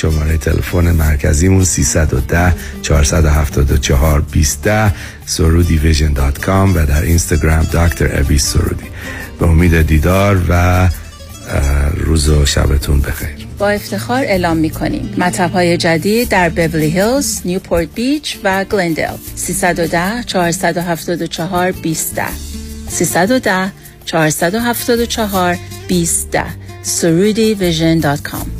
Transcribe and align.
شماره 0.00 0.38
تلفن 0.38 0.90
مرکزیمون 0.90 1.64
310 1.64 2.54
474 2.82 4.20
20 4.20 4.88
surudivsion.com 5.26 6.48
و 6.48 6.86
در 6.86 7.02
اینستاگرام 7.02 7.64
دکتر 7.64 8.20
ابی 8.20 8.38
سرودی. 8.38 8.86
به 9.40 9.46
امید 9.46 9.82
دیدار 9.82 10.40
و 10.48 10.88
روز 11.96 12.28
و 12.28 12.46
شبتون 12.46 13.00
بخیر. 13.00 13.46
با 13.58 13.68
افتخار 13.68 14.22
اعلام 14.22 14.56
می 14.56 14.70
کنیم 14.70 15.14
مطب 15.18 15.50
های 15.50 15.76
جدید 15.76 16.28
در 16.28 16.48
بیولی 16.48 16.90
هیلز، 16.90 17.40
نیوپورت 17.44 17.88
بیچ 17.94 18.38
و 18.44 18.64
گلندل 18.64 19.16
310 19.34 20.22
474 20.26 21.72
20 21.72 22.20
310 22.88 23.72
474 24.04 25.58
20 25.88 26.38
surudivision.com 26.84 28.59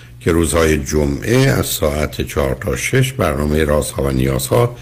که 0.21 0.31
روزهای 0.31 0.77
جمعه 0.77 1.37
از 1.37 1.65
ساعت 1.65 2.21
4 2.21 2.55
تا 2.55 2.75
6 2.75 3.13
برنامه 3.13 3.63
رازها 3.63 4.03
و 4.03 4.09
نیازها 4.09 4.75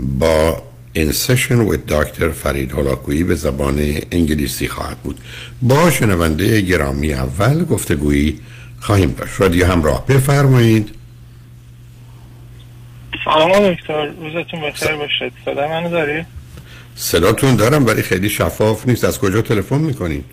با 0.00 0.62
این 0.92 1.12
سشن 1.12 1.68
with 1.68 1.78
دکتر 1.88 2.28
فرید 2.28 2.72
هلاکویی 2.72 3.24
به 3.24 3.34
زبان 3.34 3.78
انگلیسی 4.12 4.68
خواهد 4.68 4.98
بود. 4.98 5.20
با 5.62 5.90
شنونده 5.90 6.60
گرامی 6.60 7.12
اول 7.12 7.64
گفتگویی 7.64 8.40
خواهیم 8.80 9.10
داشت. 9.18 9.40
رادیو 9.40 9.66
همراه 9.66 10.06
بفرمایید. 10.06 10.90
سلام 13.24 13.74
دکتر 13.74 14.06
روزتون 14.06 14.60
بخیر 14.60 14.96
باشد 14.96 15.32
صدا 15.44 15.68
منو 15.68 15.90
داری؟ 15.90 16.24
صداتون 16.94 17.56
دارم 17.56 17.86
ولی 17.86 18.02
خیلی 18.02 18.28
شفاف 18.28 18.88
نیست. 18.88 19.04
از 19.04 19.18
کجا 19.18 19.42
تلفن 19.42 19.78
می‌کنید؟ 19.78 20.24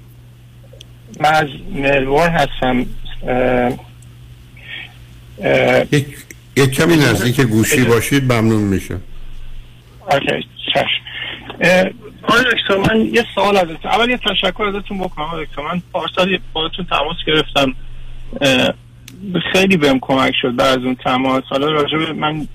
من 1.19 1.33
از 1.33 1.47
ملبورن 1.73 2.29
هستم. 2.29 2.85
یک 5.91 6.17
یک 6.57 6.71
کمی 6.71 6.95
نزدیک 6.95 7.41
گوشی 7.41 7.83
باشید 7.83 8.33
ممنون 8.33 8.61
میشه 8.61 8.97
اوکی 10.11 10.47
چشم. 10.73 11.03
آقای 12.23 12.43
دکتر 12.43 12.77
من 12.77 13.05
یه 13.13 13.25
سوال 13.35 13.57
ازتون 13.57 13.91
اول 13.91 14.09
یه 14.09 14.17
تشکر 14.17 14.63
ازتون 14.63 14.97
بکنم 14.97 15.25
آقای 15.25 15.45
دکتر. 15.45 15.61
من 15.61 15.81
پارسال 15.91 16.39
باهاتون 16.53 16.85
تماس 16.85 17.17
گرفتم. 17.27 17.73
خیلی 19.53 19.77
بهم 19.77 19.99
کمک 19.99 20.33
شد 20.41 20.55
بعد 20.55 20.79
از 20.79 20.85
اون 20.85 20.95
تماس. 20.95 21.43
حالا 21.49 21.71
راجب 21.71 22.15
من 22.15 22.47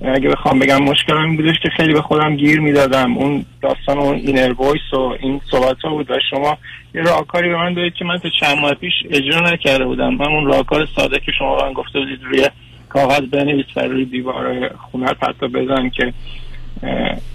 اگه 0.00 0.28
بخوام 0.28 0.58
بگم 0.58 0.82
مشکل 0.82 1.16
این 1.16 1.36
بودش 1.36 1.54
که 1.62 1.68
خیلی 1.76 1.92
به 1.92 2.02
خودم 2.02 2.36
گیر 2.36 2.60
می‌دادم. 2.60 3.16
اون 3.16 3.44
داستان 3.62 3.98
اون 3.98 4.16
inner 4.16 4.52
voice 4.52 4.92
و 4.92 5.16
این 5.20 5.40
صحبت 5.50 5.76
ها 5.84 5.90
بود 5.90 6.10
و 6.10 6.14
شما 6.30 6.58
یه 6.94 7.02
راهکاری 7.02 7.48
به 7.48 7.56
من 7.56 7.74
دادید 7.74 7.94
که 7.94 8.04
من 8.04 8.18
تا 8.18 8.28
چند 8.40 8.58
ماه 8.58 8.74
پیش 8.74 8.92
اجرا 9.10 9.52
نکرده 9.52 9.84
بودم. 9.84 10.14
من 10.14 10.26
اون 10.26 10.46
راهکار 10.46 10.88
ساده 10.96 11.18
که 11.18 11.32
شما 11.38 11.56
من 11.56 11.72
گفته 11.72 11.98
بودید 11.98 12.22
روی 12.22 12.48
کاغذ 12.88 13.20
بنویس 13.20 13.66
و 13.76 13.80
روی 13.80 14.04
دیوار 14.04 14.70
خونه 14.90 15.06
حتی 15.06 15.48
بزن 15.48 15.88
که 15.88 16.12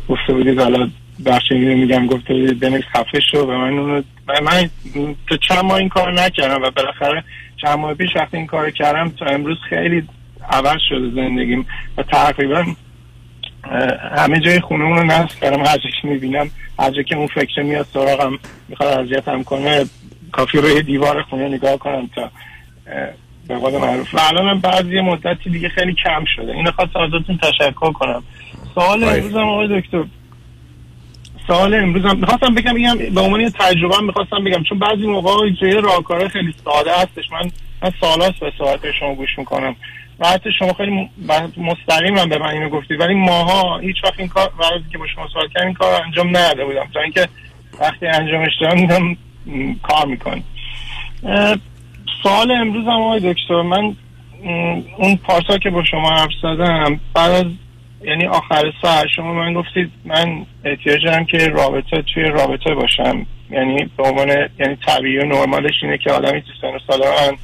گفته 0.09 0.33
بودید 0.33 0.59
حالا 0.59 0.89
بخش 1.25 1.51
میگم 1.51 2.07
گفته 2.07 2.33
بودید 2.33 2.59
بنویس 2.59 2.85
خفه 2.85 3.19
شو 3.31 3.37
و 3.37 3.57
من 3.57 3.77
اونو 3.77 4.01
من 4.43 4.69
تا 5.29 5.37
چند 5.37 5.63
ماه 5.63 5.77
این 5.77 5.89
کار 5.89 6.13
نکردم 6.13 6.63
و 6.63 6.71
بالاخره 6.71 7.23
چند 7.61 7.79
ماه 7.79 7.93
پیش 7.93 8.09
وقتی 8.15 8.37
این 8.37 8.45
کار 8.45 8.71
کردم 8.71 9.09
تا 9.09 9.25
امروز 9.25 9.57
خیلی 9.69 10.03
عوض 10.49 10.77
شده 10.89 11.09
زندگیم 11.09 11.67
و 11.97 12.03
تقریبا 12.03 12.65
همه 14.17 14.39
جای 14.39 14.59
خونه 14.59 14.83
رو 14.83 15.03
نصب 15.03 15.39
کردم 15.39 15.65
هر 15.65 15.77
که 15.77 16.07
می‌بینم 16.07 16.49
هر 16.79 16.91
جا 16.91 17.01
که 17.01 17.15
اون 17.15 17.27
فکر 17.27 17.61
میاد 17.61 17.87
سراغم 17.93 18.39
می‌خواد 18.67 19.13
هم 19.27 19.43
کنه 19.43 19.85
کافی 20.31 20.57
روی 20.57 20.81
دیوار 20.81 21.21
خونه 21.21 21.47
نگاه 21.47 21.77
کنم 21.77 22.09
تا 22.15 22.31
به 23.47 23.57
قول 23.57 23.77
معروف. 23.77 24.13
و 24.13 24.19
الان 24.19 24.59
بعضی 24.59 25.01
مدتی 25.01 25.49
دیگه 25.49 25.69
خیلی 25.69 25.93
کم 25.93 26.25
شده. 26.35 26.53
این 26.53 26.71
خواست 26.71 26.97
ازتون 26.97 27.37
تشکر 27.37 27.91
کنم. 27.91 28.23
سوال 28.75 29.03
امروزم 29.03 29.37
آقای 29.37 29.81
دکتر. 29.81 30.03
سوال 31.47 31.73
امروزم 31.73 32.17
می‌خواستم 32.17 32.55
بگم 32.55 32.73
بگم 32.73 32.97
به 33.13 33.21
عنوان 33.21 33.49
تجربه 33.49 34.01
می‌خواستم 34.01 34.43
بگم 34.43 34.63
چون 34.63 34.79
بعضی 34.79 35.07
موقع 35.07 35.49
جای 35.49 35.81
راهکار 35.81 36.27
خیلی 36.27 36.53
ساده 36.65 36.91
هستش. 36.91 37.31
من 37.31 37.51
من 37.83 37.91
سالاست 38.01 38.39
به 38.39 38.53
صحبت 38.57 38.91
شما 38.99 39.15
گوش 39.15 39.29
می‌کنم. 39.37 39.75
حتی 40.21 40.49
شما 40.59 40.73
خیلی 40.73 41.09
مستقیم 41.57 42.17
هم 42.17 42.29
به 42.29 42.37
من 42.37 42.49
اینو 42.49 42.69
گفتید 42.69 42.99
ولی 42.99 43.13
ماها 43.13 43.77
هیچ 43.77 43.95
وقت 44.03 44.19
این 44.19 44.27
کار 44.27 44.51
وقتی 44.59 44.85
که 44.91 44.97
با 44.97 45.07
شما 45.07 45.27
سوال 45.27 45.47
کردم 45.55 45.73
کار 45.73 46.03
انجام 46.03 46.29
نداده 46.29 46.65
بودم. 46.65 46.87
تا 46.93 46.99
اینکه 46.99 47.27
وقتی 47.79 48.07
انجامش 48.07 48.51
دادم 48.61 48.75
دیدم 48.75 49.17
کار 49.83 50.05
می‌کنم 50.05 50.43
سوال 52.23 52.51
امروز 52.51 52.83
هم 52.85 53.01
آقای 53.01 53.33
دکتر 53.33 53.61
من 53.61 53.95
اون 54.97 55.15
پارسا 55.23 55.57
که 55.57 55.69
با 55.69 55.83
شما 55.83 56.09
حرف 56.09 56.31
زدم 56.41 56.99
بعد 57.13 57.31
از 57.31 57.45
یعنی 58.03 58.25
آخر 58.25 58.73
سر 58.81 59.07
شما 59.15 59.33
من 59.33 59.53
گفتید 59.53 59.91
من 60.05 60.45
احتیاج 60.65 61.05
دارم 61.05 61.25
که 61.25 61.37
رابطه 61.47 62.01
توی 62.01 62.23
رابطه 62.23 62.73
باشم. 62.73 63.25
یعنی 63.49 63.89
به 63.97 64.03
عنوان 64.03 64.27
یعنی 64.59 64.75
طبیعی 64.87 65.17
و 65.17 65.25
نرمالش 65.25 65.73
اینه 65.81 65.97
که 65.97 66.11
آدمی 66.11 66.41
تو 66.41 66.47
سن 66.61 66.67
و 66.67 67.37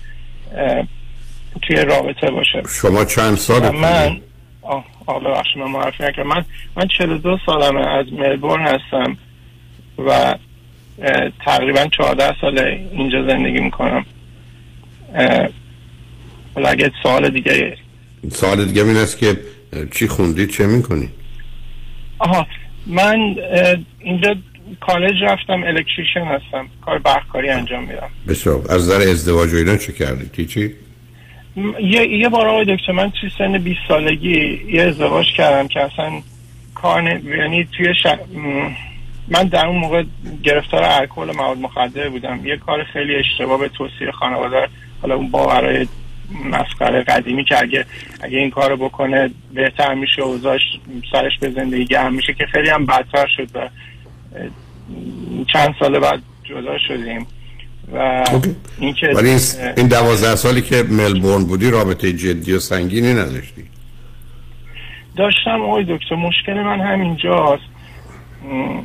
توی 1.61 1.75
رابطه 1.75 2.31
باشه. 2.31 2.63
شما 2.81 3.05
چند 3.05 3.37
سال 3.37 3.69
من 3.69 4.21
آه 4.61 4.85
ببخشید 5.23 5.57
من 5.57 5.71
معرفی 5.71 6.03
نکردم. 6.03 6.27
من 6.29 6.45
من 6.77 6.87
42 6.87 7.37
سالمه 7.45 7.87
از 7.87 8.05
ملبورن 8.13 8.63
هستم 8.63 9.17
و 10.07 10.35
تقریبا 11.45 11.87
14 11.97 12.35
سال 12.41 12.59
اینجا 12.91 13.27
زندگی 13.27 13.59
می‌کنم. 13.59 14.05
حالا 16.55 16.69
اگه 16.69 16.91
سوال 17.03 17.29
دیگه 17.29 17.77
سوال 18.31 18.65
دیگه 18.65 18.83
این 18.83 18.97
است 18.97 19.17
که 19.17 19.39
چی 19.91 20.07
خوندید 20.07 20.49
چه 20.49 20.67
می‌کنید 20.67 21.09
آها 22.19 22.47
من 22.87 23.35
اینجا 23.99 24.35
کالج 24.81 25.23
رفتم 25.23 25.63
الکتریشن 25.63 26.25
هستم. 26.25 26.67
کار 26.81 26.99
برقکاری 26.99 27.49
انجام 27.49 27.83
میدم. 27.83 28.09
بسیار 28.27 28.55
از 28.69 28.89
نظر 28.89 29.09
ازدواج 29.09 29.53
و 29.53 29.57
اینا 29.57 29.77
چه 29.77 29.93
کردید 29.93 30.47
چی؟ 30.47 30.75
یه 31.79 32.07
یه 32.07 32.29
بار 32.29 32.47
آقای 32.47 32.65
دکتر 32.65 32.91
من 32.91 33.11
توی 33.11 33.29
سن 33.37 33.57
20 33.57 33.79
سالگی 33.87 34.61
یه 34.67 34.83
ازدواج 34.83 35.25
کردم 35.33 35.67
که 35.67 35.81
اصلا 35.81 36.11
کار 36.75 37.03
یعنی 37.03 37.67
توی 37.77 37.93
ش... 37.95 38.07
من 39.27 39.43
در 39.43 39.65
اون 39.65 39.77
موقع 39.77 40.03
گرفتار 40.43 40.83
الکل 40.83 41.29
و 41.29 41.33
مواد 41.33 41.57
مخدر 41.57 42.09
بودم. 42.09 42.45
یه 42.45 42.57
کار 42.57 42.83
خیلی 42.83 43.15
اشتباه 43.15 43.59
به 43.59 43.69
توصیه 43.69 44.11
خانواده. 44.11 44.67
حالا 45.01 45.15
اون 45.15 45.31
باورای 45.31 45.87
مسخره 46.45 47.03
قدیمی 47.03 47.43
که 47.45 47.61
اگه 47.61 47.85
اگه 48.21 48.37
این 48.37 48.49
کارو 48.49 48.77
بکنه 48.77 49.29
بهتر 49.53 49.93
میشه 49.93 50.21
اوضاعش 50.21 50.61
سرش 51.11 51.37
به 51.39 51.49
زندگی 51.49 51.85
گرم 51.85 52.13
میشه 52.13 52.33
که 52.33 52.45
خیلی 52.45 52.69
هم 52.69 52.85
بدتر 52.85 53.27
شد 53.37 53.49
و 53.55 53.69
چند 55.53 55.75
سال 55.79 55.99
بعد 55.99 56.21
جدا 56.43 56.77
شدیم. 56.77 57.27
و 57.93 58.23
اوکی. 58.33 58.55
اینکه 58.79 59.07
ولی 59.15 59.29
این, 59.29 59.39
این 59.77 59.87
دوازده 59.87 60.35
سالی 60.35 60.61
که 60.61 60.83
ملبورن 60.83 61.43
بودی 61.43 61.71
رابطه 61.71 62.13
جدی 62.13 62.53
و 62.53 62.59
سنگینی 62.59 63.13
نداشتی 63.13 63.63
داشتم 65.15 65.61
آقای 65.61 65.85
دکتر 65.89 66.15
مشکل 66.15 66.53
من 66.53 66.81
همینجاست 66.81 67.63
م، 68.51 68.79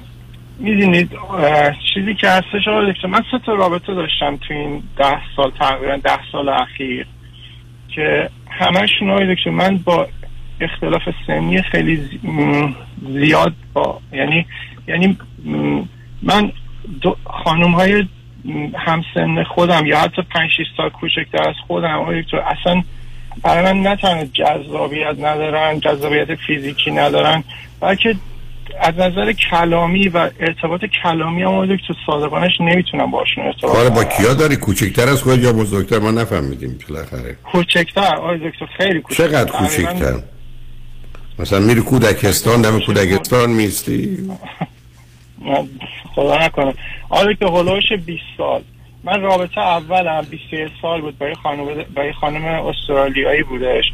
می‌دونید 0.59 1.11
اه، 1.15 1.77
چیزی 1.95 2.15
که 2.15 2.29
هستش 2.29 2.69
آقای 2.69 2.93
دکتر 2.93 3.09
من 3.09 3.23
سه 3.31 3.39
تا 3.47 3.55
رابطه 3.55 3.95
داشتم 3.95 4.37
تو 4.37 4.55
این 4.55 4.83
ده 4.97 5.21
سال 5.37 5.51
تقریبا 5.51 5.97
ده 5.97 6.19
سال 6.33 6.49
اخیر 6.49 7.07
که 7.89 8.31
همشون 8.51 9.11
آقای 9.11 9.35
دکتر 9.35 9.51
من 9.51 9.77
با 9.77 10.09
اختلاف 10.61 11.03
سنی 11.27 11.63
خیلی 11.63 12.09
زیاد 13.09 13.55
با 13.73 14.01
یعنی 14.13 14.47
یعنی 14.89 15.19
من 16.23 16.53
خانم 17.25 17.71
های 17.71 18.05
همسن 18.75 19.45
خودم 19.45 19.87
یا 19.87 19.99
حتی 19.99 20.23
پنج 20.23 20.51
6 20.51 20.65
سال 20.77 20.91
کوچکتر 20.91 21.49
از 21.49 21.55
خودم. 21.67 21.99
آقای 21.99 22.23
دکتر 22.23 22.39
اصلا 22.39 22.83
برای 23.43 23.73
من 23.73 23.83
نه 23.83 23.97
تنها 23.97 24.25
جذابیت 24.25 25.17
ندارن 25.19 25.81
جذابیت 25.81 26.35
فیزیکی 26.35 26.91
ندارن 26.91 27.45
بلکه 27.81 28.15
از 28.81 28.95
نظر 28.95 29.33
کلامی 29.33 30.09
و 30.09 30.31
ارتباط 30.41 30.85
کلامی 31.03 31.43
هم 31.43 31.49
آقای 31.49 31.77
دکتر 31.77 31.95
صادقانش 32.07 32.61
نمی‌تونم 32.61 33.11
باشون 33.11 33.45
ارتباط 33.45 33.73
کار 33.73 33.91
با 33.91 34.05
کیا 34.05 34.35
داری؟ 34.35 34.57
کوچکتر 34.57 35.09
از 35.09 35.23
خود 35.23 35.43
یا 35.43 35.53
بزرگتر؟ 35.53 35.99
ما 35.99 36.11
نفهمیدیم 36.11 36.79
بالاخره. 36.89 37.37
کوچکتر؟ 37.53 38.15
آقای 38.17 38.39
دکتر 38.51 38.67
خیلی 38.79 39.01
کوچکتر. 39.01 39.29
چقدر 39.29 39.51
کوچکتر؟ 39.51 40.15
مثلا 41.39 41.59
میری 41.59 41.81
کودکستان 41.81 42.63
دم 42.63 42.81
کودکستان 42.81 43.51
میستی 43.51 44.19
خدا 46.15 46.47
نکنه. 46.47 46.75
آره 47.09 47.35
که 47.35 47.47
هلوش 47.47 47.93
20 48.07 48.23
سال. 48.37 48.63
من 49.05 49.21
رابطه 49.21 49.61
اولم 49.61 50.27
21 50.31 50.69
سال 50.83 51.01
بود 51.01 51.19
با 51.19 51.29
یه 51.29 51.35
خانم 51.35 51.65
با 51.97 52.05
یه 52.05 52.13
خانم 52.13 52.45
استرالیایی 52.45 53.43
بودش. 53.43 53.85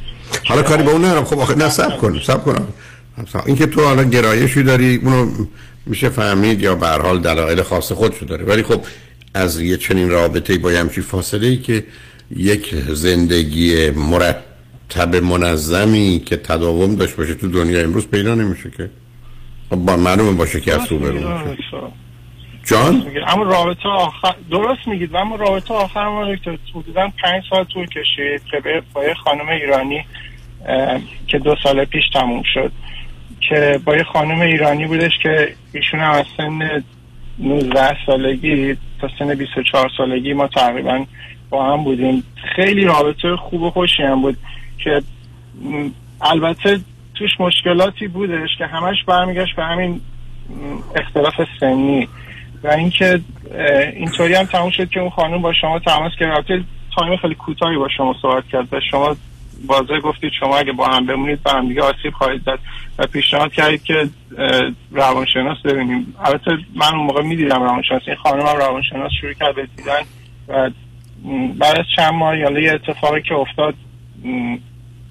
حالا 0.44 0.62
کاری 0.62 0.82
با 0.82 0.92
اون 0.92 1.04
ندارم. 1.04 1.24
خب 1.24 1.38
آخه 1.38 1.54
نه 1.54 1.68
سب 1.68 1.98
کن 1.98 2.20
سب 2.20 2.44
کنم. 2.44 2.68
این 3.46 3.56
که 3.56 3.66
تو 3.66 3.84
حالا 3.84 4.04
گرایشی 4.04 4.62
داری 4.62 4.96
اونو 4.96 5.26
میشه 5.86 6.08
فهمید 6.08 6.60
یا 6.60 6.74
به 6.74 6.86
هر 6.86 7.02
حال 7.02 7.20
دلایل 7.20 7.62
خاص 7.62 7.92
خودشو 7.92 8.26
داره. 8.26 8.44
ولی 8.44 8.62
خب 8.62 8.80
از 9.34 9.60
یه 9.60 9.76
چنین 9.76 10.10
رابطه 10.10 10.58
با 10.58 10.72
یه 10.72 10.78
همچین 10.78 11.02
فاصله 11.02 11.46
ای 11.46 11.56
که 11.56 11.84
یک 12.36 12.74
زندگی 12.74 13.90
مرتب 13.90 15.16
منظمی 15.16 16.22
که 16.26 16.36
تداوم 16.36 16.96
داشت 16.96 17.16
باشه 17.16 17.34
تو 17.34 17.48
دنیا 17.48 17.80
امروز 17.80 18.06
پیدا 18.06 18.34
نمیشه 18.34 18.70
که. 18.76 18.90
با 19.70 19.96
معلومه 19.96 20.32
با 20.32 20.46
شکست 20.46 20.92
رو 20.92 20.98
برو 20.98 21.20
جان؟ 22.64 23.06
اما 23.26 23.42
رابطه 23.42 23.88
آخر 23.88 24.34
درست 24.50 24.88
میگید 24.88 25.14
و 25.14 25.16
اما 25.16 25.36
رابطه 25.36 25.74
آخر 25.74 26.08
ما 26.08 26.34
دکتر 26.34 26.58
حدودا 26.74 27.08
پنج 27.22 27.42
سال 27.50 27.64
طول 27.64 27.86
کشید 27.86 28.44
که 28.50 28.60
به 28.60 28.82
با 28.92 29.04
یه 29.04 29.14
خانم 29.14 29.48
ایرانی 29.48 30.04
که 31.26 31.38
دو 31.38 31.56
سال 31.62 31.84
پیش 31.84 32.04
تموم 32.12 32.42
شد 32.54 32.72
که 33.40 33.80
با 33.84 33.96
یه 33.96 34.04
خانم 34.04 34.40
ایرانی 34.40 34.86
بودش 34.86 35.12
که 35.22 35.54
ایشون 35.72 36.00
هم 36.00 36.10
از 36.10 36.24
سن 36.36 36.84
19 37.38 37.96
سالگی 38.06 38.76
تا 39.00 39.08
سن 39.18 39.34
24 39.34 39.90
سالگی 39.96 40.32
ما 40.32 40.48
تقریبا 40.48 41.04
با 41.50 41.72
هم 41.72 41.84
بودیم. 41.84 42.24
خیلی 42.56 42.84
رابطه 42.84 43.36
خوب 43.36 43.62
و 43.62 43.70
خوشی 43.70 44.02
هم 44.02 44.22
بود 44.22 44.36
که 44.78 45.02
البته 46.20 46.80
توش 47.14 47.30
مشکلاتی 47.40 48.08
بودش 48.08 48.50
که 48.58 48.66
همش 48.66 49.04
برمیگشت 49.06 49.56
به 49.56 49.64
همین 49.64 50.00
اختلاف 50.96 51.34
سنی. 51.60 52.08
و 52.62 52.68
اینکه 52.68 53.20
اینطوری 53.96 54.34
هم 54.34 54.44
تموم 54.44 54.70
شد 54.70 54.88
که 54.88 55.00
اون 55.00 55.10
خانم 55.10 55.42
با 55.42 55.52
شما 55.52 55.78
تماس 55.78 56.12
گرفت. 56.20 56.46
time 56.96 57.16
خیلی 57.16 57.34
کوتاهی 57.34 57.76
با 57.76 57.88
شما 57.96 58.14
صحبت 58.22 58.48
کرد 58.48 58.74
و 58.74 58.80
شما 58.90 59.16
واضح 59.66 59.98
گفتید 59.98 60.32
شما 60.40 60.58
اگه 60.58 60.72
با 60.72 60.86
هم 60.86 61.06
بمونید 61.06 61.42
به 61.42 61.50
هم 61.50 61.68
دیگه 61.68 61.82
آسیب 61.82 62.12
خواهید 62.12 62.42
زد 62.42 62.58
و 62.98 63.06
پیشنهاد 63.06 63.52
کردید 63.52 63.82
که 63.82 64.08
روانشناس 64.90 65.58
ببینیم. 65.64 66.14
البته 66.24 66.50
من 66.74 66.94
اون 66.94 67.06
موقع 67.06 67.22
می‌دیدم 67.22 67.62
روانشناس. 67.62 68.02
این 68.06 68.16
خانم 68.16 68.46
هم 68.46 68.56
روانشناس 68.56 69.12
شروع 69.20 69.32
کرد 69.32 69.54
به 69.54 69.68
دیدن 69.76 70.02
و 70.48 70.70
بعد 71.58 71.78
از 71.78 71.84
چند 71.96 72.14
ماه 72.14 72.38
یه 72.38 72.72
اتفاقی 72.72 73.22
که 73.22 73.34
افتاد 73.34 73.74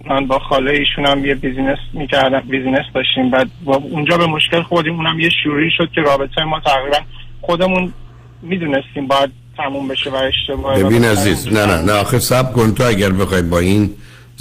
من 0.10 0.28
با 0.28 0.40
خاله 0.40 0.72
ایشون 0.72 1.06
هم 1.06 1.26
یه 1.26 1.36
business 1.36 1.78
می‌کردم 1.94 2.40
business 2.40 2.86
داشتیم. 2.96 3.32
بعد 3.32 3.50
اونجا 3.66 4.18
به 4.18 4.26
مشکل 4.26 4.62
خوردیم 4.62 4.96
اونم 4.96 5.20
یه 5.20 5.30
شوری 5.44 5.72
شد 5.78 5.90
که 5.96 6.02
رابطه 6.02 6.44
ما 6.44 6.60
تقریبا 6.60 6.98
خودمون 7.42 7.94
می‌دونستیم 8.42 9.08
باید 9.08 9.30
تموم 9.58 9.88
بشه 9.88 10.10
و 10.10 10.16
اشتباه 10.16 10.84
ببین 10.84 11.06
عزیز 11.06 11.48
نه 11.48 11.66
نه 11.66 11.82
نه. 11.82 11.92
آخه 11.92 12.20
سب 12.20 12.54
کن 12.54 12.74
تو 12.74 12.84
اگر 12.84 13.10
بخوای 13.10 13.42
با 13.42 13.60
این 13.60 13.90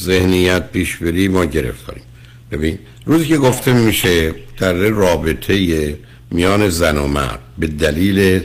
ذهنیت 0.00 0.70
پیش 0.70 0.96
بری 0.96 1.28
ما 1.28 1.44
گرفتاریم. 1.44 2.02
ببین 2.50 2.78
روزی 3.04 3.26
که 3.26 3.38
گفته 3.38 3.72
میشه 3.72 4.32
در 4.58 4.72
رابطه 4.72 5.96
میان 6.30 6.68
زن 6.68 6.98
و 6.98 7.06
مرد 7.06 7.38
به 7.58 7.66
دلیل 7.66 8.40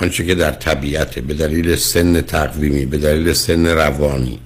آنچه 0.00 0.26
که 0.26 0.34
در 0.34 0.50
طبیعته 0.50 1.20
به 1.20 1.34
دلیل 1.34 1.76
سن 1.76 2.20
تقویمی 2.20 2.86
به 2.86 2.98
دلیل 2.98 3.32
سن 3.32 3.66
روانی 3.66 4.38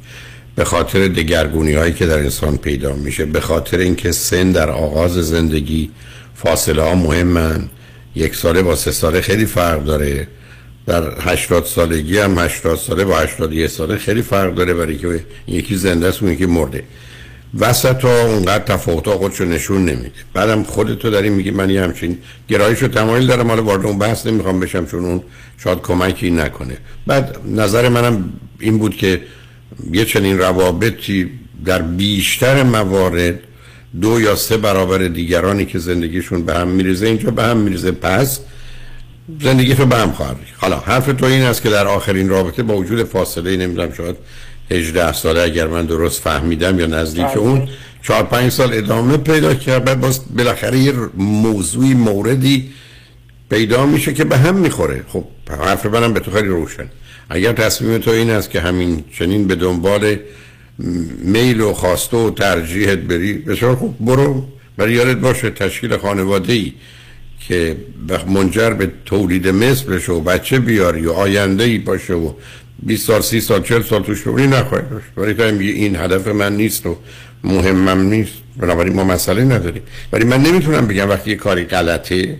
به 0.56 0.64
خاطر 0.64 1.08
دگرگونی 1.08 1.72
هایی 1.72 1.92
که 1.92 2.06
در 2.06 2.18
انسان 2.18 2.56
پیدا 2.56 2.92
میشه 2.92 3.24
به 3.24 3.40
خاطر 3.40 3.78
اینکه 3.78 4.12
سن 4.12 4.52
در 4.52 4.70
آغاز 4.70 5.12
زندگی 5.12 5.90
فاصله 6.34 6.82
ها 6.82 6.94
مهمن 6.94 7.68
یک 8.14 8.36
ساله 8.36 8.62
با 8.62 8.76
سه 8.76 8.92
ساله 8.92 9.20
خیلی 9.20 9.46
فرق 9.46 9.84
داره 9.84 10.28
در 10.86 11.20
80 11.20 11.64
سالگی 11.64 12.18
هم 12.18 12.38
80 12.38 12.78
ساله 12.78 13.04
با 13.04 13.18
81 13.18 13.70
ساله 13.70 13.96
خیلی 13.96 14.22
فرق 14.22 14.54
داره 14.54 14.74
برای 14.74 14.98
که 14.98 15.24
یکی 15.48 15.76
زنده 15.76 16.06
است 16.06 16.22
اون 16.22 16.32
یکی 16.32 16.46
مرده. 16.46 16.84
وسط 17.58 18.04
ها 18.04 18.26
اونقدر 18.26 18.64
تفاوت 18.64 19.08
ها 19.08 19.18
خودشو 19.18 19.44
نشون 19.44 19.84
نمیده. 19.84 20.12
بعدم 20.34 20.62
خودتو 20.62 21.10
داری 21.10 21.30
میگی 21.30 21.50
من 21.50 21.70
یه 21.70 21.82
همچین 21.82 22.18
گرایش 22.48 22.82
و 22.82 22.88
تمایل 22.88 23.26
دارم 23.26 23.48
حالا 23.48 23.62
وارد 23.62 23.86
اون 23.86 23.98
بحث 23.98 24.26
نمی‌خوام 24.26 24.60
بشم 24.60 24.86
چون 24.86 25.04
اون 25.04 25.22
شاید 25.58 25.80
کمکی 25.80 26.30
نکنه. 26.30 26.76
بعد 27.06 27.36
نظر 27.46 27.88
منم 27.88 28.32
این 28.60 28.78
بود 28.78 28.96
که 28.96 29.20
یه 29.92 30.04
چنین 30.04 30.38
روابطی 30.38 31.30
در 31.64 31.82
بیشتر 31.82 32.62
موارد 32.62 33.38
دو 34.00 34.20
یا 34.20 34.36
سه 34.36 34.56
برابر 34.56 34.98
دیگرانی 34.98 35.66
که 35.66 35.78
زندگیشون 35.78 36.44
به 36.44 36.54
هم 36.54 36.68
میریزه 36.68 37.06
اینجا 37.06 37.30
به 37.30 37.42
هم 37.42 37.56
میریزه 37.56 37.90
پس 37.90 38.40
زندگی 39.40 39.74
تو 39.74 39.86
به 39.86 39.96
هم 39.96 40.12
خواهد. 40.12 40.36
حالا 40.56 40.78
حرف 40.78 41.06
تو 41.06 41.26
این 41.26 41.42
است 41.42 41.62
که 41.62 41.70
در 41.70 41.86
آخرین 41.86 42.28
رابطه 42.28 42.62
با 42.62 42.76
وجود 42.76 43.04
فاصله 43.04 43.56
نمی‌دونم 43.56 43.92
شاید 43.92 44.16
18 44.70 45.12
ساله 45.12 45.40
اگر 45.40 45.66
من 45.66 45.86
درست 45.86 46.22
فهمیدم 46.22 46.80
یا 46.80 46.86
نزدیک 46.86 47.26
بله. 47.26 47.38
اون 47.38 47.68
4 48.02 48.22
5 48.22 48.52
سال 48.52 48.74
ادامه 48.74 49.16
پیدا 49.16 49.54
کرد 49.54 49.84
بعد 49.84 50.00
باز 50.00 50.20
بالاخره 50.36 50.78
یه 50.78 50.92
موضوعی 51.16 51.94
موردی 51.94 52.70
پیدا 53.50 53.86
میشه 53.86 54.14
که 54.14 54.24
به 54.24 54.36
هم 54.36 54.54
می‌خوره 54.54 55.04
خب 55.08 55.24
حرف 55.50 55.86
منم 55.86 56.12
به 56.12 56.20
تو 56.20 56.30
خیلی 56.30 56.48
روشن 56.48 56.86
اگر 57.30 57.52
تصمیم 57.52 57.98
تو 57.98 58.10
این 58.10 58.30
است 58.30 58.50
که 58.50 58.60
همین 58.60 59.04
چنین 59.18 59.46
به 59.46 59.54
دنبال 59.54 60.16
میل 61.18 61.60
و 61.60 61.72
خواسته 61.72 62.16
و 62.16 62.30
ترجیحت 62.30 62.98
بری 62.98 63.32
بسیار 63.32 63.76
خوب 63.76 63.96
برو. 64.00 64.44
برای 64.76 64.92
یادت 64.92 65.16
باشه 65.16 65.50
تشکیل 65.50 65.96
خانواده 65.96 66.52
ای 66.52 66.72
که 67.48 67.76
منجر 68.28 68.70
به 68.70 68.90
تولید 69.04 69.48
مثل 69.48 69.84
بشه 69.84 70.12
و 70.12 70.20
بچه 70.20 70.58
بیاری 70.58 71.06
و 71.06 71.12
آینده 71.12 71.64
ای 71.64 71.78
باشه 71.78 72.14
و 72.14 72.32
20 72.82 73.06
سال 73.06 73.20
30 73.20 73.40
سال 73.40 73.62
40 73.62 73.82
سال 73.82 74.02
توش 74.02 74.22
بمونی 74.22 74.46
نخواهی 74.46 74.84
داشت. 74.90 75.06
ولی 75.16 75.34
تو 75.34 75.42
این 75.42 75.96
هدف 75.96 76.28
من 76.28 76.56
نیست 76.56 76.86
و 76.86 76.96
مهمم 77.44 78.00
نیست. 78.00 78.32
بنابراین 78.56 78.94
ما 78.94 79.04
مسئله 79.04 79.44
نداریم. 79.44 79.82
ولی 80.12 80.24
من 80.24 80.42
نمی‌تونم 80.42 80.86
بگم 80.86 81.08
وقتی 81.08 81.30
یه 81.30 81.36
کاری 81.36 81.64
غلطه 81.64 82.36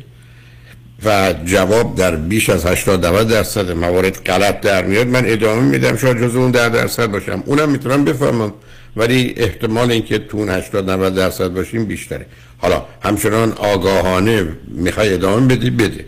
و 1.05 1.35
جواب 1.45 1.95
در 1.95 2.17
بیش 2.17 2.51
از 2.51 2.67
80 2.67 3.07
90 3.07 3.29
درصد 3.29 3.71
موارد 3.71 4.23
غلط 4.27 4.61
در 4.61 4.85
میاد. 4.85 5.07
من 5.07 5.23
ادامه 5.27 5.63
میدم 5.63 5.97
شاید 5.97 6.23
جز 6.23 6.37
اون 6.37 6.51
در 6.51 6.69
درصد 6.69 7.07
باشم. 7.07 7.43
اونم 7.47 7.69
می‌تونم 7.69 8.05
بفهمم 8.05 8.53
ولی 8.97 9.35
احتمال 9.37 9.91
اینکه 9.91 10.19
تو 10.19 10.39
اون 10.39 10.49
80 10.49 10.91
90 10.91 11.15
درصد 11.15 11.49
باشیم 11.49 11.85
بیشتره. 11.85 12.27
حالا 12.59 12.85
همچنان 13.03 13.53
آگاهانه 13.53 14.47
می‌خوای 14.69 15.15
ادامه 15.15 15.55
بدی 15.55 15.71
بده. 15.71 16.05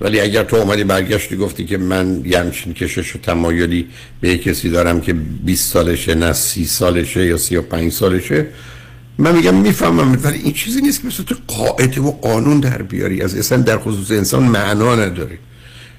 ولی 0.00 0.20
اگر 0.20 0.44
تو 0.44 0.56
اومدی 0.56 0.84
برگشتی 0.84 1.36
گفتی 1.36 1.64
که 1.64 1.78
من 1.78 2.22
یه 2.24 2.38
همچین 2.38 2.74
کشش 2.74 3.16
و 3.16 3.18
تمایلی 3.18 3.88
به 4.20 4.38
کسی 4.38 4.70
دارم 4.70 5.00
که 5.00 5.12
20 5.44 5.72
سالشه 5.72 6.14
نه 6.14 6.32
30 6.32 6.64
سالشه 6.64 7.26
یا 7.26 7.36
35 7.36 7.92
سالشه 7.92 8.46
من 9.18 9.36
میگم 9.36 9.54
می‌فهمم 9.54 10.18
ولی 10.22 10.38
این 10.38 10.52
چیزی 10.52 10.80
نیست 10.80 11.00
که 11.02 11.06
مثل 11.06 11.22
تو 11.22 11.34
قاعده 11.46 12.00
و 12.00 12.10
قانون 12.10 12.60
در 12.60 12.82
بیاری. 12.82 13.22
از 13.22 13.34
اصلا 13.34 13.58
در 13.58 13.78
خصوص 13.78 14.10
انسان 14.10 14.42
معنا 14.42 14.94
نداره. 14.94 15.38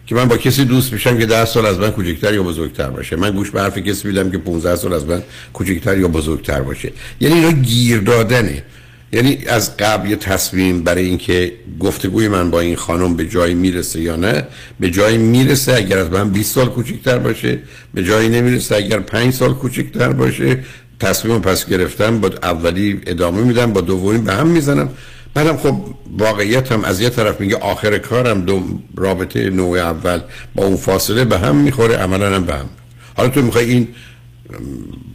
که 0.08 0.16
من 0.16 0.28
با 0.28 0.38
کسی 0.38 0.66
دوست 0.66 0.94
میشم 0.94 1.18
که 1.18 1.26
10 1.26 1.46
سال 1.46 1.66
از 1.66 1.80
من 1.80 1.92
کوچکتر 1.92 2.34
یا 2.34 2.44
بزرگتر 2.44 2.90
باشه. 2.90 3.16
من 3.16 3.32
گوش 3.32 3.50
به 3.50 3.62
حرف 3.62 3.78
کسی 3.78 4.08
میدم 4.08 4.32
که 4.32 4.38
15 4.38 4.76
سال 4.76 4.94
از 4.94 5.06
من 5.06 5.22
کوچکتر 5.54 5.98
یا 5.98 6.08
بزرگتر 6.08 6.62
باشه. 6.62 6.92
یعنی 7.20 7.36
اینا 7.36 7.52
گیر 7.52 8.00
دادنه. 8.00 8.64
یعنی 9.12 9.38
از 9.48 9.78
قبل 9.78 10.10
یه 10.10 10.16
تصمیم 10.16 10.84
برای 10.84 11.06
اینکه 11.06 11.54
گفتگوی 11.80 12.28
من 12.28 12.52
با 12.52 12.60
این 12.60 12.76
خانم 12.76 13.16
به 13.16 13.28
جایی 13.28 13.54
می‌رسه 13.54 14.02
یا 14.02 14.16
نه 14.16 14.44
به 14.80 14.92
جایی 14.92 15.18
می‌رسه 15.18 15.74
اگر 15.74 15.98
از 15.98 16.10
من 16.10 16.30
20 16.30 16.56
سال 16.56 16.70
کوچکتر 16.70 17.18
باشه 17.18 17.60
به 17.94 18.04
جایی 18.04 18.30
نمی‌رسه 18.30 18.76
اگر 18.76 19.00
5 19.00 19.34
سال 19.34 19.54
کوچکتر 19.54 20.10
باشه. 20.10 20.64
تصمیم 21.00 21.40
پس 21.40 21.66
گرفتم 21.66 22.20
با 22.20 22.30
اولی 22.44 23.02
ادامه 23.08 23.42
میدم 23.42 23.74
با 23.74 23.82
دومی 23.82 24.18
به 24.18 24.34
هم 24.34 24.48
می‌زنم. 24.48 24.90
بعدم 25.34 25.58
خب 25.58 25.76
واقعیت 26.18 26.72
هم 26.72 26.84
از 26.84 27.02
یه 27.02 27.10
طرف 27.10 27.42
میگه 27.42 27.56
آخر 27.56 27.98
کارم 27.98 28.42
دو 28.42 28.64
رابطه 28.96 29.50
نوع 29.50 29.78
اول 29.78 30.20
با 30.56 30.66
اون 30.66 30.78
فاصله 30.78 31.26
به 31.26 31.40
هم 31.40 31.56
می‌خوره 31.56 31.96
عملا 31.96 32.36
هم 32.36 32.46
به 32.46 32.54
هم. 32.54 32.70
حالا 33.18 33.30
تو 33.30 33.42
می‌خوای 33.42 33.66
این 33.66 33.88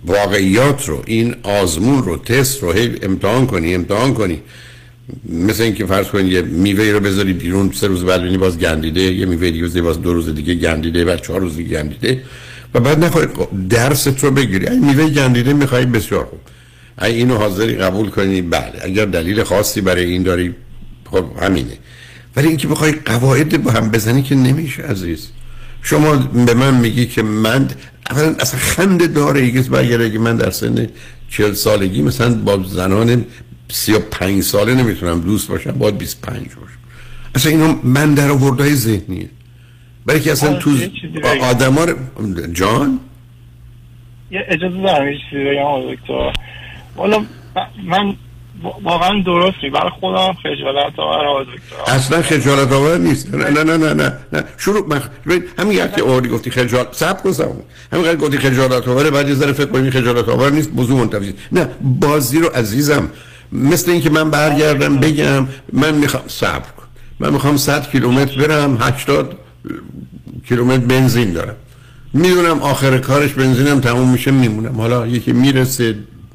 واقعیات 0.07 0.89
رو 0.89 1.03
این 1.07 1.35
آزمون 1.43 2.03
رو 2.03 2.17
تست 2.17 2.63
رو 2.63 2.73
هی 2.73 2.97
امتحان 3.03 3.47
کنی 3.47 3.75
امتحان 3.75 4.15
کنی. 4.15 4.41
مثل 5.29 5.63
اینکه 5.63 5.87
فرض 5.87 6.07
کنید 6.07 6.33
یه 6.33 6.43
میوه 6.43 6.85
رو 6.85 7.01
بذاری 7.01 7.33
بیرون 7.33 7.71
سه 7.73 7.87
روز 7.87 8.05
بعد 8.05 8.37
باز 8.37 8.59
گندیده 8.59 9.01
یه 9.01 9.27
میوه 9.27 9.51
دیگه 9.51 9.83
باز 9.83 10.03
دو 10.03 10.15
روز 10.15 10.35
دیگه 10.35 10.55
گندیده 10.55 11.05
بعد 11.05 11.23
چهار 11.23 11.41
روز 11.41 11.57
دیگه 11.57 11.83
گندیده. 11.83 12.23
و 12.75 12.81
بعد 12.81 13.05
نخواهی 13.05 13.29
درس 13.69 14.09
رو 14.25 14.31
بگیری. 14.31 14.69
این 14.69 14.85
میوه 14.85 15.11
گندیده 15.11 15.53
میخوایی 15.53 15.87
بسیار 15.87 16.25
خوب. 16.25 16.41
اگه 16.99 17.15
اینو 17.15 17.37
حاضری 17.37 17.75
قبول 17.75 18.11
کنی. 18.11 18.43
بله. 18.43 18.73
اگر 18.83 19.05
دلیل 19.05 19.43
خاصی 19.43 19.81
برای 19.81 20.05
این 20.05 20.23
داری 20.23 20.55
خب 21.11 21.25
همینه. 21.43 21.79
ولی 22.37 22.49
اینکه 22.49 22.69
بخوای 22.69 22.93
قواعد 22.93 23.63
با 23.63 23.71
هم 23.71 23.91
بزنی 23.91 24.23
که 24.23 24.35
نمیشه 24.35 24.83
عزیز. 24.83 25.29
شما 25.83 26.17
به 26.17 26.55
من 26.55 26.75
میگی 26.75 27.07
که 27.07 27.23
من 27.23 27.69
اولا 28.11 28.35
اصلا 28.41 28.61
خنده 28.61 29.07
داره. 29.07 29.63
برگره 29.63 30.11
که 30.11 30.19
من 30.19 30.37
در 30.37 30.51
سن 30.51 30.89
چهل 31.31 31.53
سالگی 31.53 32.03
مثلا 32.03 32.35
با 32.35 32.65
زنان 32.69 33.25
سی 33.73 33.93
و 33.93 33.99
پنج 33.99 34.43
ساله 34.43 34.75
نمی‌تونم 34.75 35.21
دوست 35.21 35.49
باشم. 35.49 35.73
باید 35.73 35.99
25 35.99 36.39
باشم. 36.39 36.79
اصلا 37.35 37.53
اینو 37.53 37.75
من 37.83 38.15
در 38.15 38.31
آوردهای 38.31 38.75
ذهنیه. 38.75 39.29
برای 40.07 40.21
که 40.21 40.33
اصلا 40.33 40.55
تو 40.55 40.71
آدم 41.43 41.73
ها 41.73 41.87
جان؟ 42.53 43.01
یه 44.31 44.45
اجازه 44.49 44.83
دارم 44.83 45.09
یه 45.09 45.19
چیزی 45.31 45.45
بگم 45.45 45.95
دکتر. 45.95 46.33
والا 46.97 47.25
من 47.85 48.17
واقعا 48.83 49.23
درست 49.27 49.57
نیست 49.63 49.75
برای 49.77 49.91
خودم 50.01 50.33
خجالت 50.33 50.99
آور 50.99 51.47
اصلا 51.87 52.23
خجالت 52.23 52.73
آور 52.73 52.99
نیست. 52.99 53.35
نه 53.35 53.65
نه 53.65 53.77
نه 53.77 53.95
نه 53.95 54.13
نه 54.33 54.45
شروع 54.59 54.95
مخ... 54.95 55.09
همین 55.59 55.73
یک 55.73 55.99
اوری 55.99 56.29
گفتی 56.29 56.51
خجالت 56.51 56.89
سب 56.93 57.23
کن 57.23 57.33
همین 57.93 58.15
گفتی 58.15 58.39
خجالت 58.39 58.89
آور 58.89 59.11
بعد 59.11 59.29
یه 59.29 59.35
ذره 59.35 59.53
فکر 59.53 59.67
کنی 59.67 59.91
خجالت 59.91 60.29
آور 60.29 60.51
نیست 60.51 60.71
موضوع 60.75 61.01
منتفی 61.01 61.35
نه 61.53 61.69
بازی 61.81 62.41
رو 62.41 62.49
عزیزم. 62.49 63.09
مثل 63.53 63.91
اینکه 63.91 64.11
من 64.11 64.31
برگردم 64.31 64.97
بگم 64.97 65.49
من 65.73 65.95
می‌خوام 65.95 66.25
صبر 66.27 66.71
کن. 66.77 66.85
من 67.21 67.33
می‌خوام 67.33 67.57
100 67.57 67.91
کیلومتر 67.91 68.47
برم 68.47 68.79
80 68.81 69.37
کیلومتر 70.49 70.85
بنزین 70.85 71.33
دارم 71.33 71.55
می‌دونم 72.13 72.59
آخر 72.61 72.99
کارش 72.99 73.33
بنزینم 73.33 73.81
تموم 73.81 74.11
میشه 74.13 74.31
میمونم. 74.31 74.81
حالا 74.81 75.07
یکی 75.07 75.33
می‌رسه 75.33 75.95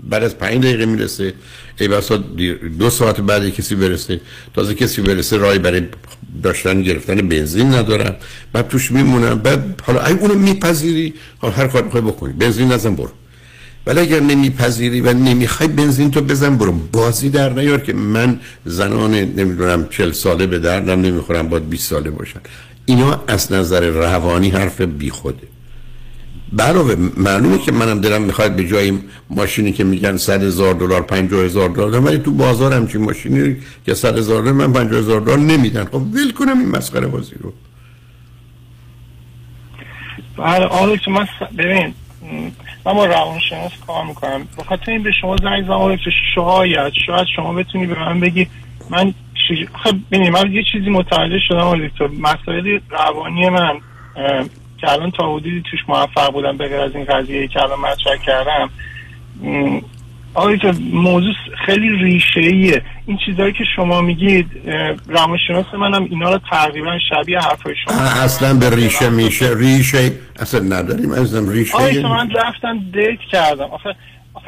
بعد 0.10 0.24
از 0.24 0.38
پنج 0.38 0.64
دقیقه 0.64 0.86
می‌رسه. 0.86 1.34
ای 1.80 1.88
بسا 1.88 2.18
دو 2.80 2.90
ساعت 2.90 3.22
بعد 3.22 3.50
کسی 3.50 3.76
برسه. 3.76 4.22
تازه 4.54 4.74
کسی 4.76 5.02
برسه 5.02 5.38
رای 5.38 5.60
برای 5.60 5.82
داشتن 6.44 6.82
گرفتن 6.82 7.16
بنزین 7.16 7.74
ندارم 7.74 8.16
بعد 8.54 8.68
توش 8.68 8.92
میمونم. 8.92 9.40
بعد 9.40 9.82
حالا 9.86 10.06
ای 10.06 10.14
اونو 10.14 10.34
میپذیری 10.34 11.14
حالا 11.38 11.54
هر 11.54 11.68
کار 11.68 11.84
می‌خوای 11.84 12.02
بکنی. 12.02 12.34
بنزین 12.34 12.72
نزن 12.72 12.96
برو. 12.96 13.12
ولی 13.88 14.00
اگر 14.00 14.20
نمیپذیری 14.20 15.02
و 15.02 15.14
نمی‌خوای 15.14 15.70
بنزین 15.70 16.12
تو 16.12 16.22
بزن 16.22 16.58
برو. 16.58 16.72
بازی 16.72 17.30
در 17.30 17.50
نیار 17.50 17.80
که 17.80 17.94
من 17.94 18.40
زنان 18.66 19.12
نمی‌دونم 19.16 19.88
چل 19.90 20.12
ساله 20.12 20.48
به 20.48 20.60
دردم 20.60 21.02
نمی‌خورم 21.02 21.50
باید 21.50 21.70
20 21.70 21.90
ساله 21.90 22.10
باشن. 22.10 22.40
اینا 22.90 23.22
از 23.28 23.52
نظر 23.52 23.90
روانی 23.90 24.50
حرف 24.50 24.82
بیخوده. 24.82 25.48
علاوه 26.60 26.96
معلومه 27.18 27.58
که 27.58 27.72
منم 27.72 28.02
دلم 28.02 28.22
می‌خواد 28.22 28.56
به 28.56 28.68
جای 28.68 29.00
ماشینی 29.30 29.72
که 29.72 29.84
میگن 29.84 30.18
100 30.18 30.44
هزار 30.44 30.74
دلار 30.74 31.02
50 31.02 31.44
هزار 31.46 31.70
دلار 31.70 32.00
ولی 32.00 32.18
تو 32.18 32.32
بازار 32.32 32.74
همچین 32.74 33.02
ماشینی 33.02 33.58
که 33.86 33.94
100 33.94 34.18
هزار 34.18 34.42
دلار 34.42 34.54
من 34.54 34.74
50 34.74 35.00
هزار 35.00 35.22
دلار 35.22 35.38
نمیدن. 35.38 35.86
خب 35.86 35.96
ول 35.96 36.32
کنم 36.32 36.60
این 36.60 36.70
مسخره 36.70 37.08
بازی 37.08 37.36
رو. 37.40 37.54
بله 40.38 40.66
آره 40.66 41.00
من 41.08 41.28
ببین 41.58 41.94
من 42.86 42.94
با 42.94 43.06
روانشناس 43.06 43.72
کار 43.88 44.06
می‌کنم. 44.06 44.48
بخاطر 44.58 44.92
این 44.92 45.04
به 45.04 45.12
شما 45.22 45.36
زنگ 45.38 45.64
زدم 45.64 45.96
که 45.96 46.12
شاید 46.36 46.94
شاید 47.06 47.28
شما 47.36 47.54
بتونی 47.54 47.88
به 47.88 48.00
من 48.00 48.20
بگی 48.20 48.48
من 48.90 49.14
خب 49.84 49.96
من 50.12 50.52
یه 50.52 50.64
چیزی 50.72 50.90
متوجه 50.90 51.40
شدم 51.48 51.88
دکتر. 51.88 52.08
مسائل 52.08 52.80
روانی 52.90 53.50
من 53.50 53.80
که 54.78 54.92
الان 54.92 55.12
تا 55.12 55.34
حدودی 55.36 55.64
توش 55.72 55.80
موفق 55.88 56.34
بودم 56.34 56.58
بغیر 56.58 56.80
از 56.80 56.96
این 56.96 57.06
قضیه 57.06 57.48
که 57.48 57.62
الان 57.64 57.80
مطرح 57.80 58.18
کردم. 58.26 58.70
آقای 60.34 60.58
که 60.58 60.74
موضوع 60.94 61.34
خیلی 61.66 61.90
ریشه 61.90 62.40
ایه 62.40 62.82
این 63.06 63.20
چیزهایی 63.26 63.54
که 63.54 63.64
شما 63.76 64.02
میگید 64.02 64.48
روانشناس 65.08 65.66
منم 65.74 66.04
اینا 66.04 66.34
رو 66.34 66.40
تقریبا 66.52 66.98
شبیه 67.10 67.40
حرفای 67.40 67.76
شما. 67.86 67.96
اصلا 68.02 68.54
به 68.54 68.76
ریشه 68.76 69.10
میشه. 69.10 69.54
ریشه 69.58 70.12
اصلا 70.40 70.60
نداریم. 70.60 71.12
ازم 71.12 71.50
ریشه 71.50 71.78
آقای 71.78 72.04
من 72.04 72.32
رفتم 72.32 72.80
دیت 72.94 73.20
کردم. 73.32 73.66
آخه 73.66 73.96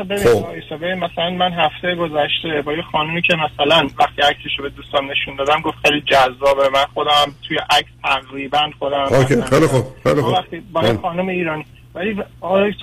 آخه 0.02 0.78
ببین 0.78 0.94
مثلا 0.94 1.30
من 1.30 1.52
هفته 1.54 1.96
گذشته 1.96 2.62
با 2.66 2.74
یه 2.74 2.82
خانمی 2.92 3.22
که 3.22 3.36
مثلا 3.36 3.88
وقتی 4.00 4.22
عکسش 4.22 4.58
رو 4.58 4.64
به 4.64 4.70
دوستان 4.70 5.06
نشون 5.06 5.36
دادم 5.36 5.62
گفت 5.62 5.78
خیلی 5.86 6.02
جذابه. 6.02 6.70
من 6.74 6.86
خودم 6.94 7.36
توی 7.48 7.58
عکس 7.58 7.90
تقریبا 8.04 8.72
خودم 8.80 9.04
اوکی 9.12 9.42
خیلی 9.42 9.68
خوب 9.68 9.86
خیلی 10.04 10.22
خوب. 10.22 10.34
وقتی 10.34 10.60
با 10.60 10.84
یه 10.84 10.98
خانم 11.02 11.28
ایرانی. 11.28 11.66
ولی 11.96 12.24
آقای 12.42 12.74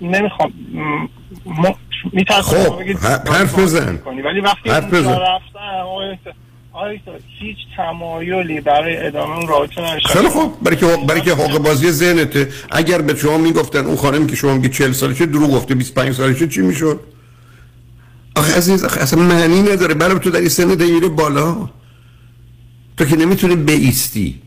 نمی‌خوام 0.00 0.52
میترسم 2.12 2.56
خب 2.56 2.80
حرف 3.28 3.58
بزن. 3.58 3.98
ولی 4.24 4.40
وقتی 4.40 4.70
حرف 4.70 4.94
بزن. 4.94 5.18
آقای 6.74 7.00
هیچ 7.40 7.56
تمایلی 7.76 8.60
برای 8.60 9.06
ادامه 9.06 9.36
اون 9.36 9.48
رابطه 9.48 9.80
نداشتن 9.80 10.14
خیلی 10.14 10.28
خوب. 10.28 10.62
برای 10.62 10.76
که 10.76 10.86
برای 11.08 11.20
که 11.20 11.34
حق 11.34 11.58
بازی 11.58 11.90
ذهنته. 11.90 12.48
اگر 12.70 13.02
به 13.02 13.16
شما 13.16 13.38
می‌گفتن 13.38 13.86
اون 13.86 13.96
خانم 13.96 14.26
که 14.26 14.36
شما 14.36 14.54
میگی 14.54 14.68
40 14.68 14.92
سالشه 14.92 15.26
دروغ 15.26 15.50
گفته 15.50 15.74
25 15.74 16.14
سالشه 16.14 16.48
چی 16.48 16.60
می‌شد؟ 16.60 17.00
آخه 18.36 18.56
عزیز 18.56 18.84
آخه 18.84 19.00
اصلا 19.00 19.22
معنی 19.22 19.62
نداره. 19.62 19.94
برای 19.94 20.18
تو 20.18 20.30
در 20.30 20.40
این 20.40 20.48
سن 20.48 20.74
دیره 20.74 21.08
بالا. 21.08 21.68
تو 22.96 23.04
که 23.04 23.16
نمی‌تونی 23.16 23.56
بیستی 23.56 24.40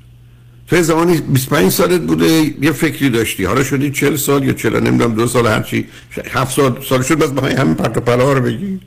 تو 0.67 0.81
زمانی 0.81 1.17
25 1.17 1.71
سالت 1.71 2.01
بوده 2.01 2.25
یه 2.61 2.71
فکری 2.71 3.09
داشتی. 3.09 3.43
حالا 3.43 3.63
شدی 3.63 3.91
40 3.91 4.15
سال 4.15 4.43
یا 4.43 4.53
40 4.53 4.79
نمی‌دونم 4.79 5.15
دو 5.15 5.27
سال 5.27 5.47
هرچی 5.47 5.87
7 6.31 6.55
سال 6.55 6.81
سال 6.89 7.01
شد 7.01 7.19
بس 7.19 7.29
بخوای 7.29 7.53
همین 7.53 7.75
پرت 7.75 7.97
و 7.97 8.01
پلا 8.01 8.33
رو 8.33 8.41
بگی. 8.41 8.79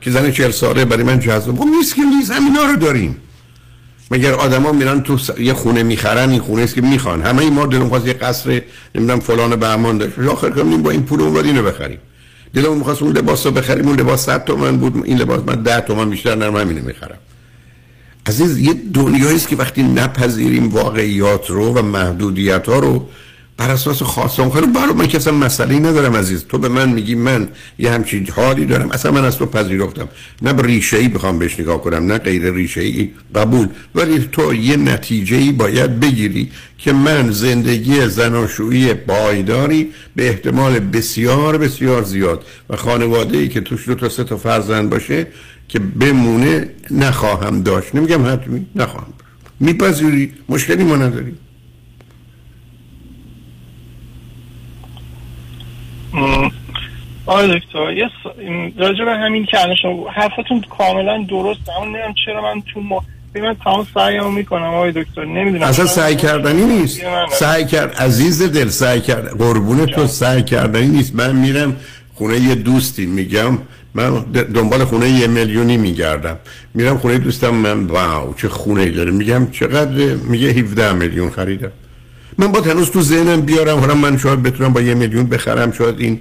که 0.00 0.10
زن 0.10 0.30
40 0.30 0.50
ساله 0.50 0.84
برای 0.84 1.02
من 1.02 1.20
جذاب 1.20 1.56
خب 1.56 1.66
نیست 1.78 1.94
که 1.94 2.02
نیست 2.02 2.30
همینا 2.30 2.64
رو 2.64 2.76
داریم. 2.76 3.16
مگر 4.10 4.32
آدما 4.32 4.72
میرن 4.72 5.00
تو 5.02 5.18
یه 5.38 5.54
خونه 5.54 5.82
می‌خرن 5.82 6.30
این 6.30 6.40
خونه 6.40 6.62
است 6.62 6.74
که 6.74 6.80
می‌خوان. 6.80 7.22
همه 7.22 7.42
این 7.42 7.52
ما 7.52 7.66
دلم 7.66 7.88
خواست 7.88 8.06
یه 8.06 8.12
قصر 8.12 8.62
نمی‌دونم 8.94 9.20
فلان 9.20 9.56
بهمان 9.56 9.98
داشت 9.98 10.18
آخر 10.18 10.50
کنیم 10.50 10.82
با 10.82 10.90
این 10.90 11.02
پول 11.02 11.20
اون 11.20 11.36
اینو 11.36 11.62
بخریم. 11.62 11.98
دلم 12.54 12.76
می‌خواست 12.76 13.02
اون 13.02 13.16
لباس 13.16 13.46
رو 13.46 13.52
بخریم 13.52 13.86
اون 13.88 14.00
لباس 14.00 14.24
100 14.24 14.44
تومن 14.44 14.76
بود 14.76 15.02
این 15.04 15.18
لباس 15.18 15.40
من 15.46 15.54
10 15.54 15.80
تومن 15.80 16.10
بیشتر 16.10 16.34
نرم 16.34 16.56
همینو 16.56 16.82
می‌خرم. 16.86 17.18
عزیز 18.26 18.58
یه 18.58 18.74
دنیایی 18.94 19.36
است 19.36 19.48
که 19.48 19.56
وقتی 19.56 19.82
نپذیریم 19.82 20.68
واقعیات 20.68 21.50
رو 21.50 21.74
و 21.74 21.82
محدودیت 21.82 22.68
ها 22.68 22.78
رو 22.78 23.08
بر 23.56 23.70
اساس 23.70 24.02
خواستم 24.02 24.50
خیلی 24.50 24.66
برای 24.66 24.92
من 24.92 25.06
که 25.06 25.16
اصلا 25.16 25.32
مسئله 25.32 25.78
ندارم 25.78 26.16
عزیز. 26.16 26.44
تو 26.48 26.58
به 26.58 26.68
من 26.68 26.88
میگی 26.88 27.14
من 27.14 27.48
یه 27.78 27.90
همچین 27.90 28.28
حالی 28.36 28.66
دارم. 28.66 28.90
اصلا 28.90 29.12
من 29.12 29.24
از 29.24 29.38
تو 29.38 29.46
پذیرفتم. 29.46 30.08
نه 30.42 30.52
به 30.52 30.62
ریشه 30.62 30.96
ای 30.96 31.08
بخوام 31.08 31.38
بهش 31.38 31.60
نگاه 31.60 31.82
کنم 31.82 32.06
نه 32.06 32.18
غیر 32.18 32.52
ریشه 32.52 32.80
ای 32.80 33.10
قبول. 33.34 33.68
ولی 33.94 34.28
تو 34.32 34.54
یه 34.54 34.76
نتیجه 34.76 35.36
ای 35.36 35.52
باید 35.52 36.00
بگیری 36.00 36.50
که 36.78 36.92
من 36.92 37.30
زندگی 37.30 38.06
زناشویی 38.08 38.94
پایداری 38.94 39.90
به 40.16 40.28
احتمال 40.28 40.78
بسیار 40.78 41.58
بسیار 41.58 42.02
زیاد 42.02 42.44
و 42.70 42.76
خانواده 42.76 43.38
ای 43.38 43.48
که 43.48 43.60
توش 43.60 43.88
دو 43.88 43.94
تا 43.94 44.08
سه 44.08 44.24
تا 44.24 44.36
فرزند 44.36 44.90
باشه 44.90 45.26
که 45.68 45.78
بمونه 45.78 46.68
نخواهم 46.90 47.62
داشت. 47.62 47.94
نمیگم 47.94 48.32
حتمی 48.32 48.66
نخواهم 48.74 49.12
میپذیری؟ 49.60 50.32
مشکلی 50.48 50.84
ما 50.84 50.96
نداری 50.96 51.34
آره 57.26 57.58
دکتر 57.58 57.92
یه 57.92 58.10
راجع 58.78 59.04
به 59.04 59.10
همین 59.10 59.44
که 59.44 59.60
الان 59.60 59.76
شما 59.82 60.10
حرفتون 60.10 60.64
کاملا 60.78 61.26
درست 61.28 61.60
اما 61.76 61.84
نمی‌دونم 61.84 62.14
چرا 62.26 62.42
من 62.42 62.62
تو 62.74 62.80
ما 62.80 63.04
من 63.34 63.56
تمام 63.64 63.86
سعیمو 63.94 64.30
می‌کنم 64.30 64.62
آقای 64.62 64.92
دکتر 64.92 65.24
نمی‌دونم. 65.24 65.62
اصلا 65.62 65.86
سعی 65.86 66.16
کردنی 66.16 66.64
نیست. 66.64 67.00
سعی 67.30 67.64
کرد 67.64 67.94
عزیز 67.96 68.52
دل 68.52 68.68
سعی 68.68 69.00
کرد. 69.00 69.38
قربون 69.38 69.86
تو 69.86 70.06
سعی 70.06 70.42
کردنی 70.42 70.86
نیست. 70.86 71.14
من 71.14 71.36
میرم 71.36 71.76
خونه 72.14 72.40
یه 72.40 72.54
دوستی 72.54 73.06
میگم 73.06 73.58
من 73.94 74.20
دنبال 74.54 74.84
خونه 74.84 75.08
یه 75.08 75.26
میلیونی 75.26 75.76
میگردم. 75.76 76.38
میرم 76.74 76.98
خونه 76.98 77.18
دوستم 77.18 77.50
من 77.50 77.86
واو 77.86 78.34
چه 78.34 78.48
خونه 78.48 78.90
داره. 78.90 79.10
میگم 79.10 79.50
چقدر؟ 79.50 80.14
میگه 80.14 80.48
17 80.48 80.92
میلیون 80.92 81.30
خریدم. 81.30 81.72
من 82.38 82.52
با 82.52 82.60
هنوز 82.60 82.90
تو 82.90 83.02
ذهنم 83.02 83.40
بیارم 83.40 83.78
حالا 83.78 83.94
من 83.94 84.18
شاید 84.18 84.42
بتونم 84.42 84.72
با 84.72 84.80
یه 84.80 84.94
میلیون 84.94 85.26
بخرم 85.26 85.72
شاید 85.72 86.00
این 86.00 86.20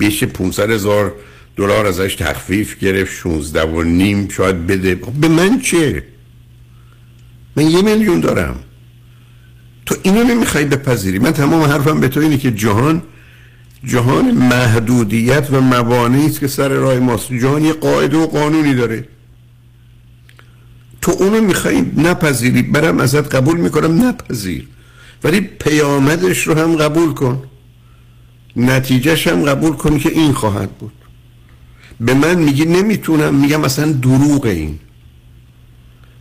بشه 0.00 0.26
500 0.26 0.70
هزار 0.70 1.14
دلار 1.56 1.86
ازش 1.86 2.14
تخفیف 2.14 2.78
گرفت 2.78 3.12
16 3.12 3.62
و 3.62 3.82
نیم 3.82 4.28
شاید 4.28 4.66
بده. 4.66 4.94
به 4.94 5.28
من 5.28 5.60
چه؟ 5.60 6.02
من 7.56 7.70
یه 7.70 7.82
میلیون 7.82 8.20
دارم. 8.20 8.56
تو 9.86 9.94
اینو 10.02 10.24
نمی‌خوای 10.24 10.64
بپذیری. 10.64 11.18
من 11.18 11.32
تمام 11.32 11.62
حرفم 11.62 12.00
به 12.00 12.08
تو 12.08 12.20
اینه 12.20 12.38
که 12.38 12.50
جهان 12.50 13.02
جهان 13.84 14.30
محدودیت 14.30 15.48
و 15.50 15.60
موانعی 15.60 16.26
است 16.26 16.40
که 16.40 16.46
سر 16.48 16.68
راه 16.68 16.98
ماست. 16.98 17.32
جهان 17.32 17.64
یه 17.64 17.72
قاعده 17.72 18.16
و 18.16 18.26
قانونی 18.26 18.74
داره. 18.74 19.08
تو 21.02 21.12
اونو 21.12 21.40
می‌خوای 21.40 21.82
نپذیری. 21.96 22.62
برم 22.62 23.00
ازت 23.00 23.34
قبول 23.34 23.56
می‌کنم 23.56 24.04
نپذیر. 24.04 24.68
ولی 25.24 25.40
پیامدش 25.40 26.46
رو 26.46 26.54
هم 26.54 26.76
قبول 26.76 27.14
کن. 27.14 27.42
نتیجهش 28.56 29.26
هم 29.26 29.44
قبول 29.44 29.72
کن 29.72 29.98
که 29.98 30.08
این 30.08 30.32
خواهد 30.32 30.70
بود. 30.70 30.92
به 32.00 32.14
من 32.14 32.34
میگی 32.34 32.64
نمی‌تونم 32.64 33.34
میگم 33.34 33.64
اصلا 33.64 33.92
دروغ 33.92 34.44
این. 34.44 34.78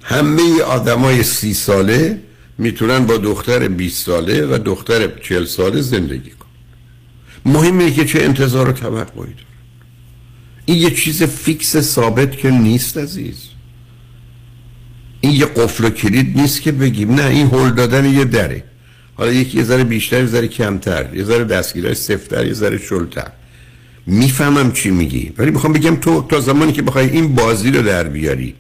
همه 0.04 0.62
آدمای 0.62 1.24
سی 1.24 1.54
ساله 1.54 2.20
می‌تونن 2.58 3.06
با 3.06 3.18
دختر 3.18 3.68
20 3.68 4.06
ساله 4.06 4.46
و 4.46 4.58
دختر 4.66 5.20
40 5.20 5.46
ساله 5.46 5.82
زندگی 5.82 6.30
کن. 6.30 6.46
مهمه 7.46 7.92
که 7.92 8.06
چه 8.06 8.22
انتظار 8.22 8.70
و 8.70 8.72
توقعی 8.72 9.06
داره 9.14 9.54
این 10.66 10.78
یه 10.78 10.92
چیز 10.92 11.24
فیکس 11.24 11.78
ثابت 11.78 12.38
که 12.38 12.52
نیست 12.52 12.98
عزیز. 12.98 13.50
این 15.22 15.32
یه 15.32 15.46
قفل 15.46 15.86
و 15.86 15.90
کلید 15.90 16.40
نیست 16.40 16.62
که 16.62 16.72
بگیم. 16.72 17.14
نه 17.16 17.26
این 17.26 17.48
هل 17.48 17.70
دادن 17.70 18.06
یه 18.06 18.26
دره. 18.26 18.64
حالا 19.16 19.32
یکی 19.32 19.58
یه 19.58 19.64
ذره 19.64 19.84
بیشتر 19.84 20.20
یه 20.20 20.26
ذره 20.26 20.48
کمتر 20.48 21.16
یه 21.16 21.24
ذره 21.24 21.44
دستگیرش 21.44 21.98
سفتر 21.98 22.46
یه 22.46 22.54
ذره 22.54 22.78
شلتر. 22.78 23.32
می‌فهمم 24.06 24.72
چی 24.72 24.92
میگی 24.92 25.34
ولی 25.38 25.52
می‌خوام 25.52 25.74
بگم 25.74 25.96
تو 25.96 26.22
تا 26.30 26.40
زمانی 26.40 26.72
که 26.72 26.82
بخوای 26.82 27.10
این 27.10 27.36
بازی 27.36 27.72
رو 27.72 27.82
در 27.82 28.04
بیاری 28.04 28.56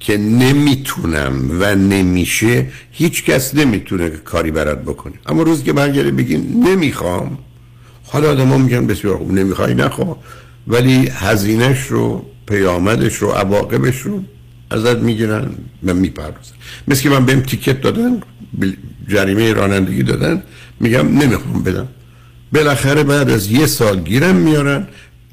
که 0.00 0.16
نمی‌تونم 0.16 1.50
و 1.60 1.74
نمیشه 1.74 2.66
هیچ 2.92 3.24
کس 3.24 3.54
نمی‌تونه 3.54 4.10
کاری 4.10 4.50
برات 4.50 4.78
بکنه. 4.78 5.14
اما 5.26 5.42
روز 5.42 5.64
که 5.64 5.72
برگره 5.72 6.10
بگین 6.10 6.64
نمی‌خوام 6.66 7.38
حالا 8.04 8.30
آدم 8.30 8.48
ها 8.48 8.58
میگن 8.58 8.86
بسیار 8.86 9.16
خوب 9.16 9.32
نمی‌خوای 9.32 9.74
نخوا 9.74 10.16
ولی 10.66 11.08
هزینهش 11.08 11.86
رو 11.86 12.26
پیامدش 12.46 13.16
رو 13.16 13.30
عواقبش 13.30 14.00
رو 14.00 14.24
ازت 14.70 14.96
می‌گیرن 14.96 15.50
و 15.84 15.94
می‌پردازن. 15.94 16.54
مثل 16.88 17.02
که 17.02 17.10
من 17.10 17.26
بهم 17.26 17.40
تیکت 17.40 17.80
دادن 17.80 18.20
جریمه 19.08 19.52
رانندگی 19.52 20.02
دادن 20.02 20.42
میگم 20.80 21.18
نمی‌خوام 21.18 21.62
بدم. 21.62 21.88
بالاخره 22.52 23.02
بعد 23.02 23.30
از 23.30 23.50
یه 23.50 23.66
سال 23.66 24.00
گیرم 24.00 24.36
میارن. 24.36 24.88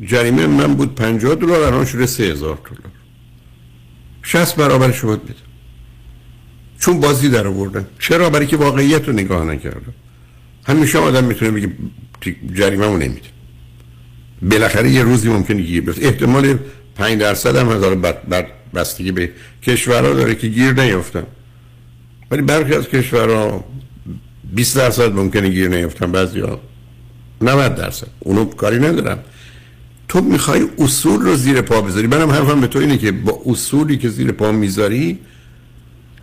جریمه 0.06 0.48
من 0.48 0.74
بود 0.74 0.96
50 0.96 1.36
دلار 1.36 1.64
الان 1.64 1.86
شده 1.86 2.06
3000 2.06 2.56
دلار. 2.66 2.92
60 4.24 4.56
برابرش 4.56 5.02
باید 5.02 5.24
بدم. 5.24 5.34
چون 6.80 7.00
بازی 7.00 7.30
در 7.30 7.48
آوردن. 7.48 7.88
چرا؟ 8.00 8.30
برای 8.30 8.48
که 8.48 8.58
واقعیت 8.58 9.08
رو 9.08 9.14
نگاه 9.14 9.46
نکردم. 9.46 9.94
همیشه 10.68 10.98
آدم 10.98 11.24
می‌تونه 11.24 11.52
بگه 11.52 11.72
جریمه 12.56 12.86
رو 12.86 12.98
نمیده 12.98 13.28
بالاخره 14.42 14.90
یه 14.90 15.04
روزی 15.04 15.30
ممکنه 15.30 15.62
گیر 15.62 15.82
بیفته. 15.82 16.06
احتمال 16.06 16.58
5 16.96 17.20
درصد 17.20 17.56
هم 17.56 17.72
هزار 17.72 17.96
بستگی 18.74 19.12
به 19.12 19.32
کشورها 19.64 20.14
داره 20.14 20.36
که 20.36 20.48
گیر 20.48 20.74
نیفتن 20.74 21.24
ولی 22.32 22.42
برخی 22.42 22.74
از 22.74 22.88
کشورها 22.88 23.64
20 24.54 24.78
درصد 24.78 25.14
ممکنه 25.14 25.50
گیر 25.50 25.68
نیفتن 25.68 26.12
بعضی 26.12 26.40
ها 26.40 26.60
90 27.42 27.76
درصد. 27.76 28.08
اونو 28.20 28.46
کاری 28.46 28.80
ندارم. 28.80 29.20
تو 30.08 30.22
می‌خوای 30.22 30.62
اصول 30.78 31.22
رو 31.22 31.36
زیر 31.36 31.62
پا 31.62 31.82
بذاری. 31.82 32.08
منم 32.08 32.30
حرفم 32.30 32.62
به 32.62 32.68
تو 32.68 32.80
اینه 32.80 32.98
که 32.98 33.12
با 33.12 33.42
اصولی 33.46 33.98
که 33.98 34.10
زیر 34.10 34.32
پا 34.32 34.52
می‌ذاری 34.52 35.20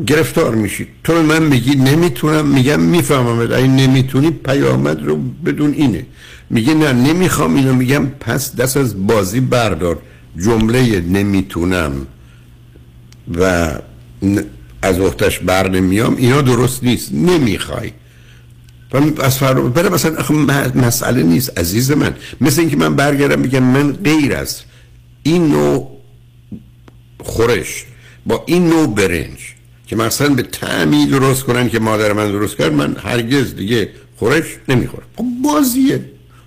گرفتار 0.07 0.55
میشی. 0.55 0.87
تو 1.05 1.23
من 1.23 1.43
میگی 1.43 1.77
نمی‌تونم 1.77 2.47
میگم 2.47 2.81
می‌فهمم 2.81 3.41
اگه 3.41 3.67
نمی‌تونی 3.67 4.31
پیامد 4.31 5.03
رو 5.03 5.17
بدون 5.17 5.73
اینه. 5.73 6.07
میگه 6.51 6.75
نه 6.75 6.93
نمی‌خوام 6.93 7.55
اینو. 7.55 7.75
میگم 7.75 8.07
پس 8.07 8.57
دست 8.57 8.77
از 8.77 9.07
بازی 9.07 9.41
بردار. 9.41 9.99
جمله 10.39 11.01
نمی‌تونم 11.01 12.07
و 13.39 13.73
از 14.85 15.01
وقتش 15.01 15.39
بر 15.39 15.69
نمیام. 15.69 16.17
اینا 16.17 16.43
درست 16.43 16.85
نیست. 16.85 17.13
نمی‌خوای. 17.13 17.93
از 19.23 19.39
فرو 19.39 19.69
برای 19.69 19.89
مثلا 19.89 20.25
مسئله 20.75 21.23
نیست 21.23 21.59
عزیز 21.59 21.91
من. 21.91 22.15
مثل 22.41 22.61
اینکه 22.61 22.77
من 22.77 22.97
برگردم 22.97 23.43
بگم 23.43 23.63
من 23.63 23.93
غیر 23.93 24.35
از 24.35 24.61
این 25.23 25.49
نوع 25.49 26.01
خورش 27.21 27.85
با 28.27 28.43
این 28.47 28.69
نوع 28.69 28.95
برنج 28.95 29.39
که 29.87 29.97
مثلا 29.97 30.29
به 30.29 30.43
تعمی 30.43 31.07
درست 31.07 31.43
کنن 31.43 31.69
که 31.69 31.79
مادر 31.79 32.13
من 32.13 32.33
درست 32.33 32.57
کرد 32.57 32.73
من 32.73 32.97
هرگز 32.97 33.55
دیگه 33.55 33.89
خورش 34.17 34.45
نمی‌خورم. 34.69 35.07
خب 35.17 35.25
بازیه. 35.45 36.05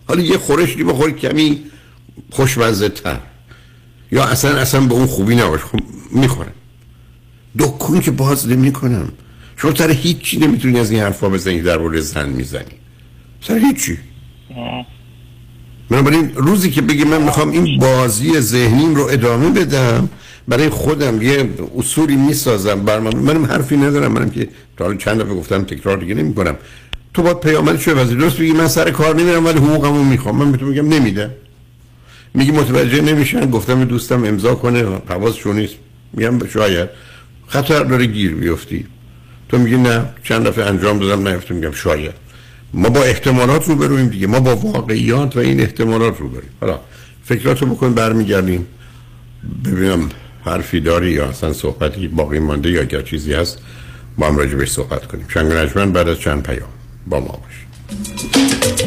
حالا 0.08 0.21
یه 0.21 0.38
خورش 0.38 0.71
دیگه 0.71 0.84
بخور 0.84 1.12
کمی 1.12 1.63
خوشمزه 2.32 2.89
تر 2.89 3.19
یا 4.12 4.23
اصلا 4.23 4.58
اصلا 4.58 4.82
به 4.82 4.93
اون 4.93 5.08
خوبی 5.08 5.36
نباشه 5.36 5.63
خب 5.63 5.80
می‌خورم 6.12 6.52
دکون 7.60 8.00
که 8.00 8.12
باز 8.12 8.50
نمی 8.50 8.72
کنم 8.72 9.12
شما 9.58 9.76
سر 9.76 9.92
هیچی 9.92 10.38
نمی‌تونی 10.38 10.80
از 10.80 10.92
این 10.92 11.02
حرفا 11.02 11.30
بزنی 11.30 11.62
در 11.62 11.78
مورد 11.78 12.00
زن 12.00 12.30
می‌زنی. 12.30 12.76
سر 13.42 13.58
هیچی. 13.58 13.98
بنابراین 15.90 16.32
روزی 16.36 16.72
که 16.72 16.82
بگی 16.82 17.04
من 17.04 17.22
می‌خوام 17.22 17.50
این 17.50 17.80
بازی 17.80 18.40
ذهنیم 18.40 18.96
رو 18.96 19.08
ادامه 19.12 19.50
بدم 19.50 20.10
برای 20.48 20.70
خودم 20.70 21.22
یه 21.22 21.50
اصولی 21.78 22.16
می‌سازم. 22.16 22.86
بر 22.86 23.00
من 23.00 23.16
منم 23.16 23.46
حرفی 23.46 23.78
ندارم. 23.78 24.12
منم 24.12 24.30
که 24.30 24.50
تا 24.78 24.96
چند 24.96 25.22
دفعه 25.22 25.34
گفتم 25.34 25.64
تکرار 25.64 25.98
دیگه 25.98 26.14
نمی 26.14 26.34
کنم 26.34 26.58
تو 27.14 27.24
باید 27.24 27.40
پیامد 27.40 27.80
شو 27.80 27.92
وزیر. 27.92 28.18
درست 28.18 28.38
بگی 28.38 28.52
من 28.52 28.68
سر 28.68 28.92
کار 28.92 29.16
نمیرم 29.16 29.46
ولی 29.46 29.58
حقوقمو 29.58 30.04
می‌خوام. 30.04 30.36
من 30.36 30.52
به 30.52 30.58
تو 30.58 30.66
میگم 30.66 30.88
نمیده. 30.88 31.32
میگی 32.34 32.52
متوجه 32.52 33.02
نمیشن. 33.02 33.50
گفتم 33.50 33.84
دوستم 33.84 34.24
امضا 34.24 34.56
کنه. 34.56 34.86
حواسشون 35.10 35.56
نیست. 35.56 35.76
میگم 36.14 36.48
شاید. 36.48 36.90
خطر 37.48 37.84
داره 37.84 38.06
گیر 38.06 38.36
بیفتی. 38.36 38.86
تو 39.50 39.58
میگی 39.58 39.78
نه 39.78 40.06
چند 40.24 40.48
دفعه 40.48 40.66
انجام 40.66 41.00
دادم 41.00 41.28
نیفتم 41.28 41.56
میگم 41.56 41.72
شاید. 41.72 42.14
ما 42.74 42.90
با 42.90 43.04
احتمالات 43.04 43.68
رو 43.68 43.76
برویم 43.76 44.08
دیگه 44.08 44.28
ما 44.28 44.40
با 44.40 44.56
واقعیات 44.56 45.36
و 45.36 45.40
این 45.40 45.60
احتمالات 45.60 46.20
رو 46.20 46.30
بریم 46.30 46.50
حالا 46.62 46.80
فکراتو 47.24 47.66
بکن 47.66 47.94
برمیگردیم. 47.94 48.68
ببینم 49.66 50.10
حرفی 50.46 50.80
داری 50.80 51.12
یا 51.12 51.26
اصلا 51.26 51.54
صحبتی 51.54 52.08
باقی 52.08 52.40
مانده 52.40 52.72
یا 52.72 52.82
اگر 52.82 53.02
چیزی 53.02 53.34
هست 53.34 53.60
با 54.18 54.28
هم 54.28 54.38
راجع 54.38 54.56
بهش 54.56 54.72
صحبت 54.72 55.06
کنیم. 55.06 55.26
نجمن 55.36 55.92
بعد 55.92 56.08
از 56.10 56.20
چند 56.20 56.44
پیام. 56.44 56.70
با 57.08 57.20
ما 57.20 57.28
باش. 57.28 58.87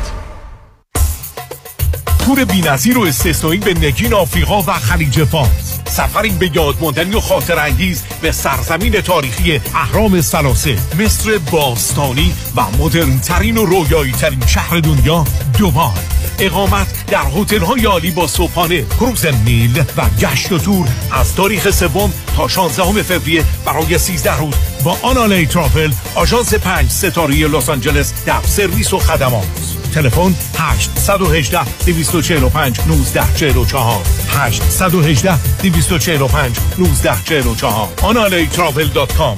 تور 2.35 2.45
بی‌نظیر 2.45 2.97
و 2.97 3.01
استثنایی 3.01 3.59
به 3.59 3.73
نگین 3.73 4.13
آفریقا 4.13 4.61
و 4.61 4.73
خلیج 4.73 5.23
فارس. 5.23 5.79
سفری 5.85 6.29
به 6.29 6.51
یاد 6.55 6.75
ماندنی 6.81 7.15
و 7.15 7.19
خاطر 7.19 7.59
انگیز 7.59 8.03
به 8.21 8.31
سرزمین 8.31 9.01
تاریخی 9.01 9.61
اهرام 9.75 10.21
سلاسه 10.21 10.77
مصر 10.99 11.37
باستانی 11.37 12.33
و 12.55 12.61
مدرن 12.79 13.19
ترین 13.19 13.57
و 13.57 13.65
رویایی 13.65 14.11
ترین 14.11 14.45
شهر 14.47 14.79
دنیا 14.79 15.25
دوبای 15.59 15.91
اقامت 16.39 17.05
در 17.07 17.23
هتل 17.37 17.59
های 17.59 17.85
عالی 17.85 18.11
با 18.11 18.27
صبحانه 18.27 18.85
کروز 18.99 19.25
نیل 19.25 19.83
و 19.97 20.01
گشت 20.19 20.51
و 20.51 20.57
تور 20.57 20.87
از 21.11 21.35
تاریخ 21.35 21.71
سوم 21.71 22.13
تا 22.37 22.47
16 22.47 23.03
فوریه 23.03 23.43
برای 23.65 23.97
13 23.97 24.37
روز 24.37 24.53
با 24.83 24.97
آنالی 25.01 25.45
Travel 25.45 25.91
آژانس 26.15 26.53
5 26.53 26.89
ستاره 26.89 27.47
لس 27.47 27.69
آنجلس 27.69 28.13
در 28.25 28.41
سرویس 28.45 28.93
و 28.93 28.99
خدمات. 28.99 29.80
تلفن 29.91 30.33
818 30.57 31.59
245 31.85 32.79
1944 32.79 34.01
818 34.27 35.37
245 35.63 36.57
1944 36.77 37.87
AnaliTravel.com 38.03 39.37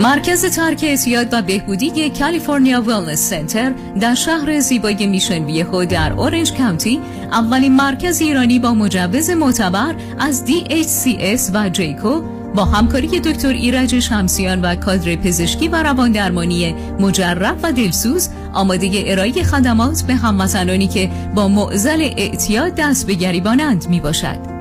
مرکز 0.00 0.44
ترک 0.56 0.84
اعتیاد 0.84 1.26
و 1.32 1.42
بهبودی 1.42 2.10
کالیفرنیا 2.10 2.80
Wellness 2.80 3.30
Center 3.30 3.72
در 4.00 4.14
شهر 4.14 4.60
زیبای 4.60 5.06
Mission 5.06 5.44
Viejo 5.44 5.84
در 5.84 6.12
Orange 6.12 6.52
County 6.52 7.00
اولین 7.32 7.76
مرکز 7.76 8.20
ایرانی 8.20 8.58
با 8.58 8.74
مجوز 8.74 9.30
معتبر 9.30 9.94
از 10.18 10.44
DHCS 10.46 11.50
و 11.54 11.68
JCAHO 11.68 12.37
با 12.54 12.64
همکاری 12.64 13.20
دکتر 13.20 13.48
ایرج 13.48 13.98
شمسیان 13.98 14.60
و 14.60 14.74
کادر 14.74 15.16
پزشکی 15.16 15.68
و 15.68 15.82
روان 15.82 16.12
درمانی 16.12 16.74
مجرب 17.00 17.56
و 17.62 17.72
دلسوز 17.72 18.28
آماده 18.52 19.04
ارائه 19.06 19.42
خدمات 19.42 20.02
به 20.02 20.14
هموطنانی 20.14 20.88
که 20.88 21.10
با 21.34 21.48
معزل 21.48 22.00
اعتیاد 22.16 22.74
دست 22.74 23.06
به 23.06 23.14
گریبانند 23.14 23.88
می 23.88 24.00
باشد. 24.00 24.58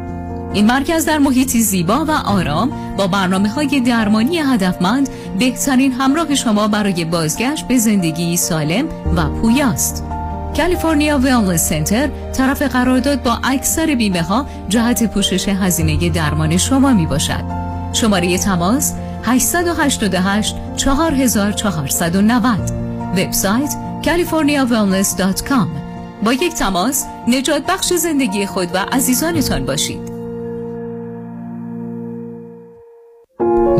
این 0.54 0.65
مرکز 0.65 1.06
در 1.06 1.17
محیطی 1.17 1.62
زیبا 1.62 2.06
و 2.06 2.12
آرام 2.12 2.71
با 2.97 3.08
برنامه 3.08 3.50
های 3.50 3.80
درمانی 3.80 4.38
هدفمند 4.38 5.10
بهترین 5.39 5.91
همراه 5.91 6.36
شما 6.36 6.67
برای 6.67 7.06
بازگشت 7.06 7.67
به 7.67 7.78
زندگی 7.78 8.38
سالم 8.38 8.86
و 9.15 9.30
پویاست. 9.30 10.04
کالیفرنیا 10.58 11.17
ویلنس 11.17 11.69
سنتر 11.69 12.10
طرف 12.34 12.62
قرارداد 12.62 13.23
با 13.23 13.39
اکثر 13.43 13.95
بیمه 13.95 14.21
ها 14.21 14.45
جهت 14.69 15.13
پوشش 15.13 15.50
هزینه 15.50 16.10
درمان 16.10 16.58
شما 16.58 16.93
می 16.93 17.06
باشد. 17.06 17.66
شماره 17.97 18.38
تماس 18.38 18.93
888 19.23 20.55
4490 20.75 22.71
وبسایت 23.17 23.75
californiawellness.com 24.03 25.67
با 26.23 26.33
یک 26.33 26.53
تماس 26.53 27.05
نجات 27.27 27.63
بخش 27.67 27.93
زندگی 27.93 28.45
خود 28.45 28.67
و 28.73 28.77
عزیزانتان 28.77 29.65
باشید. 29.65 30.12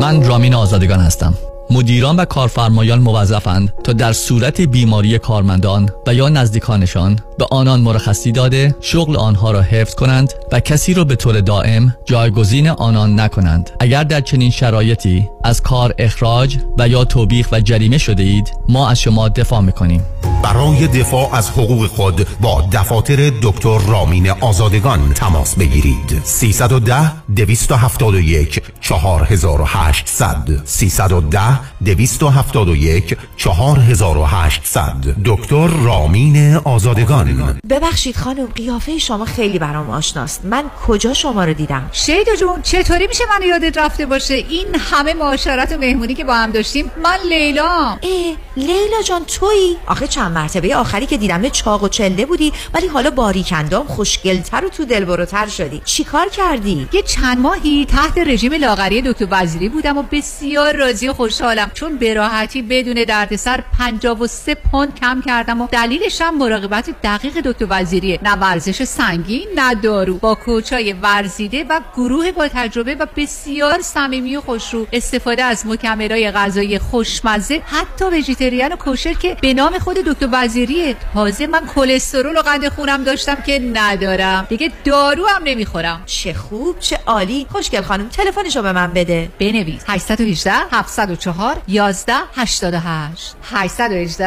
من 0.00 0.24
رامین 0.24 0.54
آزادگان 0.54 1.00
هستم. 1.00 1.34
مدیران 1.70 2.16
و 2.16 2.24
کارفرمایان 2.24 2.98
موظفند 2.98 3.72
تا 3.84 3.92
در 3.92 4.12
صورت 4.12 4.60
بیماری 4.60 5.18
کارمندان 5.18 5.90
و 6.06 6.14
یا 6.14 6.28
نزدیکانشان 6.28 7.18
به 7.38 7.46
آنان 7.50 7.80
مرخصی 7.80 8.32
داده 8.32 8.74
شغل 8.80 9.16
آنها 9.16 9.50
را 9.50 9.62
حفظ 9.62 9.94
کنند 9.94 10.32
و 10.52 10.60
کسی 10.60 10.94
را 10.94 11.04
به 11.04 11.16
طور 11.16 11.40
دائم 11.40 11.94
جایگزین 12.04 12.68
آنان 12.68 13.20
نکنند. 13.20 13.70
اگر 13.80 14.04
در 14.04 14.20
چنین 14.20 14.50
شرایطی 14.50 15.28
از 15.44 15.62
کار 15.62 15.94
اخراج 15.98 16.56
و 16.78 16.88
یا 16.88 17.04
توبیخ 17.04 17.48
و 17.52 17.60
جریمه 17.60 17.98
شده 17.98 18.22
اید 18.22 18.52
ما 18.68 18.88
از 18.88 19.00
شما 19.00 19.28
دفاع 19.28 19.60
می‌کنیم. 19.60 20.02
برای 20.42 20.86
دفاع 20.86 21.34
از 21.34 21.50
حقوق 21.50 21.86
خود 21.86 22.26
با 22.40 22.68
دفاتر 22.72 23.32
دکتر 23.42 23.78
رامین 23.78 24.30
آزادگان 24.30 25.14
تماس 25.14 25.54
بگیرید. 25.54 26.20
310 26.24 27.12
271 27.36 28.62
4800 28.80 30.62
310 30.64 31.57
271 31.84 33.16
4800 33.36 34.94
دکتر 35.24 35.66
رامین 35.66 36.56
آزادگان. 36.56 37.60
ببخشید 37.70 38.16
خانم 38.16 38.46
قیافه 38.46 38.98
شما 38.98 39.24
خیلی 39.24 39.58
برام 39.58 39.90
آشناست. 39.90 40.44
من 40.44 40.64
کجا 40.86 41.14
شما 41.14 41.44
رو 41.44 41.52
دیدم؟ 41.52 41.88
شیدا 41.92 42.36
جون 42.36 42.62
چطوری 42.62 43.06
میشه 43.06 43.24
منو 43.30 43.46
یادت 43.46 43.78
رفته 43.78 44.06
باشه؟ 44.06 44.34
این 44.34 44.66
همه 44.90 45.14
معاشرت 45.14 45.72
و 45.72 45.78
مهمونی 45.78 46.14
که 46.14 46.24
با 46.24 46.34
هم 46.34 46.50
داشتیم 46.50 46.90
من 47.02 47.18
لیلا. 47.28 47.98
ای 48.00 48.36
لیلا 48.56 49.02
جان 49.06 49.24
تویی؟ 49.24 49.76
آخه 49.86 50.06
چند 50.06 50.32
مرتبه 50.32 50.76
آخری 50.76 51.06
که 51.06 51.16
دیدم 51.16 51.48
چاق 51.48 51.82
و 51.82 51.88
چله 51.88 52.26
بودی 52.26 52.52
ولی 52.74 52.86
حالا 52.86 53.10
باریکندام 53.10 53.86
خوشگلتر 53.86 54.64
و 54.64 54.68
تو 54.68 54.84
دلبروتر 54.84 55.46
شدی. 55.46 55.82
چیکار 55.84 56.28
کردی؟ 56.28 56.88
یه 56.92 57.02
چند 57.02 57.38
ماهی 57.38 57.86
تحت 57.86 58.18
رژیم 58.18 58.52
لاغری 58.52 59.02
دکتر 59.02 59.26
وزیری 59.30 59.68
بودم 59.68 59.98
و 59.98 60.02
بسیار 60.02 60.76
راضی 60.76 61.08
و 61.08 61.12
خوشحالم 61.48 61.70
چون 61.74 61.96
به 61.96 62.14
راحتی 62.14 62.62
بدون 62.62 63.04
دردسر 63.04 63.64
53 63.78 64.54
پوند 64.54 65.00
کم 65.00 65.22
کردم 65.26 65.60
و 65.60 65.66
دلیلش 65.66 66.20
هم 66.20 66.38
مراقبت 66.38 66.90
دقیق 67.02 67.40
دکتر 67.40 67.66
وزیریه. 67.70 68.18
نه 68.22 68.32
ورزش 68.32 68.84
سنگین 68.84 69.46
نه 69.56 69.74
دارو. 69.74 70.14
با 70.18 70.34
کوچای 70.34 70.92
ورزیده 70.92 71.64
و 71.64 71.80
گروه 71.96 72.32
با 72.32 72.48
تجربه 72.48 72.94
و 72.94 73.06
بسیار 73.16 73.80
صمیمی 73.82 74.36
و 74.36 74.40
خوشرو. 74.40 74.86
استفاده 74.92 75.42
از 75.42 75.66
مکملای 75.66 76.30
غذایی 76.30 76.78
خوشمزه 76.78 77.62
حتی 77.66 78.04
وژیتریان 78.04 78.72
و 78.72 78.76
کوشر 78.76 79.12
که 79.12 79.36
به 79.40 79.54
نام 79.54 79.78
خود 79.78 79.96
دکتر 79.96 80.28
وزیریه. 80.32 80.96
تازه 81.14 81.46
من 81.46 81.66
کلسترول 81.74 82.38
و 82.38 82.42
قند 82.42 82.68
خونم 82.68 83.04
داشتم 83.04 83.34
که 83.34 83.58
ندارم. 83.72 84.46
دیگه 84.48 84.72
دارو 84.84 85.26
هم 85.26 85.42
نمی‌خورم. 85.44 86.02
چه 86.06 86.34
خوب 86.34 86.78
چه 86.78 87.00
عالی. 87.06 87.46
خوشگل 87.50 87.82
خانم 87.82 88.08
تلفنشو 88.08 88.62
به 88.62 88.72
من 88.72 88.92
بده. 88.92 89.28
بنویس. 89.38 89.82
818 89.86 90.52
704 90.72 91.37
11 91.68 92.12
88 92.34 93.36
818 93.42 94.26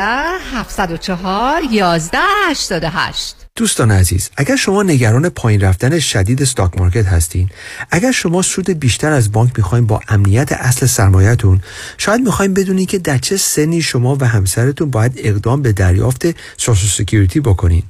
704 0.53 1.61
11 1.71 2.17
88 2.49 3.35
دوستان 3.55 3.91
عزیز 3.91 4.29
اگر 4.37 4.55
شما 4.55 4.83
نگران 4.83 5.29
پایین 5.29 5.61
رفتن 5.61 5.99
شدید 5.99 6.41
stock 6.41 6.77
market 6.77 7.05
هستین 7.05 7.49
اگر 7.91 8.11
شما 8.11 8.41
سود 8.41 8.69
بیشتر 8.69 9.11
از 9.11 9.31
بانک 9.31 9.51
می‌خواین 9.57 9.85
با 9.85 10.01
امنیت 10.07 10.51
اصل 10.51 10.85
سرمایهتون 10.85 11.61
شاید 11.97 12.21
می‌خواین 12.21 12.53
بدونین 12.53 12.85
که 12.85 12.99
در 12.99 13.17
چه 13.17 13.37
سنی 13.37 13.81
شما 13.81 14.17
و 14.19 14.27
همسرتون 14.27 14.91
باید 14.91 15.13
اقدام 15.17 15.61
به 15.61 15.71
دریافت 15.71 16.25
Social 16.57 16.89
Security 16.89 17.39
بکنین. 17.39 17.83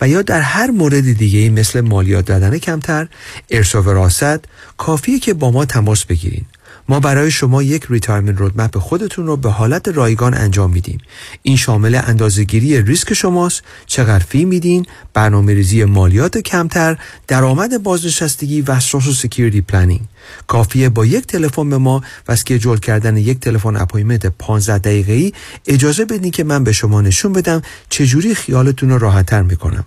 و 0.00 0.08
یا 0.08 0.22
در 0.22 0.40
هر 0.40 0.70
مورد 0.70 1.12
دیگه 1.12 1.50
مثل 1.50 1.80
مالیات 1.80 2.24
دادن 2.24 2.58
کمتر 2.58 3.08
ارث 3.50 3.74
و 3.74 3.80
وراثت 3.80 4.40
کافیه 4.76 5.18
که 5.18 5.34
با 5.34 5.50
ما 5.50 5.64
تماس 5.64 6.04
بگیرین. 6.04 6.44
ما 6.88 7.00
برای 7.00 7.30
شما 7.30 7.62
یک 7.62 7.86
retirement 7.88 8.38
roadmap 8.38 8.78
خودتون 8.78 9.26
رو 9.26 9.36
به 9.36 9.50
حالت 9.50 9.88
رایگان 9.88 10.34
انجام 10.34 10.70
میدیم. 10.70 10.98
این 11.42 11.56
شامل 11.56 12.00
اندازهگیری 12.06 12.82
ریسک 12.82 13.14
شماست 13.14 13.62
چقدر 13.86 14.24
fee 14.24 14.44
میدین 14.44 14.86
برنامه 15.14 15.54
ریزی 15.54 15.84
مالیات 15.84 16.38
کمتر 16.38 16.98
درآمد 17.26 17.82
بازنشستگی 17.82 18.62
و 18.62 18.80
Social 18.80 19.14
Security 19.14 19.60
planning 19.60 20.00
کافیه 20.46 20.88
با 20.88 21.06
یک 21.06 21.26
تلفن 21.26 21.70
به 21.70 21.78
ما 21.78 22.02
و 22.28 22.32
schedule 22.32 22.78
کردن 22.78 23.16
یک 23.16 23.40
تلفن 23.40 23.76
appointment 23.76 24.26
15 24.26 24.78
دقیقه 24.78 25.12
ای 25.12 25.32
اجازه 25.66 26.04
بدین 26.04 26.30
که 26.30 26.44
من 26.44 26.64
به 26.64 26.72
شما 26.72 27.00
نشون 27.00 27.32
بدم 27.32 27.62
چجوری 27.88 28.34
خیالتون 28.34 28.90
رو 28.90 28.98
راحتتر 28.98 29.42
می‌کنم. 29.42 29.84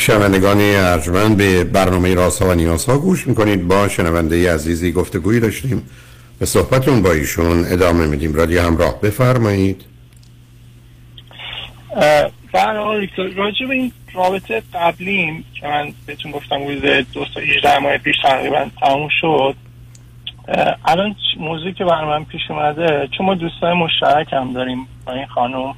شنوندگان 0.07 0.57
ارجمند 0.61 1.37
به 1.37 1.63
برنامه 1.63 2.15
راسا 2.15 2.49
و 2.49 2.53
نیازها 2.53 2.97
گوش 2.97 3.27
می‌کنید. 3.27 3.67
با 3.67 3.87
شنونده 3.87 4.53
عزیزی 4.53 4.91
گفتگویی 4.91 5.39
داشتیم 5.39 5.89
به 6.39 6.45
صحبتون 6.45 7.01
با 7.01 7.11
ایشون 7.11 7.65
ادامه 7.71 8.07
میدیم. 8.07 8.33
رادیو 8.33 8.61
همراه 8.61 9.01
بفرمایید. 9.01 9.85
بله 12.53 13.09
راجع 13.35 13.65
به 13.67 13.73
این 13.73 13.91
رابطه 14.13 14.63
قبلیم 14.73 15.45
که 15.53 15.67
من 15.67 15.93
بهتون 16.05 16.31
گفتم 16.31 16.67
روز 16.67 16.81
دو 17.13 17.25
18 17.41 17.79
ماه 17.79 17.97
پیش 17.97 18.15
تقریبا 18.23 18.65
تموم 18.81 19.09
شد 19.21 19.55
الان 20.85 21.15
موضوعی 21.39 21.73
که 21.73 21.85
برای 21.85 22.23
پیش 22.23 22.41
اومده 22.49 23.09
چون 23.17 23.25
ما 23.25 23.35
دوستای 23.35 23.73
مشترک 23.73 24.33
هم 24.33 24.53
داریم 24.53 24.87
با 25.05 25.13
این 25.13 25.25
خانم. 25.25 25.73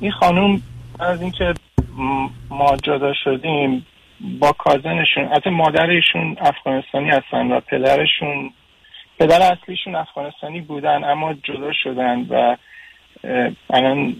این 0.00 0.10
خانم 0.10 0.62
از 0.98 1.22
اینکه 1.22 1.54
ما 2.50 2.76
جدا 2.82 3.14
شدیم 3.24 3.86
با 4.20 4.52
کازنشون 4.52 5.24
حتی 5.24 5.50
مادرشون 5.50 6.36
افغانستانی 6.40 7.10
هستن 7.10 7.52
و 7.52 7.60
پدرشون 7.60 8.52
پدر 9.18 9.52
اصلیشون 9.52 9.94
افغانستانی 9.94 10.60
بودن 10.60 11.04
اما 11.04 11.34
جدا 11.34 11.72
شدن 11.72 12.26
و 12.30 12.56
الان 13.70 14.16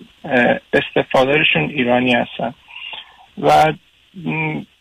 استفادهشون 0.73 1.63
ایرانی 1.63 2.15
هستن. 2.15 2.55
و 3.43 3.73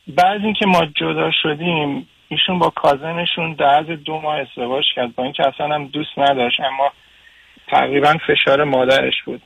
بعد 0.08 0.44
اینکه 0.44 0.66
ما 0.66 0.86
جدا 0.96 1.32
شدیم 1.44 2.08
ایشون 2.28 2.60
با 2.60 2.70
کازنشون 2.70 3.54
در 3.54 3.82
دو 3.82 4.22
ماه 4.22 4.40
ازدواج 4.40 4.86
کرد 4.96 5.16
با 5.16 5.24
اینکه 5.24 5.48
اصلا 5.48 5.76
هم 5.76 5.88
دوست 5.88 6.20
نداشت 6.20 6.60
اما 6.60 6.92
تقریبا 7.68 8.18
فشار 8.28 8.64
مادرش 8.64 9.24
بود. 9.26 9.42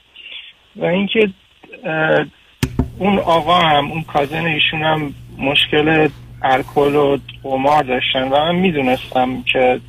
و 0.76 0.86
اینکه 0.86 1.30
اون 3.02 3.20
آقا 3.20 3.60
هم 3.60 3.92
اون 3.92 4.04
کازن 4.04 4.46
ایشون 4.46 4.82
هم 4.82 5.14
مشکل 5.38 6.10
الکل 6.42 6.96
و 6.96 7.18
قمار 7.44 7.84
داشتن 7.84 8.28
و 8.28 8.36
من 8.36 8.56
می‌دونستم 8.56 9.44
که 9.54 9.80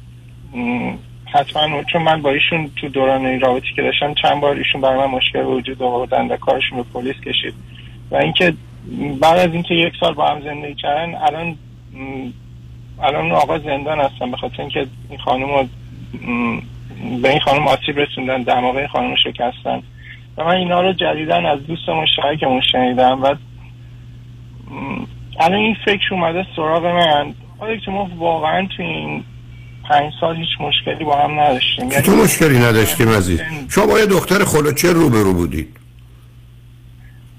حتما 1.35 1.83
چون 1.85 2.03
من 2.03 2.23
با 2.23 2.31
ایشون 2.31 2.71
تو 2.81 2.89
دوران 2.89 3.27
این 3.27 3.41
رابطی 3.41 3.67
که 3.77 3.83
داشتم 3.83 4.15
چند 4.15 4.41
بار 4.41 4.57
ایشون 4.57 4.81
برای 4.81 4.99
من 4.99 5.07
مشکل 5.07 5.45
وجود 5.45 5.83
آوردن 5.83 6.27
و 6.27 6.37
کارشون 6.37 6.79
به 6.79 6.85
پلیس 6.95 7.17
کشید. 7.17 7.55
و 8.11 8.17
اینکه 8.17 8.55
بعد 9.21 9.39
از 9.39 9.53
اینکه 9.53 9.75
یک 9.75 9.93
سال 10.01 10.15
با 10.15 10.27
هم 10.27 10.41
زندگی 10.41 10.75
کردن 10.75 11.15
الان 11.15 11.57
الان 13.03 13.33
آقا 13.33 13.59
زندان 13.59 14.01
هستن 14.01 14.31
به 14.31 14.37
خاطر 14.37 14.61
اینکه 14.61 14.87
این 15.11 15.19
خانم 15.19 15.69
به 17.23 17.31
این 17.31 17.41
خانم 17.41 17.69
آسیب 17.69 17.99
رسوندن 17.99 18.43
دماغه 18.43 18.79
این 18.79 18.89
خانم 18.89 19.15
شکستن. 19.17 19.83
و 20.39 20.45
من 20.45 20.57
اینا 20.57 20.81
رو 20.81 20.93
جدیدن 20.93 21.47
از 21.47 21.67
دوست 21.67 21.89
مشترکمون 21.89 22.63
شنیدم 22.73 23.23
و 23.23 23.35
الان 25.41 25.59
این 25.59 25.77
فکر 25.85 26.15
اومده 26.15 26.47
سراغ 26.57 26.87
من. 26.87 27.35
آیا 27.59 27.77
که 27.77 27.91
ما 27.91 28.11
واقعا 28.17 28.69
تو 28.77 28.83
این 28.83 29.25
پنج 29.89 30.13
سال 30.21 30.37
هیچ 30.37 30.49
مشکلی 30.61 31.05
با 31.05 31.17
هم 31.17 31.41
نداشتیم. 31.41 31.89
تو 31.89 32.11
یعنی 32.11 32.23
مشکلی 32.23 32.59
نداشتیم 32.59 33.09
عزیز؟ 33.09 33.41
شما 33.69 33.87
با 33.87 33.99
یه 33.99 34.07
دختر 34.07 34.45
خلوچه 34.45 34.93
روبرو 34.93 35.33
بودید. 35.33 35.77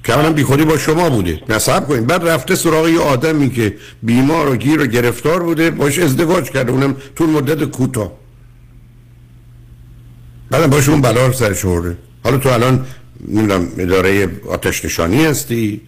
که 0.03 0.13
اولا 0.13 0.33
بی 0.33 0.43
خودی 0.43 0.65
با 0.65 0.77
شما 0.77 1.09
بوده 1.09 1.41
نصب 1.49 1.87
کنید. 1.87 2.07
بعد 2.07 2.27
رفته 2.27 2.55
سراغ 2.55 2.87
یه 2.87 2.99
آدمی 2.99 3.49
که 3.49 3.75
بیمار 4.03 4.49
و 4.49 4.55
گیر 4.55 4.81
و 4.81 4.87
گرفتار 4.87 5.43
بوده 5.43 5.71
باش 5.71 5.99
ازدواج 5.99 6.49
کرده. 6.49 6.71
اونم 6.71 6.95
طول 7.15 7.29
مدت 7.29 7.63
کوتاه. 7.63 8.11
بعدم 10.51 10.67
باش 10.67 10.89
اون 10.89 11.01
بلا 11.01 11.31
سرش 11.31 11.65
حالا 12.23 12.37
تو 12.37 12.49
الان 12.49 12.85
نمی‌دونم 13.27 13.67
اداره 13.77 14.29
آتش 14.49 14.85
نشانی 14.85 15.25
هستی؟ 15.25 15.81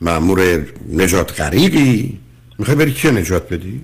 معمور 0.00 0.64
نجات 0.92 1.40
غریقی 1.40 2.18
می‌خوای 2.58 2.76
بری 2.76 2.92
که 2.92 3.10
نجات 3.10 3.54
بدی؟ 3.54 3.80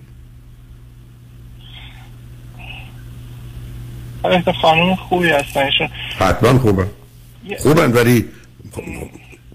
خانم 4.62 4.94
خوبی 4.94 5.28
هستن 5.28 5.70
حتما 6.18 6.58
خوبه. 6.58 6.86
خوبن 7.58 7.92
ولی 7.92 8.24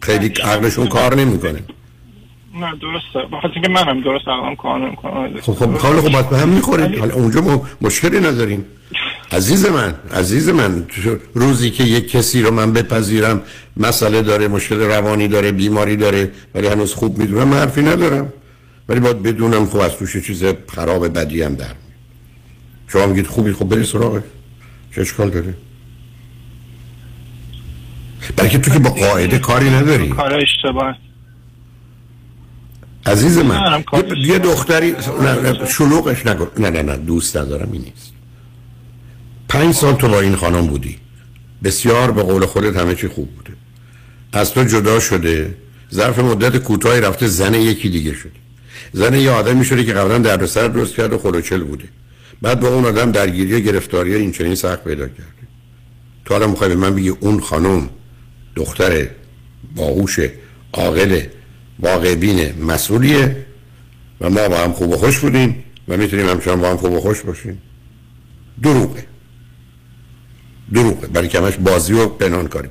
خیلی 0.02 0.28
عقلشون 0.28 0.88
کار 0.88 1.16
نمی‌کنه. 1.16 1.60
نه 2.56 2.72
درسته. 2.82 3.30
بخاطر 3.32 3.62
که 3.62 3.70
منم 3.70 4.02
درست 4.02 4.28
عقلم 4.28 4.56
کار 4.56 4.80
نمی‌کنه 4.86 5.42
خب 5.42 5.54
خب 5.54 5.78
حالا 5.78 6.02
خب 6.02 6.30
به 6.30 6.38
هم 6.38 6.50
می‌خورید 6.50 7.00
حالا 7.00 7.13
اونجا 7.13 7.42
ما 7.42 7.68
مشکلی 7.82 8.20
نداریم. 8.20 8.66
عزیز 9.34 9.65
من 9.65 9.93
عزیز 10.13 10.50
من 10.50 10.86
روزی 11.34 11.69
که 11.69 11.84
یک 11.84 12.12
کسی 12.12 12.41
رو 12.41 12.52
من 12.52 12.74
بپذیرم 12.74 13.41
مسئله 13.78 14.22
داره 14.22 14.48
مشکل 14.48 14.80
روانی 14.80 15.28
داره 15.28 15.52
بیماری 15.52 15.96
داره 15.96 16.32
ولی 16.56 16.67
هنوز 16.67 16.93
خوب 16.93 17.17
می‌دونم 17.17 17.48
من 17.48 17.58
حرفی 17.58 17.82
ندارم. 17.82 18.34
ولی 18.89 19.00
باید 19.00 19.24
بدونم 19.24 19.65
خب 19.65 19.78
از 19.78 19.91
توش 19.91 20.17
چیز 20.28 20.43
خراب 20.67 21.19
بدی 21.19 21.41
هم 21.41 21.56
در 21.56 21.76
شما 22.88 23.06
میگید 23.06 23.28
خوبی 23.28 23.54
خب 23.54 23.69
بری 23.69 23.84
سراغه 23.84 24.24
چه 24.96 25.02
اشکال 25.02 25.30
داره؟ 25.30 25.54
بلکه 28.36 28.58
تو 28.58 28.72
که 28.72 28.80
با 28.80 28.89
قاعده 28.89 29.39
کاری 29.39 29.69
نداری. 29.69 30.10
کار 30.10 30.34
اشتباه 30.34 30.98
عزیز 33.06 33.38
من 33.38 33.84
یه 34.17 34.39
دختری 34.39 34.96
شلوغش 35.67 36.26
نگو. 36.26 36.48
نه 36.58 36.69
نه 36.69 36.82
نه 36.82 36.98
دوست 36.98 37.38
ندارم 37.38 37.69
این 37.72 37.82
نیست. 37.82 38.12
پنج 39.54 39.74
سال 39.74 39.94
تو 39.94 40.08
با 40.08 40.20
این 40.20 40.36
خانم 40.36 40.68
بودی. 40.68 40.98
بسیار 41.63 42.12
به 42.12 42.24
قول 42.24 42.46
خودت 42.46 42.78
همه 42.78 42.96
چی 42.96 43.08
خوب 43.08 43.36
بوده. 43.36 43.54
از 44.34 44.52
تو 44.52 44.63
جدا 44.63 45.00
شده 45.00 45.56
ظرف 45.94 46.20
مدت 46.20 46.58
کوتاهی 46.58 47.02
رفته 47.02 47.28
زن 47.28 47.54
یکی 47.54 47.89
دیگه 47.89 48.13
شده. 48.13 48.32
زن 48.94 49.13
یه 49.13 49.32
آدمی 49.32 49.66
شده 49.66 49.84
که 49.84 49.94
قبلا 49.94 50.18
در 50.18 50.46
سر 50.46 50.68
درست 50.68 50.96
کرد 50.96 51.13
و 51.13 51.18
خلوچل 51.18 51.63
بوده. 51.63 51.84
بعد 52.42 52.60
با 52.60 52.68
اون 52.68 52.86
آدم 52.86 53.12
درگیری 53.12 53.54
و 53.54 53.60
گرفتاری 53.60 54.16
این 54.16 54.32
چنین 54.32 54.56
سخت 54.56 54.84
پیدا 54.84 55.08
کرده. 55.08 55.44
تو 56.26 56.34
حالا 56.34 56.48
می‌خوای 56.48 56.70
به 56.70 56.76
من 56.76 56.96
بگی 56.96 57.10
اون 57.10 57.39
خانم 57.39 57.89
دختر 58.56 59.08
باهوش 59.76 60.20
عاقل 60.74 61.22
واقعبین 61.80 62.63
مسئولیه 62.63 63.46
و 64.22 64.30
ما 64.30 64.50
با 64.50 64.58
هم 64.58 64.74
خوب 64.74 64.89
و 64.89 64.98
خوش 64.98 65.20
بودیم 65.20 65.63
و 65.88 65.98
می‌تونیم 65.98 66.30
همچنان 66.30 66.62
با 66.62 66.70
هم 66.70 66.78
خوب 66.78 66.94
و 66.94 67.00
خوش 67.00 67.22
باشیم. 67.22 67.62
دروغه. 68.63 69.12
دروغه 70.73 71.07
برای 71.07 71.27
که 71.27 71.39
همش 71.39 71.55
بازی 71.55 71.93
و 71.93 72.07
پنهان 72.07 72.47
کاری 72.47 72.69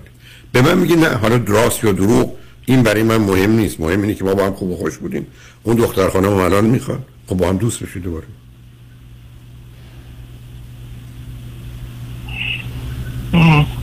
به 0.52 0.62
من 0.62 0.78
میگی 0.78 0.96
نه 0.96 1.08
حالا 1.08 1.38
دراست 1.38 1.84
یا 1.84 1.92
دروغ 1.92 2.32
این 2.66 2.82
برای 2.82 3.02
من 3.02 3.16
مهم 3.16 3.50
نیست. 3.50 3.80
مهم 3.80 4.02
اینه 4.02 4.14
که 4.14 4.24
ما 4.24 4.34
با 4.34 4.46
هم 4.46 4.52
خوب 4.52 4.70
و 4.70 4.76
خوش 4.76 4.98
بودیم. 4.98 5.26
اون 5.62 5.76
دختر 5.76 6.08
خانم 6.08 6.32
الان 6.32 6.64
می‌خواد. 6.64 7.04
خب 7.26 7.36
با 7.36 7.48
هم 7.48 7.56
دوست 7.56 7.82
بشید 7.82 8.02
دوباره. 8.02 8.26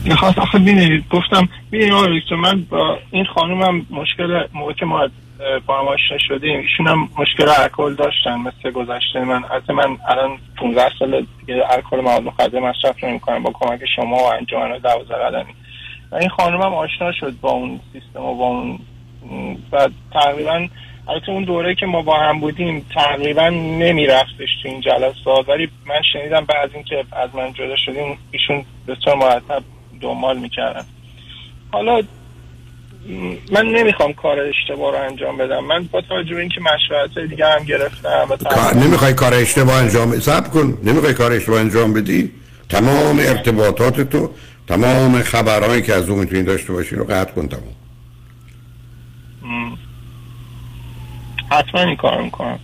می‌خواست 0.05 0.38
آخه 0.38 0.60
بینید 0.60 1.03
گفتم 1.10 1.49
بینید 1.71 1.93
آقای 1.93 2.21
من 2.43 2.65
با 2.69 2.99
این 3.12 3.25
خانومم 3.25 3.86
مشکل 3.89 4.43
موقع 4.53 4.73
که 4.73 4.86
ما 4.86 5.10
با 5.67 5.80
هم 5.80 5.88
آشنا 5.88 6.17
شدیم 6.17 6.60
ایشون 6.60 6.88
هم 6.88 7.10
مشکل 7.17 7.49
الکل 7.49 7.95
داشتن 7.95 8.36
مثل 8.36 8.71
گذشته 8.71 9.19
من. 9.19 9.43
حتی 9.43 9.73
من 9.73 9.97
الان 10.08 10.38
15 10.58 10.91
سال 10.99 11.25
دیگه 11.39 11.63
الکل 11.69 12.02
مواد 12.02 12.23
مخدر 12.23 12.60
مصرف 12.60 13.04
نمی‌کنم. 13.04 13.43
با 13.43 13.52
کمک 13.54 13.80
شما 13.95 14.17
و 14.17 14.34
انجمن 14.34 14.78
12 14.78 15.15
قدمی. 15.15 15.54
و 16.12 16.15
این 16.15 16.30
خانم 16.30 16.62
هم 16.62 16.73
آشنا 16.73 17.12
شد 17.12 17.34
با 17.41 17.49
اون 17.49 17.80
سیستم 17.93 18.21
و 18.21 18.36
با 18.36 18.45
اون 18.45 18.80
و 19.71 19.89
تقریبا 20.13 20.67
البته 21.08 21.32
اون 21.32 21.43
دوره 21.43 21.75
که 21.75 21.86
ما 21.86 22.02
با 22.02 22.17
هم 22.17 22.39
بودیم 22.39 22.86
تقریبا 22.93 23.49
نمیرفتش 23.49 24.49
تو 24.63 24.69
این 24.69 24.82
جلسات 24.82 25.49
ولی 25.49 25.69
من 25.86 26.02
شنیدم 26.13 26.45
بعد 26.45 26.69
اینکه 26.73 27.06
از 27.12 27.36
من 27.36 27.54
جدا 27.54 27.75
شدیم 27.75 28.17
ایشون 28.32 28.65
بسیار 28.88 29.15
مرتب 29.15 29.63
دنبال 30.02 30.38
می‌کردن. 30.38 30.86
حالا 31.71 32.02
من 33.52 33.66
نمی‌خوام 33.66 34.14
کار 34.14 34.40
اشتباه 34.40 34.92
رو 34.98 35.04
انجام 35.04 35.38
بدم. 35.38 35.66
من 35.66 35.84
با 35.84 36.02
توجه 36.02 36.36
به 36.36 36.42
اینکه 36.42 36.62
مشورت 36.62 37.30
دیگه 37.30 37.46
هم 37.46 37.64
گرفتم 37.64 38.26
کار 38.50 38.74
نمی‌خوای 38.74 39.14
کار 39.14 39.34
اشتباه 39.34 39.76
انجام 39.76 40.20
سب 40.20 40.52
کن. 40.52 40.78
نمی‌خوای 40.84 41.14
کار 41.14 41.32
اشتباه 41.32 41.60
انجام 41.60 41.94
بدی. 41.94 42.32
تمام 42.70 43.20
ارتباطات 43.20 44.02
تو 44.02 44.30
تمام 44.68 45.22
خبرهایی 45.22 45.82
که 45.82 45.94
از 45.94 46.10
اون 46.10 46.20
می‌تونی 46.20 46.44
داشته 46.44 46.74
باشی 46.74 46.96
رو 46.96 47.04
قطع 47.04 47.32
کن 47.32 47.48
تمام. 47.48 47.64
حتما 51.52 51.82
این 51.82 51.96
کار 51.96 52.22
می‌کنم. 52.22 52.60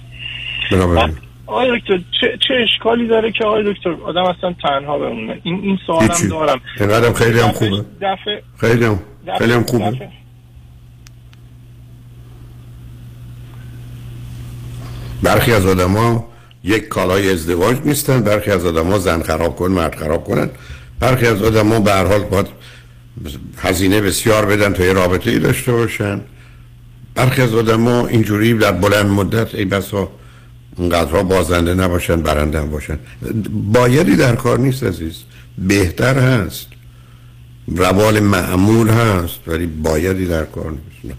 بنابراین. 0.72 1.18
آقای 1.48 1.80
دکتر 1.80 1.98
چه, 2.22 2.38
چه 2.48 2.54
اشکالی 2.54 3.08
داره 3.08 3.32
که 3.32 3.46
آقای 3.46 3.74
دکتر؟ 3.74 3.96
آدم 4.06 4.24
اصلا 4.24 4.56
تنها 4.64 4.98
بمونه. 4.98 5.40
این 5.44 5.60
این 5.64 5.80
سوالم. 5.88 6.30
دارم. 6.30 6.62
اینقدرم 6.80 7.14
خیلی 7.14 7.40
هم 7.40 7.52
خوبه. 7.52 7.86
دفعه 8.02 8.44
خیلی 8.58 8.86
هم 8.86 9.00
خیلی 9.38 9.54
هم 9.54 9.64
خوبه. 9.64 9.86
دفعه- 9.92 10.10
برخی 15.24 15.52
از 15.54 15.66
آدما 15.66 16.28
یک 16.64 16.88
کالای 16.88 17.32
ازدواج 17.32 17.78
نیستن 17.86 18.22
برخی 18.22 18.52
از 18.52 18.66
آدما 18.66 19.00
زن 19.00 19.22
خراب 19.22 19.56
کن 19.56 19.72
مرد 19.72 19.96
خراب 19.96 20.24
کنن. 20.24 20.50
برخی 21.00 21.28
از 21.28 21.42
آدما 21.42 21.80
به 21.80 21.92
هر 21.92 22.06
حال 22.06 22.24
باید 22.24 22.48
هزینه 23.58 24.02
بسیار 24.02 24.46
بدن 24.46 24.74
تا 24.74 24.86
یه 24.86 24.94
رابطه 24.94 25.32
ای 25.32 25.40
داشته 25.40 25.72
باشن. 25.72 26.22
برخی 27.16 27.42
از 27.42 27.54
آدما 27.54 28.08
اینجوری 28.08 28.54
در 28.54 28.72
بلند 28.72 29.06
مدت 29.06 29.56
ای 29.56 29.66
بسا 29.66 30.10
اونقدرها 30.78 31.24
بازنده 31.24 31.74
نباشن 31.74 32.22
برنده 32.22 32.62
باشن. 32.62 33.00
بایدی 33.74 34.16
در 34.16 34.36
کار 34.36 34.60
نیست 34.60 34.84
عزیز. 34.84 35.16
بهتر 35.58 36.20
هست. 36.20 36.68
روال 37.68 38.20
معمول 38.20 38.90
هست 38.90 39.40
ولی 39.48 39.66
بایدی 39.66 40.26
در 40.26 40.44
کار 40.46 40.72
نیست. 40.72 41.16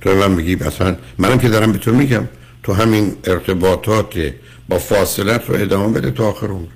تو 0.00 0.14
من 0.14 0.36
بگی 0.36 0.56
مثلا 0.56 0.96
منم 1.18 1.38
که 1.38 1.48
دارم 1.48 1.72
به 1.72 1.78
تو 1.78 1.92
میگم. 1.92 2.28
تو 2.68 2.74
همین 2.74 3.16
ارتباطات 3.24 4.32
با 4.68 4.78
فاصلت 4.78 5.50
رو 5.50 5.54
ادامه 5.54 6.00
بده 6.00 6.10
تا 6.10 6.28
آخر 6.28 6.46
عمر. 6.46 6.66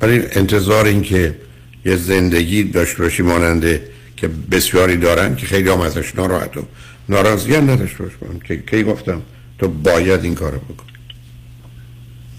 ولی 0.00 0.22
انتظار 0.32 0.84
این 0.86 1.02
که 1.02 1.36
یه 1.84 1.96
زندگی 1.96 2.64
داشته 2.64 3.02
باشی 3.02 3.22
ماننده 3.22 3.88
که 4.16 4.28
بسیاری 4.50 4.96
دارن 4.96 5.36
که 5.36 5.46
خیلی 5.46 5.70
هم 5.70 5.80
ازش 5.80 6.14
ناراحت 6.14 6.56
و 6.56 6.60
ناراضی 7.08 7.54
هم 7.54 7.70
نداشته 7.70 8.02
باش 8.04 8.12
من 8.22 8.38
که 8.38 8.56
کی 8.56 8.82
گفتم؟ 8.82 9.22
تو 9.58 9.68
باید 9.68 10.24
این 10.24 10.34
کارو 10.34 10.58
بکن 10.58 10.84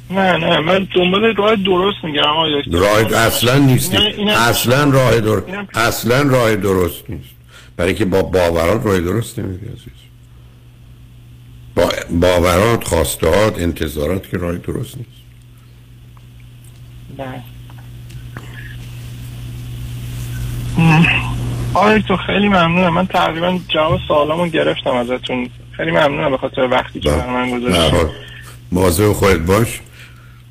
نه 0.09 0.37
نه 0.37 0.59
من 0.59 0.87
دنبال 0.95 1.35
راه 1.35 1.55
درست 1.55 1.97
میگم 2.03 2.23
راه 2.71 3.13
اصلا 3.15 3.57
نیستی. 3.57 3.97
اصلا 4.29 4.83
راه 4.89 5.19
در... 5.19 5.29
اینم- 5.29 5.67
اصلا 5.73 6.21
راه 6.21 6.55
درست 6.55 7.09
نیست. 7.09 7.29
برای 7.77 7.93
که 7.93 8.05
با 8.05 8.21
باورات 8.21 8.85
راه 8.85 8.99
درست 8.99 9.39
نمیدی 9.39 9.65
عزیز. 9.65 10.08
با 11.79 11.89
باورات 12.11 12.83
خواستهات 12.83 13.59
انتظارات 13.59 14.29
که 14.29 14.37
راه 14.37 14.57
درست 14.57 14.97
نیست. 14.97 15.09
آقای 21.73 21.99
دکتر 21.99 22.15
خیلی 22.15 22.47
ممنونم. 22.47 22.93
من 22.93 23.07
تقریبا 23.07 23.59
جواب 23.67 23.99
سوالامو 24.07 24.47
گرفتم 24.47 24.89
ازتون. 24.89 25.49
خیلی 25.71 25.91
ممنونم 25.91 26.31
به 26.31 26.37
خاطر 26.37 26.61
وقتی 26.61 26.99
که 26.99 27.09
من 27.11 27.73
حال 27.91 28.09
مواظب 28.71 29.11
خودت 29.11 29.39
باش. 29.39 29.79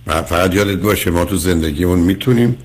فقط 0.06 0.54
یادت 0.54 0.78
باشه 0.78 1.10
ما 1.10 1.24
تو 1.24 1.36
زندگیمون 1.36 1.98
می‌تونیم 1.98 2.56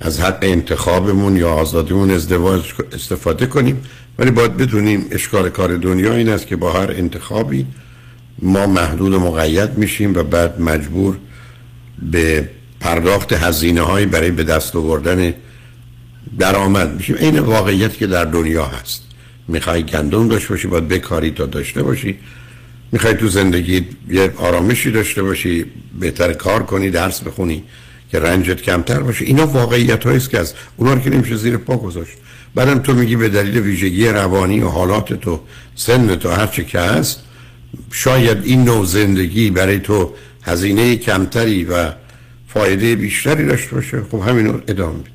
از 0.00 0.20
حق 0.20 0.38
انتخابمون 0.42 1.36
یا 1.36 1.54
آزادیمون 1.54 2.10
ازدواج 2.10 2.72
استفاده 2.92 3.46
کنیم. 3.46 3.84
ولی 4.18 4.30
باید 4.30 4.56
بدونیم 4.56 5.06
اشکال 5.10 5.48
کار 5.48 5.76
دنیا 5.76 6.14
این 6.14 6.28
است 6.28 6.46
که 6.46 6.56
با 6.56 6.72
هر 6.72 6.90
انتخابی 6.90 7.66
ما 8.44 8.66
محدود 8.66 9.14
و 9.14 9.20
مقید 9.20 9.78
میشیم 9.78 10.14
و 10.14 10.22
بعد 10.22 10.60
مجبور 10.60 11.16
به 12.02 12.48
پرداخت 12.80 13.32
هزینه 13.32 13.80
هایی 13.80 14.06
برای 14.06 14.30
به 14.30 14.44
دست 14.44 14.76
آوردن 14.76 15.34
درآمد 16.38 16.96
میشیم. 16.96 17.16
این 17.20 17.38
واقعیت 17.38 17.96
که 17.96 18.06
در 18.06 18.24
دنیا 18.24 18.64
هست. 18.64 19.02
می‌خوای 19.48 19.82
گندم 19.82 20.28
داشته 20.28 20.48
باشی 20.48 20.68
باید 20.68 20.88
بکاری 20.88 21.30
تا 21.30 21.46
داشته 21.46 21.82
باشی. 21.82 22.18
می‌خوای 22.92 23.14
تو 23.14 23.28
زندگی 23.28 23.86
یه 24.08 24.32
آرامشی 24.36 24.90
داشته 24.90 25.22
باشی 25.22 25.64
بهتر 26.00 26.32
کار 26.32 26.62
کنی 26.62 26.90
درس 26.90 27.20
بخونی 27.20 27.62
که 28.10 28.20
رنجت 28.20 28.62
کمتر 28.62 29.00
باشه. 29.00 29.24
اینا 29.24 29.46
واقعیت 29.46 30.06
است 30.06 30.30
که 30.30 30.38
از 30.38 30.54
اونا 30.76 30.98
که 30.98 31.10
نمیشه 31.10 31.36
زیر 31.36 31.56
پا 31.56 31.76
گذاشت. 31.76 32.12
بعدم 32.54 32.78
تو 32.78 32.94
میگی 32.94 33.16
به 33.16 33.28
دلیل 33.28 33.58
ویژگی 33.58 34.08
روانی 34.08 34.60
و 34.60 34.68
حالات 34.68 35.12
تو 35.12 35.40
سن 35.74 36.16
تو 36.16 36.30
هر 36.30 36.46
چه 36.46 36.64
که 36.64 36.80
هست 36.80 37.20
شاید 37.92 38.44
این 38.44 38.64
نوع 38.64 38.84
زندگی 38.84 39.50
برای 39.50 39.78
تو 39.78 40.14
هزینه 40.42 40.96
کمتری 40.96 41.64
و 41.64 41.92
فایده 42.48 42.96
بیشتری 42.96 43.46
داشته 43.46 43.74
باشه. 43.74 44.02
خب 44.10 44.22
همین 44.28 44.46
رو 44.46 44.60
ادامه 44.68 44.98
بده. 44.98 45.10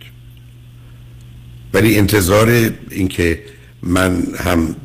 ولی 1.74 1.98
انتظار 1.98 2.72
اینکه 2.92 3.44
من 3.84 4.24
هم 4.46 4.76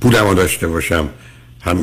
پولم 0.00 0.26
رو 0.26 0.34
داشته 0.34 0.68
باشم 0.68 1.08
هم 1.60 1.78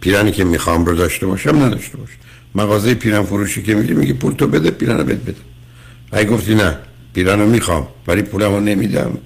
پیرنی 0.00 0.32
که 0.32 0.44
می‌خوام 0.44 0.84
رو 0.84 0.94
داشته 0.94 1.26
باشم 1.26 1.62
نداشته 1.62 1.96
باش 1.96 2.08
مغازه 2.54 2.94
پیرن 2.94 3.22
فروشی 3.22 3.62
که 3.62 3.74
میگه 3.74 3.94
میگه 3.94 4.12
پول 4.12 4.32
تو 4.32 4.46
بده 4.46 4.70
پیرن 4.70 4.98
رو 4.98 5.04
بده 5.04 5.14
بده. 5.14 5.40
اگه 6.12 6.30
گفتی 6.30 6.54
نه 6.54 6.76
پیرن 7.14 7.40
رو 7.40 7.48
می‌خوام 7.48 7.88
ولی 8.06 8.22
پولم 8.22 8.52
رو 8.52 8.60
نمیدم. 8.60 9.18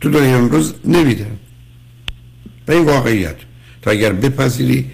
تو 0.00 0.10
دنیا 0.10 0.36
امروز 0.36 0.74
نمیدم. 0.84 1.38
و 2.68 2.72
این 2.72 2.84
واقعیت. 2.84 3.36
تا 3.82 3.90
اگر 3.90 4.12
بپذیری 4.12 4.90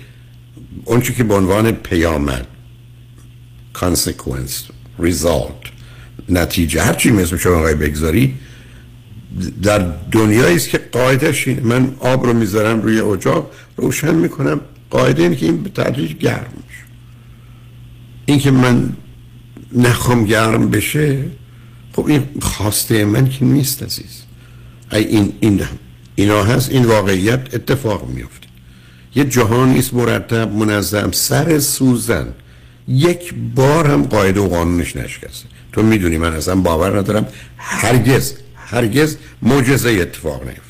اونچه 0.85 1.13
که 1.13 1.25
به 1.25 1.35
عنوان 1.35 1.73
پیامد 1.73 2.47
consequence 3.75 4.71
result 5.01 5.69
نتیجه 6.29 6.83
هرچی 6.83 7.11
مثل 7.11 7.37
شما 7.37 7.57
آقای 7.57 7.75
بگذاری 7.75 8.35
در 9.63 9.79
دنیایی 10.13 10.57
است 10.57 10.69
که 10.69 10.79
قاعدش 10.79 11.49
اینه 11.49 11.61
من 11.61 11.95
آب 12.01 12.27
رو 12.27 12.33
می‌ذارم 12.33 12.83
روی 12.83 13.01
اجاق 13.01 13.51
روشن 13.77 14.15
می‌کنم. 14.15 14.61
قاعده 14.91 15.23
اینه 15.23 15.37
که 15.37 15.47
این 15.47 15.63
به 15.63 15.71
تدریج 15.71 16.13
گرم 16.13 16.53
میشه. 16.57 16.85
این 18.27 18.39
که 18.39 18.51
من 18.51 18.93
نخوام 19.73 20.25
گرم 20.25 20.71
بشه 20.71 21.25
خب 21.93 22.07
این 22.07 22.23
خواسته 22.41 23.05
من 23.05 23.29
که 23.29 23.45
نیست 23.45 23.83
عزیز. 23.83 24.23
ای 24.93 25.05
این 25.05 25.33
این 25.41 25.61
اینا 26.15 26.45
هست. 26.45 26.71
این 26.71 26.85
واقعیت 26.85 27.55
اتفاق 27.55 28.09
میفته 28.09 28.44
یه 29.15 29.25
جهان 29.25 29.69
نیست 29.69 29.95
مرتب 29.95 30.53
منظم 30.53 31.11
سر 31.13 31.59
سوزن. 31.59 32.27
یک 32.89 33.35
بار 33.55 33.87
هم 33.87 34.03
قاعده 34.03 34.41
و 34.41 34.49
قانونش 34.49 34.97
نشکسته. 34.97 35.49
تو 35.73 35.83
می‌دونی 35.83 36.19
من 36.19 36.33
اصلا 36.33 36.55
باور 36.55 36.99
ندارم. 36.99 37.27
هرگز 37.57 38.35
هرگز 38.57 39.17
معجزه 39.43 39.91
اتفاق 39.91 40.43
نیفتاد 40.43 40.65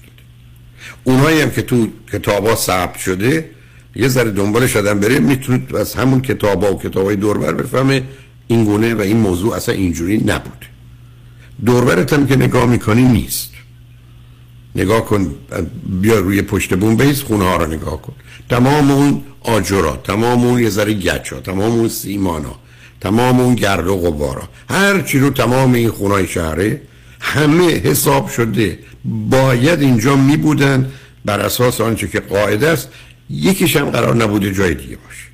اونایی 1.05 1.41
هم 1.41 1.51
که 1.51 1.63
تو 1.63 1.89
کتابا 2.13 2.55
ثبت 2.55 2.99
شده 2.99 3.51
یه 3.97 4.09
ذره 4.09 4.31
دنبالش 4.31 4.77
آدم 4.77 5.01
بره 5.01 5.19
می‌تونه 5.19 5.63
از 5.79 5.95
همون 5.95 6.21
کتابا 6.21 6.75
و 6.75 6.79
کتابای 6.79 7.17
دوربر 7.17 7.53
بفهمه 7.53 8.03
این 8.47 8.65
گونه 8.65 8.95
و 8.95 9.01
این 9.01 9.17
موضوع 9.17 9.55
اصلا 9.55 9.75
اینجوری 9.75 10.17
نبوده. 10.17 10.67
دوربرت 11.65 12.13
هم 12.13 12.27
که 12.27 12.37
نگاه 12.37 12.67
می‌کنی 12.67 13.03
نیست. 13.03 13.54
نگاه 14.77 15.05
کن 15.05 15.35
بیا 16.03 16.19
روی 16.19 16.43
پشت 16.43 16.75
بوم 16.75 16.97
بیس 16.97 17.23
خونه 17.23 17.45
ها 17.45 17.57
رو 17.57 17.67
نگاه 17.67 18.03
کن. 18.03 18.13
تمام 18.49 18.91
اون 18.91 19.23
آجرا 19.41 19.97
تمام 19.97 20.45
اون 20.45 20.63
یه 20.63 20.71
ذره 20.71 20.95
گچا 20.95 21.41
تمام 21.41 21.73
اون 21.73 21.89
سیمانا 21.89 22.55
تمام 23.01 23.41
اون 23.41 23.55
گرد 23.55 23.87
و 23.87 23.97
غبارا 23.97 24.49
هر 24.71 25.01
چی 25.01 25.19
رو 25.19 25.31
تمام 25.31 25.73
این 25.73 25.91
خونه 25.91 26.27
شهره 26.27 26.81
همه 27.21 27.69
حساب 27.69 28.29
شده. 28.29 28.79
باید 29.05 29.83
اینجا 29.83 30.17
می 30.17 30.37
بودن 30.37 30.93
بر 31.25 31.41
اساس 31.41 31.81
آنچه 31.81 32.09
که 32.09 32.21
قاعده 32.21 32.69
است. 32.69 32.89
یکیش 33.31 33.77
هم 33.77 33.91
قرار 33.91 34.17
نبوده 34.17 34.53
جای 34.53 34.75
دیگه 34.75 34.97
باشه. 34.97 35.25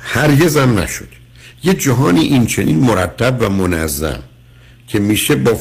هرگز 0.00 0.56
هم 0.56 0.78
نشد. 0.78 1.08
یه 1.64 1.74
جهانی 1.74 2.20
این 2.20 2.46
چنین 2.46 2.78
مرتب 2.78 3.36
و 3.40 3.48
منظم 3.48 4.22
که 4.88 4.98
میشه 4.98 5.36
با 5.36 5.58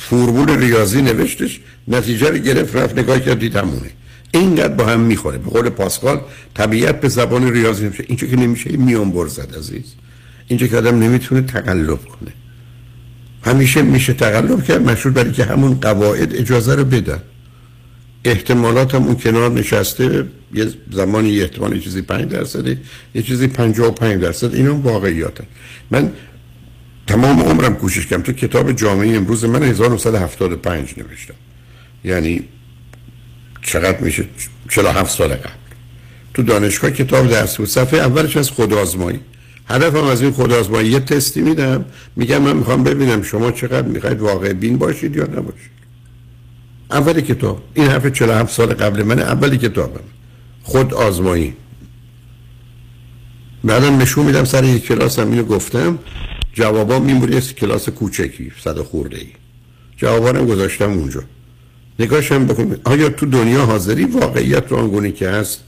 فرمول 0.00 0.50
ریاضی 0.50 1.02
نوشتش 1.02 1.60
نتیجه 1.88 2.28
رو 2.28 2.38
گرفت 2.38 2.76
رفت 2.76 2.98
نگاه 2.98 3.20
کرد 3.20 3.38
دید 3.38 3.56
همونه. 3.56 3.90
اینقدر 4.32 4.74
با 4.74 4.86
هم 4.86 5.00
می‌خوره. 5.00 5.38
به 5.38 5.50
قول 5.50 5.68
پاسکال 5.68 6.20
طبیعت 6.54 7.00
به 7.00 7.08
زبان 7.08 7.52
ریاضی 7.52 7.84
نمیشه. 7.84 8.04
اینجا 8.06 8.26
که 8.26 8.36
نمیشه 8.36 8.76
میون 8.76 9.10
برزد 9.10 9.54
عزیز. 9.58 9.94
اینجا 10.48 10.66
که 10.66 10.76
آدم 10.76 10.98
نمی‌تونه 10.98 11.42
تقلب 11.42 11.98
کنه. 12.04 12.32
همیشه 13.44 13.82
میشه 13.82 14.12
تقلب 14.12 14.64
کرد 14.64 14.90
مشروط 14.90 15.14
برای 15.14 15.32
که 15.32 15.44
همون 15.44 15.74
قواعد 15.80 16.34
اجازه 16.34 16.74
رو 16.74 16.84
بدن. 16.84 17.22
احتمالات 18.24 18.94
هم 18.94 19.02
اون 19.02 19.16
کنار 19.16 19.50
نشسته. 19.50 20.26
یه 20.54 20.66
زمانی 20.92 21.28
یه 21.28 21.42
احتمال 21.42 21.80
چیزی 21.80 22.02
5 22.02 22.24
درصده 22.24 22.78
یه 23.14 23.22
چیزی 23.22 23.46
55 23.46 24.22
درصد. 24.22 24.54
اینا 24.54 24.74
واقعیاتن 24.74 25.44
من 25.90 26.12
تمام 27.10 27.40
عمرم 27.40 27.74
کوشش 27.74 28.06
کردم. 28.06 28.22
تو 28.22 28.32
کتاب 28.32 28.72
جامعه 28.72 29.16
امروز 29.16 29.44
من 29.44 29.62
1975 29.62 30.94
نوشتم. 30.96 31.34
یعنی 32.04 32.42
چقدر 33.62 34.00
میشه؟ 34.00 34.24
47 34.68 35.10
سال 35.10 35.28
قبل. 35.28 35.50
تو 36.34 36.42
دانشگاه 36.42 36.90
کتاب 36.90 37.28
درس 37.28 37.56
بود. 37.56 37.68
صفحه 37.68 38.00
اولش 38.00 38.36
از 38.36 38.50
خودآزمایی 38.50 39.20
هدفم 39.68 40.04
از 40.04 40.22
این 40.22 40.30
خودآزمایی 40.30 40.90
یه 40.90 41.00
تستی 41.00 41.40
میدم. 41.40 41.84
میگم 42.16 42.42
من 42.42 42.56
می‌خوام 42.56 42.84
ببینم 42.84 43.22
شما 43.22 43.50
چقدر 43.50 43.86
می‌خواید 43.88 44.20
واقع 44.20 44.52
بین 44.52 44.78
باشید 44.78 45.16
یا 45.16 45.24
نباشید. 45.24 45.70
اولی 46.90 47.22
کتاب. 47.22 47.62
این 47.74 47.86
حرف 47.86 48.06
47 48.06 48.54
سال 48.54 48.74
قبل 48.74 49.02
من 49.02 49.18
اولی 49.18 49.58
کتابم. 49.58 50.00
خود 50.62 50.94
آزمایی 50.94 51.54
بعدم 53.64 53.98
نشون 53.98 54.26
میدم 54.26 54.44
سر 54.44 54.64
یک 54.64 54.86
کلاس 54.86 55.18
هم 55.18 55.30
اینو 55.30 55.44
گفتم. 55.44 55.98
جوابا 56.52 56.98
میمونه 56.98 57.40
کلاس 57.40 57.88
کوچکی 57.88 58.52
صد 58.64 58.78
خورده 58.78 59.18
ای 59.18 59.26
جوابا 59.96 60.28
هم 60.28 60.46
گذاشتم 60.46 60.90
اونجا. 60.90 61.22
نگاش 61.98 62.32
هم 62.32 62.46
بکن. 62.46 62.76
آیا 62.84 63.08
تو 63.08 63.26
دنیا 63.26 63.64
حاضری 63.64 64.04
واقعیت 64.04 64.64
رو 64.68 64.76
آنگونه 64.76 65.12
که 65.12 65.28
هست 65.28 65.64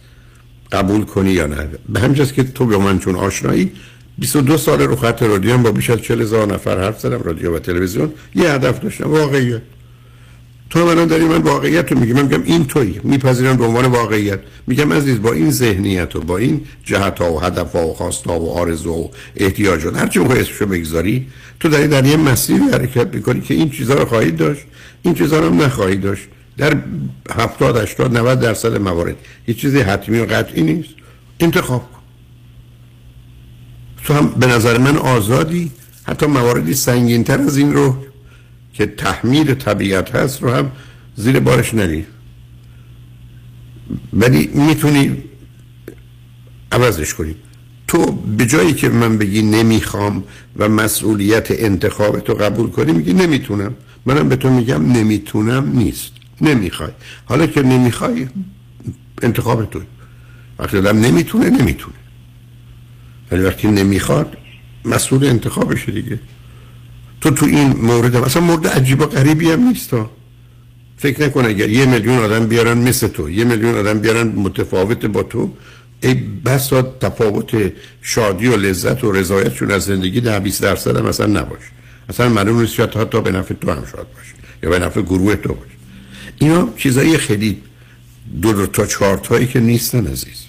قبول 0.72 1.04
کنی 1.04 1.30
یا 1.30 1.46
نه؟ 1.46 1.68
به 1.88 2.00
همجاست 2.00 2.34
که 2.34 2.42
تو 2.42 2.66
به 2.66 2.78
من 2.78 2.98
چون 2.98 3.16
آشنایی 3.16 3.72
22 4.18 4.56
سال 4.56 4.82
رو 4.82 4.96
خط 4.96 5.22
رادیو 5.22 5.58
با 5.58 5.70
بیش 5.72 5.90
از 5.90 6.02
40 6.02 6.22
هزار 6.22 6.54
نفر 6.54 6.80
حرف 6.80 7.00
زدم 7.00 7.22
رادیو 7.22 7.56
و 7.56 7.58
تلویزیون. 7.58 8.12
یه 8.34 8.50
هدف 8.50 8.80
داشتم 8.80 9.10
واقعیت. 9.10 9.62
تو 10.72 10.86
من 10.86 11.06
داری 11.06 11.24
من 11.24 11.42
واقعیت 11.42 11.92
رو 11.92 11.98
میگم 11.98 12.12
من 12.12 12.22
میگم 12.22 12.42
این 12.42 12.66
تویی. 12.66 13.00
میپذیرم 13.04 13.56
به 13.56 13.64
عنوان 13.64 13.86
واقعیت. 13.86 14.40
میگم 14.66 14.92
عزیز 14.92 15.22
با 15.22 15.32
این 15.32 15.50
ذهنیت 15.50 16.16
و 16.16 16.20
با 16.20 16.38
این 16.38 16.60
جهت 16.84 17.18
ها 17.18 17.32
و 17.32 17.40
هدف 17.40 17.72
ها 17.72 17.86
و 17.86 17.94
خواست 17.94 18.26
ها 18.26 18.40
و 18.40 18.50
آرزو 18.50 18.92
و 18.92 19.08
احتیاجات 19.36 19.96
هر 19.96 20.06
چی 20.06 20.18
می‌خوای 20.18 20.40
اسمشو 20.40 20.66
بگذاری 20.66 21.26
تو 21.60 21.68
داری 21.68 21.88
در 21.88 22.04
یه 22.04 22.16
مسیری 22.16 22.64
حرکت 22.72 23.14
می‌کنی 23.14 23.40
که 23.40 23.54
این 23.54 23.70
چیزها 23.70 23.96
رو 23.96 24.04
خواهید 24.04 24.36
داشت 24.36 24.62
این 25.02 25.14
چیزها 25.14 25.38
رو 25.38 25.46
هم 25.46 25.62
نخواهید 25.62 26.00
داشت. 26.00 26.22
در 26.58 26.76
70 27.34 27.76
80 27.76 28.16
90 28.16 28.40
درصد 28.40 28.80
موارد. 28.80 29.16
هیچ 29.46 29.56
چیزی 29.56 29.80
حتمی 29.80 30.18
و 30.18 30.24
قطعی 30.24 30.62
نیست. 30.62 30.94
انتخاب 31.40 31.92
کن. 31.92 31.98
تو 34.04 34.14
هم 34.14 34.28
به 34.28 34.46
نظر 34.46 34.78
من 34.78 34.96
آزادی. 34.96 35.70
حتی 36.02 36.26
مواردی 36.26 36.74
سنگینتر 36.74 37.40
از 37.40 37.56
این 37.56 37.72
رو 37.72 37.96
که 38.72 38.86
تحمیل 38.86 39.54
طبیعت 39.54 40.14
هست 40.14 40.42
رو 40.42 40.50
هم 40.50 40.70
زیر 41.16 41.40
بارش 41.40 41.74
نری. 41.74 42.06
ولی 44.12 44.46
می‌تونی 44.46 45.16
عوضش 46.72 47.14
کنی. 47.14 47.34
تو 47.88 48.12
به 48.12 48.46
جایی 48.46 48.72
که 48.72 48.88
من 48.88 49.18
بگی 49.18 49.42
نمی‌خوام 49.42 50.24
و 50.56 50.68
مسئولیت 50.68 51.46
انتخاب 51.50 52.20
تو 52.20 52.34
قبول 52.34 52.70
کنی 52.70 52.92
میگی 52.92 53.12
نمی‌تونم. 53.12 53.74
منم 54.06 54.28
به 54.28 54.36
تو 54.36 54.50
میگم 54.50 54.92
نمی‌تونم 54.92 55.78
نیست. 55.78 56.12
نمی‌خوای. 56.40 56.90
حالا 57.24 57.46
که 57.46 57.62
نمی‌خوای 57.62 58.28
انتخاب 59.22 59.70
تو 59.70 59.80
وقتی 60.58 60.78
آدم 60.78 61.00
نمی‌تونه 61.00 61.50
نمی‌تونه. 61.50 61.96
ولی 63.32 63.42
وقتی 63.42 63.68
نمی‌خواد 63.68 64.36
مسئول 64.84 65.24
انتخابشه 65.24 65.92
دیگه. 65.92 66.18
تو 67.22 67.30
تو 67.30 67.46
این 67.46 67.76
مورد 67.76 68.16
اصلا 68.16 68.42
مورد 68.42 68.66
عجیب 68.66 69.00
و 69.00 69.06
غریبی 69.06 69.50
هم 69.50 69.68
نیست 69.68 69.90
فکر 70.96 71.22
نکن 71.22 71.44
اگر 71.44 71.68
یه 71.68 71.86
میلیون 71.86 72.18
آدم 72.18 72.46
بیارن 72.46 72.78
مثل 72.78 73.08
تو 73.08 73.30
یه 73.30 73.44
میلیون 73.44 73.74
آدم 73.74 73.98
بیارن 73.98 74.26
متفاوت 74.26 75.06
با 75.06 75.22
تو 75.22 75.50
ای 76.02 76.14
بسا 76.14 76.82
تفاوت 76.82 77.72
شادی 78.02 78.48
و 78.48 78.56
لذت 78.56 79.04
و 79.04 79.12
رضایتشون 79.12 79.70
از 79.70 79.82
زندگی 79.82 80.20
در 80.20 80.40
20 80.40 80.62
درصد 80.62 80.96
هم 80.96 81.06
اصلا 81.06 81.26
نباشه. 81.26 81.66
اصلا 82.08 82.28
معلوم 82.28 82.60
نیست 82.60 82.74
شاید 82.74 82.94
حتی 82.94 83.20
به 83.20 83.30
نفع 83.30 83.54
تو 83.54 83.70
هم 83.70 83.84
شاد 83.92 84.06
باشه 84.14 84.34
یا 84.62 84.70
به 84.70 84.78
نفع 84.78 85.02
گروه 85.02 85.36
تو 85.36 85.54
باشه. 85.54 85.70
اینا 86.38 86.68
چیزایی 86.76 87.18
خیلی 87.18 87.62
دو, 88.42 88.52
دو 88.52 88.66
تا 88.66 88.86
چهار 88.86 89.16
تایی 89.16 89.46
که 89.46 89.60
نیستن 89.60 90.06
عزیز. 90.06 90.44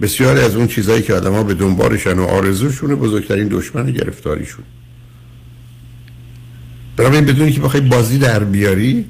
بسیاری 0.00 0.40
از 0.40 0.56
اون 0.56 0.66
چیزایی 0.66 1.02
که 1.02 1.14
آدم 1.14 1.32
ها 1.32 1.42
به 1.42 1.54
دنبالشن 1.54 2.18
و 2.18 2.24
آرزوشونه 2.24 2.94
بزرگترین 2.94 3.48
دشمن 3.48 3.90
گرفتاریشون. 3.90 4.64
برای 6.96 7.20
بدونی 7.20 7.52
که 7.52 7.60
بخوای 7.60 7.80
بازی 7.80 8.18
در 8.18 8.44
بیاری 8.44 9.04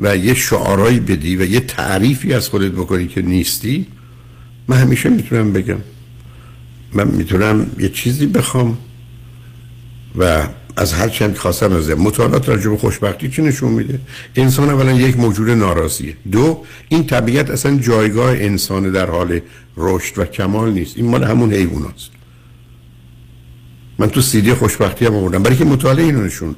و 0.00 0.16
یه 0.16 0.34
شعارایی 0.34 1.00
بدی 1.00 1.36
و 1.36 1.44
یه 1.44 1.60
تعریفی 1.60 2.34
از 2.34 2.48
خودت 2.48 2.72
بکنی 2.72 3.06
که 3.06 3.22
نیستی 3.22 3.86
من 4.68 4.76
همیشه 4.76 5.08
می‌تونم 5.08 5.52
بگم. 5.52 5.78
من 6.92 7.08
می‌تونم 7.08 7.66
یه 7.78 7.88
چیزی 7.88 8.26
بخوام 8.26 8.78
و 10.18 10.48
از 10.76 10.92
هر 10.92 11.08
چند 11.08 11.36
خواستم 11.36 11.72
از 11.72 11.90
مطالعات 11.90 12.48
راجع 12.48 12.70
به 12.70 12.76
خوشبختی 12.76 13.28
چی 13.28 13.42
نشون 13.42 13.72
میده؟ 13.72 14.00
انسان 14.36 14.70
اولا 14.70 14.92
یک 14.92 15.16
موجود 15.16 15.50
ناراضیه. 15.50 16.14
دو 16.32 16.64
این 16.88 17.06
طبیعت 17.06 17.50
اصلا 17.50 17.78
جایگاه 17.78 18.30
انسان 18.30 18.90
در 18.92 19.10
حال 19.10 19.40
رشد 19.76 20.18
و 20.18 20.24
کمال 20.24 20.72
نیست. 20.72 20.96
این 20.96 21.06
مال 21.06 21.24
همون 21.24 21.52
حیواناست. 21.52 22.10
من 23.98 24.10
تو 24.10 24.20
سیدی 24.20 24.54
خوشبختی 24.54 25.06
هم 25.06 25.14
آوردم. 25.14 25.42
برای 25.42 25.56
که 25.56 25.64
مطالعه 25.64 26.04
اینو 26.04 26.24
نشون 26.24 26.54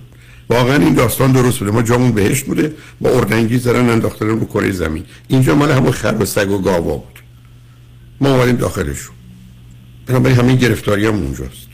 واقعا 0.51 0.77
این 0.77 0.95
داستان 0.95 1.33
درست 1.33 1.59
بوده. 1.59 1.71
ما 1.71 1.83
جامون 1.83 2.13
بهشت 2.13 2.45
بوده 2.45 2.75
با 3.01 3.11
اردنگی 3.11 3.59
زدن 3.59 3.91
انداختن 3.91 4.27
رو 4.27 4.45
کره 4.45 4.71
زمین. 4.71 5.05
اینجا 5.29 5.55
مال 5.55 5.71
همون 5.71 5.93
خر 5.93 6.17
و 6.21 6.25
سگ 6.25 6.51
و 6.51 6.59
گاوا 6.59 6.97
بود. 6.97 7.19
ما 8.21 8.35
اومدیم 8.35 8.57
داخلشون. 8.57 9.15
بنابراین 10.07 10.39
همین 10.39 10.57
گرفتاری 10.57 11.07
هم 11.07 11.15
اونجاست 11.15 11.71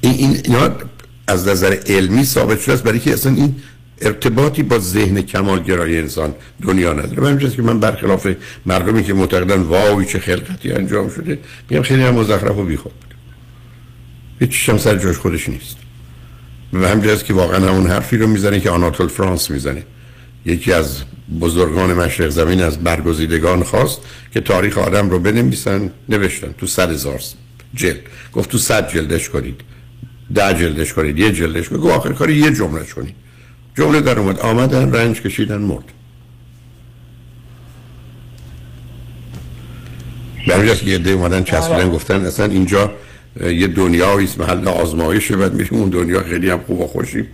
این, 0.00 0.40
این 0.44 0.56
از 1.26 1.48
نظر 1.48 1.76
علمی 1.86 2.24
ثابت 2.24 2.60
شده 2.60 2.72
است 2.72 2.82
برای 2.82 2.98
که 2.98 3.12
اصلا 3.12 3.34
این 3.34 3.56
ارتباطی 4.00 4.62
با 4.62 4.78
ذهن 4.78 5.22
کمالگرای 5.22 5.98
انسان 5.98 6.34
دنیا 6.62 6.92
نداره. 6.92 7.22
من 7.22 7.38
که 7.38 7.62
من 7.62 7.80
برخلاف 7.80 8.28
مردمی 8.66 9.04
که 9.04 9.14
معتقدن 9.14 9.62
واوی 9.62 10.04
چه 10.06 10.18
خلقتی 10.18 10.72
انجام 10.72 11.10
شده 11.10 11.38
میگم 11.70 11.82
خیلی 11.82 12.02
هم 12.02 12.14
مزخرف 12.14 12.56
و 12.56 12.64
بیخود. 12.64 12.92
هیچ 14.40 14.68
هم 14.68 14.78
سر 14.78 14.96
جاش 14.96 15.16
خودش 15.16 15.48
نیست. 15.48 15.87
و 16.72 16.88
همجاست 16.88 17.24
که 17.24 17.34
واقعا 17.34 17.68
همون 17.68 17.86
حرفی 17.86 18.16
رو 18.16 18.26
می‌زنه 18.26 18.60
که 18.60 18.70
آناتول 18.70 19.08
فرانس 19.08 19.50
می‌زنه. 19.50 19.82
یکی 20.46 20.72
از 20.72 21.02
بزرگان 21.40 21.94
مشرق 21.94 22.28
زمین 22.28 22.62
از 22.62 22.78
برگزیدگان 22.78 23.62
خواست 23.62 24.00
که 24.32 24.40
تاریخ 24.40 24.78
آدم 24.78 25.10
رو 25.10 25.18
بنویسن 25.18 25.90
نوشتن 26.08 26.54
تو 26.58 26.66
صد 26.66 26.90
هزار 26.90 27.20
جلد. 27.74 28.00
گفت 28.32 28.50
تو 28.50 28.58
صد 28.58 28.92
جلدش 28.92 29.28
کنید. 29.28 29.60
ده 30.34 30.54
جلدش 30.54 30.92
کنید 30.92 31.18
یه 31.18 31.32
جلدش 31.32 31.68
کنید. 31.68 31.86
آخر 31.86 32.12
کاری 32.12 32.36
یه 32.36 32.54
جمله 32.54 32.84
کنید. 32.84 33.14
جمله 33.76 34.00
در 34.00 34.18
اومد. 34.18 34.40
آمدن 34.40 34.92
رنج 34.92 35.22
کشیدن 35.22 35.58
مرد. 35.58 35.84
به 40.46 40.76
که 40.76 40.86
یه 40.86 40.98
ده 40.98 41.10
اومدن 41.10 41.44
چسبیدن 41.44 41.90
گفتن 41.90 42.26
اصلا 42.26 42.46
اینجا 42.46 42.92
یه 43.40 43.66
دنیایی 43.66 44.26
است 44.26 44.40
محل 44.40 44.68
آزمایشه 44.68 45.36
بعد 45.36 45.54
میریم 45.54 45.80
اون 45.80 45.88
دنیا 45.88 46.22
خیلی 46.22 46.50
هم 46.50 46.60
خوب 46.66 46.80
و 46.80 46.86
خوشیم. 46.86 47.26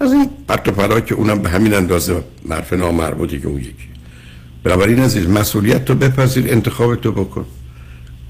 از 0.00 0.12
این 0.12 0.30
پرت 0.48 0.68
و 0.68 0.72
پلا 0.72 1.00
که 1.00 1.14
اونم 1.14 1.38
به 1.38 1.48
همین 1.48 1.74
اندازه 1.74 2.22
مرف 2.44 2.72
نامربوطی 2.72 3.40
که 3.40 3.48
اون 3.48 3.60
یکی. 3.60 3.88
بنابراین 4.64 4.98
عزیز 4.98 5.28
مسئولیت 5.28 5.84
تو 5.84 5.94
بپذیر 5.94 6.44
انتخاب 6.48 6.96
تو 6.96 7.12
بکن. 7.12 7.46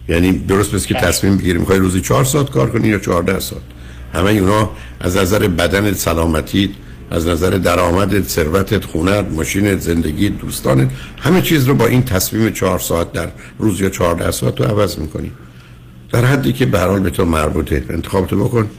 یعنی 0.08 0.32
درست 0.32 0.72
بس 0.74 0.86
که 0.86 0.94
تصمیم 0.94 1.36
بگیریم. 1.36 1.60
می‌خوای 1.60 1.78
روزی 1.78 2.00
چهار 2.00 2.24
ساعت 2.24 2.50
کار 2.50 2.70
کنی 2.70 2.88
یا 2.88 2.98
چهارده 2.98 3.40
ساعت؟ 3.40 3.62
همه 4.14 4.30
اونا 4.30 4.70
از 5.00 5.16
نظر 5.16 5.48
بدن 5.48 5.92
سلامتی 5.92 6.74
از 7.10 7.26
نظر 7.26 7.50
درآمد 7.50 8.28
ثروتت 8.28 8.84
خونت 8.84 9.26
ماشین 9.32 9.76
زندگی 9.76 10.28
دوستانت 10.28 10.90
همه 11.18 11.42
چیز 11.42 11.68
رو 11.68 11.74
با 11.74 11.86
این 11.86 12.02
تصمیم 12.02 12.50
چهار 12.50 12.78
ساعت 12.78 13.12
در 13.12 13.28
روز 13.58 13.80
یا 13.80 13.90
چهارده 13.90 14.30
ساعت 14.30 14.60
رو 14.60 14.66
عوض 14.66 14.98
می‌کنی. 14.98 15.32
در 16.12 16.24
حدی 16.24 16.52
که 16.52 16.66
به 16.66 17.00
به 17.00 17.10
تو 17.10 17.24
مربوطه. 17.24 17.84
انتخاب 17.90 18.26
تو 18.26 18.44
بکن. 18.44 18.70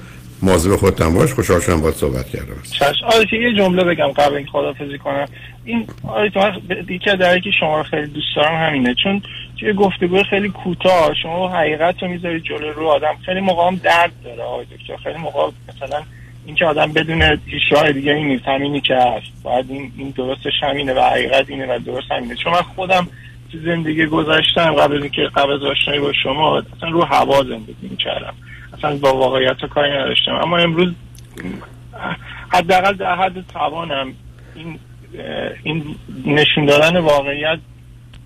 مواظب 0.42 0.76
خودت 0.76 1.02
باش. 1.02 1.34
خوشحال 1.34 1.60
شدم 1.60 1.82
باید 1.82 1.96
صحبت 1.96 2.30
کردم 2.30 2.62
چش 2.72 2.96
آره 3.04 3.34
یه 3.34 3.54
جمله 3.58 3.84
بگم 3.84 4.08
قبل 4.08 4.36
این 4.36 4.46
خدافزی 4.46 4.98
کنم. 4.98 5.26
این 5.66 5.88
آره 6.08 6.32
دیگه 6.88 7.16
در 7.16 7.40
که 7.40 7.50
شما 7.60 7.78
رو 7.78 7.84
خیلی 7.84 8.08
دوست 8.08 8.36
دارم 8.36 8.68
همینه. 8.68 8.96
چون 9.04 9.22
توی 9.60 9.74
گفتگو 9.74 10.24
خیلی 10.24 10.50
کوتاه 10.50 11.14
شما 11.24 11.50
حقیقت 11.50 12.04
رو 12.04 12.10
می‌ذاری 12.10 12.42
جلو 12.42 12.74
رو 12.74 12.88
آدم. 12.88 13.16
خیلی 13.26 13.40
موقع 13.40 13.76
درد 13.84 14.12
داره 14.24 14.44
آقای 14.44 14.66
دکتر. 14.66 14.98
خیلی 15.04 15.18
موقع 15.18 15.52
مثلا 15.76 16.04
اینکه 16.46 16.66
آدم 16.66 16.94
بدون 16.94 17.22
هیچ 17.46 17.64
راه 17.72 17.92
دیگه 17.92 18.12
این 18.12 18.28
نیست. 18.28 18.48
همینی 18.48 18.82
که 18.82 18.96
هست. 18.96 19.44
باید 19.44 19.66
این, 19.70 19.92
این 19.98 20.10
درستش 20.10 20.54
همینه 20.62 20.94
و 20.94 21.00
حقیقت 21.00 21.50
اینه 21.50 21.76
و 21.76 21.80
درست 21.80 22.12
همینه. 22.12 22.36
چون 22.36 22.54
من 22.54 22.62
خودم 22.62 23.08
زندگی 23.58 24.06
گذاشتم 24.06 24.74
قبل 24.74 25.02
اینکه 25.02 25.22
قبل 25.22 25.52
از 25.52 25.64
آشنایی 25.64 26.00
با 26.00 26.14
شما 26.24 26.58
اصلا 26.58 26.90
رو 26.90 27.04
هوا 27.04 27.44
زندگی 27.44 27.88
می‌کردم. 27.90 28.34
اصلا 28.78 28.98
با 28.98 29.18
واقعیت 29.18 29.66
کاری 29.66 29.92
نداشتم. 29.92 30.32
اما 30.32 30.58
امروز 30.58 30.94
حداقل 32.50 32.94
در 32.94 33.16
حد 33.16 33.48
توانم 33.54 34.14
این 34.56 34.80
این 35.64 35.96
نشون 36.26 36.66
دادن 36.66 36.98
واقعیت 36.98 37.60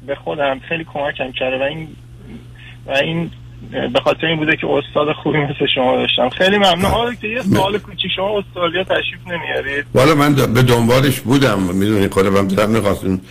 به 0.07 0.15
خودم 0.15 0.59
خیلی 0.69 0.85
کمکم 0.93 1.31
کرده 1.31 1.57
و 1.57 1.61
این 1.63 1.87
و 2.87 2.91
این 2.91 3.31
به 3.71 3.99
خاطر 4.03 4.27
این 4.27 4.37
بوده 4.37 4.55
که 4.55 4.67
استاد 4.67 5.13
خوبی 5.13 5.37
مثل 5.37 5.65
شما 5.75 5.95
داشتم. 5.95 6.29
خیلی 6.29 6.57
ممنون. 6.57 6.85
حالا 6.85 7.13
که 7.13 7.27
یه 7.27 7.41
سوال 7.41 7.77
کوچیک. 7.77 8.11
شما 8.15 8.39
استرالیا 8.39 8.83
تشریف 8.83 9.27
نمیارید؟ 9.27 9.85
والا 9.95 10.15
من 10.15 10.35
به 10.53 10.61
دنبالش 10.61 11.19
بودم. 11.19 11.59
می‌دونی 11.59 12.07
خودم 12.07 12.47
دلم 12.47 12.69
می‌خواستم 12.69 13.21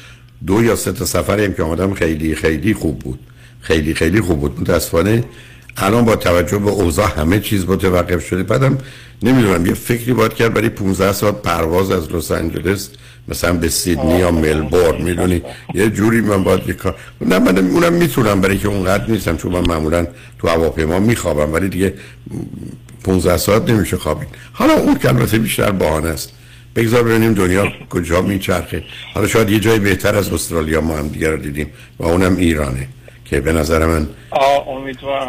دو 0.47 0.65
یا 0.65 0.77
سه 0.77 0.93
تا 0.93 1.05
سفری 1.05 1.55
که 1.55 1.63
آمدم 1.63 1.95
خیلی 1.95 2.35
خیلی 2.35 2.75
خوب 2.75 2.99
بود. 2.99 3.19
خیلی 3.61 3.95
خیلی 3.95 4.21
خوب 4.21 4.41
بود. 4.41 4.61
متاسفانه 4.61 5.25
الان 5.77 6.05
با 6.05 6.17
توجه 6.17 6.59
به 6.59 6.71
اوضاع 6.71 7.09
همه 7.17 7.41
چیز 7.41 7.65
متوقف 7.69 8.27
شده. 8.27 8.43
بعدم 8.43 8.79
نمی‌دونم 9.23 9.67
یه 9.67 9.75
فکری 9.75 10.13
باید 10.13 10.35
کرد 10.35 10.55
برای 10.55 10.69
15 10.69 11.13
ساعت 11.13 11.43
پرواز 11.43 11.91
از 11.91 12.13
لس 12.13 12.31
آنجلس 12.31 12.91
مثلا 13.29 13.53
به 13.53 13.69
سیدنی 13.69 14.19
یا 14.19 14.31
ملبورن 14.31 15.03
می‌دونی؟ 15.03 15.43
یه 15.75 15.91
جوری 15.91 16.21
من 16.21 16.45
باید 16.45 16.69
یه 16.69 16.75
کار 16.75 16.97
نه 17.21 17.39
من 17.39 17.59
اونم 17.59 17.93
می‌تونم 17.93 18.41
برای 18.41 18.59
که 18.59 18.69
اونقدر 18.69 19.11
نیستم 19.11 19.37
چون 19.37 19.53
من 19.53 19.69
معمولا 19.69 20.07
تو 20.39 20.49
هواپیما 20.49 20.99
میخوابم 20.99 21.53
ولی 21.53 21.69
دیگه 21.69 21.95
15 23.05 23.37
ساعت 23.37 23.71
نمیشه 23.71 23.97
خوابید. 23.97 24.29
حالا 24.53 24.73
اون 24.73 24.99
که 24.99 25.09
البته 25.09 25.39
بیشتر 25.39 25.71
بهانه 25.71 26.09
است. 26.09 26.33
بگذار 26.77 27.03
ببینیم 27.03 27.35
دنیا 27.35 27.73
کجا 27.91 28.23
میچرخه. 28.23 28.83
حالا 29.15 29.27
شاید 29.27 29.51
یه 29.51 29.61
جای 29.61 29.79
بهتر 29.79 30.17
از 30.17 30.33
استرالیا 30.33 30.81
ما 30.81 30.97
هم 30.97 31.09
دیگر 31.09 31.31
رو 31.31 31.37
دیدیم 31.37 31.67
و 31.99 32.05
اونم 32.05 32.37
ایرانه 32.37 32.89
که 33.25 33.41
به 33.41 33.53
نظر 33.53 33.87
من 33.87 34.09
امیدوارم 34.67 35.29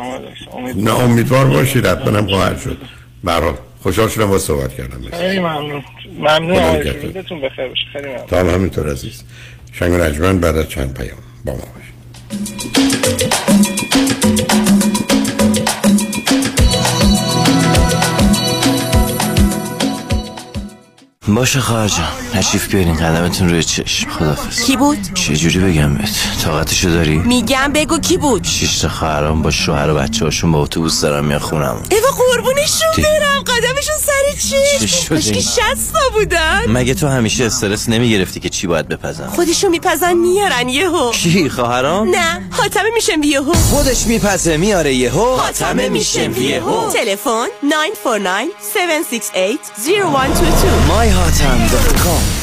امیدوارم. 0.53 0.89
نه 0.89 0.99
امیدوار 0.99 1.45
باشید 1.45 1.85
حتما 1.85 2.17
هم 2.17 2.27
خواهد 2.27 2.59
شد. 2.59 2.77
برحال 3.23 3.53
خوشحال 3.83 4.09
شدم 4.09 4.25
با 4.25 4.37
صحبت 4.37 4.73
کردم 4.73 5.01
خیلی 5.11 5.39
ممنون. 5.39 5.83
ممنون 6.19 6.55
خدا 6.55 6.65
آقای 6.65 6.79
نگهدار. 6.79 7.01
جون. 7.01 7.13
روزتون 7.13 7.41
بخیر 7.41 7.67
باشه. 7.67 7.85
خیلی 7.93 8.07
ممنون. 8.07 8.27
تا 8.27 8.39
هم 8.39 8.49
همینطور 8.49 8.91
عزیز. 8.91 9.23
شنگ 9.71 9.91
و 9.91 9.97
نجمن 9.97 10.39
بعد 10.39 10.57
از 10.57 10.69
چند 10.69 10.97
پیام 10.97 11.17
با 11.45 11.53
ما 11.53 11.67
باشید. 11.75 11.93
باشه 21.27 21.59
خواهر 21.59 21.87
جان 21.87 22.07
تشریف 22.33 22.67
بیارین 22.67 22.95
قدمتون 22.95 23.49
روی 23.49 23.63
چشم. 23.63 24.09
خدافز 24.09 24.63
کی 24.63 24.77
بود؟ 24.77 24.97
چه 25.13 25.35
جوری 25.35 25.59
بگم 25.59 25.93
بهت؟ 25.95 26.09
طاقتشو 26.43 26.89
داری؟ 26.89 27.15
میگم 27.15 27.71
بگو 27.73 27.99
کی 27.99 28.17
بود. 28.17 28.43
شش 28.43 28.77
تا 28.77 28.89
خواهرام 28.89 29.41
با 29.41 29.51
شوهر 29.51 29.89
و 29.89 29.95
بچه 29.95 30.25
هاشون 30.25 30.51
با 30.51 30.61
اتوبوس 30.61 31.01
دارن 31.01 31.25
میان 31.25 31.39
خونم 31.39 31.83
ایوا 31.91 32.09
قربونشون 32.09 32.87
برم. 32.97 33.43
قدمشون 33.47 33.95
سر 33.99 34.49
چه 34.49 34.79
چی 34.79 34.87
شده 34.87 35.15
مشکی 35.15 35.31
این؟ 35.31 35.41
شستا 35.41 35.99
بودن. 36.13 36.63
مگه 36.67 36.93
تو 36.93 37.07
همیشه 37.07 37.45
استرس 37.45 37.89
نمی‌گرفتی 37.89 38.39
که 38.39 38.49
چی 38.49 38.67
باید 38.67 38.87
بپزم 38.87 39.27
خودشون 39.35 39.71
میپزن 39.71 40.13
میارن 40.13 40.69
یهو. 40.69 41.11
کی 41.11 41.49
خواهرام؟ 41.49 42.09
نه 42.15 42.49
حاتمه 42.51 42.89
میشم 42.95 43.23
یهو. 43.23 43.53
خودش 43.53 44.05
میپزه 44.05 44.57
میاره 44.57 44.93
یهو. 44.93 45.35
حاتمه 45.35 45.89
میشم 45.89 46.41
یهو. 46.41 46.91
تلفن 46.91 47.47
949 47.63 48.29
768 48.29 49.59
0122 49.85 50.93
مای 50.93 51.09
hardtime.com 51.23 52.42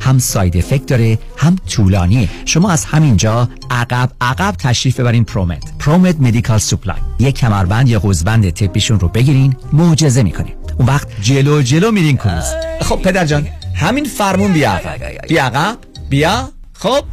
هم 0.00 0.18
side 0.18 0.56
effect 0.56 0.86
داره 0.86 1.18
هم 1.36 1.56
طولانیه. 1.68 2.28
شما 2.44 2.70
از 2.70 2.84
همینجا 2.84 3.48
عقب 3.70 4.10
عقب 4.20 4.54
تشریف 4.58 5.00
ببرین 5.00 5.24
ProMed 5.24 5.78
ProMed 5.78 6.20
Medical 6.20 6.58
Supply 6.58 6.96
یک 7.18 7.34
کمربند 7.38 7.88
یا 7.88 8.00
قوزبند 8.00 8.50
طبیشون 8.50 9.00
رو 9.00 9.08
بگیرین 9.08 9.56
معجزه 9.72 10.22
می‌کنه 10.22 10.54
اون 10.78 10.88
وقت 10.88 11.08
جلو 11.22 11.62
جلو 11.62 11.90
میرین 11.90 12.16
کروز 12.16 12.44
خب 12.80 12.96
پدر 13.02 13.26
جان 13.26 13.46
همین 13.74 14.04
فرمون 14.04 14.52
بیا 14.52 14.72
عقب. 14.72 15.26
بیا 15.28 15.44
عقب 15.44 15.78
بیا. 16.10 16.48
خب. 16.72 17.04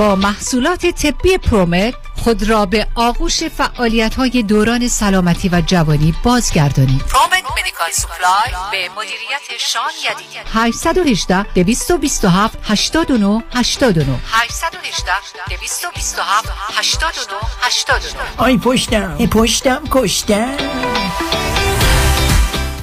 با 0.00 0.16
محصولات 0.16 0.86
طبی 0.86 1.38
ProMed 1.38 1.94
خود 2.16 2.48
را 2.48 2.66
به 2.66 2.86
آغوش 2.94 3.44
فعالیت 3.44 4.14
های 4.14 4.42
دوران 4.42 4.88
سلامتی 4.88 5.48
و 5.48 5.62
جوانی 5.66 6.14
بازگردانید. 6.22 7.02
ProMed 7.02 7.44
Medical 7.58 7.90
Supply 7.92 8.50
به 8.70 8.88
مدیریت 8.96 9.58
شان 9.58 9.90
یدیدی 10.10 10.38
818 10.52 11.42
227 11.42 12.58
89 12.62 13.42
89 13.54 14.20
818 14.30 15.12
227 15.48 16.48
89 16.78 17.34
89 17.60 18.22
آی 18.36 18.58
پشتم 18.58 19.16
ای 19.18 19.26
پشتم 19.26 19.82
کشتم. 19.90 20.56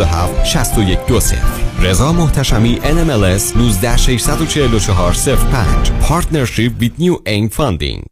6120 0.00 1.36
رضا 1.82 2.12
محتشمی 2.12 2.80
NMLS 2.80 3.56
19644 3.56 5.36
05 5.36 5.92
Partnership 6.08 6.70
with 6.80 6.98
New 6.98 7.16
Aim 7.26 7.48
Funding 7.58 8.11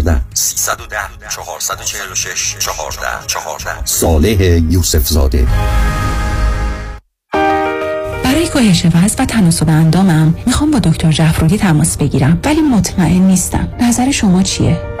310 0.33 0.97
446 1.29 2.55
14 2.59 3.27
14 3.27 3.85
صالح 3.85 4.41
یوسف 4.69 5.07
زاده 5.07 5.47
برای 8.23 8.47
کاهش 8.47 8.85
وزن 8.85 9.23
و 9.23 9.25
تناسب 9.25 9.69
اندامم 9.69 10.35
می‌خوام 10.45 10.71
با 10.71 10.79
دکتر 10.79 11.11
جعفرودی 11.11 11.57
تماس 11.57 11.97
بگیرم 11.97 12.39
ولی 12.45 12.61
مطمئن 12.61 13.21
نیستم. 13.21 13.67
نظر 13.81 14.11
شما 14.11 14.43
چیه؟ 14.43 15.00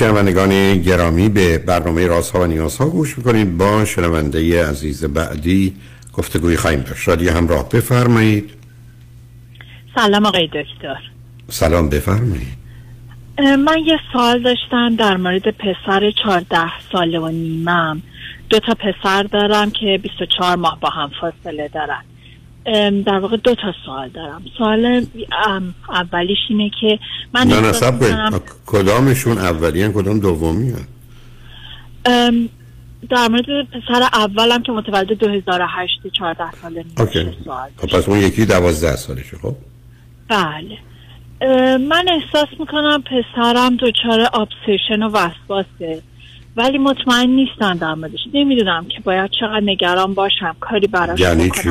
شنوندگان 0.00 0.82
گرامی 0.82 1.28
به 1.28 1.58
برنامه 1.58 2.06
رازها 2.06 2.40
و 2.40 2.46
نیازها 2.46 2.86
گوش 2.88 3.18
می‌کنید. 3.18 3.56
با 3.56 3.84
شنونده 3.84 4.68
عزیز 4.68 5.04
بعدی 5.04 5.76
گفتگوی 6.12 6.56
خواهیم 6.56 6.80
داشت. 6.80 7.02
شادی 7.02 7.28
همراه 7.28 7.68
بفرمایید. 7.68 8.50
سلام 9.94 10.26
آقای 10.26 10.46
دکتر. 10.46 10.96
سلام 11.48 11.88
بفرمایید. 11.88 12.58
من 13.38 13.78
یه 13.86 13.98
سوال 14.12 14.42
داشتم 14.42 14.96
در 14.96 15.16
مورد 15.16 15.50
پسر 15.50 16.10
14 16.24 16.58
ساله 16.92 17.18
و 17.18 17.28
نیمم. 17.28 18.02
دو 18.50 18.58
تا 18.58 18.74
پسر 18.74 19.22
دارم 19.22 19.70
که 19.70 20.00
24 20.02 20.56
ماه 20.56 20.80
با 20.80 20.88
هم 20.88 21.10
فاصله 21.20 21.68
دارن. 21.68 22.02
در 23.06 23.18
واقع 23.18 23.36
دو 23.36 23.54
تا 23.54 23.74
سوال 23.86 24.08
دارم. 24.08 24.42
سوال 24.58 25.06
اولیش 25.88 26.38
اینه 26.48 26.70
که 26.80 26.98
من 27.34 27.46
نه 27.46 27.60
نه 27.60 28.40
کدامشون 28.66 29.38
اولی 29.38 29.82
هن 29.82 29.92
کدام 29.92 30.20
دومی؟ 30.20 30.70
هن 30.70 32.48
در 33.10 33.28
مورد 33.28 33.44
پسر 33.44 34.02
اولم 34.12 34.62
که 34.62 34.72
متولد 34.72 35.12
2008 35.12 35.92
14 36.12 36.44
ساله 36.62 36.84
اوکی. 36.98 37.24
خب 37.76 37.88
پس 37.88 38.08
اون 38.08 38.18
یکی 38.18 38.46
دوازده 38.46 38.96
سالشه 38.96 39.36
خب؟ 39.36 39.56
بله. 40.28 40.78
من 41.78 42.04
احساس 42.08 42.48
می‌کنم 42.60 43.02
پسرم 43.02 43.76
دچار 43.76 44.20
ابسشن 44.20 45.02
و 45.02 45.08
وسواسه 45.08 46.02
ولی 46.56 46.78
مطمئن 46.78 47.30
نیستم 47.30 47.74
در 47.74 47.94
موردش. 47.94 48.18
نمی‌دونم 48.34 48.86
که 48.88 49.00
باید 49.04 49.30
چقدر 49.40 49.60
نگران 49.64 50.14
باشم. 50.14 50.56
کاری 50.60 50.86
براش 50.86 51.20
یعنی 51.20 51.50
چی؟ 51.50 51.68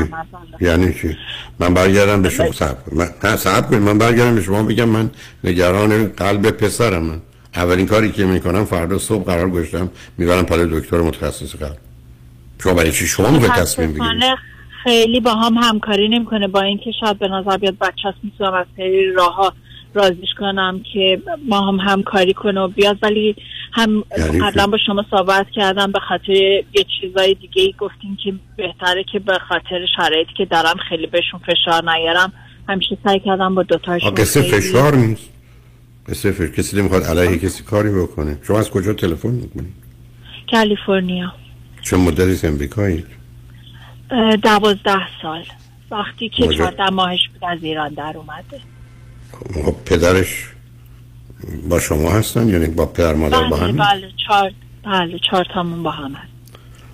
یعنی 0.61 0.93
چی؟ 0.93 1.17
من 1.59 1.73
برگردم 1.73 2.21
به 2.21 2.29
شما. 2.29 2.51
صبر 2.51 2.75
من 2.91 3.09
نه 3.23 3.61
کنید 3.61 3.81
من 3.81 3.97
برگردم 3.97 4.35
به 4.35 4.41
شما 4.41 4.63
بگم 4.63 4.89
من 4.89 5.09
نگران 5.43 6.07
قلب 6.07 6.51
پسرم. 6.51 7.03
من 7.03 7.21
اولین 7.55 7.85
کاری 7.85 8.11
که 8.11 8.25
می‌کنم 8.25 8.65
فردا 8.65 8.97
صبح 8.97 9.23
قرار 9.23 9.49
گذاشتم 9.49 9.89
می‌برم 10.17 10.45
پای 10.45 10.65
دکتر 10.71 11.01
متخصص 11.01 11.55
قلب. 11.55 11.77
شما 12.63 12.73
برای 12.73 12.91
چی؟ 12.91 13.07
شما 13.07 13.39
به 13.39 13.47
تصمیم 13.47 13.93
بگیرید 13.93 14.23
خیلی 14.83 15.19
با 15.19 15.35
هم 15.35 15.53
همکاری 15.53 16.09
نمی‌کنه. 16.09 16.47
با 16.47 16.61
اینکه 16.61 16.91
شاید 16.99 17.19
به 17.19 17.27
نظر 17.27 17.57
بیاد 17.57 17.77
بچه‌س 17.77 18.13
می‌تونم 18.23 18.53
از 18.53 18.65
خیلی 18.75 19.11
راهها 19.11 19.53
رازیش 19.93 20.29
کنم 20.39 20.81
که 20.93 21.21
ما 21.47 21.67
هم 21.67 21.75
همکاری 21.75 22.33
کنه 22.33 22.61
و 22.61 22.67
بیاد. 22.67 22.97
ولی 23.01 23.35
هم 23.73 24.01
قبلا 24.41 24.67
با 24.67 24.77
شما 24.85 25.05
صحبت 25.11 25.49
کردم 25.49 25.91
به 25.91 25.99
خاطر 25.99 26.33
یه 26.33 26.85
چیزای 27.01 27.33
دیگه 27.33 27.61
ای 27.61 27.73
گفتیم 27.79 28.17
که 28.23 28.33
بهتره 28.57 29.03
که 29.11 29.19
به 29.19 29.39
خاطر 29.47 29.85
شرایطی 29.95 30.33
که 30.37 30.45
دارم 30.45 30.75
خیلی 30.89 31.07
بهشون 31.07 31.39
فشار 31.39 31.91
نیارم. 31.91 32.33
همیشه 32.69 32.97
سعی 33.03 33.19
کردم 33.19 33.55
با 33.55 33.63
دوتاشون 33.63 34.15
قصه 34.15 34.41
فشار 34.41 34.95
نیست. 34.95 35.29
قصه 36.07 36.31
فشار 36.31 36.47
کسی 36.47 36.79
نمی‌خواد 36.79 37.03
علیه 37.03 37.37
کسی 37.37 37.63
کاری 37.63 37.89
بکنه. 37.89 38.37
شما 38.47 38.59
از 38.59 38.69
کجا 38.69 38.93
تلفن 38.93 39.29
می‌کنید؟ 39.29 39.73
کالیفرنیا. 40.51 41.33
چه 41.81 41.97
مدتی 41.97 42.47
امریکایی؟ 42.47 43.05
دوازده 44.43 45.21
سال. 45.21 45.43
وقتی 45.91 46.29
که 46.29 46.47
چهارده 46.47 46.89
ماهش 46.89 47.29
بود 47.33 47.49
از 47.49 47.63
ایران 47.63 47.93
در 47.93 48.13
اومده. 48.15 48.59
خب 49.65 49.75
پدرش 49.85 50.49
با 51.69 51.79
شما 51.79 52.11
هستن 52.11 52.49
یعنی 52.49 52.67
با 52.67 52.85
پدر 52.85 53.13
مادر 53.13 53.39
بله 53.39 53.49
با 53.49 53.57
هم 53.57 53.77
بله 53.77 54.11
چهار 54.27 54.51
بله 54.85 55.19
چهار 55.29 55.45
تامون 55.53 55.83
با 55.83 55.91
هم 55.91 56.11
هست. 56.11 56.31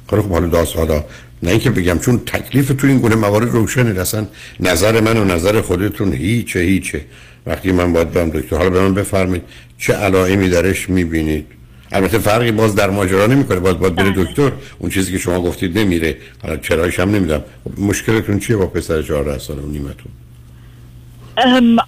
خب 0.08 0.30
حالا 0.30 0.48
داستادا 0.48 1.06
نه 1.44 1.52
اینکه 1.52 1.70
بگم 1.70 2.00
چون 2.00 2.20
تکلیف 2.20 2.68
تو 2.78 2.88
این 2.88 3.00
گونه 3.00 3.16
موارد 3.16 3.50
روشنه. 3.50 4.02
اصلا 4.02 4.28
نظر 4.60 5.02
من 5.02 5.18
و 5.18 5.24
نظر 5.24 5.62
خودتون 5.62 6.14
هیچه 6.14 6.60
هیچه. 6.60 7.06
وقتی 7.46 7.72
من 7.72 7.94
باید 7.94 8.12
برم 8.12 8.30
دکتر 8.30 8.56
حالا 8.58 8.70
به 8.70 8.82
من 8.82 8.94
بفرمایید 8.94 9.44
چه 9.78 9.94
علائمی 9.94 10.50
درش 10.50 10.90
می‌بینید. 10.90 11.46
البته 11.92 12.18
فرقی 12.18 12.52
باز 12.52 12.76
در 12.76 12.90
ماجرا 12.90 13.28
نمی‌کنه. 13.28 13.60
باز 13.60 13.80
باید 13.80 13.96
بره 13.96 14.14
دکتر 14.24 14.52
اون 14.80 14.92
چیزی 14.92 15.12
که 15.12 15.18
شما 15.18 15.42
گفتید 15.42 15.78
نمیره. 15.78 16.18
حالا 16.42 16.58
چرایش 16.58 17.00
هم 17.00 17.16
نمیدم 17.16 17.44
مشکلتون 17.78 18.40
چیه 18.40 18.56
با 18.56 18.68
پسر 18.68 19.02
14 19.02 19.40
ساله 19.40 19.62
و 19.62 19.68
نیمتون 19.68 20.12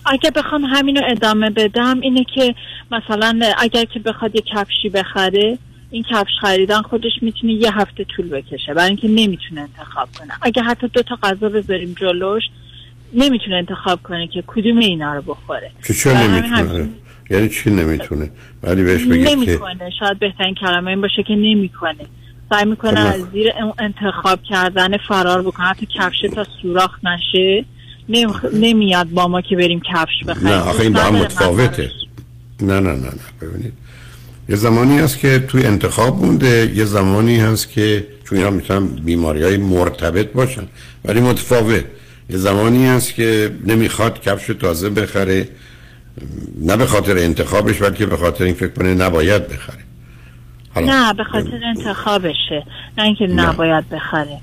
اگه 0.05 0.31
بخوام 0.35 0.65
همینو 0.65 1.01
ادامه 1.07 1.49
بدم 1.49 1.99
اینه 1.99 2.23
که 2.35 2.55
مثلا 2.91 3.39
اگر 3.57 3.85
که 3.85 3.99
بخواد 3.99 4.35
یه 4.35 4.41
کفشی 4.41 4.89
بخره 4.89 5.57
این 5.91 6.05
کفش 6.09 6.31
خریدن 6.41 6.81
خودش 6.81 7.11
می‌تونه 7.21 7.53
یه 7.53 7.77
هفته 7.79 8.03
طول 8.03 8.29
بکشه 8.29 8.73
برای 8.73 8.87
اینکه 8.87 9.07
نمی‌تونه 9.07 9.61
انتخاب 9.61 10.09
کنه. 10.19 10.33
اگه 10.41 10.61
حتی 10.61 10.87
دو 10.87 11.01
تا 11.01 11.15
غذا 11.23 11.49
بذاریم 11.49 11.95
جلوش 11.99 12.43
نمی‌تونه 13.13 13.55
انتخاب 13.55 14.03
کنه 14.03 14.27
که 14.27 14.43
کدوم 14.47 14.77
اینا 14.77 15.15
رو 15.15 15.21
بخوره. 15.21 15.71
چه 15.87 15.93
چه 15.93 16.13
نمی‌تونه؟ 16.13 16.89
یعنی 17.29 17.49
چی 17.49 17.69
نمی‌تونه؟ 17.69 18.31
ولی 18.63 18.83
بهش 18.83 19.03
بگید 19.03 19.27
نمی‌کنه. 19.27 19.89
شاید 19.99 20.19
بهترین 20.19 20.55
کلمه 20.55 20.89
این 20.89 21.01
باشه 21.01 21.23
که 21.23 21.35
نمی‌کنه. 21.35 22.05
سعی 22.49 22.65
می‌کنه 22.65 22.99
از 22.99 23.21
زیر 23.31 23.51
انتخاب 23.79 24.43
کردن 24.43 24.97
فرار 24.97 25.41
بکنه. 25.41 25.65
حتی 25.65 25.87
کفش 25.95 26.21
تا 26.35 26.45
سوراخ 26.61 26.99
نشه. 27.03 27.65
نمیاد 28.53 29.10
با 29.10 29.28
ما 29.28 29.41
که 29.41 29.55
بریم 29.55 29.82
کفش 29.93 30.24
بخریم. 30.28 30.47
نه 30.47 30.55
آخه 30.55 30.84
این 30.84 30.93
با 30.93 30.99
هم 30.99 31.16
متفاوته. 31.16 31.91
نه 32.62 32.80
نه 32.80 32.91
نه 32.91 32.95
نه. 32.95 33.12
ببینید. 33.41 33.74
یه 34.49 34.55
زمانی 34.55 34.99
هست 34.99 35.20
که 35.20 35.39
توی 35.39 35.66
انتخاب 35.66 36.26
مونده 36.26 36.72
یه 36.76 36.86
زمانی 36.86 37.39
هست 37.39 37.72
که 37.72 38.08
چون 38.24 38.38
اینا 38.38 38.49
می‌تونن 38.49 38.88
بیماری 38.88 39.43
های 39.43 39.58
مرتبط 39.58 40.32
باشن 40.32 40.64
ولی 41.05 41.22
متفاوت. 41.22 41.86
یه 42.30 42.38
زمانی 42.38 42.88
هست 42.88 43.14
که 43.14 43.51
نمی‌خواد 43.66 44.22
کفش 44.22 44.47
تازه 44.60 44.89
بخره 44.89 45.49
نه 46.62 46.78
به 46.78 46.86
خاطر 46.86 47.18
انتخابش 47.18 47.78
بلکه 47.78 48.05
به 48.05 48.18
خاطر 48.18 48.43
این 48.43 48.53
فکر 48.53 48.68
کنه 48.68 48.93
نباید 48.93 49.47
بخره. 49.47 49.84
نه 50.76 51.14
به 51.14 51.24
خاطر 51.24 51.60
انتخابشه 51.76 52.64
نه 52.97 53.03
اینکه 53.03 53.28
نباید 53.28 53.89
بخره. 53.89 54.39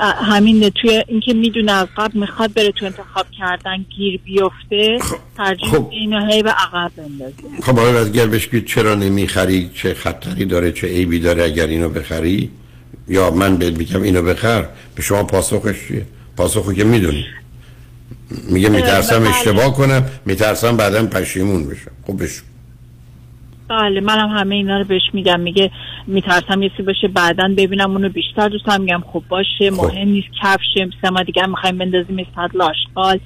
همین 0.00 0.70
توی 0.70 1.04
اینکه 1.08 1.34
می‌دونه 1.34 1.72
از 1.72 1.88
قبل 1.96 2.20
می‌خواد 2.20 2.52
بره 2.52 2.72
تو 2.72 2.86
انتخاب 2.86 3.26
کردن 3.38 3.84
گیر 3.96 4.20
بیفته 4.24 4.98
ترجیح 5.36 5.68
خب. 5.68 5.88
اینو 5.90 6.26
هی 6.26 6.42
به 6.42 6.50
عقب 6.50 6.92
بندازه. 6.96 7.34
خب 7.62 7.78
آقای 7.78 7.92
وزگر 7.92 8.26
بهش 8.26 8.48
چرا 8.66 8.94
نمی‌خری 8.94 9.70
چه 9.74 9.94
خطری 9.94 10.44
داره 10.44 10.72
چه 10.72 10.86
عیبی 10.86 11.18
داره 11.18 11.44
اگر 11.44 11.66
اینو 11.66 11.88
بخری؟ 11.88 12.50
یا 13.08 13.30
من 13.30 13.56
بهت 13.56 13.78
میگم 13.78 14.02
اینو 14.02 14.22
بخر 14.22 14.66
به 14.94 15.02
شما 15.02 15.24
پاسخش 15.24 15.88
چیه؟ 15.88 16.06
پاسخو 16.36 16.72
که 16.72 16.84
می‌دونی. 16.84 17.24
میگه 18.50 18.68
میترسم. 18.68 19.22
اشتباه 19.22 19.74
کنم 19.74 20.04
میترسم 20.24 20.76
بعدا 20.76 21.06
پشیمون 21.06 21.68
بشم. 21.68 21.90
خب 22.06 22.22
بش 22.22 22.42
بله 23.68 24.00
منم 24.00 24.28
همه 24.28 24.54
اینا 24.54 24.78
رو 24.78 24.84
بهش 24.84 25.02
میگم 25.12 25.40
میگه 25.40 25.70
میترسم 26.06 26.62
یه 26.62 26.68
چیزی 26.68 26.82
بشه 26.82 27.08
بعدا 27.08 27.54
ببینم 27.56 27.90
اونو 27.90 28.08
بیشتر 28.08 28.48
دوست 28.48 28.66
دارم. 28.66 28.80
میگم 28.80 29.02
خب 29.12 29.22
باشه 29.28 29.70
مهم 29.70 30.08
نیست 30.08 30.28
کفشه 30.42 30.88
سه 31.02 31.10
ما 31.10 31.22
دیگه 31.22 31.46
می‌خوایم 31.46 31.78
بندازیم 31.78 32.18
استاد 32.18 32.56
لاشقال 32.56 33.18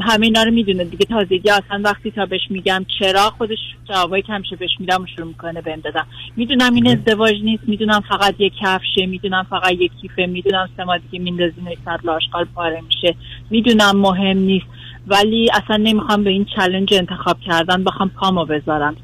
همه 0.00 0.26
اینا 0.26 0.42
رو 0.42 0.50
می‌دونه 0.50 0.84
دیگه. 0.84 1.06
تازگی 1.06 1.50
اصلا 1.50 1.80
وقتی 1.84 2.10
تا 2.10 2.26
بهش 2.26 2.40
میگم 2.50 2.86
چرا 2.98 3.30
خودش 3.38 3.58
جوابایی 3.88 4.22
که 4.22 4.32
همیشه 4.32 4.56
بهش 4.56 4.70
میدم 4.80 5.02
و 5.02 5.06
شروع 5.16 5.28
می‌کنه 5.28 5.60
بهم 5.60 5.80
دادم 5.80 6.06
می‌دونم 6.36 6.74
این 6.74 6.88
ازدواج 6.88 7.34
نیست 7.44 7.62
می‌دونم 7.66 8.00
فقط 8.08 8.34
یک 8.38 8.52
کفشه 8.60 9.06
می‌دونم 9.06 9.46
فقط 9.50 9.72
یک 9.72 9.92
کیفه 10.00 10.26
می‌دونم 10.26 10.68
سه 10.76 10.84
ما 10.84 10.98
دیگه 10.98 11.24
میندازیم 11.24 11.66
استاد 11.66 12.00
لاشقال 12.04 12.44
پاره 12.54 12.80
میشه. 12.80 13.14
می‌دونم 13.50 13.96
مهم 13.96 14.38
نیست 14.38 14.66
ولی 15.06 15.50
اصلا 15.54 15.76
نمی‌خوام 15.76 16.24
به 16.24 16.30
این 16.30 16.46
چلنج 16.56 16.94
انتخاب 16.94 17.40
کردن 17.40 17.84
بخوام 17.84 18.08
پامو 18.08 18.44
بذارم؟ 18.44 18.96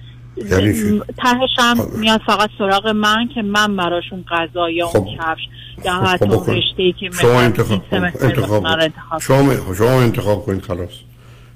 تهش 1.18 1.50
هم 1.58 1.76
میاد 1.98 2.20
فقط 2.26 2.50
سراغ 2.58 2.88
من 2.88 3.28
که 3.34 3.42
من 3.42 3.76
براشون 3.76 4.24
غذا 4.30 4.70
یا 4.70 4.86
اون 4.94 5.16
کفش 5.16 5.40
یا 5.84 5.92
حتی 5.92 6.24
خب 6.26 6.32
اون 6.32 6.42
بکن. 6.42 6.52
رشته 6.52 6.82
ای 6.82 6.92
که 6.92 7.10
شما 7.20 7.40
انتخاب 7.40 7.88
کن. 7.90 8.04
انتخاب 8.20 8.62
کن. 8.62 8.66
انتخاب 8.66 9.20
شما 9.20 9.74
شما 9.74 10.00
انتخاب 10.00 10.46
کنید 10.46 10.62
خلاص 10.62 10.90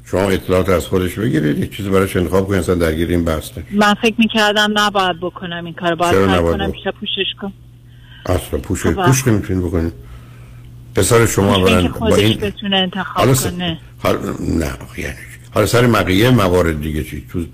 شما 0.04 0.20
اطلاعات 0.20 0.68
از 0.68 0.86
خودش 0.86 1.14
بگیرید 1.14 1.58
یک 1.58 1.76
چیزی 1.76 1.90
براش 1.90 2.16
انتخاب 2.16 2.46
کنید 2.46 2.60
اصلا 2.60 2.74
درگیر 2.74 3.08
این 3.08 3.24
بحث. 3.24 3.50
من 3.70 3.94
فکر 3.94 4.14
می‌کردم 4.18 4.72
نباید 4.74 5.20
بکنم 5.20 5.64
این 5.64 5.74
کار 5.74 5.94
باید 5.94 6.12
چرا 6.12 6.38
نباید 6.38 6.56
کنم؟ 6.56 6.70
بیشتر 6.70 6.90
پوشش 6.90 7.34
کنم 7.40 7.52
اصلا 8.26 8.60
پوش 8.60 8.86
خب. 8.86 9.06
پوش 9.06 9.26
نمی‌تونید 9.26 9.64
بکنید 9.64 9.92
پسر 10.94 11.26
شما 11.26 11.54
اولا 11.54 11.88
با 11.88 12.16
این 12.16 12.38
بتونه 12.38 12.76
انتخاب 12.76 13.34
کنه 13.34 13.78
نه 14.40 14.70
یعنی؟ 14.98 15.14
حالا 15.54 15.66
سر 15.66 15.86
مقیه 15.86 16.30
موارد 16.30 16.80
دیگه 16.80 17.04
چی 17.04 17.26
تو 17.32 17.44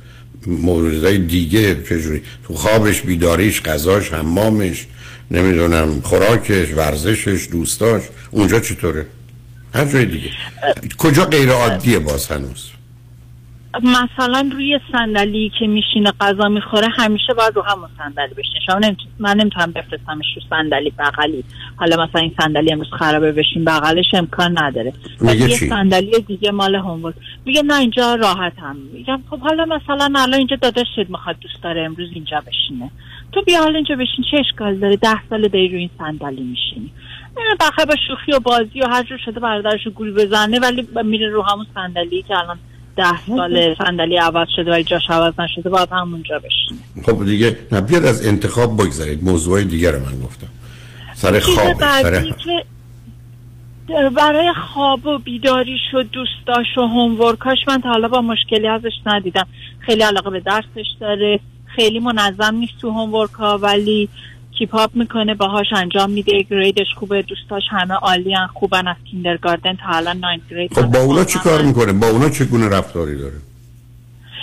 موردهای 0.47 1.19
دیگه 1.19 1.83
چجوری؟ 1.89 2.23
تو 2.45 2.55
خوابش 2.55 3.01
بیداریش 3.01 3.63
غذاش 3.63 4.13
حمامش 4.13 4.87
نمی‌دونم 5.31 6.01
خوراکش 6.01 6.69
ورزشش 6.77 7.49
دوستاش 7.53 8.03
اونجا 8.31 8.61
چطوره؟ 8.61 9.07
هر 9.75 9.85
جای 9.85 10.07
دیگه. 10.07 10.31
کجا 10.99 11.25
غیر 11.25 11.51
عادیه 11.51 11.99
باز 11.99 12.27
هنوز؟ 12.27 12.72
مثلا 13.83 14.51
روی 14.53 14.81
صندلی 14.93 15.53
که 15.59 15.67
میشینه 15.67 16.13
غذا 16.21 16.49
می‌خوره 16.49 16.89
همیشه 16.97 17.35
باید 17.35 17.57
رو 17.57 17.63
همون 17.63 17.89
صندلی 17.99 18.35
بشینه. 18.35 18.61
شما. 18.67 18.81
من 19.19 19.37
نمی‌تونم 19.37 19.73
بفرستمش 19.73 20.27
رو 20.37 20.43
صندلی 20.51 20.91
بغلی. 20.91 21.45
حالا 21.77 22.05
مثلا 22.05 22.21
این 22.21 22.35
صندلی 22.41 22.73
امروز 22.73 22.91
خرابه 22.99 23.33
بشین 23.33 23.65
بغلش 23.65 24.15
امکان 24.15 24.59
نداره. 24.59 24.93
میگه 25.21 25.51
یه؟ 25.51 25.57
صندلی 25.57 26.21
دیگه 26.21 26.51
مال 26.51 26.75
هومورک 26.75 27.15
میگه 27.47 27.63
نه 27.63 27.79
اینجا 27.79 28.15
راحتم 28.15 28.77
میگم 28.93 29.23
خب 29.31 29.39
حالا 29.39 29.65
مثلا 29.65 30.05
الان 30.05 30.35
اینجا 30.35 30.57
داداشت 30.57 30.99
می‌خواد 31.09 31.37
دوست 31.41 31.63
داره 31.63 31.83
امروز 31.83 32.09
اینجا 32.13 32.43
بشینه. 32.47 32.91
تو 33.33 33.43
بیا 33.43 33.63
حالا 33.63 33.75
اینجا 33.75 33.95
بشین 33.95 34.25
چه 34.31 34.37
اشکال 34.39 34.77
داره؟ 34.77 34.97
ده 34.97 35.29
سال 35.31 35.49
داری 35.49 35.69
روی 35.69 35.79
این 35.79 35.91
صندلی 35.99 36.43
میشینی. 36.43 36.93
بخیر 37.61 37.85
با 37.85 37.95
شوخی 38.09 38.33
و 38.33 38.41
بازی 38.41 38.81
و 38.81 38.89
هر 38.89 39.03
جور 39.03 39.19
شده 39.25 39.41
برادرشو 39.41 39.91
گول 39.91 40.15
بزنه 40.15 40.61
ولی 40.61 40.89
میره 41.05 41.29
رو 41.29 41.43
همون 41.43 41.67
صندلی 41.75 42.23
که 42.23 42.39
الان 42.39 42.59
ده 42.97 43.27
سال 43.27 43.75
صندلی 43.75 44.17
عوض 44.17 44.49
شده 44.57 44.71
ولی 44.71 44.85
جاش 44.85 45.11
عوض 45.11 45.41
نشده 45.41 45.71
باید 45.71 45.89
همونجا 45.93 46.39
بشینه. 46.39 46.81
خب 47.07 47.25
دیگه 47.25 47.57
نه 47.73 47.81
بیاد 47.81 48.05
از 48.05 48.27
انتخاب 48.27 48.75
بگذارید 48.75 49.25
موضوع 49.25 49.63
دیگه 49.63 49.91
رو 49.91 49.99
من 49.99 50.21
گفتم. 50.21 50.49
سر 51.15 51.41
خواب 51.41 51.75
بعدی 51.75 52.03
سر 52.03 52.35
که 52.45 52.65
برای 54.17 54.53
خواب 54.53 55.07
و 55.07 55.19
بیداریش 55.19 55.95
و 55.95 56.03
دوستاش 56.03 56.79
و 56.79 56.81
هومورکاش 56.81 57.59
من 57.69 57.81
تا 57.81 57.89
حالا 57.89 58.09
با 58.09 58.21
مشکلی 58.21 58.69
ازش 58.69 58.93
ندیدم. 59.07 59.47
خیلی 59.79 60.03
علاقه 60.03 60.31
به 60.31 60.41
درسش 60.41 60.87
داره. 61.01 61.41
خیلی 61.77 62.01
منظم 62.01 62.55
نیست 62.55 62.73
تو 62.81 62.91
هومورکا 62.91 63.59
ولی 63.59 64.09
کیپاپ 64.63 64.91
می‌کنه 64.95 65.35
باهاش 65.35 65.67
انجام 65.77 66.11
میده 66.11 66.43
گریدش 66.43 66.87
خوبه 66.97 67.23
دوستاش 67.23 67.63
همه 67.71 67.95
عالیان 67.95 68.47
خوبن 68.47 68.89
از 68.89 68.97
کیندرگاردن 69.11 69.77
تا 69.77 69.89
الان 69.89 70.17
9 70.17 70.41
گرید 70.51 70.75
خب 70.75 70.87
با 70.87 70.99
اونا 70.99 71.25
چی 71.25 71.39
کار 71.39 71.63
می‌کنه؟ 71.63 71.93
با 71.93 72.07
اونا 72.07 72.29
چگونه 72.29 72.69
رفتاری 72.69 73.19
داره؟ 73.19 73.35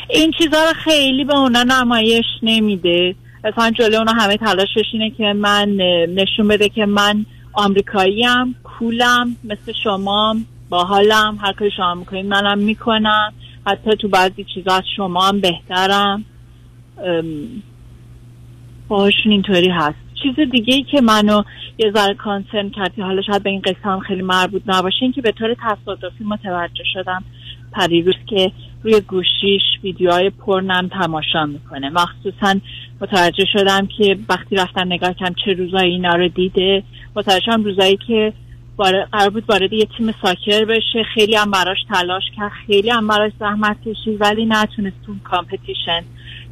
این 0.09 0.31
چیزا 0.37 0.63
رو 0.63 0.73
خیلی 0.83 1.23
به 1.23 1.35
اونا 1.35 1.63
نمایش 1.63 2.25
نمیده. 2.43 3.15
مثلا 3.43 3.71
جلو 3.71 3.97
اونا 3.97 4.11
همه 4.11 4.37
تلاشش 4.37 4.85
اینه 4.93 5.09
که 5.09 5.33
من 5.33 5.69
نشون 6.15 6.47
بده 6.47 6.69
که 6.69 6.85
من 6.85 7.25
آمریکاییم 7.53 8.55
کولم 8.63 9.35
مثل 9.43 9.73
شما 9.83 10.35
باحالم 10.69 11.37
هر 11.41 11.53
کاری 11.53 11.71
شما 11.77 11.95
می‌کنید 11.95 12.25
منم 12.25 12.57
می‌کنم. 12.57 13.33
حتی 13.67 13.95
تو 13.95 14.07
بعضی 14.07 14.45
چیزا 14.53 14.75
از 14.75 14.83
شما 14.95 15.27
هم 15.27 15.39
بهترم 15.41 16.25
باهاشون 18.87 19.31
اینطوری 19.31 19.69
هست. 19.69 20.08
چیز 20.23 20.49
دیگه 20.51 20.75
ای 20.75 20.83
که 20.83 21.01
منو 21.01 21.43
یه 21.77 21.91
ذره 21.95 22.13
کانسرن 22.13 22.69
کرد 22.69 22.95
که 22.95 23.03
حالا 23.03 23.21
شاید 23.21 23.43
به 23.43 23.49
این 23.49 23.61
قصه 23.61 23.83
هم 23.83 23.99
خیلی 23.99 24.21
مربوط 24.21 24.61
نباشه 24.67 24.97
این 25.01 25.11
که 25.11 25.21
به 25.21 25.31
طور 25.31 25.55
تصادفی 25.61 26.23
متوجه 26.23 26.83
شدم 26.93 27.23
پریروز 27.71 28.15
که 28.27 28.51
روی 28.83 29.01
گوشیش 29.01 29.61
ویدیوهای 29.83 30.29
پرنم 30.29 30.87
تماشا 30.87 31.45
می‌کنه. 31.45 31.89
مخصوصا 31.89 32.55
متوجه 33.01 33.45
شدم 33.53 33.87
که 33.97 34.17
وقتی 34.29 34.55
رفتم 34.55 34.85
نگاه 34.85 35.13
کردم 35.13 35.35
چه 35.45 35.53
روزایی 35.53 35.91
اینا 35.91 36.15
رو 36.15 36.27
دیده. 36.27 36.83
متوجه 37.15 37.45
شدم 37.45 37.63
روزایی 37.63 37.97
که 38.07 38.33
قرار 39.11 39.29
بود 39.29 39.43
وارد 39.49 39.73
یه 39.73 39.87
تیم 39.97 40.13
soccer 40.21 40.65
بشه. 40.65 41.03
خیلی 41.13 41.35
هم 41.35 41.51
براش 41.51 41.77
تلاش 41.93 42.23
کرد. 42.37 42.51
خیلی 42.67 42.89
هم 42.89 43.07
براش 43.07 43.31
زحمت 43.39 43.77
کشید 43.85 44.21
ولی 44.21 44.45
نتونست 44.45 44.95
تو 45.05 45.11
اون 45.11 45.19
competition 45.23 46.03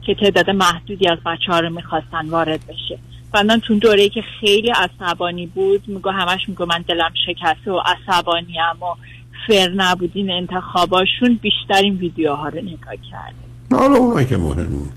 که 0.02 0.16
تعداد 0.16 0.50
محدودی 0.50 1.08
از 1.08 1.18
بچه 1.26 1.52
ها 1.52 1.60
رو 1.60 1.70
می‌خواستن 1.70 2.30
وارد 2.30 2.60
بشه. 2.68 3.00
بعدا 3.32 3.58
تو 3.58 3.80
دوره 3.80 4.10
که 4.10 4.24
خیلی 4.40 4.70
عصبانی 4.72 5.46
بود 5.46 5.84
میگو 5.88 6.10
همش 6.10 6.50
میگو 6.50 6.66
من 6.66 6.86
دلم 6.88 7.12
شکسته 7.26 7.72
و 7.72 7.82
عصبانی 7.86 8.58
و 8.82 8.86
fair 9.48 9.70
نبود 9.70 10.11
این 10.11 10.32
انتخاباشون 10.32 11.40
بیشتر 11.42 11.82
این 11.84 11.96
ویدیوها 11.96 12.50
رو 12.50 12.58
نگاه 12.58 12.96
کرده 13.12 13.48
حالا 13.72 13.96
اونایی 13.96 14.28
که 14.28 14.38
مهم. 14.38 14.90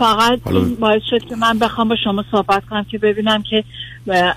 فقط 0.00 0.40
حالا- 0.44 0.60
این 0.60 0.74
باعث 0.74 1.02
شد 1.10 1.24
که 1.28 1.36
من 1.36 1.58
بخوام 1.58 1.88
با 1.88 1.96
شما 2.04 2.24
صحبت 2.30 2.64
کنم 2.70 2.84
که 2.84 2.98
ببینم 2.98 3.42
که 3.42 3.64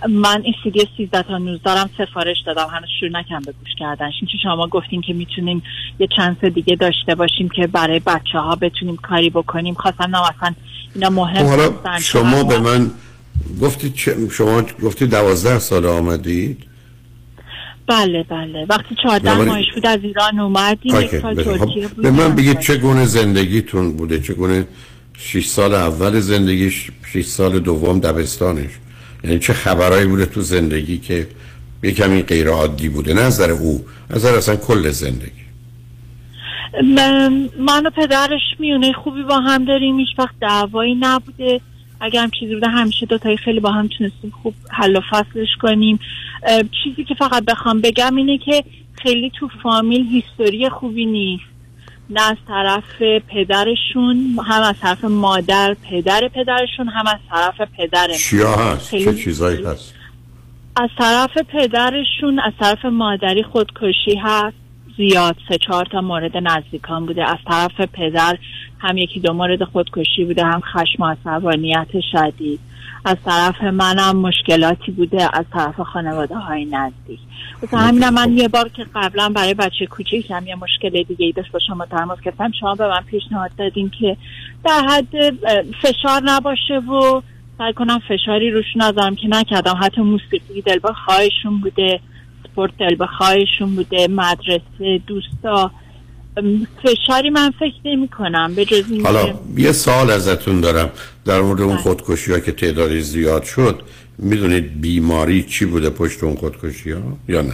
من 0.10 0.42
این 0.44 0.54
سی 0.64 0.72
دی 0.72 0.88
13 0.98 1.22
تا 1.24 1.38
19 1.38 1.62
دارم 1.64 1.90
سفارش 1.98 2.38
دادم. 2.46 2.68
هنوز 2.72 2.90
شروع 3.00 3.12
نکردم 3.12 3.42
به 3.46 3.52
گوش 3.52 3.70
کردنش 3.80 4.14
که 4.32 4.38
شما 4.44 4.68
گفتین 4.68 5.02
که 5.02 5.14
می‌تونیم 5.14 5.64
یه 6.00 6.08
چند 6.18 6.38
تا 6.42 6.50
دیگه 6.50 6.76
داشته 6.76 7.16
باشیم 7.16 7.50
که 7.50 7.68
برای 7.68 8.00
بچه 8.00 8.40
ها 8.40 8.56
بتونیم 8.56 8.96
کاری 8.98 9.30
بکنیم. 9.30 9.74
خواستم 9.74 10.16
نه 10.16 10.22
اصلا 10.38 10.54
اینا 10.96 11.10
مهم 11.10 11.44
خب 11.44 11.50
حالا. 11.50 12.00
شما 12.00 12.44
به 12.44 12.60
من 12.60 12.92
گفتید 13.62 13.94
چه- 13.96 14.30
شما 14.32 14.62
گفتید 14.84 15.10
دوازده 15.12 15.60
سال 15.60 15.86
آمدید؟ 15.86 16.64
بله 17.88 18.24
بله. 18.24 18.66
وقتی 18.70 18.96
14 19.04 19.32
نه، 19.32 19.38
ولی- 19.40 19.50
ماهش 19.50 19.66
بود 19.76 19.86
از 19.86 20.00
ایران 20.04 20.40
اومدیم 20.40 21.02
یک 21.02 21.16
سال 21.22 21.34
بله. 21.34 21.44
خب، 21.44 21.58
ترکیه 21.58 21.88
بود. 21.88 22.04
به 22.04 22.12
من 22.12 22.36
بگید 22.36 22.60
چگونه 22.60 23.06
زندگیتون 23.06 23.94
بوده؟ 23.98 24.20
چگونه 24.20 24.68
6 25.18 25.46
سال 25.46 25.74
اول 25.74 26.20
زندگیش 26.20 26.92
6 27.14 27.26
سال 27.26 27.60
دوم 27.60 28.00
دبستانش. 28.00 28.72
یعنی 29.24 29.40
چه 29.40 29.54
خبرایی 29.54 30.06
بوده 30.06 30.26
تو 30.26 30.42
زندگی 30.42 30.98
که 30.98 31.28
یه 31.84 31.92
کمی 31.92 32.22
غیر 32.22 32.50
عادی 32.50 32.90
بوده؟ 32.90 33.14
نه 33.14 33.22
از 33.22 33.42
نظر 33.42 33.52
او 33.52 33.86
از 34.10 34.16
نظر 34.26 34.38
اصلا 34.38 34.56
کل 34.56 34.90
زندگی. 34.90 35.44
من 37.60 37.86
و 37.86 37.90
پدرش 37.90 38.42
میونه 38.60 38.94
خوبی 38.94 39.24
با 39.24 39.40
هم 39.40 39.66
داریم 39.66 40.00
هیچ 40.00 40.10
وقت 40.18 40.36
دعوایی 40.42 40.96
نبوده. 40.96 41.62
اگر 42.00 42.24
هم 42.24 42.32
چیزی 42.40 42.54
بوده 42.54 42.68
همیشه 42.68 43.06
دوتایی 43.06 43.38
خیلی 43.38 43.60
با 43.60 43.72
هم 43.72 43.88
تونستیم 43.88 44.34
خوب 44.42 44.54
حل 44.70 44.96
و 44.96 45.02
فصلش 45.10 45.50
کنیم. 45.62 46.00
چیزی 46.84 47.04
که 47.04 47.16
فقط 47.16 47.46
بخوام 47.46 47.82
بگم 47.82 48.16
اینه 48.16 48.38
که 48.38 48.64
خیلی 49.04 49.32
تو 49.40 49.50
فامیل 49.64 50.06
هیستوری 50.06 50.70
خوبی 50.70 51.06
نیست. 51.06 51.53
نه 52.10 52.22
از 52.22 52.38
طرف 52.48 53.02
پدرشون 53.28 54.40
هم 54.48 54.62
از 54.62 54.76
طرف 54.82 55.06
مادر 55.06 55.76
پدر 55.90 56.28
پدرشون 56.28 56.88
هم 56.88 57.08
از 57.08 57.20
طرف 57.30 57.70
پدر. 57.78 58.08
چیا 58.08 58.56
هست؟ 58.56 58.96
چه 58.96 59.14
چیزایی 59.14 59.64
هست؟ 59.64 59.94
از 60.76 60.90
طرف 60.98 61.38
پدرشون 61.38 62.40
از 62.40 62.54
طرف 62.60 62.86
مادری 62.86 63.44
خودکشی 63.44 64.16
هست. 64.24 64.56
زیاد 64.98 65.36
سه 65.50 65.58
چهار 65.58 65.86
تا 65.86 66.02
مورد 66.02 66.38
نزدیکان 66.38 67.06
بوده. 67.06 67.30
از 67.30 67.38
طرف 67.48 67.82
پدر 67.94 68.38
هم 68.80 68.98
یکی 68.98 69.20
دو 69.20 69.34
مورد 69.34 69.64
خودکشی 69.64 70.26
بوده 70.26 70.46
هم 70.46 70.62
خشم 70.62 71.04
و 71.04 71.06
عصبانیت 71.06 71.88
شدید. 72.12 72.60
از 73.06 73.18
طرف 73.26 73.64
منم 73.64 74.18
مشکلاتی 74.18 74.92
بوده 74.92 75.30
از 75.34 75.46
طرف 75.54 75.80
خانواده 75.80 76.36
های 76.36 76.66
نزدیک. 76.66 77.20
مثلا 77.64 77.80
همین 77.80 78.10
من 78.10 78.38
یه 78.38 78.48
بار 78.48 78.70
که 78.70 78.86
قبلا 78.96 79.30
برای 79.30 79.54
بچه 79.54 79.86
کوچیکم 79.86 80.48
یه 80.48 80.56
مشکل 80.56 81.04
دیگه 81.04 81.26
ای 81.26 81.32
داشت 81.32 81.52
با 81.52 81.60
شما 81.68 81.86
تماس 81.86 82.20
گرفتم 82.22 82.52
شما 82.60 82.76
به 82.76 82.88
من 82.88 83.02
پیشنهاد 83.02 83.52
دادین 83.58 83.92
که 84.00 84.18
در 84.66 84.82
حد 84.90 85.34
فشار 85.82 86.22
نباشه 86.26 86.74
و 86.74 87.22
سعی 87.58 87.74
کنم 87.74 88.00
فشاری 88.00 88.52
روش 88.52 88.66
نذارم 88.76 89.16
که 89.16 89.28
نکردم. 89.28 89.80
حتی 89.82 90.02
موسیقی 90.02 90.62
دل 90.62 90.80
بخواهشون 90.84 91.60
بوده 91.62 92.00
سپورت 92.44 92.72
دل 92.80 92.96
بخواهشون 93.00 93.76
بوده 93.76 94.08
مدرسه 94.08 95.02
دوستا. 95.08 95.72
فشاری 96.84 97.30
من 97.30 97.52
فکر 97.60 97.76
نمی 97.86 98.08
کنم 98.08 98.56
به 98.56 98.66
جز 98.66 98.92
این 98.92 99.06
حالا 99.06 99.34
یه 99.58 99.72
سوال 99.72 100.10
ازتون 100.10 100.62
دارم. 100.62 100.90
در 101.26 101.42
مورد 101.42 101.62
اون 101.62 101.78
خودکشی 101.78 102.32
ها 102.32 102.40
که 102.40 102.52
تعدادی 102.52 103.02
زیاد 103.02 103.44
شد 103.44 103.82
می‌دونید 104.18 104.82
بیماری 104.82 105.44
چی 105.44 105.66
بوده 105.66 105.90
پشت 105.90 106.24
اون 106.24 106.36
خودکشی 106.36 106.92
ها 106.92 107.02
یا 107.28 107.42
نه؟ 107.42 107.54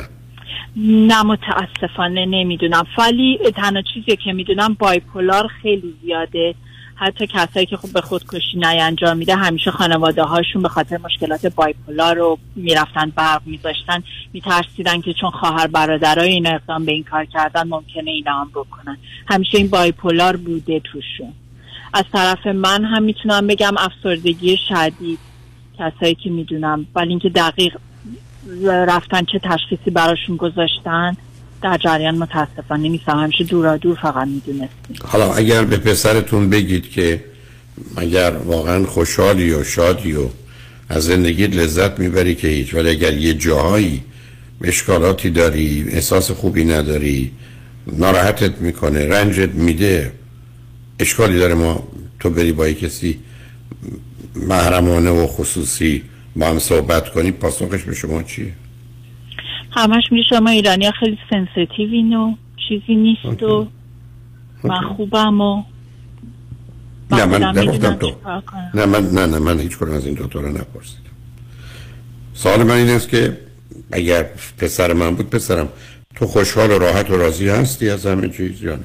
نه 0.78 1.24
متاسفانه 1.24 2.26
نمی‌دونم. 2.26 2.86
ولی 2.98 3.40
تنها 3.56 3.82
چیزی 3.94 4.16
که 4.16 4.34
می‌دونم 4.34 4.74
بایپولار 4.80 5.48
خیلی 5.62 5.94
زیاده. 6.02 6.56
حتی 6.96 7.28
کسایی 7.28 7.66
که 7.66 7.78
خب 7.78 7.94
به 7.94 8.02
خودکشی 8.02 8.58
نینجام 8.58 9.18
میده 9.18 9.36
همیشه 9.36 9.72
خانواده 9.72 10.24
هاشون 10.24 10.62
به 10.62 10.70
خاطر 10.70 10.98
مشکلات 10.98 11.46
بایپولار 11.46 12.16
رو 12.16 12.38
می‌رفتن 12.56 13.12
برق 13.16 13.42
میذاشتن 13.46 14.04
میترسیدن 14.34 15.02
که 15.02 15.14
چون 15.14 15.30
خواهر 15.32 15.68
برادرای 15.68 16.30
این 16.30 16.48
اقدام 16.48 16.86
به 16.86 16.92
این 16.92 17.04
کار 17.04 17.26
کردن 17.26 17.68
ممکنه 17.68 18.12
اینا 18.12 18.42
هم 18.42 18.50
بکنن. 18.50 18.98
همیشه 19.28 19.58
این 19.58 19.68
بایپولار 19.68 20.38
بوده 20.38 20.80
توشون. 20.80 21.34
از 21.94 22.04
طرف 22.14 22.48
من 22.48 22.86
هم 22.86 23.04
می‌تونم 23.04 23.48
بگم 23.48 23.74
افسردگی 23.78 24.58
شدید 24.70 25.20
کسایی 25.80 26.16
که 26.16 26.30
می‌دونم. 26.30 26.86
ولی 26.96 27.10
اینکه 27.10 27.30
دقیق 27.30 27.78
رفتن 28.64 29.22
چه 29.32 29.40
تشخیصی 29.44 29.90
براشون 29.92 30.36
گذاشتن 30.36 31.18
در 31.62 31.78
جریان 31.78 32.18
متاسفانه 32.18 32.90
نیستم. 32.90 33.18
همیشه 33.18 33.44
دورا 33.44 33.78
دور 33.78 33.96
فقط 34.02 34.28
می‌دونستیم. 34.28 34.96
حالا 35.06 35.34
اگر 35.34 35.64
به 35.64 35.78
پسرتون 35.78 36.50
بگید 36.50 36.90
که 36.92 37.24
اگر 37.98 38.32
واقعا 38.32 38.86
خوشحالی 38.86 39.52
و 39.52 39.64
شادی 39.64 40.14
و 40.14 40.26
از 40.90 41.04
زندگیت 41.04 41.56
لذت 41.56 42.00
می‌بری 42.00 42.36
که 42.36 42.48
هیچ 42.48 42.74
ولی 42.74 42.90
اگر 42.90 43.14
یه 43.14 43.34
جاهایی 43.34 44.04
اشکالاتی 44.64 45.30
داری 45.30 45.86
احساس 45.90 46.32
خوبی 46.32 46.66
نداری 46.66 47.32
ناراحتت 47.88 48.58
می‌کنه 48.58 49.08
رنجت 49.08 49.50
میده 49.50 50.12
اشکالی 51.00 51.40
داره 51.40 51.54
ما 51.54 51.84
تو 52.20 52.30
بری 52.30 52.52
با 52.52 52.72
کسی 52.72 53.20
محرمانه 54.36 55.10
و 55.10 55.28
خصوصی 55.28 56.04
با 56.36 56.48
هم 56.48 56.60
صحبت 56.60 57.10
کنی 57.10 57.32
پاسخش 57.32 57.84
به 57.84 57.96
شما 57.96 58.24
چیه؟ 58.24 58.54
همش 59.72 60.04
میگه 60.12 60.24
شما 60.30 60.50
ایرانی 60.50 60.86
ها 60.86 60.92
خیلی 60.92 61.18
سنسیتیوین 61.30 62.14
و 62.14 62.36
چیزی 62.70 62.96
نیست 62.96 63.44
و 63.44 63.68
من 64.64 64.82
خوبم 64.82 65.42
و 65.42 65.64
نه 67.12 67.26
من 67.26 67.44
نگفتم 67.58 67.94
تو. 67.94 68.12
کنم. 68.12 68.72
نه 68.74 68.86
من 68.86 69.10
نه 69.12 69.26
نه 69.26 69.40
من 69.40 69.60
هیچ 69.60 69.78
کدوم 69.78 69.94
از 69.94 70.06
این 70.06 70.16
دوتا 70.16 70.40
رو 70.40 70.50
نپرسیدم. 70.50 71.10
سوال 72.34 72.64
من 72.64 72.76
این 72.76 72.90
است 72.90 73.10
که 73.10 73.38
اگر 73.92 74.26
پسر 74.58 74.94
من 74.94 75.16
بود 75.16 75.30
پسرم 75.30 75.70
تو 76.16 76.28
خوشحال 76.28 76.72
و 76.72 76.80
راحت 76.80 77.12
و 77.12 77.18
راضی 77.18 77.50
هستی 77.50 77.90
از 77.90 78.06
همه 78.06 78.30
چیز 78.30 78.64
یا 78.64 78.76
نه؟ 78.76 78.84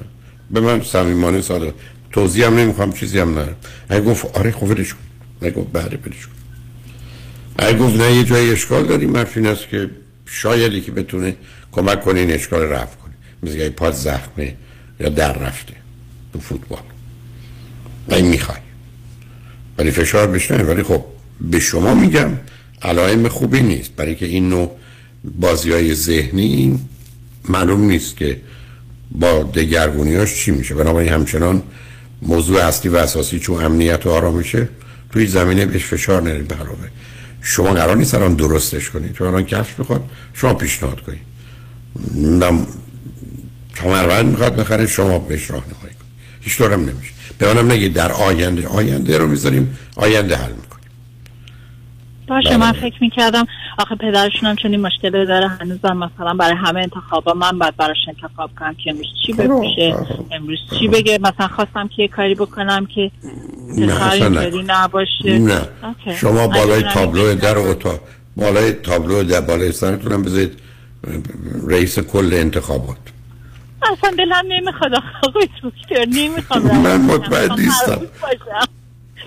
به 0.51 0.59
من 0.59 0.81
صمیمانه 0.81 1.41
ساده 1.41 1.73
توضیح 2.15 2.45
هم 2.45 2.55
نمی‌خوام 2.55 2.91
چیزی 2.91 3.19
هم 3.19 3.31
ندارم. 3.31 3.55
اگه 3.89 4.01
گفت 4.01 4.25
آره 4.37 4.51
خب 4.51 4.63
ولش 4.63 4.93
کن. 4.93 4.99
اگه 5.41 5.51
گفت 5.51 5.67
بله 5.73 5.99
ولش 6.05 6.25
کن. 6.25 6.33
اگه 7.57 7.77
گفت 7.77 7.95
نه 7.95 8.13
یه 8.13 8.23
جای 8.23 8.51
اشکال 8.51 8.85
داری 8.85 9.05
حرف 9.05 9.37
این 9.37 9.47
است 9.47 9.69
که 9.69 9.89
شایدی 10.25 10.81
که 10.81 10.91
بتونه 10.91 11.35
کمک 11.71 12.01
کنه 12.01 12.19
این 12.19 12.31
اشکال 12.31 12.61
رفع 12.61 12.95
کنه. 12.95 13.13
مثل 13.43 13.57
که 13.57 13.69
پاد 13.69 13.93
زخمه 13.93 14.55
یا 14.99 15.09
در 15.09 15.33
رفته 15.33 15.73
تو 16.33 16.39
فوتبال. 16.39 16.79
این 18.09 18.27
می‌خوای. 18.27 18.57
ولی 19.77 19.91
فشار 19.91 20.27
بشنه 20.27 20.63
ولی 20.63 20.83
خب 20.83 21.05
به 21.41 21.59
شما 21.59 21.93
میگم 21.95 22.29
علائم 22.81 23.27
خوبی 23.27 23.61
نیست. 23.61 23.95
برای 23.95 24.15
که 24.15 24.25
این 24.25 24.49
نوع 24.49 24.77
بازی 25.39 25.71
های 25.71 25.95
ذهنی 25.95 26.79
معلوم 27.49 27.81
نیست 27.81 28.17
که 28.17 28.41
با 29.11 29.43
دگرگونیاش 29.43 30.35
چی 30.35 30.51
میشه. 30.51 30.75
بنابراین 30.75 31.13
همچنان 31.13 31.63
موضوع 32.25 32.65
اصلی 32.65 32.91
و 32.91 32.95
اساسی 32.95 33.39
چون 33.39 33.63
امنیت 33.63 34.05
و 34.05 34.09
آرامشه 34.09 34.69
توی 35.11 35.27
زمینه 35.27 35.65
بهش 35.65 35.85
فشار 35.85 36.21
نرید 36.21 36.47
به 36.47 36.55
علاوه. 36.55 36.89
شما 37.41 37.73
قرار 37.73 37.95
نیست 37.95 38.13
الان 38.13 38.33
درستش 38.33 38.89
کنید. 38.89 39.13
تو 39.13 39.23
الان 39.23 39.45
کفش 39.45 39.73
می‌خواد 39.77 40.03
شما 40.33 40.53
پیشنهاد 40.53 41.01
کنید. 41.01 41.21
نم 42.15 42.67
کمربند 43.75 44.25
می‌خواد 44.25 44.55
بخره 44.55 44.87
شما 44.87 45.19
بهش 45.19 45.51
راه 45.51 45.63
نمایی 45.63 45.95
کنید. 45.95 46.11
هیچ 46.41 46.57
طورم 46.57 46.79
نمیشه. 46.79 47.11
به 47.37 47.53
منم 47.53 47.71
نگید 47.71 47.93
در 47.93 48.11
آینده. 48.11 48.67
آینده 48.67 49.17
رو 49.17 49.27
می‌ذاریم 49.27 49.77
آینده 49.95 50.35
حل 50.35 50.51
می‌کنیم 50.51 50.74
باشه 52.27 52.57
من 52.57 52.71
فکر 52.71 52.97
می‌کردم 53.01 53.45
آخه 53.79 53.95
پدرشون 53.95 54.49
هم 54.49 54.55
چون 54.55 54.71
این 54.71 54.81
مشکل 54.81 55.25
داره 55.25 55.47
هنوزم 55.47 55.97
مثلا 55.97 56.33
برای 56.33 56.55
همه 56.55 56.79
انتخابا 56.79 57.33
من 57.33 57.59
باید 57.59 57.75
براش 57.77 57.97
انتخاب 58.07 58.49
کنم 58.59 58.75
که 58.83 58.89
امروز 58.89 59.07
چی 59.25 59.33
بپوشه 59.33 59.95
امروز 60.31 60.59
چی 60.79 60.87
بگه 60.87 61.19
مثلا 61.21 61.47
خواستم 61.47 61.87
که 61.87 62.01
یه 62.01 62.07
کاری 62.07 62.35
بکنم 62.35 62.85
که 62.85 63.11
نه، 63.77 64.61
نباشه. 64.67 65.39
نه. 65.39 65.61
اوکی. 65.83 66.19
شما 66.21 66.47
بالای 66.47 66.83
تابلو 66.83 67.35
در 67.35 67.57
اتاق 67.57 67.99
بالای 68.37 68.73
تابلو 68.73 69.23
در 69.23 69.41
بالای 69.41 69.71
سرتون 69.71 70.11
هم 70.11 70.23
بذارید 70.23 70.59
رئیس 71.67 71.99
کل 71.99 72.33
انتخابات. 72.33 72.97
اصلا 73.93 74.11
دلم 74.17 74.43
نمی‌خواد 74.47 74.91
آقای 75.23 75.49
دکتر 75.63 76.05
نمی‌خوام 76.05 76.61
من 76.61 77.01
مطمئن 77.01 77.59
نیستم. 77.59 78.01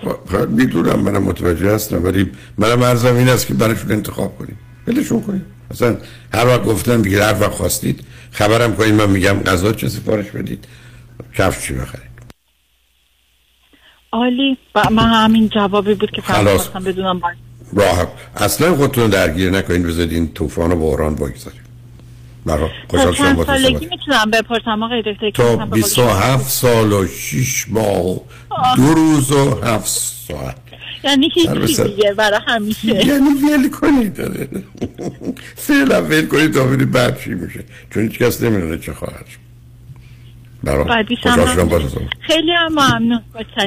خب، 0.03 0.49
می‌دونم 0.49 0.99
منم 0.99 1.23
متوجه 1.23 1.73
هستم 1.75 2.03
ولی 2.03 2.31
منم 2.57 2.83
عرضم 2.83 3.15
این 3.15 3.29
است 3.29 3.47
که 3.47 3.53
براشون 3.53 3.91
انتخاب 3.91 4.37
کنیم. 4.37 4.59
بلشون 4.85 5.21
کنیم. 5.21 5.45
اصلا 5.71 5.97
هر 6.33 6.47
وقت 6.47 6.63
گفتن 6.63 7.01
دیگه 7.01 7.25
هر 7.25 7.41
وقت 7.41 7.51
خواستید 7.51 8.03
خبرم 8.31 8.75
کنید 8.75 8.93
من 8.93 9.09
میگم 9.09 9.39
غذا 9.39 9.73
چه 9.73 9.89
سفارش 9.89 10.25
بدید. 10.25 10.65
کفش 11.37 11.67
چی 11.67 11.73
بخرید؟ 11.73 12.09
عالی. 14.11 14.57
من 14.91 15.09
همین 15.09 15.49
جوابی 15.49 15.93
بود 15.93 16.11
که 16.11 16.21
فقط 16.21 16.37
خلاص. 16.37 16.67
بدونم 16.69 17.19
باید. 17.19 17.37
راحت. 17.73 18.07
اصلا 18.35 18.75
خودتون 18.75 19.09
درگیر 19.09 19.49
نکنید 19.49 19.83
بذارید 19.83 20.13
این 20.13 20.33
طوفان 20.33 20.71
و 20.71 20.75
بحران 20.75 21.15
بگذارید 21.15 21.68
برای 22.45 22.69
خوشحال 22.89 23.15
چند 23.15 23.45
سالگی 23.45 23.85
می‌تونم 23.91 24.31
بپرسم 24.33 24.83
آقای 24.83 25.01
دکتر 25.01 25.29
تا 25.29 25.43
مثلا 25.43 25.65
به 25.65 25.81
قول 25.81 25.81
شما- 25.81 26.05
27 26.05 26.49
سال 26.49 26.93
و 26.93 27.07
6 27.07 27.65
ماه 27.69 28.05
و 28.05 28.19
دو 28.75 28.93
روز 28.93 29.31
و 29.31 29.61
7 29.65 29.87
ساعت. 30.27 30.55
یعنی 31.03 31.29
هیچی. 31.35 31.83
دیگه 31.83 32.13
برای 32.13 32.39
همیشه. 32.47 32.87
یعنی 32.87 33.29
ول 33.29 33.69
کنید 33.69 34.17
فعلا 35.55 36.01
ول 36.01 36.27
کنید 36.27 36.53
تا 36.53 36.63
ببینید 36.63 36.91
بعد 36.91 37.19
چی 37.23 37.29
میشه. 37.29 37.63
چون 37.93 38.03
هیچ 38.03 38.17
کس 38.19 38.41
نمی‌دونه 38.43 38.77
چه 38.77 38.93
خواهد 38.93 39.25
شد. 39.27 39.39
برای 40.63 41.05
خوشحال 41.21 41.53
شدم 41.53 41.69
با 41.69 41.75
هم- 41.75 41.81
تو 41.81 41.89
صحبت. 41.89 42.07
خیلی 42.19 42.51
هم 42.51 42.71
ممنون. 42.71 43.21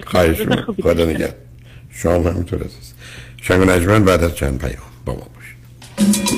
خواهش 0.07 0.37
خدا 0.77 1.07
شما 1.91 2.13
هم 2.15 2.27
همینطور 2.27 2.59
عزیز. 2.59 2.95
شنگ 3.43 3.61
و 3.61 3.65
نجمن 3.65 4.05
بعد 4.05 4.25
از 4.25 4.37
چند 4.37 4.59
پیام 4.61 4.83
با 5.05 5.13
ما 5.13 5.27
باشید. 5.35 6.32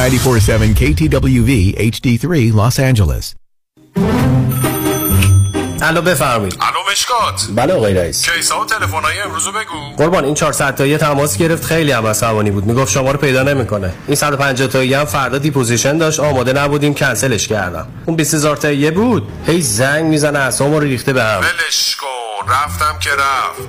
947 0.00 0.74
KTWV 0.80 1.74
HD3 1.92 2.52
Los 2.54 2.78
Angeles. 2.78 3.34
الو 5.82 6.02
بفرمایید. 6.02 6.56
الو 6.60 6.92
مشکات. 6.92 7.46
بله 7.56 7.72
آقای 7.72 7.94
رئیس. 7.94 8.30
case 8.30 8.54
ا 8.54 8.60
و 8.60 8.64
تلفن‌های 8.64 9.20
امروز 9.20 9.46
رو 9.46 9.52
بگو. 9.52 9.96
قربان 9.96 10.24
این 10.24 10.34
400 10.34 10.74
تایی 10.74 10.96
تماس 10.96 11.36
گرفت 11.38 11.64
خیلی 11.64 11.92
هم 11.92 12.06
عصبانی 12.06 12.50
بود. 12.50 12.64
می‌گفت 12.64 12.92
شما 12.92 13.10
رو 13.10 13.18
پیدا 13.18 13.42
نمی‌کنه. 13.42 13.92
این 14.06 14.16
150 14.16 14.68
تایی 14.68 14.94
هم 14.94 15.04
فردا 15.04 15.38
deposition 15.38 15.98
داشت. 15.98 16.20
آماده 16.20 16.52
نبودیم 16.52 16.94
کنسلش 16.94 17.48
کردم. 17.48 17.86
اون 18.06 18.16
20000 18.16 18.56
تایی 18.56 18.90
بود. 18.90 19.28
هی 19.46 19.62
زنگ 19.62 20.04
می‌زنه 20.04 20.38
اعصابمو 20.38 20.80
رو 20.80 20.86
ریخته 20.86 21.12
به 21.12 21.24
هم. 21.24 21.40
ولش 21.40 21.96
کن. 21.96 22.06
رفتم 22.52 22.98
که 22.98 23.10
رفت. 23.10 23.68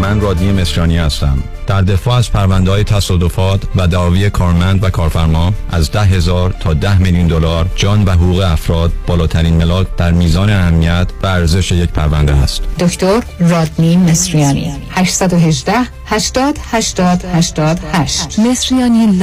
من 0.00 0.20
رادنی 0.20 0.52
مصریانی 0.52 0.98
هستم. 0.98 1.38
در 1.66 1.82
دفاع 1.82 2.14
از 2.14 2.32
پرونده 2.32 2.70
های 2.70 2.84
تصادفات 2.84 3.62
و 3.76 3.86
دعاوی 3.86 4.30
کارمند 4.30 4.84
و 4.84 4.90
کارفرما 4.90 5.52
از 5.70 5.90
ده 5.90 6.00
هزار 6.00 6.54
تا 6.60 6.74
ده 6.74 6.98
میلیون 6.98 7.26
دلار 7.26 7.66
جان 7.76 8.04
و 8.04 8.10
حقوق 8.10 8.38
افراد 8.38 8.92
بالاترین 9.06 9.56
ملاک 9.56 9.86
در 9.96 10.12
میزان 10.12 10.50
اهمیت 10.50 11.06
و 11.22 11.26
ارزش 11.26 11.72
یک 11.72 11.90
پرونده 11.90 12.32
است. 12.32 12.62
دکتر 12.78 13.22
رادنی 13.40 13.96
مصریانی. 13.96 14.72
818 14.90 15.72
80 16.06 16.58
80 16.70 17.24
88 17.34 18.38
مصریانی 18.38 19.18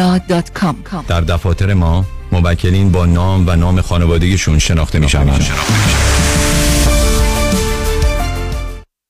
در 1.08 1.22
دفاتر 1.22 1.74
ما 1.74 2.06
موکلین 2.32 2.92
با 2.92 3.06
نام 3.06 3.48
و 3.48 3.56
نام 3.56 3.82
خانوادگیشون 3.82 4.60
شناخته 4.60 5.00
می 5.00 5.10
شوند. 5.10 5.46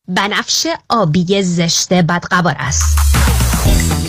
بنفش 0.08 0.68
آبی 0.89 1.43
زشت 1.43 1.93
بدقوار 1.93 2.55
است. 2.60 2.97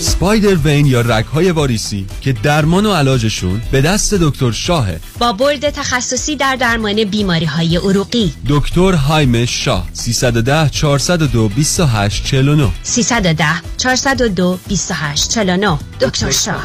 سپایدر 0.00 0.54
وین 0.54 0.86
یا 0.86 1.00
رگهای 1.00 1.50
واریسی 1.50 2.06
که 2.20 2.32
درمان 2.32 2.86
و 2.86 2.92
علاجشون 2.92 3.62
به 3.72 3.80
دست 3.80 4.14
دکتر 4.14 4.52
شاهه. 4.52 5.00
با 5.18 5.32
برد 5.32 5.70
تخصصی 5.70 6.36
در 6.36 6.56
درمان 6.56 7.04
بیماری 7.04 7.44
های 7.44 7.76
عروقی. 7.76 8.34
دکتر 8.48 8.92
هایم 8.92 9.44
شاه 9.44 9.88
310 9.92 10.68
402 10.68 11.48
28 11.48 12.24
49 12.24 12.70
310 12.82 13.44
402 13.76 14.58
28 14.68 15.30
49 15.30 15.78
دکتر 16.00 16.30
شاه. 16.30 16.64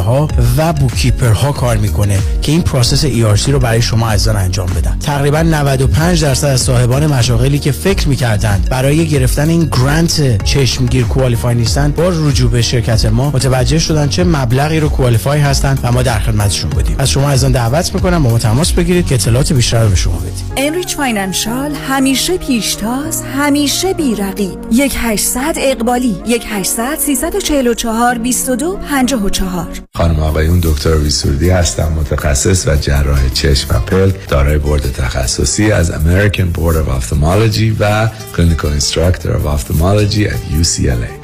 ها 0.00 0.28
و 0.56 0.72
bookkeeper 0.72 1.32
ها 1.32 1.52
کار 1.52 1.76
می‌کنه 1.76 2.18
که 2.42 2.52
این 2.52 2.62
process 2.62 3.06
ERC 3.06 3.48
رو 3.48 3.58
برای 3.58 3.82
شما 3.82 4.10
عزیزان 4.10 4.36
انجام 4.36 4.66
بدن. 4.66 4.98
تقریبا 4.98 5.42
95 5.42 6.22
درصد 6.22 6.46
از 6.46 6.60
صاحبان 6.60 7.06
مشاغلی 7.06 7.58
که 7.58 7.72
فکر 7.72 8.08
می‌کردند 8.08 8.68
برای 8.70 9.06
گرفتن 9.06 9.48
این 9.48 9.68
grant 9.72 10.44
چشمگیر 10.44 11.04
qualify 11.04 11.54
نیستن 11.54 11.90
با 11.90 12.08
رجوع 12.08 12.50
به 12.50 12.62
شرکت 12.62 13.04
ما 13.04 13.30
متوجه 13.30 13.78
شدن 13.78 14.08
چه 14.08 14.24
مبلغی 14.24 14.80
رو 14.80 14.88
qualify 14.88 15.40
هستند 15.40 15.80
و 15.82 15.92
ما 15.92 16.02
در 16.02 16.18
خدمتشون 16.18 16.70
بودیم. 16.70 16.96
از 16.98 17.10
شما 17.10 17.30
عزیزان 17.30 17.52
دعوت 17.52 17.94
می‌کنم 17.94 18.22
با 18.22 18.30
ما 18.30 18.38
تماس 18.38 18.72
بگیرید 18.72 19.06
که 19.06 19.14
اطلاعات 19.14 19.52
بیشتر 19.52 19.82
رو 19.82 19.88
به 19.88 19.96
شما 19.96 20.16
بدیم. 20.16 20.44
Enrich 20.56 20.96
Financial 20.96 21.74
همیشه 21.88 22.38
پیشتاز 22.38 23.22
همیشه 23.36 23.94
بی‌رقیب. 23.94 24.58
1800 24.72 25.54
اقبالی 25.56 26.16
1800 26.26 26.98
344 26.98 28.18
22 28.18 28.78
54 28.90 29.73
خانم 29.94 30.20
آقای 30.20 30.46
اون 30.46 30.60
دکتر 30.62 30.96
ویسوردی 30.96 31.50
هستم 31.50 31.92
متخصص 31.92 32.68
و 32.68 32.76
جراح 32.76 33.28
چشم 33.28 33.76
و 33.76 33.80
پلک 33.80 34.28
دارای 34.28 34.58
بورد 34.58 34.92
تخصصی 34.92 35.72
از 35.72 35.92
American 35.92 36.58
Board 36.58 36.74
of 36.74 37.02
Ophthalmology 37.02 37.76
و 37.80 38.08
clinical 38.36 38.70
instructor 38.70 39.48
ophthalmology 39.48 40.24
در 40.24 40.34
UCLA 40.62 41.23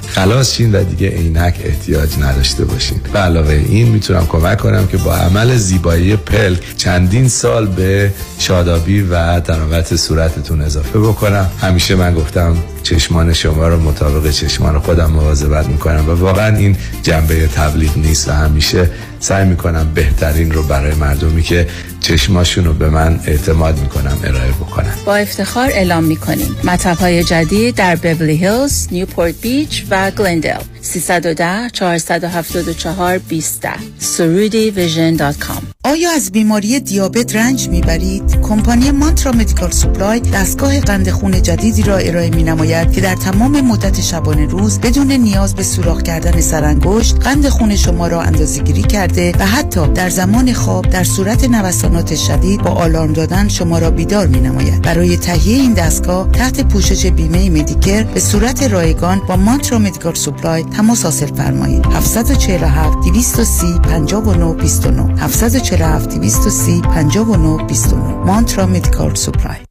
خلاص 0.15 0.53
شین 0.53 0.75
و 0.75 0.83
دیگه 0.83 1.09
عینک 1.09 1.55
احتیاج 1.63 2.09
نداشته 2.19 2.65
باشین. 2.65 3.01
به 3.13 3.19
علاوه 3.19 3.53
این 3.53 3.87
می‌تونم 3.87 4.27
کمک 4.27 4.57
کنم 4.57 4.87
که 4.87 4.97
با 4.97 5.15
عمل 5.15 5.55
زیبایی 5.55 6.15
پلک 6.15 6.77
چندین 6.77 7.27
سال 7.27 7.67
به 7.67 8.13
شادابی 8.39 9.01
و 9.01 9.39
تراوت 9.39 9.95
صورتتون 9.95 10.61
اضافه 10.61 10.99
بکنم. 10.99 11.49
همیشه 11.61 11.95
من 11.95 12.13
گفتم 12.13 12.57
چشمان 12.83 13.33
شما 13.33 13.67
رو 13.67 13.79
مطابق 13.81 14.31
چشمان 14.31 14.79
خودم 14.79 15.11
مواظبت 15.11 15.67
می‌کنم 15.67 16.09
و 16.09 16.11
واقعا 16.11 16.57
این 16.57 16.77
جنبه 17.03 17.47
تبلیغ 17.47 17.97
نیست 17.97 18.29
و 18.29 18.31
همیشه 18.31 18.89
سعی 19.19 19.45
می‌کنم 19.45 19.91
بهترین 19.93 20.51
رو 20.51 20.63
برای 20.63 20.95
مردمی 20.95 21.43
که 21.43 21.67
چشماشون 21.99 22.65
رو 22.65 22.73
به 22.73 22.89
من 22.89 23.19
اعتماد 23.25 23.79
می‌کنم 23.79 24.17
ارائه 24.23 24.51
بکنم 24.51 24.93
با 25.05 25.15
افتخار 25.15 25.69
اعلام 25.69 26.03
می‌کنیم. 26.03 26.55
مطب 26.63 26.97
های 26.97 27.23
جدید 27.23 27.75
در 27.75 27.95
بیبلی 27.95 28.37
هیلز، 28.37 28.87
نیوپورت 28.91 29.35
بیچ 29.41 29.85
و 29.89 30.11
گلندل 30.11 30.59
310 30.81 31.69
474 31.73 33.17
20 33.17 33.67
سرودی 33.99 34.71
ویژن 34.71 35.15
دات 35.15 35.37
کام. 35.37 35.63
آیا 35.83 36.11
از 36.11 36.31
بیماری 36.31 36.79
دیابت 36.79 37.35
رنج 37.35 37.69
می‌برید؟ 37.69 38.41
کمپانی 38.41 38.91
مانترا 38.91 39.31
مدیکال 39.31 39.71
سوپلای 39.71 40.19
دستگاه 40.19 40.79
قند 40.79 41.09
خون 41.09 41.41
جدیدی 41.41 41.83
را 41.83 41.97
ارائه 41.97 42.29
می 42.29 42.43
نماید 42.71 42.91
که 42.91 43.01
در 43.01 43.15
تمام 43.15 43.61
مدت 43.61 44.01
شبانه 44.01 44.45
روز 44.45 44.79
بدون 44.79 45.11
نیاز 45.11 45.55
به 45.55 45.63
سوراخ 45.63 46.01
کردن 46.01 46.41
سرانگشت 46.41 47.19
قند 47.19 47.49
خون 47.49 47.75
شما 47.75 48.07
را 48.07 48.21
اندازه‌گیری 48.21 48.81
کرده 48.81 49.33
و 49.39 49.45
حتی 49.45 49.87
در 49.87 50.09
زمان 50.09 50.53
خواب 50.53 50.89
در 50.89 51.03
صورت 51.03 51.49
نوسانات 51.49 52.15
شدید 52.15 52.61
با 52.61 52.69
آلارم 52.69 53.13
دادن 53.13 53.47
شما 53.47 53.79
را 53.79 53.91
بیدار 53.91 54.27
می 54.27 54.39
نماید. 54.39 54.81
برای 54.81 55.17
تهیه 55.17 55.55
این 55.55 55.73
دستگاه 55.73 56.31
تحت 56.31 56.61
پوشش 56.61 57.05
بیمه 57.05 57.49
مدیکر 57.49 58.03
به 58.03 58.19
صورت 58.19 58.63
رایگان 58.63 59.21
با 59.27 59.35
مانترا 59.35 59.79
مدیکال 59.79 60.13
سوپلای 60.13 60.63
تماس 60.63 61.03
حاصل 61.03 61.35
فرمایید. 61.35 61.85
747 61.85 62.97
230 63.05 63.79
59 63.83 64.53
29 64.53 65.21
747 65.21 66.09
230 66.09 66.81
59 66.81 67.63
29 67.63 68.03
مانترا 68.25 68.65
Medical 68.65 69.15
Supply 69.15 69.70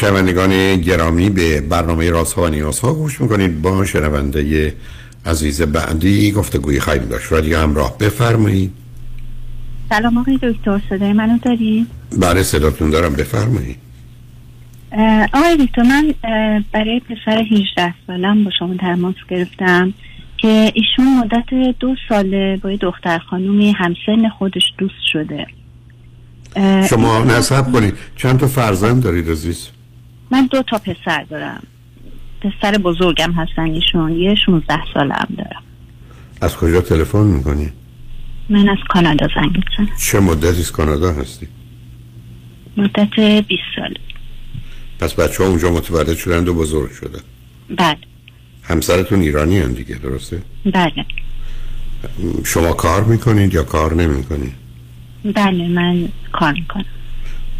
شنوندگان 0.00 0.76
گرامی 0.76 1.30
به 1.30 1.60
برنامه 1.60 2.10
راست 2.10 2.32
ها 2.32 2.42
و 2.42 2.48
نیاز 2.48 2.80
ها 2.80 2.94
گوش 2.94 3.20
می‌کنید. 3.20 3.62
با 3.62 3.84
شنونده 3.84 4.74
عزیز 5.26 5.62
بعدی 5.62 6.32
گفتگوی 6.32 6.80
خواهیم 6.80 7.04
داشت. 7.04 7.32
رادیو 7.32 7.58
همراه 7.58 7.98
بفرمایید. 7.98 8.72
سلام 9.88 10.18
آقای 10.18 10.38
دکتر 10.42 10.80
صدای 10.90 11.12
منو 11.12 11.38
داری؟ 11.38 11.86
بله 12.18 12.42
صداتون 12.42 12.90
دارم. 12.90 13.12
بفرمایید. 13.12 13.76
آقای 15.32 15.66
دکتر 15.66 15.82
من 15.82 16.14
برای 16.72 17.00
پسر 17.00 17.44
18 17.52 17.94
سالم 18.06 18.44
با 18.44 18.50
شما 18.58 18.74
تماس 18.76 19.14
گرفتم 19.30 19.94
که 20.36 20.72
ایشون 20.74 21.18
مدت 21.18 21.78
دو 21.80 21.94
ساله 22.08 22.56
با 22.62 22.76
دختر 22.76 23.18
خانومی 23.18 23.72
همسن 23.72 24.28
خودش 24.38 24.72
دوست 24.78 24.94
شده. 25.12 25.46
شما 26.90 27.24
نصب 27.24 27.72
کنید. 27.72 27.94
چند 28.16 28.38
تا 28.38 28.46
فرزند 28.46 29.02
دارید 29.02 29.30
عزیز؟ 29.30 29.68
من 30.30 30.46
دو 30.46 30.62
تا 30.62 30.78
پسر 30.78 31.22
دارم. 31.22 31.62
پسر 32.40 32.78
بزرگم 32.78 33.32
هستن 33.32 33.62
ایشون. 33.62 34.12
یه 34.12 34.34
16 34.34 34.80
سالم 34.94 35.28
دارم. 35.38 35.62
از 36.40 36.56
کجا 36.56 36.80
تلفن 36.80 37.18
می‌کنی؟ 37.18 37.72
من 38.48 38.68
از 38.68 38.78
کانادا 38.88 39.28
زنگ 39.34 39.56
می‌زنم. 39.56 39.96
چه 40.00 40.20
مدتی 40.20 40.46
از 40.48 40.72
کانادا 40.72 41.12
هستی؟ 41.12 41.48
مدت 42.76 43.20
20 43.48 43.62
سال. 43.76 43.94
پس 45.00 45.14
بچه 45.14 45.44
ها 45.44 45.50
اونجا 45.50 45.72
متولد 45.72 46.16
شدن 46.16 46.48
و 46.48 46.54
بزرگ 46.54 46.90
شدن. 46.90 47.20
بله. 47.76 47.96
همسرتون 48.62 49.20
ایرانی 49.20 49.58
هم 49.58 49.72
دیگه 49.72 49.94
درسته؟ 49.94 50.42
بله. 50.72 51.06
شما 52.44 52.72
کار 52.72 53.04
می‌کنید 53.04 53.54
یا 53.54 53.62
کار 53.62 53.94
نمی‌کنید؟ 53.94 54.52
بله 55.34 55.68
من 55.68 56.08
کار 56.32 56.52
می‌کنم. 56.52 56.84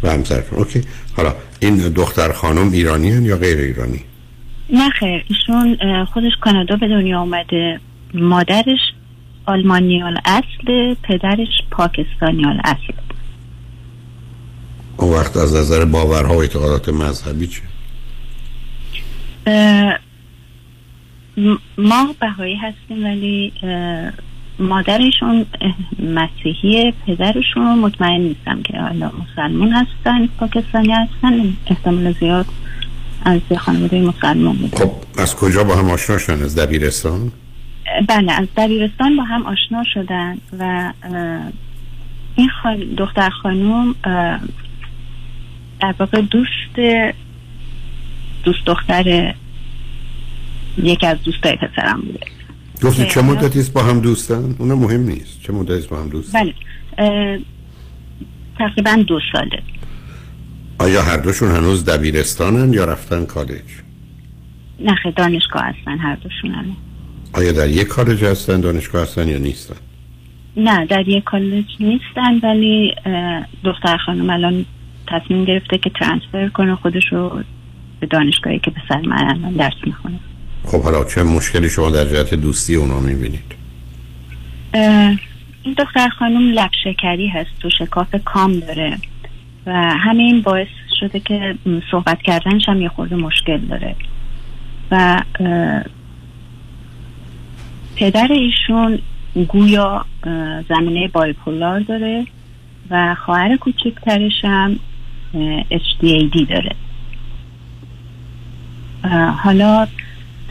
و 0.03 0.11
همسرتون 0.11 0.59
اوکی 0.59 0.81
حالا 1.17 1.33
این 1.59 1.77
دختر 1.77 2.31
خانم 2.31 2.71
ایرانی 2.71 3.11
هن 3.11 3.25
یا 3.25 3.37
غیر 3.37 3.57
ایرانی؟ 3.57 3.99
نه 4.69 4.89
خیر 4.89 5.25
ایشون 5.27 5.77
خودش 6.05 6.31
کانادا 6.41 6.75
به 6.75 6.87
دنیا 6.87 7.19
آمده 7.19 7.79
مادرش 8.13 8.79
آلمانیال 9.45 10.17
اصل 10.25 10.95
پدرش 11.03 11.47
پاکستانیال 11.71 12.61
اصل 12.63 12.93
اون 14.97 15.13
وقت 15.13 15.37
از 15.37 15.55
نظر 15.55 15.85
باورها 15.85 16.35
و 16.35 16.41
اعتقادات 16.41 16.89
مذهبی 16.89 17.47
چه؟ 17.47 17.61
ما 21.77 22.15
بهایی 22.19 22.55
هستیم 22.55 23.05
ولی 23.05 23.53
مادرشون 24.59 25.45
مسیحی 25.99 26.93
پدرشون 27.07 27.79
مطمئن 27.79 28.21
نیستم 28.21 28.61
که 28.61 28.77
حالا 28.77 29.11
مسلمون 29.21 29.73
هستن 29.73 30.27
پاکستانی 30.39 30.91
هستن 30.91 31.57
احتمال 31.67 32.13
زیاد 32.19 32.45
از 33.25 33.41
خانواده 33.57 34.01
مسلمان 34.01 34.55
بوده. 34.55 34.77
خب 34.77 34.91
از 35.17 35.35
کجا 35.35 35.63
با 35.63 35.75
هم 35.75 35.89
آشنا 35.89 36.17
شدن؟ 36.17 36.43
از 36.43 36.55
دبیرستان؟ 36.57 37.31
بله 38.07 38.31
از 38.31 38.47
دبیرستان 38.57 39.15
با 39.15 39.23
هم 39.23 39.45
آشنا 39.45 39.83
شدن 39.93 40.37
و 40.59 40.93
این 42.35 42.49
خان... 42.63 42.77
دختر 42.97 43.29
خانوم 43.29 43.95
اه، 44.03 44.39
در 45.81 45.95
واقع 45.99 46.21
دوست 46.21 46.79
دوست 48.43 48.65
دختر 48.65 49.33
یکی 50.77 51.07
از 51.07 51.23
دوستای 51.23 51.55
پسرم 51.55 52.01
بوده. 52.01 52.38
گفتی 52.83 53.05
چه 53.05 53.21
مدتی 53.21 53.59
است 53.59 53.73
با 53.73 53.83
هم 53.83 53.99
دوستن؟ 53.99 54.55
اون 54.59 54.73
مهم 54.73 55.01
نیست 55.01 55.41
چه 55.41 55.53
مدتی 55.53 55.73
است 55.73 55.89
با 55.89 55.97
هم 55.97 56.09
دوستن؟ 56.09 56.39
بله 56.97 57.41
تقریبا 58.59 59.03
دو 59.07 59.19
ساله 59.33 59.63
آیا 60.79 61.01
هر 61.01 61.17
دوشون 61.17 61.51
هنوز 61.51 61.85
دبیرستانن 61.85 62.73
یا 62.73 62.85
رفتن 62.85 63.25
کالج؟ 63.25 63.61
نخه 64.79 65.11
دانشگاه 65.11 65.63
هستن 65.63 65.97
هر 65.97 66.15
دوشون 66.15 66.51
هم 66.51 66.65
آیا 67.33 67.51
در 67.51 67.69
یک 67.69 67.87
کالج 67.87 68.23
هستن 68.23 68.61
دانشگاه 68.61 69.01
هستن 69.01 69.27
یا 69.27 69.37
نیستن؟ 69.37 69.75
نه 70.57 70.85
در 70.85 71.07
یک 71.07 71.23
کالج 71.23 71.65
نیستن 71.79 72.39
ولی 72.43 72.95
دختر 73.63 73.97
خانم 73.97 74.29
الان 74.29 74.65
تصمیم 75.07 75.45
گرفته 75.45 75.77
که 75.77 75.91
ترانسفر 75.99 76.49
کنه 76.49 76.75
خودش 76.75 77.03
رو 77.11 77.43
به 77.99 78.07
دانشگاهی 78.07 78.59
که 78.59 78.71
پسر 78.71 79.01
من 79.01 79.27
الان 79.29 79.53
درس 79.53 79.73
می‌خونه 79.85 80.19
خب 80.71 80.81
حالا 80.81 81.03
چه 81.03 81.23
مشکلی 81.23 81.69
شما 81.69 81.89
در 81.89 82.05
جهت 82.05 82.33
دوستی 82.33 82.75
اونا 82.75 82.99
می‌بینید؟ 82.99 83.55
این 85.63 85.73
دختر 85.77 86.09
خانم 86.09 86.51
لب 86.51 86.69
شکری 86.83 87.27
هست 87.27 87.49
تو 87.59 87.69
شکاف 87.69 88.15
کام 88.25 88.59
داره 88.59 88.97
و 89.65 89.73
همین 89.73 90.41
باعث 90.41 90.67
شده 90.99 91.19
که 91.19 91.55
صحبت 91.91 92.21
کردنش 92.21 92.69
هم 92.69 92.81
یه 92.81 92.89
خورده 92.89 93.15
مشکل 93.15 93.57
داره 93.57 93.95
و 94.91 95.21
پدر 97.95 98.27
ایشون 98.31 98.99
گویا 99.47 100.05
زمینه 100.69 101.07
بایپولار 101.07 101.79
داره 101.79 102.25
و 102.89 103.15
خواهر 103.25 103.57
کوچکترش 103.57 104.43
هم 104.43 104.79
HDAD 105.71 106.49
داره 106.49 106.75
حالا 109.43 109.87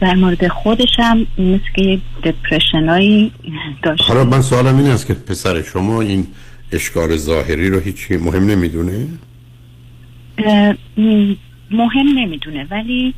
در 0.01 0.15
مورد 0.15 0.47
خودش 0.47 0.99
هم 0.99 1.27
مثل 1.37 1.71
که 1.75 1.99
دپرشن 2.23 2.85
داشت 3.83 4.03
حالا 4.07 4.23
من 4.23 4.41
سوالم 4.41 4.77
این 4.77 4.87
است 4.87 5.07
که 5.07 5.13
پسر 5.13 5.61
شما 5.61 6.01
این 6.01 6.27
اشکال 6.71 7.17
ظاهری 7.17 7.69
رو 7.69 7.79
هیچی 7.79 8.17
مهم 8.17 8.45
نمی‌دونه؟ 8.45 9.07
مهم 11.71 12.07
نمی‌دونه 12.15 12.67
ولی 12.71 13.13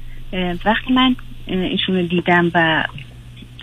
وقتی 0.65 0.93
من 0.93 1.15
ایشون 1.47 1.95
رو 1.95 2.07
دیدم 2.07 2.51
و 2.53 2.83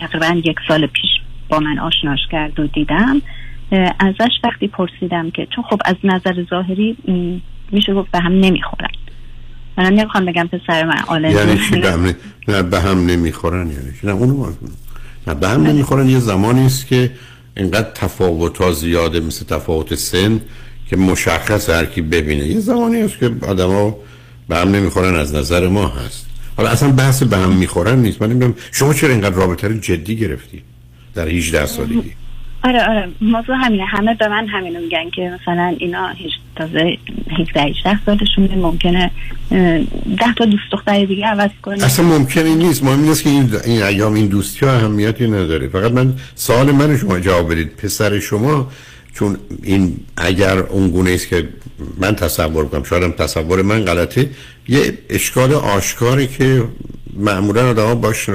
تقریبا 0.01 0.41
یک 0.45 0.57
سال 0.69 0.87
پیش 0.87 1.11
با 1.49 1.59
من 1.59 1.79
آشناش 1.79 2.21
کرد 2.33 2.61
و 2.61 2.67
دیدم 2.67 3.23
ازش 3.99 4.33
وقتی 4.45 4.69
پرسیدم 4.69 5.31
که 5.31 5.47
چون 5.47 5.65
خب 5.65 5.81
از 5.85 5.97
نظر 6.05 6.45
ظاهری 6.51 6.97
میشه 7.73 7.95
گفت 7.95 8.11
به 8.11 8.19
هم 8.19 8.33
نمی‌خورن 8.33 8.89
من 9.79 9.95
نمی‌خوام 9.95 10.25
بگم 10.25 10.49
پسر 10.53 10.85
من 10.85 11.01
آلرژی 11.07 11.37
یعنی 11.37 11.61
چی؟ 11.71 11.81
به 11.81 11.93
هم, 11.93 12.15
نه 12.49 12.63
به 12.63 12.81
هم 12.81 13.07
نمی‌خورن 13.07 13.67
یعنی 13.67 13.93
چی؟ 14.01 14.07
نه 14.07 14.13
اونو 14.13 14.53
نه 15.27 15.35
به 15.35 15.49
هم 15.49 15.67
نمی‌خورن. 15.67 16.09
یه 16.09 16.19
زمانی 16.19 16.67
است 16.67 16.87
که 16.87 17.11
اینقدر 17.57 17.91
تفاوت 17.95 18.59
ها 18.59 18.73
زیاده 18.73 19.21
مثل 19.21 19.45
تفاوت 19.45 19.95
سن 19.95 20.41
که 20.91 20.97
مشخص 20.97 21.71
هر 21.71 21.85
کی 21.85 22.01
ببینه. 22.01 22.47
یه 22.47 22.61
زمانی 22.61 23.03
است 23.03 23.19
که 23.19 23.31
آدما 23.49 23.97
به 24.49 24.57
هم 24.57 24.69
نمی‌خورن 24.69 25.15
از 25.15 25.35
نظر 25.35 25.69
ما 25.69 25.89
هست. 25.89 26.27
حالا 26.57 26.69
اصلا 26.69 26.93
بحث 26.93 27.23
به 27.23 27.37
هم 27.37 27.53
می‌خورن 27.53 27.99
نیست. 27.99 28.23
من 28.23 28.31
نمی‌دونم 28.31 28.55
شما 28.73 28.95
چرا 28.95 29.11
اینقدر 29.11 29.35
رابطه 29.35 29.69
رو 29.69 29.79
جدی 29.79 30.17
گرفتی 30.17 30.63
در 31.15 31.29
18 31.29 31.67
سالگی؟ 31.67 32.13
آره 32.65 32.89
آره 32.89 33.09
موضوع 33.21 33.57
همینه. 33.57 33.85
همه 33.85 34.15
به 34.15 34.29
من 34.29 34.49
همینو 34.49 34.81
میگن 34.81 35.11
که 35.11 35.39
مثلا 35.41 35.77
اینا 35.79 36.09
هیچ 36.09 36.33
تازه 36.57 36.99
17 37.41 37.63
18 37.63 38.05
سالشونه 38.07 38.57
ممکنه 38.57 39.11
اه، 39.51 39.79
ده 40.19 40.35
تا 40.37 40.45
دوست 40.45 40.63
دختر 40.73 41.05
دیگه 41.05 41.27
عوض 41.27 41.51
کنه. 41.63 41.85
اصلا 41.85 42.05
ممکنی 42.05 42.55
نیست. 42.55 42.85
مهم 42.85 43.03
این 43.03 43.11
است 43.11 43.23
که 43.23 43.31
این, 43.31 43.51
این 43.65 43.83
ایام 43.83 44.15
این 44.15 44.27
دوستی 44.27 44.67
ها 44.67 44.73
اهمیتی 44.73 45.27
نداره. 45.27 45.69
فقط 45.69 45.93
من 45.93 46.13
سوال 46.35 46.73
من 46.73 46.97
شما 46.97 47.21
جواب 47.21 47.53
بدید. 47.53 47.77
پسر 47.77 48.19
شما 48.19 48.71
چون 49.15 49.37
این 49.63 49.97
اگر 50.17 50.59
اون 50.59 50.91
گونه 50.91 51.11
است 51.11 51.29
که 51.29 51.49
من 51.99 52.17
تصور 52.17 52.69
کنم 52.69 52.83
شاید 52.83 53.17
تصور 53.17 53.63
من 53.63 53.85
غلطه 53.85 54.31
یه 54.69 54.99
اشکال 55.11 55.53
آشکاری 55.53 56.27
که 56.27 56.65
معمولا 57.17 57.71
آدم 57.71 57.87
ها 57.87 57.95
باش 57.95 58.29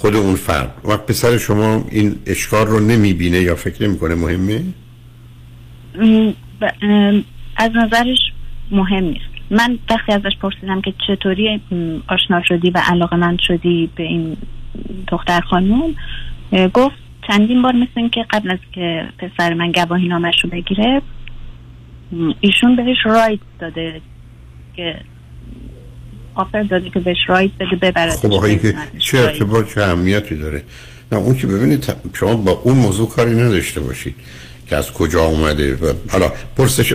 خود 0.00 0.16
اون 0.16 0.34
فرد. 0.34 0.74
وقت 0.84 1.06
پسر 1.06 1.38
شما 1.38 1.84
این 1.90 2.14
اشکال 2.26 2.66
رو 2.66 2.80
نمی‌بینه 2.80 3.40
یا 3.40 3.54
فکر 3.54 3.88
نمی‌کنه 3.88 4.14
مهمه؟ 4.14 4.64
از 7.56 7.70
نظرش 7.74 8.18
مهم 8.70 9.04
نیست. 9.04 9.24
من 9.50 9.78
وقتی 9.90 10.12
ازش 10.12 10.36
پرسیدم 10.40 10.80
که 10.80 10.94
چطوری 11.06 11.60
آشنا 12.08 12.42
شدی 12.44 12.70
و 12.70 12.82
علاقه 12.84 13.16
من 13.16 13.36
شدی 13.40 13.90
به 13.94 14.02
این 14.02 14.36
دختر 15.08 15.40
خانوم 15.40 15.94
اه، 16.52 16.68
گفت 16.68 16.96
چندین 17.28 17.62
بار 17.62 17.72
مثل 17.72 18.08
که 18.08 18.26
قبل 18.30 18.50
از 18.50 18.58
که 18.72 19.08
پسر 19.18 19.54
من 19.54 19.72
گواهی 19.72 20.08
نامش 20.08 20.44
رو 20.44 20.50
بگیره 20.50 21.02
ایشون 22.40 22.76
بهش 22.76 22.96
رایت 23.04 23.40
داده 23.60 24.00
که 24.76 25.00
آفر 26.34 26.62
داده 26.62 26.90
که 26.90 27.00
بهش 27.00 27.18
رایت 27.26 27.50
بده 27.60 27.76
ببره 27.76 28.10
خب 28.10 28.32
آقایی 28.32 28.58
که 28.58 28.74
چه 28.98 29.18
ارتباط 29.18 29.74
چه 29.74 29.82
اهمیتی 29.82 30.34
داره؟ 30.34 30.62
نه 31.12 31.18
اون 31.18 31.36
که 31.36 31.46
ببینید 31.46 31.92
شما 32.12 32.36
با 32.36 32.52
اون 32.52 32.76
موضوع 32.76 33.08
کاری 33.08 33.34
نداشته 33.34 33.80
باشید 33.80 34.14
که 34.70 34.76
از 34.76 34.92
کجا 34.92 35.24
اومده 35.24 35.74
و 35.74 35.92
حالا 36.10 36.32
پرسش 36.56 36.94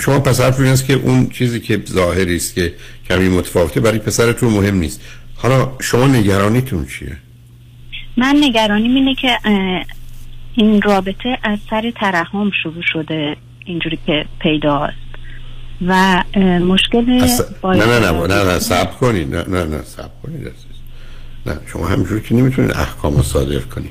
شما 0.00 0.20
پس 0.20 0.40
حرف 0.40 0.60
است 0.60 0.86
که 0.86 0.92
اون 0.92 1.28
چیزی 1.28 1.60
که 1.60 1.82
ظاهری 1.88 2.36
است 2.36 2.54
که 2.54 2.74
کمی 3.08 3.28
متفاوته 3.28 3.80
برای 3.80 3.98
پسرتون 3.98 4.52
مهم 4.52 4.74
نیست. 4.74 5.00
حالا 5.36 5.72
شما 5.80 6.06
نگرانیتون 6.06 6.86
چیه؟ 6.86 7.16
من 8.16 8.36
نگرانیم 8.40 8.94
اینه 8.94 9.14
که 9.14 9.38
این 10.54 10.82
رابطه 10.82 11.38
از 11.42 11.58
سر 11.70 11.92
ترحم 12.00 12.50
شروع 12.62 12.82
شده 12.92 13.36
اینجوری 13.64 13.98
که 14.06 14.24
پیداست. 14.38 15.07
و 15.86 16.22
مشکل 16.60 17.28
با- 17.60 17.74
نه 17.74 17.86
نه 17.86 18.10
نه 18.10 18.26
نه 18.26 18.44
نه 18.44 18.58
صبر 18.58 18.92
کنید. 18.92 19.34
نه 19.36 19.44
نه 19.48 19.64
نه 19.64 19.82
صبر 19.82 20.10
کنید. 20.22 20.52
نه 21.46 21.58
شما 21.72 21.86
همجور 21.86 22.20
که 22.20 22.34
نمی‌تونید 22.34 22.70
احکام 22.70 23.16
رو 23.16 23.22
صادر 23.22 23.58
کنید. 23.58 23.90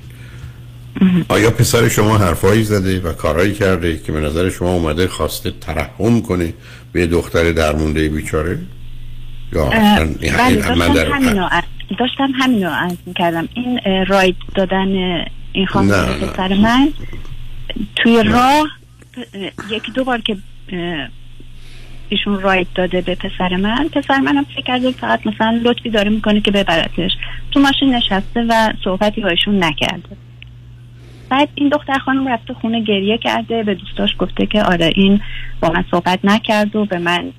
آیا 1.30 1.52
پسر 1.52 1.90
شما 1.90 2.18
حرفایی 2.18 2.64
زده 2.64 3.00
و 3.00 3.14
کارهایی 3.14 3.54
کرده 3.54 3.98
که 3.98 4.12
به 4.12 4.20
نظر 4.20 4.50
شما 4.50 4.74
اومده 4.74 5.08
خواسته 5.08 5.52
ترحم 5.62 6.22
کنه 6.22 6.54
به 6.92 7.08
دختر 7.08 7.52
درمونده 7.52 8.10
بیچاره؟ 8.10 8.60
یا 9.54 9.66
بله 9.66 10.76
من 10.76 10.94
داشتم 10.94 11.34
در 11.34 11.64
داشتم 12.00 12.32
همینو 12.40 12.70
عرض 12.70 12.98
می‌کردم. 13.06 13.48
این 13.54 13.80
راید 14.08 14.36
دادن 14.56 14.88
این 15.54 15.66
خانم. 15.68 16.06
پسر 16.06 16.54
من 16.54 16.90
توی 17.96 18.24
راه 18.24 18.68
اه، 19.34 19.52
یکی 19.70 19.92
دو 19.92 20.04
بار 20.04 20.22
که 20.22 20.38
ایشون 22.10 22.42
رایت 22.42 22.68
داده 22.76 23.02
به 23.02 23.16
پسر 23.16 23.56
من. 23.56 23.90
پسر 23.90 24.20
منم 24.20 24.44
فکر 24.44 24.62
کرده 24.62 24.92
فقط 24.92 25.28
مثلا 25.28 25.62
لطفی 25.64 25.90
داره 25.90 26.10
می‌کنه 26.10 26.42
که 26.42 26.52
ببرتش. 26.52 27.12
تو 27.52 27.60
ماشین 27.60 27.96
نشسته 27.96 28.46
و 28.50 28.74
صحبتی 28.84 29.22
با 29.22 29.30
نکرده. 29.64 30.18
بعد 31.30 31.50
این 31.56 31.70
دختر 31.70 31.98
خانم 31.98 32.28
رفته 32.28 32.54
خونه 32.54 32.82
گریه 32.82 33.18
کرده. 33.18 33.64
به 33.64 33.76
دوستاش 33.76 34.10
گفته 34.20 34.46
که 34.46 34.64
آره 34.64 34.92
این 34.96 35.22
با 35.62 35.70
من 35.70 35.86
صحبت 35.92 36.20
نکرد 36.24 36.76
و 36.76 36.86
به 36.86 36.98
من 36.98 37.32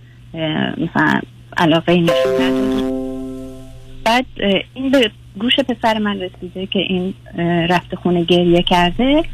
مثلا 0.77 1.21
علاقه 1.57 1.97
نشون 1.97 2.35
نداد. 2.41 2.89
بعد 4.05 4.27
این 4.75 4.91
به 4.91 5.11
گوش 5.39 5.61
پسر 5.61 5.99
من 5.99 6.21
رسیده 6.21 6.67
که 6.67 6.79
این 6.79 7.15
رفته 7.69 7.97
خونه 7.97 8.25
گریه 8.25 8.63
کرده. 8.63 9.25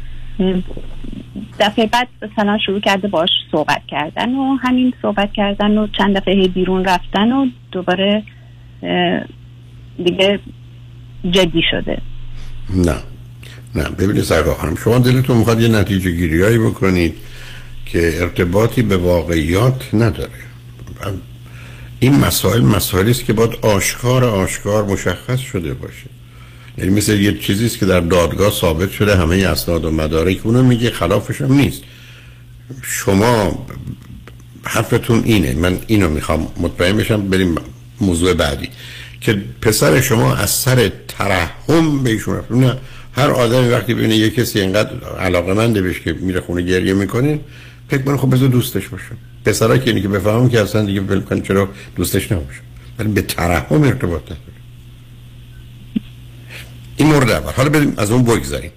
دفعه 1.59 1.85
بعد 1.85 2.07
مثلا 2.21 2.57
شروع 2.65 2.79
کرده 2.79 3.07
باش 3.07 3.29
صحبت 3.51 3.81
کردن 3.87 4.35
و 4.35 4.55
همین 4.55 4.93
صحبت 5.01 5.33
کردن 5.33 5.77
و 5.77 5.87
چند 5.87 6.17
دفعه 6.17 6.47
بیرون 6.47 6.85
رفتن 6.85 7.31
و 7.31 7.45
دوباره 7.71 8.23
دیگه 10.03 10.39
جدی 11.31 11.61
شده. 11.71 12.01
نه. 12.69 12.95
نه. 13.75 13.89
ببینید 13.89 14.23
سرگاه 14.23 14.57
خانم 14.57 14.75
شما 14.75 14.99
دلتون 14.99 15.37
می‌خواد 15.37 15.61
یه 15.61 15.67
نتیجه 15.67 16.11
گیریایی 16.11 16.57
بکنید 16.57 17.15
که 17.85 18.21
ارتباطی 18.21 18.81
به 18.81 18.97
واقعیات 18.97 19.93
نداره. 19.93 20.31
این 21.99 22.19
مسائل 22.19 22.61
مسائلی 22.61 23.11
است 23.11 23.25
که 23.25 23.33
باید 23.33 23.55
آشکار 23.61 24.23
آشکار 24.23 24.85
مشخص 24.85 25.39
شده 25.39 25.73
باشه. 25.73 26.14
یعنی 26.77 26.91
مثل 26.91 27.19
یه 27.19 27.37
چیزی 27.37 27.65
است 27.65 27.79
که 27.79 27.85
در 27.85 27.99
دادگاه 27.99 28.51
ثابت 28.51 28.91
شده 28.91 29.15
همه 29.15 29.35
اسناد 29.35 29.85
و 29.85 29.91
مدارک 29.91 30.39
اونو 30.43 30.63
میگه 30.63 30.89
خلافش 30.89 31.41
هم 31.41 31.53
نیست. 31.53 31.81
شما 32.81 33.65
حرفتون 34.63 35.23
اینه. 35.25 35.53
من 35.53 35.77
اینو 35.87 36.09
می‌خوام 36.09 36.47
مطمئن 36.57 36.97
بشم. 36.97 37.29
بریم 37.29 37.55
موضوع 38.01 38.33
بعدی. 38.33 38.69
که 39.21 39.41
پسر 39.61 40.01
شما 40.01 40.35
از 40.35 40.49
سر 40.49 40.91
ترحم 41.07 42.03
بهشون 42.03 42.35
رفت. 42.35 42.77
هر 43.13 43.29
آدمی 43.29 43.69
وقتی 43.69 43.93
ببینه 43.93 44.15
یه 44.15 44.29
کسی 44.29 44.59
اینقدر 44.59 45.09
علاقه 45.19 45.53
منده 45.53 45.81
بهش 45.81 45.99
که 45.99 46.13
میره 46.13 46.41
خونه 46.41 46.61
گریه 46.61 46.93
می‌کنه 46.93 47.39
فکر 47.89 48.01
کنه 48.01 48.17
خب 48.17 48.35
بذار 48.35 48.47
دوستش 48.47 48.87
باشه. 48.87 49.11
پسرا 49.45 49.77
که 49.77 49.89
اینی 49.89 50.01
که 50.01 50.07
بفهمم 50.07 50.49
که 50.49 50.61
اصلا 50.61 50.85
دیگه 50.85 51.01
ول 51.01 51.41
چرا 51.41 51.69
دوستش 51.95 52.31
نباشه. 52.31 52.59
ولی 52.99 53.09
به 53.09 53.21
ترحم 53.21 53.83
ارتباط 53.83 54.21
این 56.97 57.07
مورد 57.07 57.29
اول. 57.29 57.51
حالا 57.51 57.69
بریم 57.69 57.93
از 57.97 58.11
اون 58.11 58.23
بگذاریم. 58.23 58.71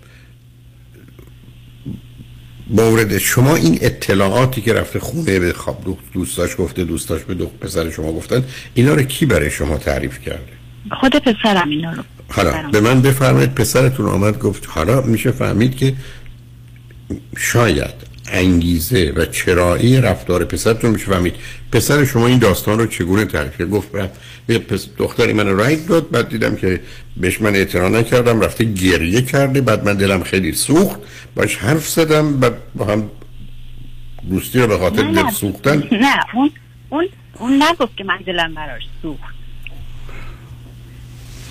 مورد 2.71 3.19
شما 3.19 3.57
این 3.57 3.79
اطلاعاتی 3.81 4.61
که 4.61 4.73
رفته 4.73 4.99
خونه 4.99 5.39
به 5.39 5.53
خواب 5.53 5.97
دوستاش 6.13 6.51
گفته 6.59 6.85
دوستاش 6.85 7.23
به 7.23 7.35
دو 7.35 7.47
پسر 7.47 7.91
شما 7.91 8.13
گفتن 8.13 8.45
اینا 8.75 8.95
رو 8.95 9.03
کی 9.03 9.27
برای 9.27 9.51
شما 9.51 9.79
تعریف 9.79 10.21
کرده؟ 10.21 10.53
خود 11.01 11.17
پسرم 11.17 11.71
اینا 11.71 11.93
رو. 11.93 12.03
حالا 12.29 12.69
به 12.73 12.81
من 12.81 13.03
بفرمایید 13.03 13.55
پسرتون 13.55 14.07
آمد 14.07 14.39
گفت 14.39 14.67
حالا 14.69 15.01
میشه 15.01 15.31
فهمید 15.31 15.77
که 15.77 15.95
شاید 17.37 18.08
انگیزه 18.33 19.13
و 19.17 19.25
چرایی 19.25 20.01
رفتار 20.01 20.45
پسرتون 20.45 20.91
میشه 20.91 21.07
فهمید 21.07 21.35
پسر 21.73 22.05
شما 22.05 22.27
این 22.27 22.39
داستان 22.39 22.79
رو 22.79 22.87
چگونه 22.87 23.25
تعریف 23.25 23.63
گفت؟ 23.73 23.89
دختری 24.99 25.33
من 25.33 25.47
رایت 25.47 25.87
داد 25.87 26.11
بعد 26.11 26.29
دیدم 26.29 26.57
که 26.57 26.81
بهش 27.17 27.41
من 27.41 27.55
اعتنا 27.57 27.89
نکردم 27.89 28.41
رفته 28.41 28.65
گریه 28.65 29.23
کرده 29.23 29.61
بعد 29.61 29.85
من 29.85 29.95
دلم 29.95 30.23
خیلی 30.23 30.53
سوخت 30.53 31.01
باش 31.35 31.57
حرف 31.57 31.89
زدم 31.89 32.41
بعد 32.41 32.55
با 32.75 32.85
هم 32.85 33.11
دوستی 34.31 34.59
رو 34.59 34.67
به 34.67 34.79
خاطر 34.79 35.03
دل 35.03 35.31
سوختن. 35.31 35.89
نه 35.93 36.17
اون 36.35 36.51
اون 36.91 37.09
اون 37.39 37.63
نگفت 37.63 37.97
که 37.97 38.05
من 38.05 38.19
دلم 38.27 38.55
براش 38.55 38.83
سوخت. 39.03 39.39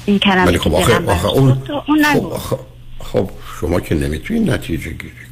این 0.05 0.19
کلمه 0.19 0.57
خب 0.57 0.73
آخه, 0.73 1.05
آخه 1.05 1.27
اون, 1.27 1.63
اون 1.87 2.03
خب, 2.37 2.59
خب 2.99 3.29
شما 3.59 3.79
که 3.79 3.95
نمی‌تونید 3.95 4.51
نتیجه 4.51 4.89
گیری 4.89 5.27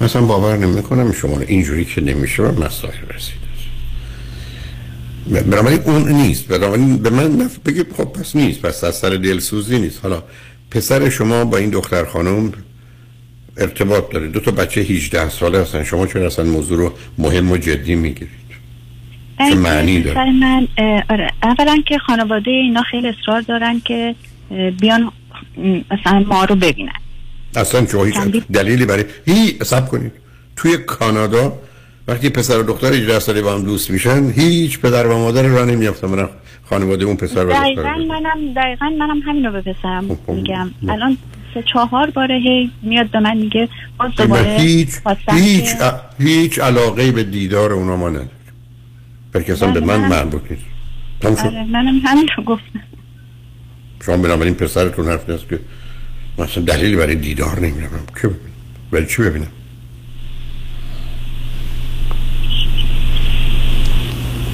مثلا 0.00 0.22
باور 0.22 0.56
نمی‌کنم 0.56 1.12
شما 1.12 1.40
اینجوری 1.40 1.84
که 1.84 2.00
نمیشه 2.00 2.42
به 2.42 2.66
مسائل 2.66 2.94
رسید. 3.14 3.46
بنابراین 5.46 5.80
اون 5.84 6.12
نیست. 6.12 6.48
بنابراین 6.48 6.96
به 6.96 7.10
من 7.10 7.50
بگید 7.66 7.86
خب 7.96 8.04
پس 8.04 8.36
نیست. 8.36 8.62
پس 8.62 8.84
از 8.84 8.94
سر 8.94 9.10
دلسوزی 9.10 9.78
نیست. 9.78 10.00
حالا 10.02 10.22
پسر 10.70 11.08
شما 11.08 11.44
با 11.44 11.56
این 11.56 11.70
دختر 11.70 12.04
خانم 12.04 12.52
ارتباط 13.56 14.12
داره. 14.12 14.28
دو 14.28 14.40
تا 14.40 14.50
بچه 14.50 14.80
18 14.80 15.28
ساله 15.28 15.60
هستن. 15.60 15.84
شما 15.84 16.06
چرا 16.06 16.26
اصلا 16.26 16.44
موضوع 16.44 16.78
رو 16.78 16.92
مهم 17.18 17.50
و 17.50 17.56
جدی 17.56 17.94
می‌گیرید. 17.94 18.46
چه 19.38 19.54
معنی 19.54 20.00
داره؟ 20.02 20.30
من 20.30 20.68
آره. 21.10 21.30
اولا 21.42 21.82
که 21.86 21.98
خانواده 21.98 22.50
اینا 22.50 22.82
خیلی 22.82 23.08
اصرار 23.08 23.40
دارن 23.40 23.80
که 23.84 24.14
بیان 24.80 25.12
مثلا 25.90 26.18
ما 26.18 26.44
رو 26.44 26.54
ببینن. 26.54 26.92
اصلا 27.56 27.86
شما 27.86 28.04
هیچ 28.04 28.16
دلیلی 28.52 28.86
برای 28.86 29.04
هی 29.26 29.58
سب 29.62 29.88
کنید. 29.88 30.12
توی 30.56 30.76
کانادا 30.76 31.52
وقتی 32.08 32.30
پسر 32.30 32.58
و 32.58 32.62
دختر 32.62 32.92
18 32.92 33.18
ساله 33.18 33.42
با 33.42 33.54
هم 33.54 33.62
دوست 33.62 33.90
میشن 33.90 34.30
هیچ 34.30 34.80
پدر 34.80 35.06
و 35.06 35.18
مادر 35.18 35.42
را 35.42 35.64
نمیافتن 35.64 36.08
من 36.08 36.28
خانواده 36.64 37.04
اون 37.04 37.16
پسر 37.16 37.46
و 37.46 37.48
دختر 37.48 37.62
دقیقا 37.62 37.82
منم 37.82 38.54
دقیقا 38.56 38.90
منم 38.98 39.20
همین 39.26 39.44
رو 39.44 39.52
به 39.52 39.60
پسرم 39.60 40.08
خب، 40.08 40.18
خب، 40.26 40.32
میگم. 40.32 40.70
خب. 40.80 40.90
الان 40.90 41.18
سه 41.54 41.62
چهار 41.72 42.10
باره 42.10 42.34
هی 42.34 42.70
میاد 42.82 43.10
به 43.10 43.20
من 43.20 43.36
میگه 43.36 43.68
باز 43.98 44.10
دوباره 44.16 44.56
هیچ 44.58 44.88
هیچ 45.30 45.68
هیچ 46.18 46.58
علاقه 46.58 47.12
به 47.12 47.24
دیدار 47.24 47.72
اونا 47.72 47.96
ما 47.96 48.08
نداره 48.08 48.28
بلکه 49.32 49.52
اصلا 49.52 49.72
به 49.72 49.80
من 49.80 50.08
مربوط 50.08 50.42
نیست. 50.50 51.44
آره 51.44 51.64
منم 51.64 52.00
همین 52.04 52.28
رو 52.36 52.44
گفتم. 52.44 52.82
شما 54.06 54.16
بنابراین 54.16 54.54
پسرتون 54.54 55.08
حرف 55.08 55.30
نیست 55.30 55.48
که 55.48 55.58
مثلا 56.38 56.64
دلیلی 56.64 56.96
برای 56.96 57.14
دیدار 57.14 57.60
نمیرم 57.60 58.06
که 58.22 58.28
ببینم 58.28 58.40
ولی 58.92 59.06
چی 59.06 59.22
ببینم 59.22 59.46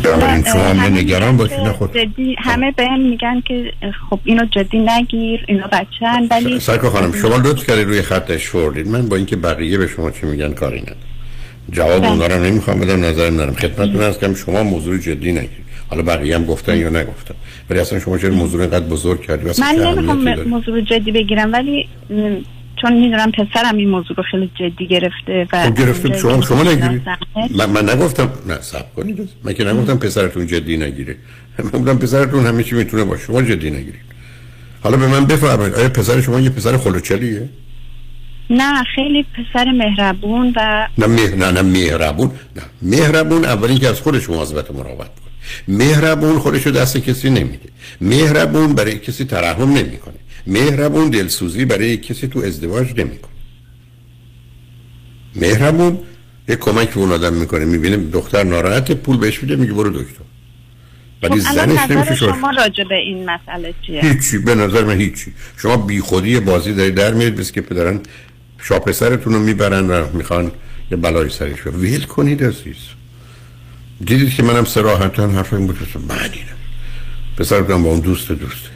بنابراین 0.03 0.45
شما 0.45 0.63
هم 0.63 0.81
نگران 0.81 1.37
باشی 1.37 1.55
نه 1.55 1.73
خود. 1.73 1.97
همه 2.39 2.73
به 2.73 2.87
هم 2.87 3.01
میگن 3.01 3.41
که 3.41 3.73
خب 4.11 4.21
اینو 4.25 4.45
جدی 4.45 4.79
نگیر 4.79 5.45
اینا 5.49 5.67
بچه 5.67 6.07
هن 6.07 6.27
ولی 6.31 6.61
سرکا 6.61 6.91
خانم 6.91 7.13
شما 7.13 7.37
لطف 7.37 7.67
کردید 7.67 7.87
روی 7.87 8.03
خطش 8.03 8.47
فوردید 8.47 8.89
من 8.89 9.09
با 9.09 9.17
اینکه 9.17 9.37
بقیه 9.37 9.79
به 9.79 9.87
شما 9.87 10.11
چی 10.11 10.27
میگن 10.27 10.53
کاری 10.53 10.81
ندارم. 10.81 10.97
جواب 11.73 12.05
اونا 12.05 12.27
رو 12.27 12.45
نمی‌خوام 12.45 12.81
بدم 12.81 13.05
نظرم 13.05 13.35
ندارم. 13.35 13.55
خدمتتون 13.55 14.03
هست 14.03 14.21
که 14.21 14.35
شما 14.35 14.63
موضوع 14.63 14.99
جدی 14.99 15.33
نگیرید. 15.33 15.62
حالا 15.93 16.03
بقیه 16.03 16.35
هم 16.35 16.45
گفتن 16.45 16.77
یا 16.77 16.89
نگفتن. 16.89 17.35
ولی 17.71 17.81
اصلا 17.81 17.99
شما 17.99 18.19
چرا 18.19 18.31
موضوع 18.31 18.61
اینقدر 18.61 18.87
بزرگ 18.87 19.21
کردی؟ 19.21 19.61
من 19.61 19.75
نمی‌خوام 19.75 20.49
موضوع 20.49 20.81
جدی 20.81 21.13
بگیرم 21.13 21.53
ولی 21.53 21.89
چون 22.83 22.93
می‌دونم 22.93 23.33
پسرم 23.33 23.77
این 23.77 23.89
موضوع 23.89 24.17
رو 24.17 24.23
خیلی 24.31 24.51
جدی 24.55 24.87
گرفته 24.87 25.47
و 25.53 25.65
خب 25.65 25.79
گرفته. 25.79 26.19
شما 26.19 26.41
شما 26.41 26.63
نگیرید 26.63 27.03
من, 27.57 27.71
من 27.71 27.91
نگفتم 27.91 28.31
نه 28.49 28.61
سب 28.61 28.95
کنید. 28.95 29.29
من 29.45 29.53
که 29.53 29.65
نگفتم 29.65 29.99
پسرتون 29.99 30.47
جدی 30.47 30.77
نگیره. 30.77 31.17
من 31.59 31.81
گفتم 31.81 31.99
پسرتون 31.99 32.47
همه 32.47 32.63
چی 32.63 32.75
می‌تونه 32.75 33.05
باشه. 33.05 33.25
شما 33.25 33.43
جدی 33.43 33.71
نگیرید. 33.71 34.01
حالا 34.83 34.97
به 34.97 35.07
من 35.07 35.25
بفرمایید. 35.25 35.75
آیا 35.75 35.89
پسر 35.89 36.21
شما 36.21 36.41
یه 36.41 36.51
پسر 36.51 36.77
خلوچلیه؟ 36.77 37.49
نه 38.51 38.85
خیلی 38.95 39.23
پسر 39.23 39.65
مهربون 39.65 40.53
و 40.57 40.89
نه 40.99 41.07
مه... 41.07 41.37
نه 41.37 41.51
نه 41.51 41.63
مهربون. 41.63 42.31
نه 42.57 42.63
مهربون 42.83 43.45
اولین 43.45 43.79
که 43.79 43.89
از 43.89 44.01
خودش 44.01 44.31
مواظبت 44.31 44.71
مراقبت 44.71 45.11
مهربون 45.69 46.39
خودشو 46.39 46.71
دست 46.71 46.97
کسی 46.97 47.31
نمیده. 47.31 47.69
مهربون 48.01 48.75
برای 48.75 48.99
کسی 48.99 49.25
ترحم 49.25 49.73
نمی‌کنه. 49.73 50.15
مهربون 50.47 51.11
دلسوزی 51.11 51.65
برای 51.65 51.97
کسی 51.97 52.29
تو 52.29 52.39
ازدواج 52.39 52.87
نمی‌کنه. 52.91 53.33
مهربون 55.37 55.99
یه 56.49 56.57
کمک 56.57 56.91
به 56.91 57.01
اون 57.01 57.13
آدم 57.13 57.35
می‌کنه 57.35 57.65
می‌بینه 57.65 57.97
دختر 57.97 58.43
ناراحت 58.43 58.93
پول 58.93 59.17
بهش 59.17 59.43
میده 59.43 59.57
میگه 59.57 59.73
برو 59.73 59.91
دکتر. 59.91 60.25
ولی 61.23 61.41
خب 61.41 61.55
زنش 61.55 61.91
نمیشه 61.91 62.15
شما 62.15 62.51
راجع 62.51 62.85
به 62.85 62.95
این 62.95 63.31
مسئله 63.31 63.75
چیه؟ 63.87 64.01
هیچی 64.01 64.39
به 64.39 64.55
نظر 64.55 64.85
من 64.85 65.01
هیچی. 65.01 65.33
شما 65.57 65.77
بیخودی 65.77 66.41
بازی 66.41 66.73
داری 66.73 66.91
در 66.91 67.15
میرید 67.15 67.37
بس 67.37 67.53
که 67.53 67.61
پدرن 67.61 68.01
شاپسرتون 68.63 69.33
رو 69.33 69.41
می‌برن 69.41 69.91
و 69.91 70.07
می‌خوان 70.13 70.53
یه 70.91 70.97
بلای 70.97 71.31
سرش 71.31 71.67
ویل 71.67 72.03
کنید 72.03 72.45
عزیز. 72.45 72.77
دیدید 74.07 74.35
که 74.35 74.43
منم 74.43 74.65
سراحتا 74.65 75.29
حرف 75.29 75.53
این 75.53 75.67
بود 75.67 75.79
معنی 76.09 76.43
پسرتون 77.37 77.83
با 77.83 77.89
اون 77.91 78.01
دوست 78.01 78.33
دوسته 78.33 78.69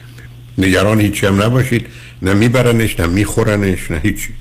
نگران 0.57 1.01
هیچی 1.01 1.25
هم 1.25 1.41
نباشید. 1.41 1.87
نه 2.21 2.33
میبرنش 2.33 2.99
نه 2.99 3.07
میخورنش 3.07 3.91
نه 3.91 3.99
هیچی. 4.03 4.33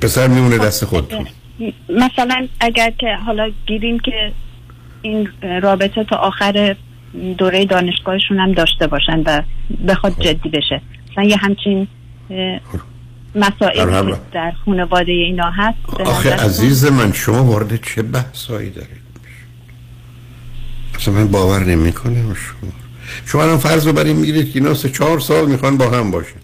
پسر 0.00 0.28
میمونه 0.28 0.58
دست 0.58 0.84
خودتون. 0.84 1.26
مثلا 1.88 2.48
اگر 2.60 2.90
که 2.90 3.14
حالا 3.26 3.50
گیریم 3.66 3.98
که 3.98 4.32
این 5.02 5.28
رابطه 5.62 6.04
تا 6.04 6.16
آخر 6.16 6.76
دوره 7.38 7.64
دانشگاهشون 7.64 8.38
هم 8.38 8.52
داشته 8.52 8.86
باشن 8.86 9.22
و 9.26 9.42
بخواد 9.88 10.12
خب. 10.12 10.22
جدی 10.22 10.48
بشه. 10.48 10.80
مثلا 11.12 11.24
یه 11.24 11.36
همچین 11.36 11.88
مسائلی 13.34 14.12
که 14.12 14.18
در 14.32 14.52
خانواده 14.64 15.12
اینا 15.12 15.50
هست 15.50 15.78
آخه 16.00 16.34
عزیز 16.34 16.84
من 16.84 17.12
شما 17.12 17.44
وارد 17.44 17.84
چه 17.84 18.02
بحثایی 18.02 18.70
دارید؟ 18.70 19.08
اصلا 20.94 21.14
من 21.14 21.28
باور 21.28 21.64
نمی 21.64 21.92
کنم 21.92 22.34
شما. 22.34 22.72
شما 23.26 23.42
الان 23.42 23.58
فرض 23.58 23.86
رو 23.86 23.92
برای 23.92 24.12
می‌گیرید 24.12 24.52
که 24.52 24.58
اینا 24.58 24.74
سه 24.74 24.88
چهار 24.88 25.20
سال 25.20 25.48
می‌خوان 25.48 25.76
با 25.76 25.90
هم 25.90 26.10
باشن 26.10 26.40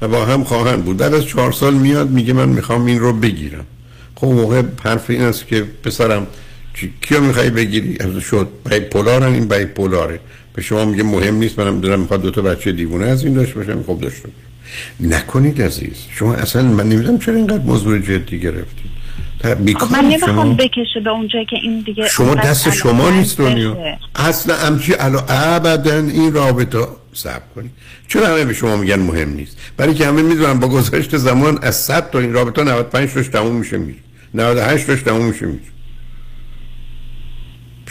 و 0.00 0.08
با 0.08 0.24
هم 0.24 0.44
خواهند 0.44 0.84
بود. 0.84 0.96
بعد 0.96 1.14
از 1.14 1.24
چهار 1.24 1.52
سال 1.52 1.74
میاد 1.74 2.10
میگه 2.10 2.32
من 2.32 2.48
می‌خوام 2.48 2.84
این 2.84 2.98
رو 2.98 3.12
بگیرم. 3.12 3.64
خب 4.14 4.26
موقع 4.26 4.62
حرف 4.84 5.10
این 5.10 5.22
است 5.22 5.46
که 5.46 5.66
پسرم 5.82 6.26
کیو 7.00 7.20
می‌خوای 7.20 7.50
بگیری؟ 7.50 7.98
از 8.00 8.22
شد 8.22 8.48
بای 8.70 8.80
پولار 8.80 9.22
این 9.22 9.48
بای 9.48 9.66
پولاره 9.66 10.20
به 10.54 10.62
شما 10.62 10.84
میگه 10.84 11.02
مهم 11.02 11.34
نیست 11.34 11.58
منم 11.58 11.80
دارم 11.80 12.00
می‌خواد 12.00 12.22
دو 12.22 12.30
تا 12.30 12.42
بچه 12.42 12.72
دیوونه 12.72 13.06
از 13.06 13.24
این 13.24 13.34
داشته 13.34 13.54
باشم 13.54 13.82
خب 13.82 14.00
داشته 14.00 14.28
نکنید 15.00 15.62
عزیز. 15.62 15.96
شما 16.10 16.34
اصلا 16.34 16.62
من 16.62 16.88
نمی‌دونم 16.88 17.18
چرا 17.18 17.34
اینقدر 17.34 17.62
موضوع 17.64 17.98
جدی 17.98 18.40
گرفتید. 18.40 18.90
خب 19.42 19.92
من 19.92 20.04
نمی‌خوام 20.04 20.56
بکشه 20.56 21.00
به 21.04 21.10
اونجایی 21.10 21.46
که 21.46 21.56
این 21.62 21.80
دیگه 21.80 22.08
شما 22.08 22.34
دست 22.34 22.70
شما 22.70 23.10
نیست 23.10 23.38
دنیا. 23.38 23.76
اصلا 24.14 24.54
همچی 24.56 24.94
الا 24.94 25.18
ابدا 25.28 25.96
این 25.96 26.32
رابطه 26.32 26.78
صبر 27.12 27.42
کنید. 27.54 27.70
چرا 28.08 28.26
همه 28.26 28.44
به 28.44 28.54
شما 28.54 28.76
میگن 28.76 28.98
مهم 28.98 29.28
نیست؟ 29.28 29.56
برای 29.76 29.94
که 29.94 30.06
همه 30.06 30.22
می‌دونن 30.22 30.60
با 30.60 30.68
گذشت 30.68 31.16
زمان 31.16 31.58
از 31.62 31.76
100 31.76 32.10
تا 32.10 32.18
این 32.18 32.32
رابطه 32.32 32.64
95 32.64 33.10
تاش 33.10 33.28
تموم 33.28 33.56
میشه 33.56 33.78
میره. 33.78 33.98
98 34.34 34.86
تاش 34.86 35.02
تموم 35.02 35.26
میشه 35.26 35.46
میره. 35.46 35.60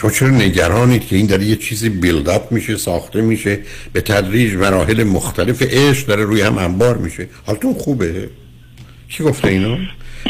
شما 0.00 0.10
چرا 0.10 0.28
نگرانید 0.28 1.06
که 1.06 1.16
این 1.16 1.26
داره 1.26 1.44
یه 1.44 1.56
چیزی 1.56 1.88
بیلد 1.88 2.52
میشه 2.52 2.76
ساخته 2.76 3.20
میشه 3.20 3.58
به 3.92 4.00
تدریج 4.00 4.54
مراحل 4.54 5.04
مختلف 5.04 5.62
عشق 5.62 6.06
داره 6.06 6.24
روی 6.24 6.40
هم 6.40 6.58
انبار 6.58 6.96
میشه. 6.96 7.28
حالتون 7.46 7.74
خوبه؟ 7.74 8.30
کی 9.08 9.24
گفته 9.24 9.48
اینو 9.48 9.76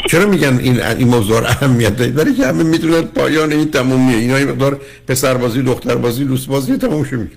چرا 0.09 0.25
میگن 0.25 0.57
این 0.57 0.81
این 0.81 1.07
موضوع 1.07 1.49
اهمیت 1.49 1.95
داره 1.95 2.11
برای 2.11 2.33
که 2.33 2.47
همه 2.47 2.63
می‌دونن 2.63 3.01
پایان 3.01 3.51
این 3.51 3.71
تمومیه. 3.71 4.17
اینا 4.17 4.35
این 4.35 4.49
مقدار 4.49 4.81
پسر 5.07 5.33
بازی 5.33 5.61
دختر 5.61 5.95
بازی 5.95 6.23
لوس 6.23 6.45
بازی 6.45 6.77
تموم 6.77 7.03
شه 7.03 7.15
میشه 7.15 7.35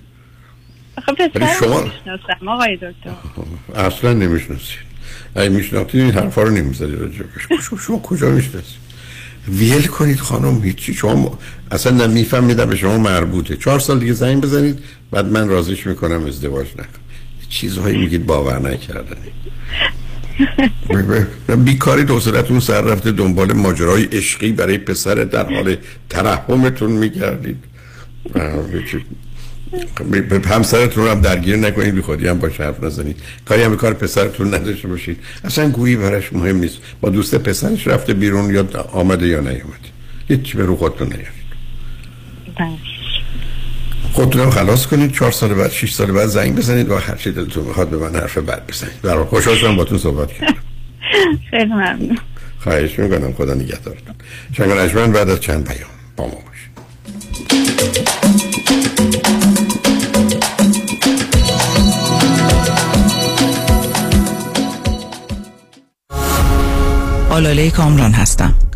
خب 1.05 1.59
شما 1.59 2.53
آقای 2.53 2.75
دکتر. 2.75 3.11
اصلا 3.75 4.13
نمی‌شناسید. 4.13 4.77
اگه 5.35 5.49
میشناختید 5.49 6.01
این 6.01 6.11
حرفا 6.11 6.43
رو 6.43 6.49
نمی‌زدید 6.49 6.99
راجبش 6.99 7.81
شما 7.87 7.99
کجا 7.99 8.29
می‌شناسید 8.29 8.85
ویل 9.49 9.87
کنید 9.87 10.19
خانم 10.19 10.63
هیچی. 10.63 10.93
شما 10.93 11.39
اصلا 11.71 12.07
نمیفهمیدم 12.07 12.65
به 12.65 12.75
شما 12.75 12.97
مربوطه. 12.97 13.57
چهار 13.57 13.79
سال 13.79 13.99
دیگه 13.99 14.13
زنگ 14.13 14.43
بزنید 14.43 14.79
بعد 15.11 15.25
من 15.25 15.49
رازش 15.49 15.87
می‌کنم 15.87 16.25
ازدواج 16.25 16.67
نکن 16.73 16.99
چیزهایی 17.49 17.97
میگید 17.97 18.25
باور 18.25 18.59
نکردنی 18.59 19.31
بیکاری 21.65 22.03
دوسرتون 22.03 22.59
سر 22.59 22.81
رفته 22.81 23.11
دنبال 23.11 23.53
ماجرای 23.53 24.03
عشقی 24.03 24.51
برای 24.51 24.77
پسر 24.77 25.15
در 25.15 25.53
حال 25.53 25.77
ترحمتون 26.09 26.91
میگردید 26.91 27.57
همسرتون 30.45 31.07
هم 31.07 31.21
درگیر 31.21 31.55
نکنید 31.55 31.95
بی 31.95 32.01
خودی 32.01 32.27
هم 32.27 32.39
باشه 32.39 32.63
حرف 32.63 32.83
نزنید. 32.83 33.17
کاری 33.45 33.63
هم 33.63 33.75
کار 33.75 33.93
پسرتون 33.93 34.53
نداشته 34.53 34.87
باشید. 34.87 35.17
اصلا 35.43 35.69
گویی 35.69 35.95
برش 35.95 36.33
مهم 36.33 36.57
نیست. 36.57 36.77
با 37.01 37.09
دوست 37.09 37.35
پسرش 37.35 37.87
رفته 37.87 38.13
بیرون 38.13 38.53
یا 38.53 38.67
آمده 38.91 39.27
یا 39.27 39.39
نیامده. 39.39 39.89
هیچ 40.27 40.55
به 40.55 40.65
رو 40.65 40.75
خودتون 40.75 41.07
نیارید 41.07 41.44
خودتونم 44.13 44.49
خلاص 44.49 44.85
کنید. 44.85 45.13
چهار 45.13 45.31
سال 45.31 45.53
بعد 45.53 45.71
شش 45.71 45.93
سال 45.93 46.11
بعد 46.11 46.25
زنگ 46.25 46.55
بزنید 46.55 46.89
و 46.89 46.97
هر 46.97 47.15
چی 47.15 47.31
دلتون 47.31 47.63
می‌خواد 47.63 47.89
به 47.89 47.97
من 47.97 48.15
حرف 48.15 48.37
بعد 48.37 48.67
بزنید. 48.67 49.01
برای 49.01 49.25
خوشحال 49.25 49.55
شدم 49.55 49.75
باتون 49.75 49.97
صحبت 49.97 50.33
کردم. 50.33 50.55
خیلی 51.51 51.73
ممنون. 51.73 52.17
خواهش 52.59 52.99
می‌کنم. 52.99 53.33
خدا 53.33 53.53
نگهدارتون. 53.53 54.15
شنگ 54.57 55.11
بعد 55.13 55.29
از 55.29 55.39
چند 55.39 55.67
پیام 55.67 55.89
با 56.17 56.27
ما 56.27 56.45
آلاله 67.35 67.71
کامران 67.71 68.11
هستم. 68.11 68.53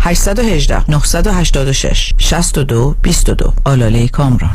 818 0.00 0.84
986 0.88 2.12
62 2.18 2.94
22 3.02 3.52
آلاله 3.64 4.08
کامران. 4.08 4.50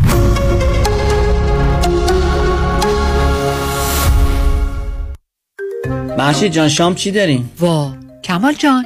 محشید 6.18 6.52
جان 6.52 6.70
شام 6.70 6.96
چی 6.96 7.12
داریم؟ 7.12 7.52
وا 7.60 7.94
کمال 8.24 8.54
جان. 8.54 8.86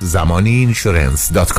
زمانی 0.00 0.50
insurance 0.50 1.32
dot 1.32 1.52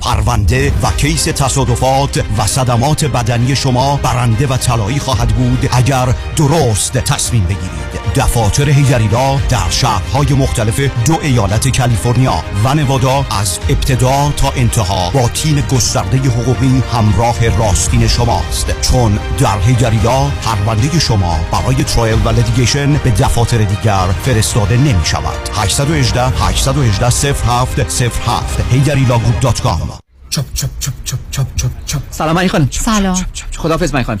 پرونده 0.00 0.72
و 0.82 0.90
case 0.96 1.24
تصادفات 1.24 2.24
و 2.38 2.46
صدمات 2.46 3.04
بدنی 3.04 3.56
شما 3.56 3.96
برنده 3.96 4.46
و 4.46 4.56
طلایی 4.56 4.98
خواهد 4.98 5.28
بود 5.28 5.68
اگر 5.72 6.14
درست 6.36 6.92
تصمیم 6.92 7.44
بگیرید. 7.44 7.94
دفاتر 8.14 8.70
هیجریلا 8.70 9.36
در 9.48 9.70
شهرهای 9.70 10.32
مختلف 10.32 10.80
دو 10.80 11.18
ایالت 11.22 11.78
کالیفرنیا 11.78 12.44
و 12.64 12.74
نوادا 12.74 13.26
از 13.30 13.58
ابتدا 13.68 14.32
تا 14.36 14.50
انتها 14.56 15.10
با 15.10 15.28
تیم 15.28 15.60
گسترده 15.60 16.18
حقوقی 16.18 16.82
همراه 16.92 17.48
راستین 17.58 18.08
شماست. 18.08 18.80
چون 18.80 19.18
در 19.38 19.58
هیجری 19.58 20.03
Law 20.03 20.30
پرونده 20.42 20.98
شما 20.98 21.40
برای 21.52 21.84
trial 21.84 22.18
و 22.24 22.28
litigation 22.28 22.92
به 22.92 23.10
دفاتر 23.10 23.58
دیگر 23.58 24.06
فرستاده 24.22 24.76
نمی 24.76 25.04
شود 25.04 25.50
818 25.54 26.22
818 26.28 27.32
07 27.32 27.63
07 27.88 28.60
هیجری 28.72 29.11
Law 29.11 29.34
Group.com 29.34 30.04
چپ 30.30 30.44
چپ 30.54 30.68
چپ 30.80 30.92
چپ 31.04 31.18
چپ 31.30 31.46
چپ 31.56 31.70
چپ. 31.86 32.00
سلام 32.10 32.38
علی 32.38 32.48
خانم. 32.48 32.68
سلام. 32.70 33.26
خدافظ 33.56 33.94
مای 33.94 34.04
خانم. 34.04 34.18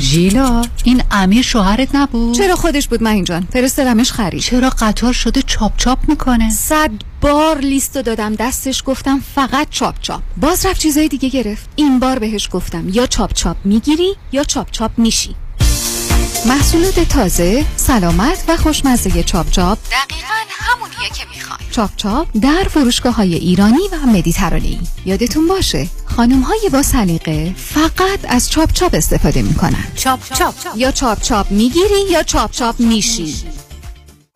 ژیلا 0.00 0.62
این 0.84 1.02
امیر 1.10 1.42
شوهرت 1.42 1.94
نبود؟ 1.94 2.34
چرا 2.34 2.56
خودش 2.56 2.88
بود 2.88 3.02
من 3.02 3.24
جان؟ 3.24 3.48
فرستادمش 3.52 4.12
خرید. 4.12 4.40
چرا 4.40 4.70
قطار 4.70 5.12
شده 5.12 5.42
چاپ 5.42 5.76
چاپ 5.76 5.98
می‌کنه؟ 6.08 6.50
صد 6.50 6.90
بار 7.20 7.58
لیستو 7.58 8.02
دادم 8.02 8.34
دستش 8.34 8.82
گفتم 8.86 9.20
فقط 9.34 9.66
چاپ 9.70 9.94
چاپ. 10.00 10.22
باز 10.40 10.66
رفت 10.66 10.80
چیزای 10.80 11.08
دیگه 11.08 11.28
گرفت. 11.28 11.68
این 11.76 12.00
بار 12.00 12.18
بهش 12.18 12.48
گفتم 12.52 12.88
یا 12.88 13.06
چاپ 13.06 13.32
چاپ 13.32 13.56
می‌گیری 13.64 14.16
یا 14.32 14.44
چاپ 14.44 14.70
چاپ 14.70 14.90
میشی. 14.96 15.34
محصولات 16.46 17.00
تازه، 17.00 17.64
سلامت 17.76 18.44
و 18.48 18.56
خوشمزه 18.56 19.22
چاپ 19.22 19.50
چاپ. 19.50 19.78
دقیقا 19.78 20.34
همونیه 20.50 21.08
که 21.14 21.24
می‌خوای. 21.34 21.58
چاپ 21.70 21.90
چاپ 21.96 22.28
در 22.42 22.68
فروشگاه 22.70 23.14
های 23.14 23.34
ایرانی 23.34 23.88
و 23.92 24.06
مدیترانه‌ای. 24.06 24.78
یادتون 25.06 25.48
باشه 25.48 25.88
خانم 26.04 26.40
های 26.40 26.68
با 26.72 26.82
سلیقه 26.82 27.54
فقط 27.56 28.20
از 28.28 28.50
چاپ 28.50 28.72
چاپ 28.72 28.94
استفاده 28.94 29.42
می‌کنن. 29.42 29.84
چاپ 29.96 30.20
چاپ. 30.34 30.54
یا 30.76 30.90
چاپ 30.90 31.22
چاپ 31.22 31.50
می‌گیری 31.50 32.10
یا 32.10 32.22
چاپ 32.22 32.50
چاپ 32.50 32.80
میشی. 32.80 33.34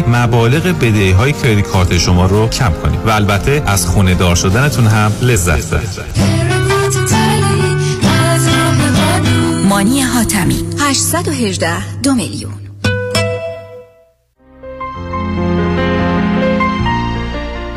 مبالغ 0.00 0.62
بدهی 0.62 1.10
های 1.10 1.32
کردیت 1.32 1.66
کارت 1.66 1.98
شما 1.98 2.26
رو 2.26 2.48
کم 2.48 2.72
کنید 2.82 3.06
و 3.06 3.10
البته 3.10 3.62
از 3.66 3.86
خونه 3.86 4.14
دار 4.14 4.36
شدنتون 4.36 4.86
هم 4.86 5.12
لذت 5.22 5.70
ببرید. 5.70 6.22
مانی 9.68 10.00
حاتمی. 10.00 10.64
818 10.78 12.00
دو 12.02 12.14
میلیون. 12.14 12.61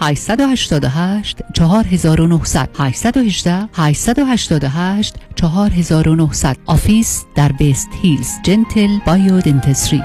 888 0.00 1.38
4900 1.54 2.68
818 2.78 3.68
888 3.74 5.14
4900 5.34 6.56
office 6.66 7.24
در 7.34 7.52
West 7.52 7.88
Hills 8.02 8.30
Gentle 8.44 8.98
Biodentistry 9.06 10.02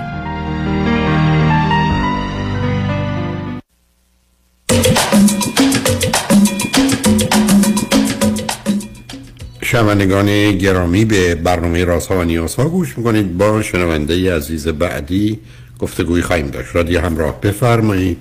شنوندگان 9.71 10.51
گرامی 10.57 11.05
به 11.05 11.35
برنامه 11.35 11.85
رازها 11.85 12.19
و 12.19 12.23
نیازها 12.23 12.69
گوش 12.69 12.97
می‌کنید. 12.97 13.37
با 13.37 13.61
شنونده 13.61 14.35
عزیز 14.35 14.67
بعدی 14.67 15.39
گفتگوی 15.79 16.21
خواهیم 16.21 16.47
داشت. 16.47 16.75
رادیو 16.75 17.01
همراه 17.01 17.41
بفرمایید. 17.41 18.17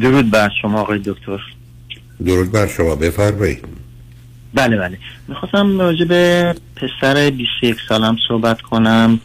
درود 0.00 0.30
بر 0.30 0.50
شما 0.62 0.80
آقای 0.80 0.98
دکتر. 0.98 1.40
درود 2.26 2.52
بر 2.52 2.66
شما 2.66 2.94
بفرمایید. 2.94 3.64
بله 4.54 4.76
بله. 4.76 4.98
می‌خواستم 5.28 5.80
راجع 5.80 6.04
به 6.04 6.54
پسر 6.76 7.30
21 7.30 7.76
سالم 7.88 8.16
صحبت 8.28 8.60
کنم 8.60 9.20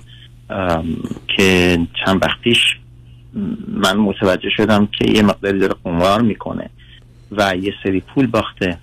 که 1.27 1.79
چند 2.05 2.19
وقتیش 2.21 2.59
من 3.67 3.97
متوجه 3.97 4.49
شدم 4.57 4.87
که 4.99 5.11
یه 5.11 5.21
مقداری 5.21 5.59
داره 5.59 5.75
قمار 5.83 6.21
می‌کنه 6.21 6.69
و 7.31 7.55
یه 7.55 7.73
سری 7.83 7.99
پول 7.99 8.27
باخته 8.27 8.77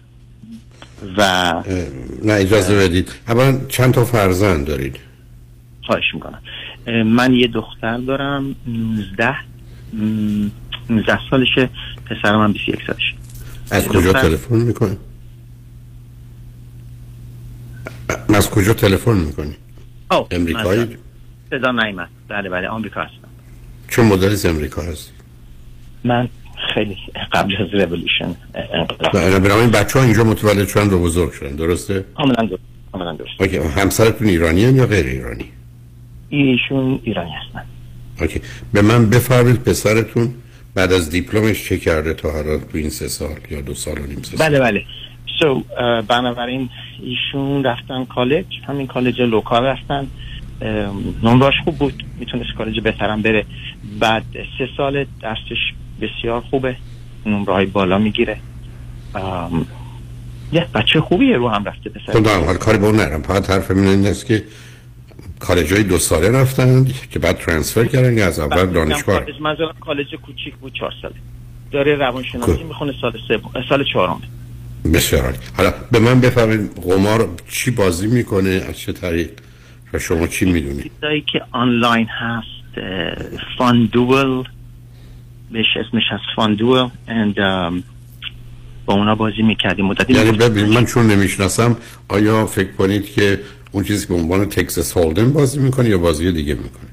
و 1.17 1.53
نه 2.25 2.33
اجازه 2.33 2.77
بدید. 2.77 3.13
اولا 3.29 3.61
چند 3.69 3.95
تا 3.95 4.05
فرزند 4.05 4.67
دارید؟ 4.67 4.97
خواهش 5.87 6.15
می‌کنم. 6.15 6.43
من 7.05 7.35
یه 7.35 7.47
دختر 7.47 7.97
دارم 7.97 8.55
19 8.67 9.35
19 10.91 11.19
سالشه 11.31 11.71
پسرم 12.11 12.43
هم 12.43 12.53
21 12.53 12.79
سالشه 12.87 13.15
از 13.71 13.89
کجا 13.89 14.13
تلفن 14.13 14.57
می‌کنی؟ 14.57 14.97
از 18.35 18.51
کجا 18.51 18.75
تلفن 18.75 19.17
می‌کنی؟ 19.17 19.57
امریکایی؟ 20.31 20.97
صدا 21.51 21.71
نیمت 21.71 22.09
بله 22.29 22.49
بله 22.49 22.69
آمریکا 22.69 23.01
هستم 23.01 23.29
چه 23.91 24.03
مدل 24.03 24.37
امریکا 24.51 24.83
هست؟ 24.83 25.13
من 26.05 26.29
خیلی 26.75 26.97
قبل 27.33 27.57
از 27.63 27.75
رولوشن 27.75 28.37
نه 29.15 29.39
بنابراین 29.39 29.71
بچه 29.71 29.99
ها 29.99 30.05
اینجا 30.05 30.25
متولد 30.25 30.69
شدن 30.69 30.93
و 30.93 30.99
بزرگ 30.99 31.33
شدن 31.33 31.57
درسته؟ 31.57 32.05
کاملا 32.17 32.47
درست 32.47 32.63
کاملا 32.93 33.13
درست 33.13 33.31
OK 33.41 33.57
همسرتون 33.57 34.29
ایرانی 34.29 34.65
هم 34.65 34.77
یا 34.77 34.87
غیر 34.87 35.07
ایرانی؟ 35.07 35.45
ایشون 36.29 37.01
ایرانی 37.03 37.31
هستن 37.31 37.65
OK 38.21 38.41
به 38.73 38.83
من 38.83 39.11
بفرمایید 39.11 39.63
پسرتون 39.63 40.35
بعد 40.75 40.93
از 40.93 41.11
دیپلمش 41.11 41.65
چه 41.65 41.79
کرده 41.79 42.15
تا 42.15 42.31
حالا 42.31 42.59
تو 42.59 42.79
این 42.79 42.91
سه 42.91 43.09
سال 43.09 43.37
یا 43.51 43.61
دو 43.61 43.75
سال 43.75 43.99
و 43.99 44.07
نیم 44.07 44.23
سه 44.23 44.37
بله 44.37 44.61
بله. 44.61 44.85
so 45.41 45.61
so, 45.61 45.83
بنابراین 46.09 46.69
ایشون 47.03 47.65
رفتن 47.65 48.05
کالج 48.05 48.45
همین 48.67 48.87
کالج 48.87 49.21
local 49.21 49.65
رفتن. 49.65 50.07
نمراش 51.23 51.55
خوب 51.65 51.79
بود 51.79 52.05
می‌تونست 52.19 52.51
کالج 52.59 52.81
بهترم 52.81 53.23
بره. 53.23 53.45
بعد 54.01 54.25
سه 54.59 54.69
سال 54.77 55.07
درسش 55.21 55.73
بسیار 56.01 56.41
خوبه 56.41 56.77
نمره 57.27 57.55
های 57.55 57.67
بالا 57.67 57.99
می‌گیره. 57.99 58.37
یه 60.53 60.67
بچه 60.75 61.01
خوبیه 61.01 61.37
رو 61.37 61.49
هم 61.49 61.65
رفته 61.65 61.91
پسر. 61.91 62.13
خب 62.13 62.27
حال 62.27 62.57
کاری 62.57 62.79
با 62.79 62.87
اون 62.87 62.97
نرم 62.97 63.23
فقط 63.23 63.51
حرف 63.51 63.71
من 63.71 63.87
این 63.87 64.07
است 64.07 64.27
که 64.27 64.45
کالج 65.47 65.73
های 65.73 65.83
دو 65.83 65.99
ساله 65.99 66.31
رفتن 66.31 66.87
که 67.11 67.19
بعد 67.19 67.39
transfer 67.39 67.85
کردن 67.85 68.23
از 68.23 68.39
اول 68.39 68.67
دانشگاه. 68.67 69.21
کالج 69.21 69.41
منظورم 69.41 69.75
کالج 69.81 70.15
کوچیک 70.15 70.55
بود 70.55 70.73
چهار 70.73 70.93
ساله. 71.03 71.15
داره 71.73 71.95
روانشناسی 71.95 72.63
می‌خونه 72.63 72.93
سال 73.01 73.13
سه 73.29 73.41
سال 73.69 73.85
چهارم. 73.93 74.23
بسیار 74.95 75.35
حالا 75.57 75.75
به 75.93 75.99
من 75.99 76.21
بفرمایید 76.21 76.71
قمار 76.83 77.29
چی 77.51 77.71
بازی 77.71 78.07
می‌کنه؟ 78.07 78.51
از 78.69 78.79
چه 78.79 78.93
طریق؟ 78.93 79.31
و 79.93 79.99
شما 79.99 80.27
چی 80.27 80.45
می‌دونید؟ 80.45 80.91
چیزایی 80.95 81.21
که 81.33 81.43
آنلاین 81.51 82.07
هست 82.07 82.79
FanDuel 83.59 84.45
بهش 85.53 85.67
اسمش 85.77 86.03
هست 86.11 86.23
FanDuel 86.37 86.89
and 87.09 87.37
um, 87.37 87.83
با 88.87 88.95
اونا 88.95 89.15
بازی 89.15 89.43
می‌کردیم. 89.43 89.85
مدتی 89.85 90.13
یعنی 90.13 90.33
ببین 90.33 90.67
من 90.67 90.85
چون 90.85 91.07
نمی‌شناسم 91.07 91.77
آیا 92.09 92.47
فکر 92.47 92.73
کنید 92.73 93.13
که 93.13 93.41
اون 93.73 93.85
چیزی 93.85 94.07
که 94.07 94.13
به 94.13 94.19
عنوان 94.19 94.45
تکساس 94.45 94.97
هولدن 94.97 95.33
بازی 95.33 95.59
می‌کنه 95.59 95.89
یا 95.89 95.99
بازی 95.99 96.33
دیگه 96.33 96.55
می‌کنه 96.55 96.93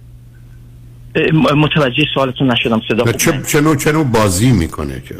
متوجه 1.56 2.04
سوالتون 2.14 2.52
نشدم 2.52 2.82
صدا 2.88 3.12
چه 3.12 3.42
چه 3.48 3.62
نوع 3.62 3.76
چه 3.76 3.92
نوع 3.92 4.04
بازی 4.04 4.52
می‌کنه 4.52 5.02
که؟ 5.08 5.16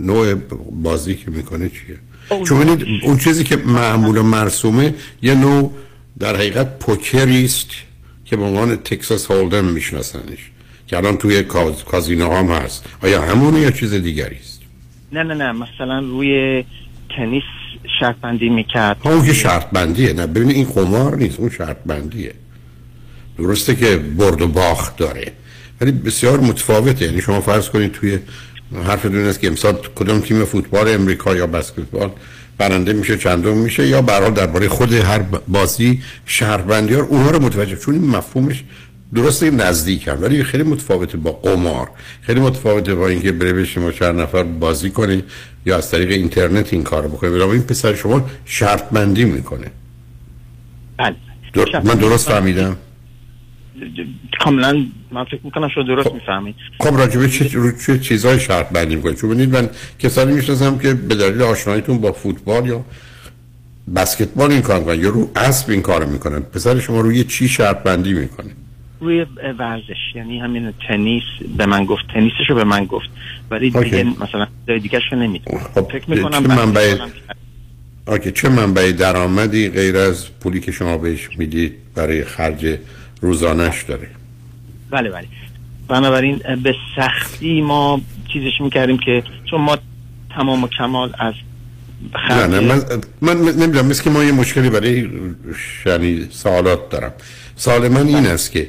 نوع 0.00 0.34
بازی 0.72 1.14
که 1.14 1.30
می‌کنه 1.30 1.68
چیه؟ 1.68 1.98
چون 2.44 2.84
اون 3.02 3.18
چیزی 3.18 3.44
که 3.44 3.56
معمول 3.56 4.18
و 4.18 4.22
مرسومه 4.22 4.94
یه 5.22 5.34
نوع 5.34 5.72
در 6.18 6.36
حقیقت 6.36 6.78
پوکری 6.78 7.44
است 7.44 7.70
که 8.24 8.36
به 8.36 8.42
عنوان 8.42 8.76
تکساس 8.76 9.30
هولدم 9.30 9.64
میشناسنش 9.64 10.50
که 10.86 10.96
الان 10.96 11.16
توی 11.16 11.42
کاز... 11.42 11.84
کازینو 11.84 12.32
هم 12.32 12.46
هست. 12.46 12.86
آیا 13.02 13.22
همونه 13.22 13.60
یا 13.60 13.70
چیز 13.70 13.94
دیگری 13.94 14.36
است؟ 14.36 14.60
نه 15.12 15.22
نه 15.22 15.34
نه. 15.34 15.52
مثلا 15.52 15.98
روی 15.98 16.64
تنیس 17.16 17.42
شرط 18.00 18.16
بندی 18.16 18.48
می‌کرد 18.48 18.96
اون 19.04 19.26
که 19.26 19.32
شرط 19.32 19.70
بندیه 19.70 20.12
نه 20.12 20.26
ببینید 20.26 20.56
این 20.56 20.64
قمار 20.64 21.16
نیست 21.16 21.40
اون 21.40 21.50
شرط 21.50 21.76
بندیه 21.86 22.34
درسته 23.38 23.74
که 23.74 23.96
برد 23.96 24.42
و 24.42 24.48
باخت 24.48 24.96
داره. 24.96 25.32
ولی 25.80 25.92
بسیار 25.92 26.40
متفاوته. 26.40 27.04
یعنی 27.04 27.20
شما 27.20 27.40
فرض 27.40 27.68
کنید 27.68 27.92
توی 27.92 28.18
حرف 28.86 29.06
دون 29.06 29.26
است 29.26 29.40
که 29.40 29.46
امسال 29.46 29.78
کدام 29.94 30.20
تیم 30.20 30.44
فوتبال 30.44 30.88
امریکا 30.88 31.36
یا 31.36 31.46
بسکتبال 31.46 32.10
برنده 32.58 32.92
میشه 32.92 33.16
چندم 33.16 33.56
میشه 33.56 33.86
یا 33.86 34.02
برحال 34.02 34.30
درباره 34.30 34.68
خود 34.68 34.92
هر 34.92 35.18
بازی 35.48 36.02
شهروندی 36.26 36.94
ها 36.94 37.02
اونها 37.02 37.30
رو 37.30 37.42
متوجه 37.42 37.76
چون 37.76 37.94
مفهومش 37.98 38.64
درسته 39.14 39.50
نزدیک 39.50 40.08
هم 40.08 40.22
ولی 40.22 40.44
خیلی 40.44 40.62
متفاوته 40.62 41.16
با 41.16 41.32
قمار. 41.32 41.88
خیلی 42.20 42.40
متفاوته 42.40 42.94
با 42.94 43.08
اینکه 43.08 43.32
بره 43.32 43.52
بشیم 43.52 43.84
و 43.84 43.90
چند 43.90 44.20
نفر 44.20 44.42
بازی 44.42 44.90
کنه 44.90 45.22
یا 45.66 45.76
از 45.76 45.90
طریق 45.90 46.10
اینترنت 46.10 46.72
این 46.72 46.82
کار 46.82 47.08
بکنه. 47.08 47.30
برای 47.30 47.50
این 47.50 47.62
پسر 47.62 47.94
شما 47.94 48.30
شرط 48.44 48.90
بندی 48.90 49.24
می‌کنه. 49.24 49.70
بله. 50.98 51.16
در... 51.52 51.82
من 51.84 51.94
درست 51.94 52.28
فهمیدم؟ 52.28 52.76
کاملا 54.40 54.86
من 55.12 55.24
فکر 55.24 55.40
می‌کنم 55.44 55.68
شما 55.68 55.84
درست 55.84 56.12
می‌فهمید. 56.12 56.54
خب 56.80 56.96
راجبه 56.96 57.28
چه 57.28 57.74
چه 57.86 57.98
چیزای 57.98 58.40
شرط 58.40 58.68
بندی 58.68 58.96
می‌کنه؟ 58.96 59.14
چون 59.14 59.30
ببینید 59.30 59.56
من 59.56 59.70
کسانی 59.98 60.32
می‌شناسم 60.32 60.78
که 60.78 60.94
به 60.94 61.14
دلیل 61.14 61.42
آشناییتون 61.42 61.98
با 61.98 62.12
فوتبال 62.12 62.66
یا 62.66 62.84
بسکتبال 63.96 64.52
این 64.52 64.62
کار 64.62 64.78
می‌کنن 64.78 65.00
یا 65.00 65.08
رو 65.08 65.30
اسب 65.36 65.70
این 65.70 65.82
کار 65.82 66.04
می‌کنن. 66.04 66.40
پسر 66.40 66.78
شما 66.78 67.00
روی 67.00 67.24
چی 67.24 67.48
شرط 67.48 67.82
بندی 67.82 68.12
می‌کنه؟ 68.12 68.50
روی 69.00 69.26
ورزش. 69.58 70.14
یعنی 70.14 70.38
همین 70.38 70.72
تنیس 70.88 71.22
به 71.56 71.66
من 71.66 71.84
گفت 71.84 72.02
تنیسشو 72.14 72.54
به 72.54 72.64
من 72.64 72.84
گفت. 72.84 73.08
ولی 73.50 73.70
دیگه 73.70 74.04
مثلا 74.04 74.46
دیگه 74.66 75.00
شو 75.10 75.16
نمی‌دونم. 75.16 75.60
خب 75.74 75.92
فکر 75.92 76.10
می‌کنم 76.10 76.42
چه 76.42 76.48
منبع 76.48 76.96
آکه 78.06 78.30
چه 78.30 78.48
منبع 78.48 78.92
درآمدی 78.92 79.68
غیر 79.68 79.96
از 79.96 80.38
پولی 80.40 80.60
که 80.60 80.72
شما 80.72 80.98
بهش 80.98 81.28
می‌دید 81.38 81.74
برای 81.94 82.24
خرج 82.24 82.78
روزانش 83.20 83.82
داره؟ 83.82 84.08
بله 84.90 85.10
بله. 85.10 85.26
بنابراین 85.88 86.40
به 86.62 86.74
سختی 86.96 87.60
ما 87.60 88.00
چیزش 88.32 88.60
می‌کردیم 88.60 88.98
که 88.98 89.22
چون 89.50 89.60
ما 89.60 89.78
تمام 90.34 90.64
و 90.64 90.68
کمال 90.68 91.12
از 91.18 91.34
نه 92.30 92.46
نه 92.46 92.60
من, 92.60 92.82
من 93.20 93.36
نمی‌دونم 93.36 93.86
مثل 93.86 94.04
که 94.04 94.10
ما 94.10 94.24
یه 94.24 94.32
مشکلی 94.32 94.70
برای 94.70 95.08
یعنی 95.86 96.26
سوالات 96.30 96.90
دارم. 96.90 97.12
سوال 97.56 97.88
من 97.88 98.06
این 98.06 98.26
است 98.26 98.52
که 98.52 98.68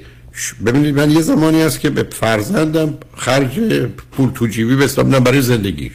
ببینید 0.65 0.99
من 0.99 1.11
یه 1.11 1.21
زمانی 1.21 1.61
است 1.61 1.79
که 1.79 1.89
به 1.89 2.03
فرزندم 2.03 2.93
خرج 3.17 3.59
پول 4.11 4.31
تو 4.35 4.47
جیبی 4.47 4.75
بستم 4.75 5.09
برای 5.09 5.41
زندگیش. 5.41 5.91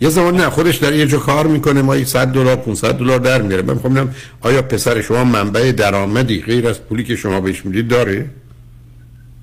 یه 0.00 0.08
زمان 0.08 0.36
نه 0.36 0.50
خودش 0.50 0.76
در 0.76 0.92
یه 0.92 1.06
جا 1.06 1.18
کار 1.18 1.46
می‌کنه 1.46 1.82
ما 1.82 2.04
100 2.04 2.28
دلار 2.28 2.56
500 2.56 2.94
دلار 2.94 3.18
در 3.18 3.42
میاره. 3.42 3.62
من 3.62 3.74
می‌خوام 3.74 4.14
آیا 4.40 4.62
پسر 4.62 5.02
شما 5.02 5.24
منبع 5.24 5.72
درآمدی 5.72 6.42
غیر 6.42 6.68
از 6.68 6.82
پولی 6.82 7.04
که 7.04 7.16
شما 7.16 7.40
بهش 7.40 7.64
می‌دید 7.64 7.88
داره؟ 7.88 8.30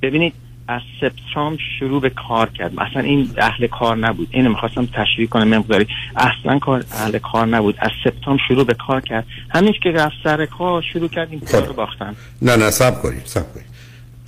ببینید 0.01 0.33
از 0.67 0.81
سپتامبر 1.01 1.61
شروع 1.79 2.01
به 2.01 2.09
کار 2.09 2.49
کرد 2.49 2.73
مثلا 2.73 3.01
این 3.01 3.29
اهل 3.37 3.67
کار 3.67 3.97
نبود. 3.97 4.27
اینو 4.31 4.49
می‌خواستم 4.49 4.85
تشریح 4.85 5.27
کنم 5.29 5.57
مقداری. 5.57 5.87
اصلا 6.15 6.59
کار 6.59 6.85
اهل 6.91 7.17
کار 7.17 7.47
نبود. 7.47 7.75
از 7.79 7.91
سپتامبر 8.03 8.41
شروع 8.47 8.65
به 8.65 8.73
کار 8.87 9.01
کرد. 9.01 9.25
همین 9.49 9.73
که 9.83 9.91
رفت 9.91 10.15
سر 10.23 10.45
کار 10.45 10.83
شروع 10.93 11.09
کرد 11.09 11.27
این 11.31 11.39
کار 11.39 11.65
رو 11.65 11.73
باختن. 11.73 12.15
نه 12.41 12.55
نه 12.55 12.71
سب 12.71 13.01
کنید 13.01 13.21
سب 13.25 13.53
کنید. 13.53 13.68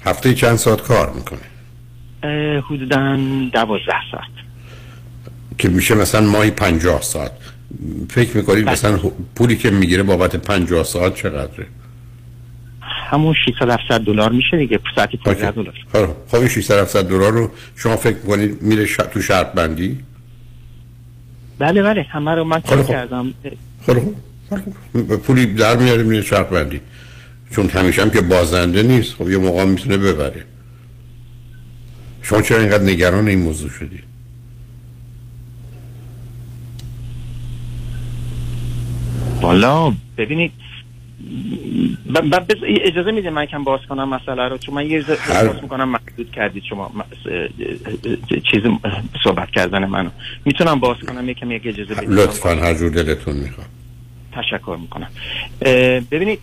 هفته 0.05 0.33
چند 0.33 0.55
ساعت 0.55 0.81
کار 0.81 1.13
می‌کنه 1.13 1.39
حدودا 2.69 3.17
دوازده 3.53 3.93
ساعت. 4.11 4.31
که 5.57 5.69
میشه 5.69 5.95
مثلا 5.95 6.27
ماهی 6.27 6.51
پنجاه 6.51 7.01
ساعت. 7.01 7.31
فکر 8.09 8.37
می‌کنید 8.37 8.69
مثلا 8.69 8.99
پولی 9.35 9.55
که 9.55 9.71
می‌گیره 9.71 10.03
بابت 10.03 10.35
پنجاه 10.35 10.83
ساعت 10.83 11.15
چقدره؟ 11.15 11.65
همون 12.81 13.35
600 13.45 13.69
700 13.69 14.01
دلار 14.01 14.31
میشه 14.31 14.57
دیگه 14.57 14.79
ساعتی 14.95 15.17
15 15.17 15.51
دلار. 15.51 16.15
خب 16.27 16.35
این 16.35 16.47
600 16.47 16.79
700 16.79 17.07
دلار 17.07 17.31
رو 17.31 17.51
شما 17.75 17.97
فکر 17.97 18.17
کنید 18.17 18.61
میره 18.61 18.85
ش... 18.85 18.95
تو 18.95 19.21
شرط 19.21 19.53
بندی؟ 19.53 19.99
بله 21.59 21.83
بله 21.83 22.05
همه 22.09 22.31
رو 22.35 22.43
من 22.43 22.59
کار 22.59 22.83
کردم. 22.83 23.33
خب 23.85 24.01
پولی 25.15 25.45
در 25.45 25.77
میاره 25.77 26.03
میره 26.03 26.21
شرط 26.21 26.47
بندی. 26.47 26.81
چون 27.51 27.69
همیشه 27.69 28.01
هم 28.01 28.09
که 28.09 28.21
بازنده 28.21 28.83
نیست. 28.83 29.13
خب 29.13 29.29
یه 29.29 29.37
موقع 29.37 29.65
می‌تونه 29.65 29.97
ببره. 29.97 30.45
شما 32.21 32.41
چرا 32.41 32.59
اینقدر 32.59 32.83
نگران 32.83 33.27
این 33.27 33.39
موضوع 33.39 33.69
شدید 33.69 34.03
والا 39.41 39.93
ببینید 40.17 40.51
اجازه 42.85 43.11
میده 43.11 43.29
من 43.29 43.45
کم 43.45 43.63
باز 43.63 43.79
کنم 43.89 44.09
مسئله 44.09 44.47
رو؟ 44.47 44.57
چون 44.57 44.75
من 44.75 44.85
یه 44.85 45.03
باز 45.47 45.61
می‌کنم 45.61 45.89
محدود 45.89 46.31
کردید 46.31 46.63
شما. 46.63 46.91
چیز 48.51 48.61
صحبت 49.23 49.51
کردن 49.51 49.85
منو. 49.85 50.09
می‌تونم 50.45 50.79
باز 50.79 50.97
کنم 50.97 51.29
یکم 51.29 51.51
یک 51.51 51.61
اجازه 51.65 51.95
بدید. 51.95 52.09
لطفا 52.09 52.49
هر 52.55 52.73
جور 52.73 52.89
دلتون 52.89 53.35
می‌خوام 53.35 53.67
تشکر 54.31 54.77
می‌کنم. 54.81 55.09
ببینید 56.11 56.39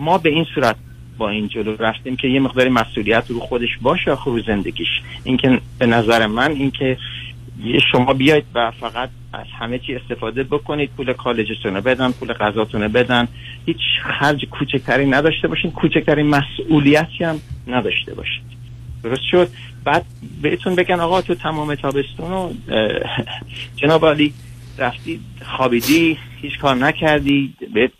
ما 0.00 0.18
به 0.18 0.30
این 0.30 0.46
صورت 0.54 0.76
با 1.18 1.30
این 1.30 1.48
جلو 1.48 1.76
رفتیم 1.76 2.16
که 2.16 2.28
یه 2.28 2.40
مقداری 2.40 2.68
مسئولیت 2.68 3.24
رو 3.28 3.40
خودش 3.40 3.78
باشه 3.82 4.16
رو 4.24 4.42
زندگیش. 4.42 4.88
اینکه 5.24 5.60
به 5.78 5.86
نظر 5.86 6.26
من 6.26 6.50
اینکه 6.50 6.96
شما 7.92 8.12
بیاید 8.12 8.44
و 8.54 8.70
فقط 8.70 9.10
از 9.32 9.46
همه 9.58 9.78
چی 9.78 9.94
استفاده 9.94 10.44
بکنید 10.44 10.90
پول 10.96 11.12
کالجتون 11.12 11.80
بدن 11.80 12.12
پول 12.12 12.32
غذاتون 12.32 12.88
بدن. 12.88 13.28
هیچ 13.66 13.76
خرج 14.02 14.44
کوچکتری 14.44 15.06
نداشته 15.06 15.48
باشین 15.48 15.70
کوچکترین 15.70 16.26
مسئولیتی 16.26 17.24
هم 17.24 17.40
نداشته 17.66 18.14
باشید 18.14 18.42
درست 19.02 19.22
شد؟ 19.30 19.48
بعد 19.84 20.04
بهتون 20.42 20.74
بگن 20.74 21.00
آقا 21.00 21.22
تو 21.22 21.34
تمام 21.34 21.74
تابستون 21.74 22.30
رو 22.30 22.52
جناب 23.80 24.06
علی 24.06 24.32
رفتی 24.78 25.20
خوابیدی 25.56 26.18
هیچ 26.42 26.58
کار 26.58 26.76
نکردی 26.76 27.54
به 27.74 27.90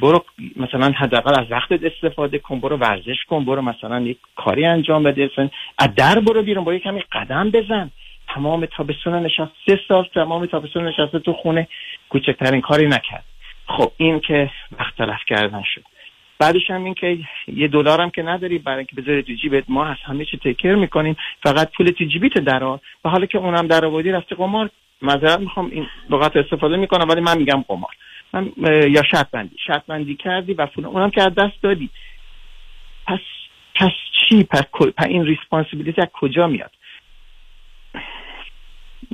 برو 0.00 0.24
مثلا 0.56 0.90
حداقل 0.90 1.40
از 1.40 1.46
وقتت 1.50 1.80
استفاده 1.84 2.38
کن 2.38 2.60
برو 2.60 2.76
ورزش 2.76 3.24
کن 3.28 3.44
برو 3.44 3.62
مثلا 3.62 4.00
یک 4.00 4.18
کاری 4.36 4.64
انجام 4.64 5.02
بده. 5.02 5.30
از 5.78 5.94
در 5.94 6.20
برو 6.20 6.42
بیرون 6.42 6.64
با 6.64 6.74
یک 6.74 6.82
کمی 6.82 7.02
قدم 7.12 7.50
بزن. 7.50 7.90
تمام 8.28 8.66
تابستون 8.66 9.14
نشست. 9.14 9.52
سه 9.66 9.80
سال 9.88 10.08
تمام 10.14 10.46
تابستون 10.46 10.88
نشسته 10.88 11.18
تو 11.18 11.32
خونه. 11.32 11.68
کوچکترین 12.08 12.60
کاری 12.60 12.86
نکرد. 12.86 13.24
خب 13.66 13.92
این 13.96 14.20
که 14.20 14.50
وقت 14.78 14.96
تلف 14.96 15.20
کردن 15.26 15.62
شد. 15.74 15.82
بعدش 16.38 16.70
هم 16.70 16.84
این 16.84 16.94
که 16.94 17.18
یه 17.48 17.68
دلار 17.68 18.00
هم 18.00 18.10
که 18.10 18.22
نداری 18.22 18.58
برای 18.58 18.78
اینکه 18.78 18.96
بذاری 18.96 19.22
تو 19.22 19.32
جیبت. 19.32 19.64
ما 19.68 19.86
از 19.86 19.96
همه 20.04 20.24
چی 20.24 20.38
take 20.38 20.56
care 20.56 20.74
می‌کنیم. 20.74 21.16
فقط 21.42 21.72
پول 21.76 21.86
تو 21.86 22.04
جیبیت 22.04 22.38
درار 22.38 22.80
و 23.04 23.08
حالا 23.08 23.26
که 23.26 23.38
اونم 23.38 23.66
در 23.66 23.84
آوردی 23.84 24.10
رفته 24.10 24.34
قمار. 24.34 24.70
معذرت 25.02 25.40
می‌خوام 25.40 25.70
این 25.70 25.86
لغت 26.10 26.36
استفاده 26.36 26.76
می‌کنم 26.76 27.08
ولی 27.08 27.20
من 27.20 27.38
میگم 27.38 27.64
قمار. 27.68 27.90
من 28.36 28.52
یا 28.90 29.02
شرط 29.10 29.30
بندی 29.30 29.56
شرط 29.66 29.86
بندی 29.86 30.16
کردی 30.16 30.54
و 30.54 30.66
فلان. 30.66 30.90
اونم 30.92 31.10
که 31.10 31.22
از 31.22 31.32
دست 31.34 31.62
دادی. 31.62 31.90
پس 33.06 33.18
پس 33.74 33.90
چی؟ 34.28 34.44
پس, 34.44 34.62
پس 34.96 35.06
این 35.06 35.24
responsibility 35.24 36.00
از 36.00 36.08
کجا 36.12 36.46
میاد؟ 36.46 36.70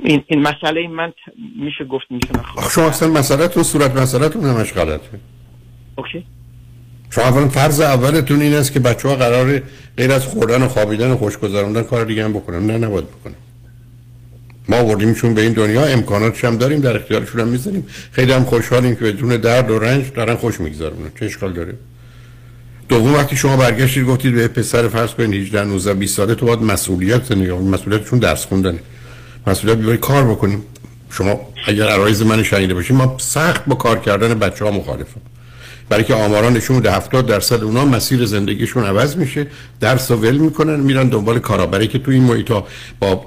این, 0.03 0.23
این 0.27 0.41
مسئله 0.41 0.87
من 0.87 1.13
میشه 1.55 1.85
گفت 1.85 2.05
میشه 2.09 2.29
شما 2.71 2.87
اصلا 2.87 3.09
مسئله 3.09 3.47
تو 3.47 3.63
صورت 3.63 3.95
مسئله 3.95 4.29
تون 4.29 4.43
همش 4.43 4.73
غلطه. 4.73 5.19
اوکی. 5.95 6.25
شما 7.11 7.23
اولا 7.23 7.47
فرض 7.47 7.81
اولتون 7.81 8.41
این 8.41 8.53
است 8.53 8.73
که 8.73 8.79
بچه 8.79 9.09
ها 9.09 9.15
قرار 9.15 9.61
غیر 9.97 10.11
از 10.11 10.27
خوردن 10.27 10.61
و 10.61 10.67
خوابیدن 10.67 11.11
و 11.11 11.17
خوشگذراندن 11.17 11.83
کار 11.83 12.05
دیگه 12.05 12.23
هم 12.23 12.33
بکنن. 12.33 12.67
نه 12.67 12.77
نباید 12.77 13.05
بکنن. 13.07 13.35
ما 14.69 14.77
آوردیمشون 14.77 15.33
به 15.33 15.41
این 15.41 15.53
دنیا 15.53 15.85
امکاناتش 15.85 16.45
هم 16.45 16.57
داریم 16.57 16.79
در 16.79 16.95
اختیارشون 16.95 17.41
هم 17.41 17.47
می‌ذاریم. 17.47 17.87
خیلی 18.11 18.31
هم 18.31 18.43
خوشحالیم 18.43 18.95
که 18.95 19.05
بدون 19.05 19.37
درد 19.37 19.71
و 19.71 19.79
رنج 19.79 20.05
دارن 20.15 20.35
خوش 20.35 20.59
می‌گذارن. 20.59 20.95
چه 21.19 21.25
اشکال 21.25 21.53
داره؟ 21.53 21.73
دوم 22.89 23.13
وقتی 23.13 23.35
شما 23.35 23.57
برگشتید 23.57 24.05
گفتید 24.05 24.35
به 24.35 24.47
پسر 24.47 24.87
فرض 24.87 25.09
کنید 25.09 25.41
18 25.41 25.63
19 25.63 25.93
20 25.93 26.17
ساله 26.17 26.35
تو 26.35 26.45
باید 26.45 26.61
مسئولیت 26.61 27.31
نگاه 27.31 27.61
مسئولیتشون 27.61 28.19
درس 28.19 28.45
خوندنه. 28.45 28.79
مسئولیت 29.47 29.77
بیای 29.77 29.97
کار 29.97 30.23
بکنیم. 30.23 30.63
شما 31.09 31.39
اگر 31.67 31.87
عرایز 31.87 32.21
من 32.21 32.43
شنیده 32.43 32.73
باشید 32.73 32.95
ما 32.95 33.17
سخت 33.19 33.65
با 33.65 33.75
کار 33.75 33.99
کردن 33.99 34.33
بچه 34.33 34.65
ها 34.65 34.71
مخالفم. 34.71 35.21
برای 35.89 36.03
که 36.03 36.13
آماران 36.13 36.53
نشون 36.53 36.75
میده 36.75 36.91
70 36.91 37.25
درصد 37.25 37.63
اونا 37.63 37.85
مسیر 37.85 38.25
زندگیشون 38.25 38.83
عوض 38.83 39.15
میشه 39.15 39.47
درس 39.79 40.11
و 40.11 40.15
ول 40.15 40.37
می‌کنن 40.37 40.79
میرن 40.79 41.07
دنبال 41.07 41.39
کارا 41.39 41.65
برای 41.65 41.87
که 41.87 41.99
تو 41.99 42.11
این 42.11 42.23
محیط 42.23 42.51
با 42.99 43.25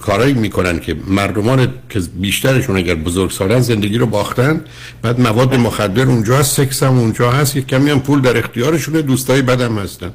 کارایی 0.00 0.34
می‌کنن 0.34 0.80
که 0.80 0.96
مردمان 1.06 1.68
که 1.90 2.00
بیشترشون 2.00 2.76
اگر 2.76 2.94
بزرگ 2.94 3.30
سالن 3.30 3.60
زندگی 3.60 3.98
رو 3.98 4.06
باختن 4.06 4.64
بعد 5.02 5.20
مواد 5.20 5.54
مخدر 5.54 6.06
اونجا 6.06 6.38
هست 6.38 6.56
سکس 6.56 6.82
هم 6.82 6.98
اونجا 6.98 7.30
هست 7.30 7.56
یک 7.56 7.66
کمی 7.66 7.90
هم 7.90 8.00
پول 8.00 8.20
در 8.20 8.38
اختیارشونه 8.38 9.02
دوستای 9.02 9.42
بدم 9.42 9.78
هستن. 9.78 10.10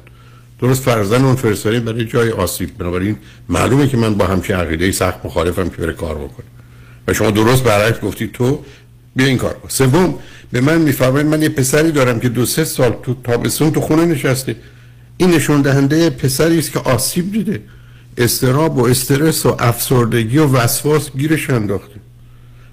درست 0.60 0.82
فرزن 0.82 1.24
اون 1.24 1.36
فرستاری 1.36 1.80
برای 1.80 2.04
جای 2.04 2.30
آسیب 2.30 2.78
بنابراین 2.78 3.16
معلومه 3.48 3.88
که 3.88 3.96
من 3.96 4.14
با 4.14 4.26
همچین 4.26 4.56
عقیده 4.56 4.92
سخت 4.92 5.26
مخالفم 5.26 5.68
که 5.68 5.76
بره 5.76 5.92
کار 5.92 6.14
بکنه. 6.14 6.46
و 7.08 7.12
شما 7.12 7.30
درست 7.30 7.64
برعکس 7.64 8.00
گفتی 8.00 8.30
تو 8.32 8.64
بیا 9.16 9.26
این 9.26 9.38
کار 9.38 9.56
سوم 9.68 10.14
به 10.52 10.60
من 10.60 10.80
میفرمایید 10.80 11.26
من 11.26 11.42
یه 11.42 11.48
پسری 11.48 11.92
دارم 11.92 12.20
که 12.20 12.28
دو 12.28 12.46
سه 12.46 12.64
سال 12.64 12.96
تو 13.02 13.14
تابستون 13.24 13.70
تو 13.70 13.80
خونه 13.80 14.04
نشسته. 14.04 14.56
این 15.16 15.30
نشون 15.30 15.62
دهنده 15.62 16.10
پسری 16.10 16.58
است 16.58 16.72
که 16.72 16.78
آسیب 16.78 17.32
دیده. 17.32 17.62
استراب 18.18 18.78
و 18.78 18.86
استرس 18.86 19.46
و 19.46 19.56
افسردگی 19.58 20.38
و 20.38 20.46
وسواس 20.46 21.10
گیرش 21.16 21.50
انداخته. 21.50 22.00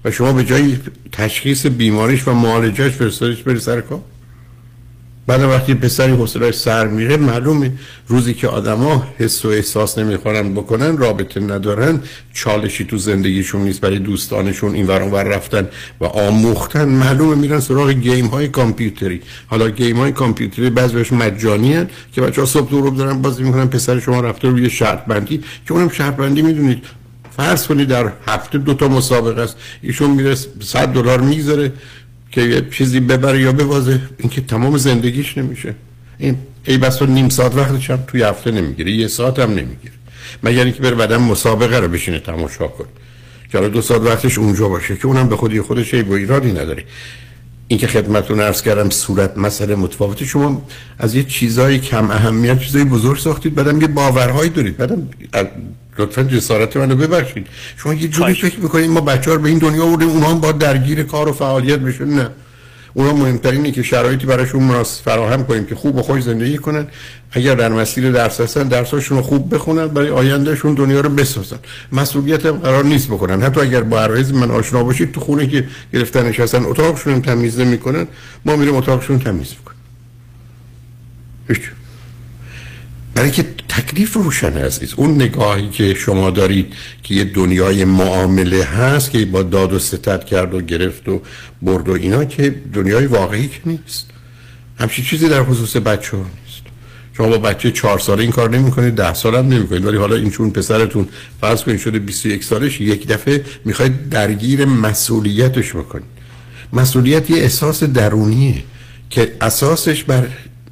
و 0.04 0.10
شما 0.10 0.32
به 0.32 0.44
جای 0.44 0.78
تشخیص 1.12 1.66
بیماریش 1.66 2.28
و 2.28 2.32
معالجهش 2.32 2.92
فرستادیش 2.92 3.42
بری 3.42 3.60
سر 3.60 3.80
کار؟ 3.80 4.00
بعد 5.28 5.42
وقتی 5.42 5.74
پسری 5.74 6.12
حوصله‌اش 6.12 6.54
سر 6.54 6.86
میره 6.86 7.16
معلومه 7.16 7.72
روزی 8.08 8.34
که 8.34 8.48
آدما 8.48 9.06
حس 9.18 9.44
و 9.44 9.48
احساس 9.48 9.98
نمی‌خورن 9.98 10.54
بکنن 10.54 10.96
رابطه 10.96 11.40
ندارن 11.40 12.00
چالشی 12.34 12.84
تو 12.84 12.96
زندگیشون 12.98 13.62
نیست 13.62 13.80
برای 13.80 13.98
دوستانشون 13.98 14.74
این 14.74 14.86
ور 14.86 15.02
ور 15.02 15.22
رفتن 15.22 15.68
و 16.00 16.04
آموختن 16.04 16.88
معلومه 16.88 17.34
میرن 17.34 17.60
سراغ 17.60 17.90
گیم 17.90 18.26
های 18.26 18.48
کامپیوتری. 18.48 19.20
حالا 19.46 19.70
گیم 19.70 19.96
های 19.96 20.12
کامپیوتری 20.12 20.70
بعضیش 20.70 21.12
مجانی 21.12 21.74
هن 21.74 21.88
که 22.12 22.20
بچه‌ها 22.20 22.46
صبح 22.46 22.70
دور 22.70 22.94
دارن 22.94 23.22
بازی 23.22 23.42
می‌کنن 23.42 23.66
پسر 23.66 24.00
شما 24.00 24.20
رفته 24.20 24.48
روی 24.48 24.70
شرط 24.70 25.04
بندی 25.04 25.40
که 25.66 25.72
اونم 25.72 25.88
شرط 25.88 26.16
بندی 26.16 26.42
می‌دونید. 26.42 26.84
فرض 27.36 27.66
کنید 27.66 27.88
در 27.88 28.12
هفته 28.26 28.58
دو 28.58 28.74
تا 28.74 28.88
مسابقه 28.88 29.42
است. 29.42 29.56
ایشون 29.82 30.10
میره 30.10 30.34
100 30.34 30.88
دلار 30.88 31.20
می‌گذاره. 31.20 31.72
که 32.30 32.40
یه 32.40 32.66
چیزی 32.70 33.00
ببره 33.00 33.40
یا 33.40 33.52
ببازه. 33.52 34.00
این 34.18 34.28
که 34.28 34.40
تمام 34.40 34.76
زندگیش 34.76 35.38
نمیشه. 35.38 35.74
این 36.18 36.36
ای 36.64 36.78
بس 36.78 37.02
نیم 37.02 37.28
ساعت 37.28 37.54
وقتش 37.54 37.90
هم 37.90 38.04
توی 38.06 38.22
هفته 38.22 38.50
نمی‌گیره 38.50 38.90
یه 38.90 39.08
ساعت 39.08 39.38
هم 39.38 39.50
نمی‌گیره 39.50 39.92
مگر 40.42 40.64
اینکه 40.64 40.82
بره 40.82 40.94
بعدم 40.94 41.22
مسابقه 41.22 41.78
رو 41.78 41.88
بشینه 41.88 42.18
تماشا 42.18 42.68
کنه. 42.68 42.88
که 43.52 43.68
دو 43.68 43.82
ساعت 43.82 44.02
وقتش 44.02 44.38
اونجا 44.38 44.68
باشه 44.68 44.96
که 44.96 45.06
اونم 45.06 45.28
به 45.28 45.36
خودی 45.36 45.60
خودش 45.60 45.94
ای 45.94 46.02
با 46.02 46.16
ایرادی 46.16 46.52
نداره. 46.52 46.84
این 47.68 47.78
که 47.78 47.86
خدمتتون 47.86 48.40
عرض 48.40 48.62
کردم 48.62 48.90
صورت 48.90 49.38
مسئله 49.38 49.74
متفاوتی 49.74 50.26
شما 50.26 50.62
از 50.98 51.14
یه 51.14 51.22
چیزای 51.22 51.78
کم 51.78 52.10
اهمیت 52.10 52.58
چیزای 52.60 52.84
بزرگ 52.84 53.18
ساختید 53.18 53.54
بعدم 53.54 53.80
یه 53.80 53.86
باورهایی 53.86 54.50
دارید. 54.50 54.76
بعدم 54.76 55.08
لطفا 55.98 56.22
جسارت 56.22 56.76
منو 56.76 56.96
ببخشید. 56.96 57.46
شما 57.76 57.94
یه 57.94 58.08
جوری 58.08 58.34
فکر 58.34 58.60
می‌کنید 58.60 58.90
ما 58.90 59.00
بچه 59.00 59.32
رو 59.32 59.38
به 59.38 59.48
این 59.48 59.58
دنیا 59.58 59.86
بودیم 59.86 60.08
اونها 60.08 60.30
هم 60.30 60.40
با 60.40 60.52
درگیر 60.52 61.02
کار 61.02 61.28
و 61.28 61.32
فعالیت 61.32 61.78
بشن؟ 61.78 62.04
نه. 62.04 62.30
اونا 62.94 63.12
مهمترینه 63.12 63.70
که 63.70 63.82
شرایطی 63.82 64.26
براشون 64.26 64.62
مناسب 64.62 65.04
فراهم 65.04 65.46
کنیم 65.46 65.66
که 65.66 65.74
خوب 65.74 65.96
و 65.96 66.02
خوش 66.02 66.22
زندگی 66.22 66.58
کنن. 66.58 66.86
اگر 67.32 67.54
در 67.54 67.68
مسیر 67.68 68.10
درس 68.10 68.40
هستن 68.40 68.68
درساشون 68.68 69.16
رو 69.18 69.22
خوب 69.22 69.54
بخونن 69.54 69.86
برای 69.86 70.08
آیندهشون 70.10 70.74
دنیا 70.74 71.00
رو 71.00 71.08
بسازن. 71.08 71.58
مسئولیت 71.92 72.46
هم 72.46 72.56
قرار 72.56 72.84
نیست 72.84 73.08
بکنن 73.08 73.42
حتی 73.42 73.60
اگر 73.60 73.82
با 73.82 74.00
عرایز 74.00 74.32
من 74.32 74.50
آشنا 74.50 74.84
باشید 74.84 75.12
تو 75.12 75.20
خونه 75.20 75.46
که 75.46 75.68
گرفتن 75.92 76.28
نشستن 76.28 76.64
اتاقشون 76.64 77.22
تمیز 77.22 77.60
نمی‌کنن 77.60 78.06
ما 78.44 78.56
میریم 78.56 78.74
اتاقشون 78.74 79.18
تمیز 79.18 79.48
می‌کنیم. 79.58 79.80
هیچ 81.48 81.70
برای 83.18 83.30
که 83.30 83.44
تکلیف 83.68 84.14
روشن 84.14 84.52
عزیز 84.52 84.94
اون 84.96 85.14
نگاهی 85.14 85.68
که 85.68 85.94
شما 85.94 86.30
دارید 86.30 86.72
که 87.02 87.14
یه 87.14 87.24
دنیای 87.24 87.84
معامله 87.84 88.64
هست 88.64 89.10
که 89.10 89.24
با 89.24 89.42
داد 89.42 89.72
و 89.72 89.78
ستت 89.78 90.24
کرد 90.24 90.54
و 90.54 90.60
گرفت 90.60 91.08
و 91.08 91.22
برد 91.62 91.88
و 91.88 91.92
اینا 91.92 92.24
که 92.24 92.54
دنیای 92.74 93.06
واقعی 93.06 93.48
که 93.48 93.60
نیست. 93.64 94.06
همچین 94.78 95.04
چیزی 95.04 95.28
در 95.28 95.44
خصوص 95.44 95.76
بچه 95.76 96.16
ها 96.16 96.22
نیست. 96.22 96.62
شما 97.16 97.28
با 97.28 97.38
بچه 97.38 97.70
چهار 97.70 97.98
ساله 97.98 98.22
این 98.22 98.32
کار 98.32 98.50
نمی 98.50 98.70
کنید 98.70 98.94
ده 98.94 99.14
سال 99.14 99.34
هم 99.34 99.48
نمی 99.48 99.66
کنید 99.66 99.84
ولی 99.84 99.96
حالا 99.96 100.16
این 100.16 100.30
چون 100.30 100.50
پسرتون 100.50 101.08
فرض 101.40 101.62
کنید 101.62 101.80
شده 101.80 101.98
21 101.98 102.44
سالش 102.44 102.80
یک 102.80 103.06
دفعه 103.06 103.44
می‌خواید 103.64 104.08
درگیر 104.08 104.64
مسئولیتش 104.64 105.70
بکنید. 105.70 106.18
مسئولیت 106.72 107.30
یه 107.30 107.36
احساس 107.36 107.84
درونیه 107.84 108.62
که 109.10 109.36
اساسش 109.40 110.04
بر 110.04 110.28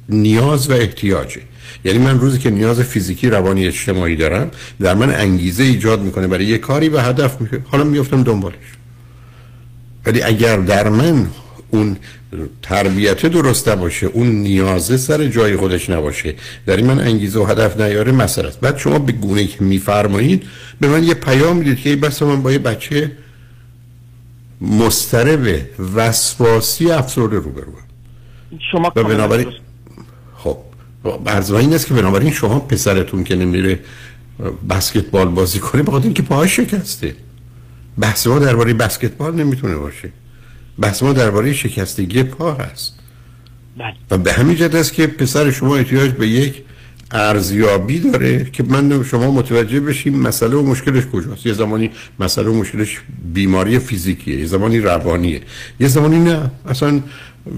نیاز 0.09 0.69
و 0.69 0.73
احتیاجه. 0.73 1.41
یعنی 1.85 1.99
من 1.99 2.19
روزی 2.19 2.39
که 2.39 2.49
نیاز 2.49 2.81
فیزیکی 2.81 3.29
روانی 3.29 3.67
اجتماعی 3.67 4.15
دارم 4.15 4.51
در 4.81 4.93
من 4.93 5.09
انگیزه 5.09 5.63
ایجاد 5.63 6.01
می‌کنه 6.01 6.27
برای 6.27 6.45
یه 6.45 6.57
کاری 6.57 6.89
و 6.89 6.99
هدف 6.99 7.41
میشه. 7.41 7.61
حالا 7.65 7.83
میفتم 7.83 8.23
دنبالش. 8.23 8.55
ولی 10.05 10.21
اگر 10.21 10.57
در 10.57 10.89
من 10.89 11.27
اون 11.71 11.97
تربیت 12.61 13.25
درسته 13.25 13.75
باشه 13.75 14.07
اون 14.07 14.27
نیازه 14.27 14.97
سر 14.97 15.25
جای 15.27 15.55
خودش 15.55 15.89
نباشه 15.89 16.35
در 16.65 16.77
این 16.77 16.85
من 16.85 16.99
انگیزه 16.99 17.39
و 17.39 17.45
هدف 17.45 17.81
نیاره 17.81 18.11
مسئله 18.11 18.47
است. 18.47 18.59
بعد 18.59 18.77
شما 18.77 18.99
به 18.99 19.11
گونه 19.11 19.47
که 19.47 19.63
میفرمایید 19.63 20.43
به 20.81 20.87
من 20.87 21.03
یه 21.03 21.13
پیام 21.13 21.57
می‌دید 21.57 21.77
که 21.77 21.95
بس 21.95 22.21
من 22.21 22.41
با 22.41 22.51
یه 22.51 22.59
بچه 22.59 23.11
مسترب 24.61 25.61
وسواسی 25.95 26.91
افسرده 26.91 27.35
روبرو 27.35 27.73
شما 28.71 28.91
و 28.95 29.03
بنابراین 29.03 29.47
عرض 31.25 31.51
این 31.51 31.73
است 31.73 31.87
که 31.87 31.93
بنابراین 31.93 32.31
شما 32.31 32.59
پسرتون 32.59 33.23
که 33.23 33.35
نمیره 33.35 33.79
بسکتبال 34.69 35.27
بازی 35.27 35.59
کنه 35.59 35.83
بخاطر 35.83 36.05
اینکه 36.05 36.23
پاهاش 36.23 36.55
شکسته. 36.55 37.15
بحث 37.99 38.27
ما 38.27 38.39
درباره 38.39 38.73
بسکتبال 38.73 39.35
نمی‌تونه 39.35 39.75
باشه. 39.75 40.09
بحث 40.79 41.03
ما 41.03 41.13
درباره 41.13 41.53
شکستگی 41.53 42.23
پا 42.23 42.53
هست. 42.53 42.99
بله. 43.77 43.93
و 44.11 44.17
به 44.17 44.33
همین 44.33 44.55
جد 44.55 44.75
است 44.75 44.93
که 44.93 45.07
پسر 45.07 45.51
شما 45.51 45.75
احتیاج 45.75 46.11
به 46.11 46.27
یک 46.27 46.63
ارزیابی 47.11 47.99
داره 47.99 48.43
که 48.43 48.63
من 48.63 49.03
شما 49.03 49.31
متوجه 49.31 49.79
بشیم 49.79 50.19
مسئله 50.19 50.55
و 50.55 50.63
مشکلش 50.63 51.03
کجاست. 51.05 51.45
یه 51.45 51.53
زمانی 51.53 51.89
مسئله 52.19 52.49
و 52.49 52.53
مشکلش 52.53 52.99
بیماری 53.33 53.79
فیزیکیه 53.79 54.39
یه 54.39 54.45
زمانی 54.45 54.79
روانیه. 54.79 55.41
یه 55.79 55.87
زمانی 55.87 56.19
نه. 56.19 56.51
اصلا 56.65 57.01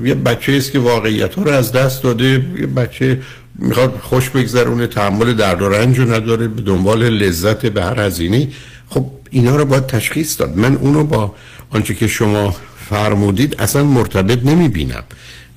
یه 0.04 0.16
بچه 0.16 0.54
است 0.54 0.72
که 0.72 0.80
واقعیت 0.80 1.36
ها 1.36 1.44
رو 1.44 1.52
از 1.52 1.72
دست 1.72 2.04
داده. 2.04 2.46
یه 2.60 2.68
بچه 2.68 3.22
می‌خواد 3.56 4.00
خوش 4.02 4.30
بگذرونه 4.30 4.88
تحمل 4.88 5.34
درد 5.34 5.62
و 5.62 5.70
رنج 5.70 6.00
رو 6.00 6.14
نداره 6.14 6.48
به 6.48 6.62
دنبال 6.62 7.10
لذت 7.10 7.66
به 7.66 7.84
هر 7.84 8.00
هزینه 8.00 8.48
خب 8.90 9.06
اینا 9.30 9.56
رو 9.56 9.66
باید 9.66 9.86
تشخیص 9.88 10.40
داد. 10.40 10.58
من 10.58 10.76
اونو 10.76 11.04
با 11.04 11.36
آنچه 11.70 11.94
که 11.94 12.08
شما 12.08 12.56
فرمودید 12.90 13.56
اصلا 13.62 13.84
مرتبط 13.84 14.46
نمی 14.46 14.70
بینم 14.70 15.04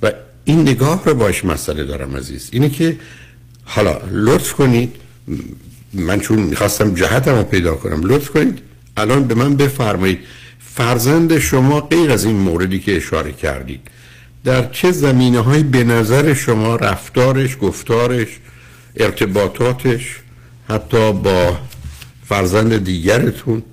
و 0.03 0.11
این 0.45 0.61
نگاه 0.61 1.01
رو 1.05 1.13
باش 1.13 1.45
مسئله 1.45 1.83
دارم 1.83 2.15
عزیز. 2.17 2.49
اینه 2.51 2.69
که 2.69 2.97
حالا 3.63 4.01
لطف 4.11 4.53
کنید. 4.53 4.95
من 5.93 6.19
چون 6.19 6.39
می‌خواستم 6.39 6.93
جهتم 6.93 7.35
رو 7.35 7.43
پیدا 7.43 7.75
کنم. 7.75 8.01
لطف 8.03 8.29
کنید. 8.29 8.59
الان 8.97 9.23
به 9.23 9.35
من 9.35 9.55
بفرمایید. 9.55 10.19
فرزند 10.59 11.39
شما 11.39 11.81
غیر 11.81 12.11
از 12.11 12.25
این 12.25 12.35
موردی 12.35 12.79
که 12.79 12.97
اشاره 12.97 13.31
کردید. 13.31 13.81
در 14.43 14.69
چه 14.71 14.91
زمینه 14.91 15.39
های 15.39 15.63
به 15.63 15.83
نظر 15.83 16.33
شما 16.33 16.75
رفتارش 16.75 17.57
گفتارش 17.61 18.27
ارتباطاتش 18.97 20.19
حتی 20.69 21.13
با 21.13 21.57
فرزند 22.25 22.83
دیگرتون 22.83 23.63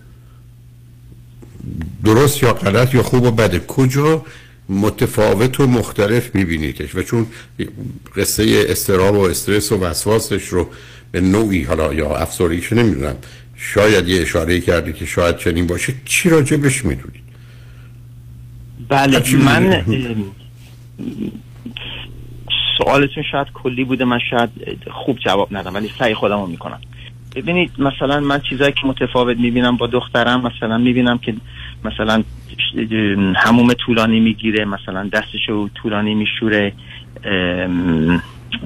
درست 2.04 2.42
یا 2.42 2.52
غلط 2.52 2.94
یا 2.94 3.02
خوب 3.02 3.22
و 3.22 3.30
بده 3.30 3.58
کجا 3.58 4.24
متفاوت 4.68 5.60
و 5.60 5.66
مختلف 5.66 6.34
میبینیدش؟ 6.34 6.94
و 6.94 7.02
چون 7.02 7.26
قصه 8.16 8.64
استراب 8.68 9.14
و 9.14 9.20
استرس 9.20 9.72
و 9.72 9.78
وسواسش 9.78 10.48
رو 10.48 10.68
به 11.12 11.20
نوعی 11.20 11.62
حالا 11.62 11.94
یا 11.94 12.16
افسردگیش 12.16 12.72
نمی‌دونم 12.72 13.16
شاید 13.56 14.08
یه 14.08 14.22
اشاره 14.22 14.60
کردی 14.60 14.92
که 14.92 15.06
شاید 15.06 15.36
چنین 15.36 15.66
باشه 15.66 15.94
چی 16.04 16.28
راجبش 16.28 16.84
می‌دونید؟ 16.84 17.22
بله 18.88 19.36
من 19.36 19.84
سوالتون 22.78 23.22
شاید 23.32 23.46
کلی 23.54 23.84
بوده 23.84 24.04
من 24.04 24.18
شاید 24.30 24.50
خوب 24.90 25.18
جواب 25.18 25.56
ندم 25.56 25.74
ولی 25.74 25.90
سعی 25.98 26.14
خودم 26.14 26.40
رو 26.40 26.46
می‌کنم. 26.46 26.80
ببینید 27.34 27.72
مثلا 27.78 28.20
من 28.20 28.40
چیزایی 28.40 28.72
که 28.72 28.86
متفاوت 28.86 29.36
می‌بینم 29.36 29.76
با 29.76 29.86
دخترم 29.86 30.40
مثلا 30.46 30.78
می‌بینم 30.78 31.18
که 31.18 31.34
مثلا 31.84 32.22
هموم 33.36 33.72
طولانی 33.72 34.20
می‌گیره 34.20 34.64
مثلا 34.64 35.08
دستشو 35.12 35.68
طولانی 35.74 36.14
میشوره 36.14 36.72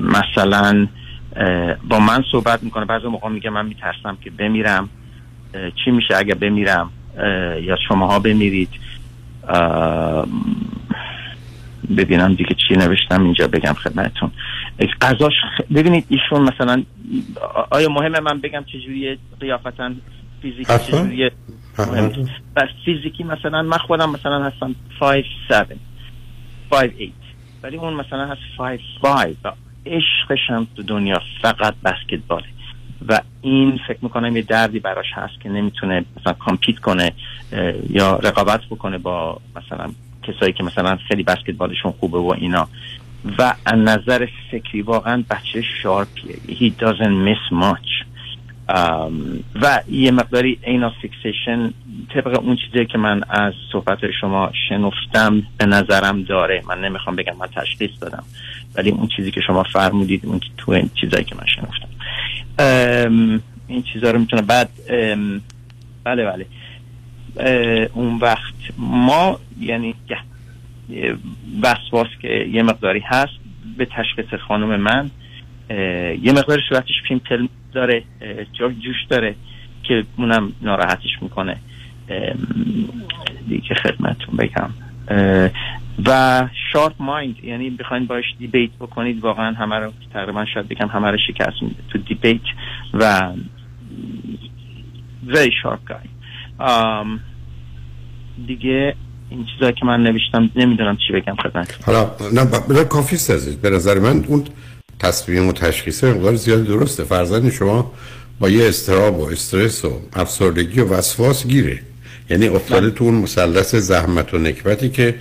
مثلا 0.01 0.86
با 1.89 1.98
من 1.98 2.24
صحبت 2.32 2.62
می‌کنه 2.62 2.85
بعضی 2.85 3.06
موقع 3.06 3.28
میگه 3.28 3.51
من 3.51 3.66
میترسم 3.66 4.19
که 4.24 4.31
بمیرم 4.31 4.89
چی 5.85 5.90
میشه 5.90 6.16
اگه 6.16 6.35
بمیرم 6.35 6.90
یا 7.62 7.77
شماها 7.89 8.19
بمیرید 8.19 8.69
ببینم 11.97 12.35
دیگه 12.35 12.56
چی 12.69 12.74
نوشتم 12.74 13.24
اینجا 13.24 13.48
بگم 13.48 13.73
خدمتتون. 13.73 14.31
خ- 15.31 15.73
ببینید 15.74 16.05
ایشون 16.09 16.40
مثلا 16.55 16.82
آیا 17.70 17.89
مهمه 17.89 18.20
من 18.20 18.40
بگم 18.40 18.65
چجوری 18.73 19.19
قیافتا 19.40 19.90
فیزیکی 20.43 20.73
حتما. 20.73 21.01
چجوری 21.01 21.31
مهم 21.78 22.05
نیست. 22.05 22.31
بس 22.56 22.69
فیزیکی 22.85 23.24
مثلا 23.24 23.62
من 23.62 23.78
خودم 23.78 24.11
مثلا 24.11 24.44
هستم 24.44 24.74
5 25.01 25.24
7 25.51 25.73
5 26.70 26.90
8 27.01 27.12
ولی 27.62 27.77
اون 27.77 27.94
مثلا 27.94 28.27
هست 28.27 28.40
5 28.59 28.81
5 29.02 29.35
و 29.44 29.52
عشقش 29.86 30.51
هم 30.51 30.66
تو 30.77 30.82
دنیا 30.82 31.20
فقط 31.43 31.74
بسکتباله. 31.85 32.44
و 33.09 33.20
این 33.43 33.81
فکر 33.89 33.98
می‌کنم 34.02 34.36
یه 34.36 34.43
دردی 34.43 34.78
براش 34.78 35.06
هست 35.15 35.40
که 35.40 35.48
نمی‌تونه 35.48 36.05
مثلا 36.20 36.32
کامپیت 36.32 36.78
کنه 36.78 37.12
یا 37.90 38.16
رقابت 38.16 38.61
بکنه 38.70 38.98
با 38.98 39.40
مثلا 39.56 39.90
کسایی 40.27 40.53
که 40.53 40.65
مثلا 40.65 40.99
خیلی 41.09 41.23
بسکتبالشون 41.23 41.93
خوبه 41.93 42.19
و 42.19 42.35
اینا. 42.39 42.69
و 43.39 43.55
از 43.67 43.79
نظر 43.79 44.29
فکری 44.51 44.83
واقعا 44.83 45.25
بچه 45.31 45.63
شارپیه. 45.83 46.37
He 46.49 46.83
doesn't 46.83 47.29
miss 47.29 47.53
much. 47.53 48.05
ام، 48.69 49.45
و 49.63 49.81
یه 49.91 50.11
مقداری 50.11 50.59
اینا 50.63 50.93
fixation 51.03 51.73
طبق 52.15 52.41
اون 52.45 52.57
چیزی 52.57 52.87
که 52.87 52.99
من 52.99 53.23
از 53.29 53.53
صحبت 53.73 53.99
شما 54.21 54.51
شنفتم 54.69 55.43
به 55.59 55.67
نظرم 55.67 56.23
داره. 56.23 56.63
من 56.69 56.81
نمی‌خوام 56.81 57.17
بگم 57.17 57.37
من 57.37 57.47
تشخیص 57.47 57.91
دادم. 58.01 58.25
ولی 58.75 58.91
اون 58.91 59.09
چیزی 59.17 59.31
که 59.31 59.41
شما 59.41 59.63
فرمودید 59.63 60.27
اون 60.27 60.41
تو 60.57 60.73
این 60.73 60.91
چیزایی 60.95 61.25
که 61.25 61.35
من 61.35 61.47
شنفتم. 61.47 61.89
ام، 62.59 63.41
این 63.69 63.83
چیزا 63.83 64.11
رو 64.11 64.19
می‌تونه 64.19 64.43
بعد 64.43 64.69
ام، 64.89 65.41
بله 66.05 66.25
بله. 66.25 66.47
اون 67.95 68.17
وقت 68.17 68.55
ما 68.79 69.41
یعنی 69.61 69.95
وسواس 71.63 72.09
که 72.23 72.29
یه 72.53 72.63
مقداری 72.63 73.01
هست 73.01 73.33
به 73.77 73.85
تشخیص 73.85 74.41
خانم 74.49 74.81
من. 74.81 75.11
یه 76.23 76.33
مقدار 76.33 76.61
صورتش 76.69 77.03
pimple 77.09 77.47
داره 77.73 78.03
جوش 78.59 79.05
داره 79.09 79.35
که 79.83 80.05
اونم 80.17 80.53
ناراحتش 80.63 81.23
می‌کنه. 81.23 81.57
دیگه 83.49 83.75
خدمتتون 83.75 84.37
بگم. 84.37 84.71
و 86.07 86.49
sharp 86.73 86.95
mind 86.99 87.45
یعنی 87.45 87.71
بخواین 87.71 88.07
باش 88.07 88.25
debate 88.39 88.71
بکنید 88.81 89.21
واقعا 89.21 89.53
همه 89.53 89.77
رو 89.77 89.93
تقریبا 90.13 90.45
شاید 90.55 90.69
بگم 90.69 90.89
همه 90.89 91.11
رو 91.11 91.19
شکست 91.27 91.63
میده 91.63 91.83
تو 91.89 91.99
debate 91.99 92.41
و 92.95 93.33
very 95.27 95.51
sharp 95.63 95.91
guy. 95.91 96.07
um, 96.61 97.09
دیگه 98.47 98.95
این 99.31 99.47
چیزایی 99.55 99.73
که 99.73 99.87
من 99.87 100.03
نوشتم 100.03 100.51
نمی‌دونم 100.57 100.97
چی 101.07 101.13
بگم 101.13 101.35
خدمت. 101.43 101.75
حالا 101.87 102.11
نه 102.33 102.45
ب- 102.45 102.83
کافی 102.83 103.17
است 103.17 103.49
به 103.49 103.71
نظر 103.71 103.99
من 103.99 104.25
اون 104.29 104.45
تصمیم 104.99 105.49
و 105.49 105.53
تشخیص 105.53 106.05
مقدار 106.05 106.35
زیاد 106.35 106.65
درسته. 106.65 107.05
فرزند 107.05 107.53
شما 107.53 107.93
با 108.39 108.49
یه 108.49 108.69
استراب 108.69 109.21
و 109.21 109.25
استرس 109.31 109.85
و 109.85 110.01
افسردگی 110.13 110.81
و 110.81 110.89
وسواس 110.89 111.47
گیره. 111.47 111.79
یعنی 112.31 112.49
افتاده 112.49 112.91
تو 112.91 113.05
اون 113.05 113.15
مثلث 113.15 113.75
زحمت 113.75 114.35
و 114.35 114.39
نکبتی 114.39 114.89
که 114.89 115.15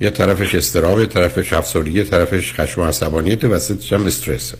یه 0.00 0.10
طرفش 0.10 0.54
استراب 0.54 1.00
یه 1.00 1.06
طرفش 1.06 1.52
افسردگی 1.52 1.98
یه 1.98 2.04
طرفش 2.04 2.52
خشم 2.52 2.80
و 2.80 2.84
عصبانیت 2.84 3.44
وسطش 3.44 3.92
هم 3.92 4.06
استرسه 4.06 4.58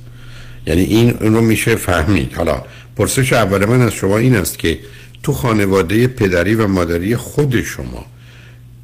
یعنی 0.66 0.82
این 0.82 1.14
اون 1.20 1.34
رو 1.34 1.40
میشه 1.40 1.76
فهمید. 1.76 2.34
حالا 2.34 2.62
پرسش 2.96 3.32
اول 3.32 3.64
من 3.64 3.82
از 3.82 3.92
شما 3.92 4.18
این 4.18 4.36
است 4.36 4.58
که 4.58 4.78
تو 5.22 5.32
خانواده 5.32 6.06
پدری 6.06 6.54
و 6.54 6.66
مادری 6.66 7.16
خود 7.16 7.62
شما 7.62 8.06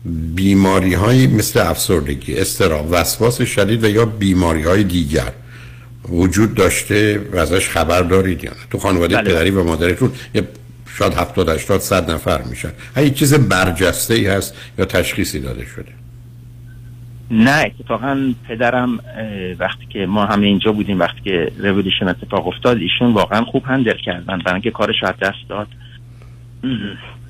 بیماری 0.04 0.94
های 0.94 1.26
مثل 1.26 1.60
افسردگی 1.60 2.34
استراب 2.34 2.88
وسواس 2.90 3.42
شدید 3.42 3.84
و 3.84 3.88
یا 3.88 4.04
بیماری 4.04 4.62
های 4.62 4.84
دیگر 4.84 5.32
وجود 6.08 6.54
داشته 6.54 7.28
و 7.32 7.36
ازش 7.36 7.68
خبر 7.68 8.02
دارید 8.02 8.44
یا 8.44 8.50
نه؟ 8.50 8.56
تو 8.70 8.78
خانواده 8.78 9.16
بله. 9.16 9.30
پدری 9.30 9.50
و 9.50 9.64
مادرتون 9.64 10.12
یه 10.34 10.48
شاید 10.86 11.14
70 11.14 11.48
80 11.48 11.80
100 11.80 12.10
نفر 12.10 12.42
میشن. 12.42 12.72
هیچ 12.96 13.14
چیز 13.14 13.34
برجسته 13.34 14.14
ای 14.14 14.26
هست 14.26 14.54
یا 14.78 14.84
تشخیصی 14.84 15.40
داده 15.40 15.66
شده؟ 15.66 15.92
نه 17.30 17.50
اتفاقا 17.50 18.34
پدرم 18.48 18.98
وقتی 19.58 19.86
که 19.90 20.06
ما 20.06 20.26
همه 20.26 20.46
اینجا 20.46 20.72
بودیم 20.72 20.98
وقتی 20.98 21.20
که 21.24 21.52
رولوشن 21.58 22.08
اتفاق 22.08 22.48
افتاد 22.48 22.76
ایشون 22.76 23.12
واقعا 23.12 23.44
خوب 23.44 23.62
هندل 23.66 23.96
کردن 24.04 24.38
برای 24.38 24.52
اینکه 24.52 24.70
کارش 24.70 25.02
از 25.02 25.14
دست 25.22 25.48
داد. 25.48 25.68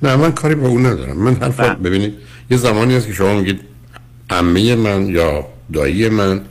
نه 0.03 0.15
من 0.15 0.31
کاری 0.31 0.55
با 0.55 0.67
اون 0.67 0.85
ندارم. 0.85 1.17
من 1.17 1.35
حرف 1.35 1.59
بله. 1.59 1.73
ببینید 1.73 2.13
یه 2.51 2.57
زمانی 2.57 2.95
هست 2.95 3.07
که 3.07 3.13
شما 3.13 3.33
میگید 3.33 3.61
عمه 4.29 4.75
من 4.75 5.09
یا 5.09 5.45
دایی 5.73 6.09
من 6.09 6.41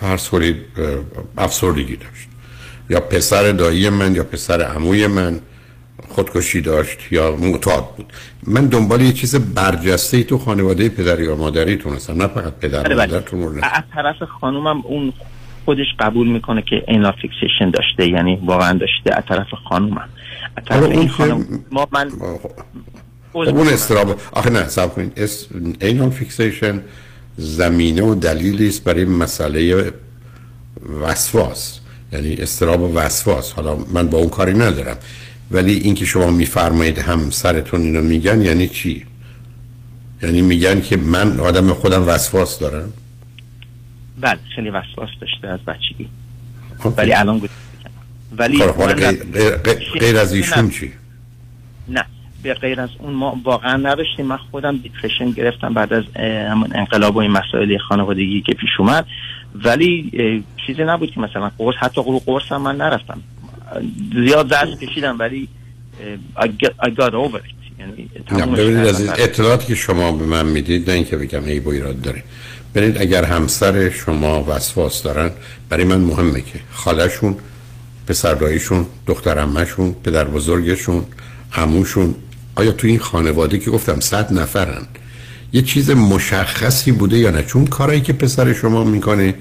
فرض 0.00 0.28
کنید 0.28 0.56
افسردگی 1.38 1.96
داشت 1.96 2.28
یا 2.90 3.00
پسر 3.00 3.52
دایی 3.52 3.90
من 3.90 4.14
یا 4.14 4.24
پسر 4.24 4.62
عموی 4.62 5.06
من 5.06 5.40
خودکشی 6.08 6.60
داشت 6.60 6.98
یا 7.12 7.36
معتاد 7.36 7.96
بود 7.96 8.12
من 8.46 8.66
دنبال 8.66 9.00
یه 9.00 9.12
چیز 9.12 9.36
برجسته 9.36 10.16
ای 10.16 10.24
تو 10.24 10.38
خانواده 10.38 10.88
پدری 10.88 11.26
و 11.26 11.36
مادریتون 11.36 11.92
هستم 11.92 12.22
نه 12.22 12.26
فقط 12.26 12.52
پدر 12.52 12.82
بله 12.82 12.94
و 12.94 12.98
بله. 12.98 13.06
مادرتون 13.06 13.42
رو 13.42 13.52
نه. 13.52 13.66
از 13.66 13.82
طرف 13.94 14.22
خانومم 14.40 14.82
اون 14.84 15.12
خودش 15.64 15.86
قبول 15.98 16.28
می‌کنه 16.28 16.62
که 16.62 16.84
اینا 16.88 17.12
فیکسیشن 17.12 17.70
داشته 17.70 18.08
یعنی 18.08 18.38
واقعا 18.44 18.78
داشته 18.78 19.16
از 19.18 19.24
طرف 19.28 19.46
خانومم 19.68 20.08
از 20.56 20.64
طرف 20.64 20.82
این 20.82 21.08
خانم 21.08 21.64
ما 21.70 21.88
من 21.92 22.10
خب 22.10 22.50
اون 23.36 23.68
اضطراب 23.68 24.20
آخه 24.32 24.50
نه 24.50 24.68
صبر 24.68 24.94
کنید. 24.94 25.12
اس... 25.16 25.46
anal 25.80 26.10
fixation 26.10 26.82
زمینه 27.36 28.02
و 28.02 28.14
دلیلی 28.14 28.68
است 28.68 28.84
برای 28.84 29.04
مسئله 29.04 29.92
وسواس. 31.00 31.78
یعنی 32.12 32.34
اضطراب 32.34 32.80
و 32.80 32.94
وسواس. 32.94 33.52
حالا 33.52 33.76
من 33.76 34.08
با 34.08 34.18
اون 34.18 34.28
کاری 34.28 34.54
ندارم. 34.54 34.96
ولی 35.50 35.72
اینکه 35.72 36.04
شما 36.04 36.30
میفرمایید 36.30 36.98
همسرتون 36.98 37.80
اینو 37.80 38.02
میگن 38.02 38.42
یعنی 38.42 38.68
چی؟ 38.68 39.06
یعنی 40.22 40.42
میگن 40.42 40.80
که 40.80 40.96
من 40.96 41.40
آدم 41.40 41.72
خودم 41.72 42.08
وسواس 42.08 42.58
دارم؟ 42.58 42.92
بله 44.20 44.38
خیلی 44.54 44.70
وسواس 44.70 45.08
داشته 45.20 45.48
از 45.48 45.60
بچگی. 45.60 46.08
ولی 46.96 47.12
الان. 47.12 47.48
ولی 48.38 48.58
خب، 48.58 48.86
غیر, 48.86 49.12
غیر- 49.56 49.98
غیر 50.00 50.16
از 50.18 50.32
ایشون 50.32 50.70
چی؟ 50.70 50.92
نه. 51.88 52.04
به 52.46 52.54
غیر 52.54 52.80
از 52.80 52.88
اون 52.98 53.12
ما 53.12 53.40
واقعا 53.44 53.76
نداشتیم. 53.76 54.26
من 54.26 54.36
خودم 54.36 54.76
دیپرشن 54.76 55.30
گرفتم 55.30 55.74
بعد 55.74 55.92
از 55.92 56.04
همون 56.50 56.70
انقلاب 56.74 57.16
و 57.16 57.18
این 57.18 57.30
مسائل 57.30 57.78
خانوادگی 57.78 58.42
که 58.46 58.52
پیش 58.52 58.70
اومد. 58.78 59.06
ولی 59.64 60.44
چیزی 60.66 60.84
نبود 60.84 61.10
که 61.10 61.20
مثلا 61.20 61.50
قرص 61.58 61.74
حتی 61.78 62.02
رو 62.02 62.18
قرص 62.26 62.52
هم 62.52 62.62
من 62.62 62.76
نرفتم. 62.76 63.20
زیاد 64.14 64.50
زرد 64.50 64.78
کشیدم 64.80 65.16
ولی 65.18 65.48
I 66.38 66.46
got, 66.88 67.14
over 67.14 67.38
it. 67.38 67.56
یعنی 67.78 68.10
ببینید. 68.56 68.86
از 68.86 69.20
اطلاعاتی 69.20 69.66
که 69.66 69.74
شما 69.74 70.12
به 70.12 70.24
من 70.24 70.46
می‌دید 70.46 70.90
نه 70.90 70.96
اینکه 70.96 71.16
بگم 71.16 71.44
عیب 71.44 71.66
و 71.66 71.70
ایراد 71.70 72.00
داره. 72.00 72.22
ببینید 72.74 72.98
اگر 72.98 73.24
همسر 73.24 73.90
شما 73.90 74.44
وسواس 74.48 75.02
دارن 75.02 75.30
برای 75.68 75.84
من 75.84 76.00
مهمه 76.00 76.40
که 76.40 76.60
خالشون 76.70 77.36
پسرداییشون 78.06 78.86
دختر 79.06 79.38
عمه‌شون 79.38 79.96
پدر 80.04 80.24
بزرگشون 80.24 81.04
عموشون 81.56 82.14
آیا 82.56 82.72
تو 82.72 82.86
این 82.86 82.98
خانواده 82.98 83.58
که 83.58 83.70
گفتم 83.70 84.00
صد 84.00 84.32
نفرن 84.32 84.86
یه 85.52 85.62
چیز 85.62 85.90
مشخصی 85.90 86.92
بوده 86.92 87.18
یا 87.18 87.30
نه؟ 87.30 87.42
چون 87.42 87.66
کارایی 87.66 88.00
که 88.00 88.12
پسر 88.12 88.52
شما 88.52 88.84
می‌کنه 88.84 89.34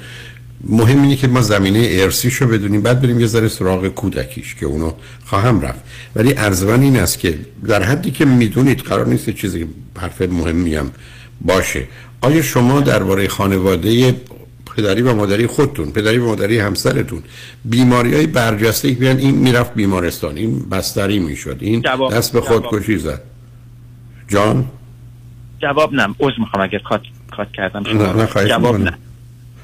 مهم 0.69 1.01
اینه 1.01 1.15
که 1.15 1.27
ما 1.27 1.41
زمینه 1.41 1.87
ارسیش 1.91 2.35
رو 2.35 2.47
بدونیم 2.47 2.81
بعد 2.81 3.01
بریم 3.01 3.19
یه 3.19 3.27
ذره 3.27 3.47
سراغ 3.47 3.87
کودکیش 3.87 4.55
که 4.55 4.65
اونو 4.65 4.91
خواهم 5.25 5.61
رفت. 5.61 5.79
ولی 6.15 6.33
ارزوان 6.37 6.81
این 6.81 6.97
است 6.97 7.19
که 7.19 7.39
در 7.67 7.83
حدی 7.83 8.11
که 8.11 8.25
می‌دونید 8.25 8.79
قرار 8.79 9.07
نیست 9.07 9.29
چیزی 9.29 9.65
حرف 9.97 10.21
مهمی 10.21 10.75
هم 10.75 10.91
باشه. 11.41 11.87
آیا 12.21 12.41
شما 12.41 12.81
درباره 12.81 13.27
خانواده 13.27 14.15
پدری 14.77 15.01
و 15.01 15.15
مادری 15.15 15.47
خودتون 15.47 15.91
پدری 15.91 16.17
و 16.17 16.25
مادری 16.25 16.59
همسرتون. 16.59 17.23
بیماری 17.65 18.15
های 18.15 18.27
برجسته 18.27 18.89
که 18.89 18.99
بیان 18.99 19.17
این 19.17 19.35
می‌رفت 19.35 19.73
بیمارستان. 19.73 20.37
این 20.37 20.69
بستری 20.69 21.19
می‌شد. 21.19 21.57
این 21.59 21.81
جواب- 21.81 22.13
دست 22.13 22.33
به. 22.33 22.41
خودکشی 22.41 22.97
زد. 22.97 23.21
جان؟ 24.27 24.65
جواب 25.61 25.93
نه. 25.93 26.15
عذر 26.19 26.39
می‌خوام 26.39 26.63
اگر 26.63 26.79
کات 26.79 27.01
کات 27.37 27.47
کردم. 27.53 27.79
نه 27.79 28.13
نه 28.13 28.25
خواهش 28.25 28.49
جواب. 28.49 28.77
نه. 28.79 28.93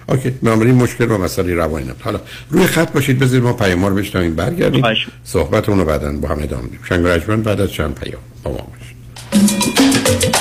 اوکی. 0.10 0.30
بنابراین 0.30 0.76
مشکل 0.76 1.12
و 1.12 1.18
مسئله 1.18 1.54
روانی 1.54 1.86
نبود 1.86 2.02
حالا 2.02 2.20
روی 2.50 2.66
خط 2.66 2.92
باشید 2.92 3.20
بذارید 3.20 3.44
ما 3.44 3.54
پیام 3.54 3.86
رو 3.86 3.96
بشنویم. 3.96 4.36
برگردیم. 4.36 4.84
صحبتمون 5.24 5.80
رو 5.80 5.86
بعدا 5.86 6.12
با 6.12 6.28
هم 6.28 6.40
ادامه 6.44 6.64
میدیم. 6.64 6.80
شنگ 6.90 7.04
بعد 7.44 7.62
از 7.62 7.72
چند 7.72 7.96
پیام 7.96 8.22
با 8.44 8.52
ما 8.52 8.58
باشید. 8.58 10.36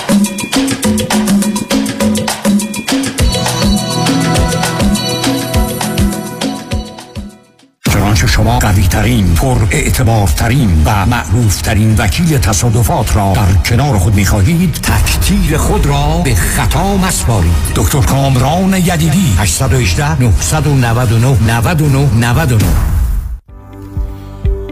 شما 8.40 8.50
شما 8.50 8.58
قوی 8.58 8.82
ترین 8.82 9.34
پر 9.34 9.56
اعتبارترین 9.70 10.82
و 10.84 11.06
معروف 11.06 11.62
ترین 11.62 11.94
وکیل 11.98 12.38
تصادفات 12.38 13.16
را 13.16 13.32
در 13.32 13.52
کنار 13.64 13.98
خود 13.98 14.14
می 14.14 14.24
خواهید 14.24 14.72
تکتیر 14.72 15.56
خود 15.56 15.86
را 15.86 16.20
به 16.24 16.34
خطا 16.34 16.96
مسپارید 16.96 17.52
دکتر 17.74 18.00
کامران 18.00 18.74
یدیدی 18.74 19.34
818 19.38 20.22
999 20.22 21.36
99 21.46 22.08
99 22.14 22.64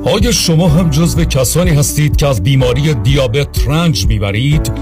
آیا 0.05 0.33
شما 0.33 0.69
هم 0.69 0.91
جزو 0.91 1.25
کسانی 1.25 1.71
هستید 1.71 2.17
که 2.17 2.27
از 2.27 2.43
بیماری 2.43 2.95
دیابت 2.95 3.69
رنج 3.69 4.07
می‌برید؟ 4.07 4.73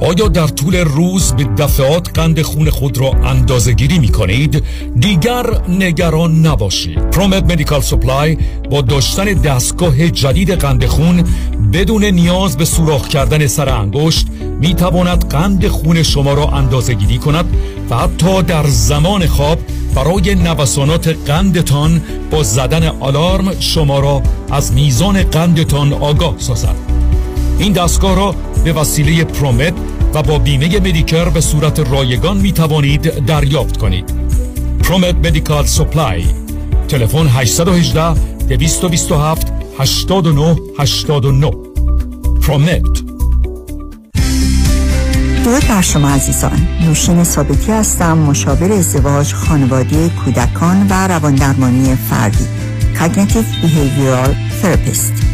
آیا 0.00 0.28
در 0.28 0.46
طول 0.46 0.76
روز 0.76 1.32
به 1.32 1.44
دفعات 1.44 2.18
قند 2.18 2.42
خون 2.42 2.70
خود 2.70 2.98
را 2.98 3.10
اندازه 3.10 3.72
گیری 3.72 3.98
می 3.98 4.08
کنید؟ 4.08 4.62
دیگر 5.00 5.46
نگران 5.68 6.46
نباشید 6.46 7.10
پرومت 7.10 7.52
مدیکال 7.52 7.80
سپلای 7.80 8.38
با 8.70 8.80
داشتن 8.80 9.24
دستگاه 9.24 10.08
جدید 10.08 10.50
قند 10.50 10.86
خون 10.86 11.24
بدون 11.72 12.04
نیاز 12.04 12.56
به 12.56 12.64
سوراخ 12.64 13.08
کردن 13.08 13.46
سر 13.46 13.68
انگشت 13.68 14.26
می 14.60 14.74
تواند 14.74 15.28
قند 15.28 15.68
خون 15.68 16.02
شما 16.02 16.34
را 16.34 16.46
اندازه 16.46 16.94
گیری 16.94 17.18
کند 17.18 17.44
و 17.90 17.96
حتی 17.96 18.42
در 18.42 18.66
زمان 18.66 19.26
خواب 19.26 19.58
برای 19.94 20.34
نوسانات 20.34 21.08
قندتان 21.08 22.02
با 22.30 22.42
زدن 22.42 22.86
آلارم 23.00 23.60
شما 23.60 23.98
را 23.98 24.22
از 24.50 24.72
میزان 24.72 25.22
قندتان 25.22 25.92
آگاه 25.92 26.34
سازد 26.38 26.93
این 27.58 27.72
دستگاه 27.72 28.16
را 28.16 28.34
به 28.64 28.72
وسیله 28.72 29.24
پرومت 29.24 29.72
و 30.14 30.22
با 30.22 30.38
بیمه 30.38 30.80
مدیکر 30.80 31.28
به 31.28 31.40
صورت 31.40 31.80
رایگان 31.80 32.36
می 32.36 32.52
توانید 32.52 33.26
دریافت 33.26 33.76
کنید. 33.76 34.04
پرومت 34.82 35.14
مدیکال 35.14 35.66
سپلای. 35.66 36.24
تلفن 36.88 37.26
818 37.26 38.14
227 38.48 39.52
89 39.78 40.56
89 40.78 41.50
پرومت. 42.42 42.82
درود 45.44 45.68
بر 45.68 45.82
شما 45.82 46.08
عزیزان. 46.08 46.68
نوشین 46.80 47.24
ثابتی 47.24 47.72
هستم 47.72 48.18
مشاور 48.18 48.72
ازدواج 48.72 49.32
خانواده 49.32 50.08
کودکان 50.08 50.86
و 50.90 51.08
رواندرمانی 51.08 51.96
فردی 52.10 52.46
Cognitive 52.94 53.46
Behavioral 53.60 54.32
Therapist. 54.60 55.33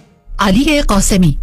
علی 0.41 0.81
قاسمی 0.81 1.37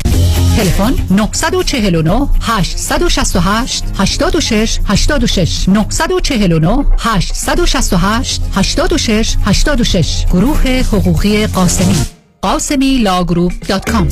تلفن 0.56 0.94
949 1.10 2.28
868 2.40 3.84
86 3.98 4.78
86 4.84 5.68
949 5.68 6.84
868 6.98 8.40
86 8.54 9.36
86 9.46 10.26
گروه 10.26 10.62
حقوقی 10.62 11.46
قاسمی 11.46 11.94
قاسمی 12.42 12.98
لاگروپ 12.98 13.52
دات 13.68 13.90
کام 13.90 14.08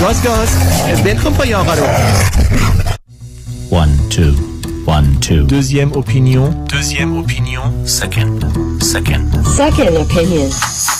گاز 0.00 0.22
گاز 0.22 0.48
بلکن 1.04 1.30
پای 1.30 1.54
آقا 1.54 1.74
رو 1.74 1.84
1 3.72 3.88
2 4.16 4.32
1 4.88 5.20
2 5.20 5.46
Deuxième 5.46 5.92
opinion. 5.92 6.46
Deuxième 6.68 7.12
opinion. 7.22 7.64
Second. 7.86 8.38
Second. 8.92 9.26
Second 9.60 9.94
opinion. 10.04 10.99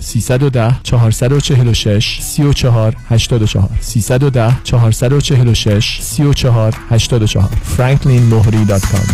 310 0.00 0.74
446 0.82 2.18
34 2.22 2.96
84 3.10 3.68
310 3.80 4.56
446 4.64 6.00
34 6.02 6.74
84 6.90 7.48
franklinmohri.com 7.76 9.06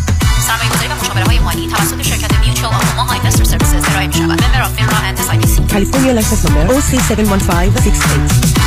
سرمایه‌گذاری 0.47 0.89
و 0.89 0.95
مشاوره 1.01 1.25
های 1.25 1.39
مالی 1.39 1.69
توسط 1.69 2.03
شرکت 2.03 2.39
Mutual 2.47 2.75
of 2.75 3.03
Omaha 3.03 3.19
Investor 3.19 3.45
Services 3.45 3.89
ارائه 3.91 4.07
می‌شود. 4.07 4.23
member 4.23 4.63
of 4.63 4.75
FINRA 4.77 4.97
and 4.97 5.19
SIPC. 5.21 5.63
California 5.69 6.21
license 6.21 6.45
number 6.49 6.73
OC71568. 6.75 8.66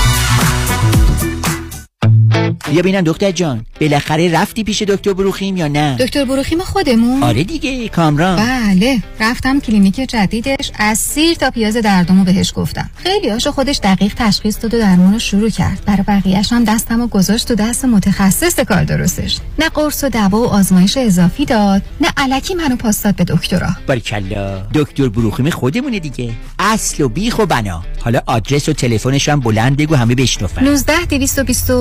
بیا 2.65 2.81
ببینم 2.81 3.02
دکتر 3.02 3.31
جان. 3.31 3.65
بالاخره 3.81 4.31
رفتی 4.31 4.64
پیش 4.64 4.81
دکتر 4.81 5.14
بروخیم 5.14 5.57
یا 5.57 5.68
نه؟ 5.68 5.95
دکتر 5.99 6.26
بروخیم 6.26 6.60
خودمون. 6.60 7.23
آره 7.23 7.44
دیگه 7.44 7.88
کامران. 7.88 8.36
بله 8.36 9.03
رفتم 9.19 9.60
کلینیک 9.60 9.95
جدیدش 9.95 10.72
از 10.80 10.98
سیر 10.98 11.36
تا 11.36 11.52
پیاز 11.52 11.77
دردمو 11.77 12.23
بهش 12.23 12.53
گفتم. 12.56 12.90
خیلی 12.95 13.30
هاشو 13.30 13.52
خودش 13.52 13.80
دقیق 13.84 14.14
تشخیص 14.18 14.57
داد 14.61 14.73
و 14.73 14.80
درمون 14.80 15.14
رو 15.14 15.19
شروع 15.19 15.49
کرد. 15.49 15.84
برای 15.86 16.03
بقیهش 16.07 16.53
هم 16.53 16.64
دستم 16.64 17.02
و 17.02 17.07
گذاشت 17.07 17.48
تو 17.48 17.56
دست 17.56 17.86
متخصص 17.86 18.60
کار 18.60 18.84
درستش. 18.84 19.38
نه 19.60 19.69
قرص 19.69 20.03
و 20.03 20.10
دوا 20.10 20.41
و 20.41 20.45
آزمایش 20.45 20.98
اضافی 20.98 21.45
داد 21.45 21.81
نه 22.02 22.07
علکی 22.18 22.56
منو 22.56 22.76
پاس 22.76 23.03
داد 23.03 23.15
به 23.15 23.23
دکترا. 23.23 23.69
باریکلا 23.88 24.61
دکتر 24.73 25.10
بروخیم 25.10 25.49
خودمونه 25.49 25.99
دیگه. 25.99 26.31
اصل 26.60 27.03
و 27.03 27.10
بیخ 27.10 27.40
و 27.40 27.45
بنا. 27.45 27.84
حالا 27.99 28.22
آدرس 28.26 28.69
و 28.69 28.73
تلفنش 28.73 29.30
هم 29.30 29.40
بلند 29.40 29.77
بگو 29.77 29.95
همه 29.95 30.15
بشنفن 30.15 30.64
19 30.64 31.06
220 31.06 31.72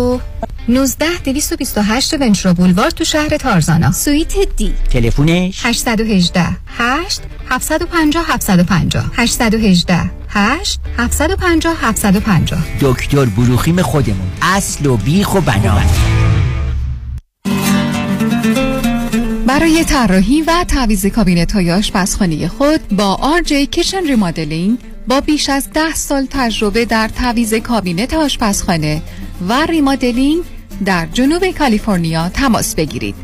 19 0.69 1.07
228 1.24 2.15
Ventura 2.20 2.55
بولوار 2.55 2.90
تو 2.90 3.05
شهر 3.05 3.36
تارزانا. 3.36 3.93
suite 3.93 4.35
D. 4.56 4.74
تلفنش 4.90 5.66
818 5.66 6.47
8 6.66 7.20
750 7.51 8.24
750 8.28 9.11
818 9.15 10.11
8 10.28 10.81
750 10.99 11.77
750 11.81 12.61
دکتر 12.81 13.24
بروخیم 13.24 13.82
خودمون. 13.82 14.31
اصل 14.43 14.86
و 14.86 14.97
بیخ 14.97 15.35
و 15.35 15.40
بنا. 15.40 15.82
برای 19.47 19.85
طراحی 19.85 20.43
و 20.43 20.65
تعویض 20.69 21.07
کابینت 21.07 21.53
های 21.53 21.73
آشپزخانه 21.73 22.49
خود 22.49 22.89
با 22.89 23.40
RJ 23.43 23.53
Kitchen 23.52 24.06
Remodeling 24.06 24.78
با 25.09 25.20
بیش 25.20 25.49
از 25.49 25.70
ده 25.74 25.95
سال 25.95 26.27
تجربه 26.31 26.85
در 26.85 27.09
تعویض 27.09 27.55
کابینت 27.55 28.15
آشپزخانه 28.15 29.03
و 29.49 29.66
ریمادلینگ 29.66 30.45
در 30.84 31.06
جنوب 31.12 31.50
کالیفرنیا 31.50 32.28
تماس 32.28 32.74
بگیرید. 32.74 33.14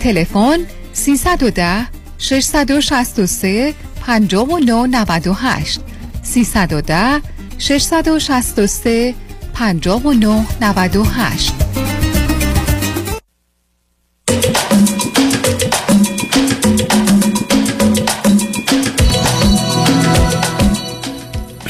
تلفن 0.00 0.58
310 0.92 1.86
663 2.18 3.74
5998 4.00 5.80
310 6.22 7.20
663 7.58 9.14
5998 9.54 11.95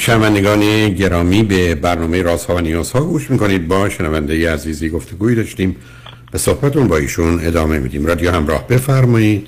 شنوندگان 0.07 0.89
گرامی 0.89 1.43
به 1.43 1.75
برنامه 1.75 2.23
رازها 2.23 2.57
و 2.57 2.61
نیازها 2.61 3.01
گوش 3.01 3.31
می‌کنید. 3.31 3.69
با 3.69 3.89
شنونده 3.89 4.53
عزیزی 4.53 4.89
گفتگوی 4.89 5.35
داشتیم. 5.35 5.77
به 6.33 6.39
صحبتون 6.39 6.89
با 6.89 6.97
ایشون 6.97 7.47
ادامه 7.47 7.79
میدیم. 7.79 8.07
رادیو 8.07 8.31
همراه 8.31 8.69
بفرمایید. 8.69 9.47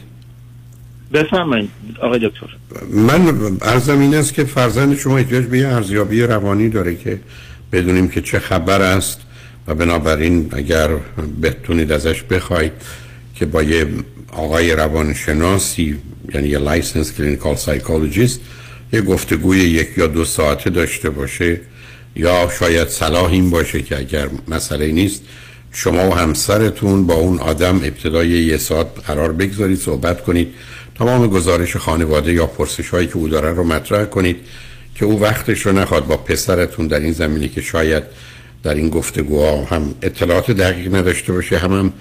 بفرمایید 1.12 1.70
آقای 2.02 2.18
دکتر. 2.18 2.47
من 2.90 3.35
ارزم 3.62 4.01
این 4.01 4.14
است 4.14 4.35
که 4.35 4.44
فرزند 4.44 4.97
شما 4.97 5.18
احتیاج 5.18 5.44
به 5.44 5.59
یه 5.59 5.68
ارزیابی 5.68 6.22
روانی 6.22 6.68
داره 6.68 6.94
که 6.94 7.20
بدونیم 7.72 8.09
که 8.09 8.20
چه 8.20 8.39
خبر 8.39 8.82
است 8.82 9.20
و 9.66 9.74
بنابراین 9.74 10.48
اگر 10.52 10.89
بتونید 11.43 11.93
ازش 11.93 12.22
بخواید 12.22 12.72
که 13.35 13.47
با 13.47 13.62
یه 13.62 13.86
آقای 14.32 14.72
روانشناسی 14.72 15.98
یعنی 16.35 16.48
یه 16.48 16.59
licensed 16.59 17.12
clinical 17.12 17.55
psychologist 17.55 18.40
یه 18.93 19.01
گفتگوی 19.01 19.59
یک 19.59 19.89
یا 19.97 20.06
دو 20.06 20.24
ساعته 20.24 20.70
داشته 20.70 21.10
باشه 21.10 21.60
یا 22.16 22.51
شاید 22.59 22.89
صلاح 22.89 23.31
این 23.31 23.51
باشه 23.51 23.82
که 23.82 23.98
اگر 23.98 24.28
مسئله 24.48 24.93
نیست 24.93 25.23
شما 25.73 26.09
و 26.09 26.15
همسرتون 26.15 27.06
با 27.06 27.15
اون 27.15 27.39
آدم 27.39 27.77
ابتدای 27.77 28.28
یه 28.28 28.56
ساعت 28.56 28.86
قرار 29.06 29.32
بگذارید 29.32 29.78
صحبت 29.78 30.24
کنید. 30.24 30.55
تمام 30.98 31.27
گزارش 31.27 31.77
خانواده 31.77 32.32
یا 32.32 32.47
پرسش 32.47 32.89
هایی 32.89 33.06
که 33.06 33.16
او 33.16 33.28
داره 33.28 33.52
رو 33.52 33.65
مطرح 33.65 34.05
کنید 34.05 34.36
که 34.94 35.05
او 35.05 35.20
وقتش 35.20 35.66
رو 35.66 35.73
نخواد 35.73 36.06
با 36.06 36.16
پسرتون 36.16 36.86
در 36.86 37.01
این 37.01 37.12
زمینه‌ای 37.12 37.48
که 37.48 37.60
شاید 37.60 38.02
در 38.62 38.74
این 38.74 38.89
گفتگوها 38.89 39.65
هم 39.65 39.94
اطلاعات 40.02 40.51
دقیق 40.51 40.94
نداشته 40.94 41.32
باشه 41.32 41.59
هم 41.59 41.73
هم 41.73 41.93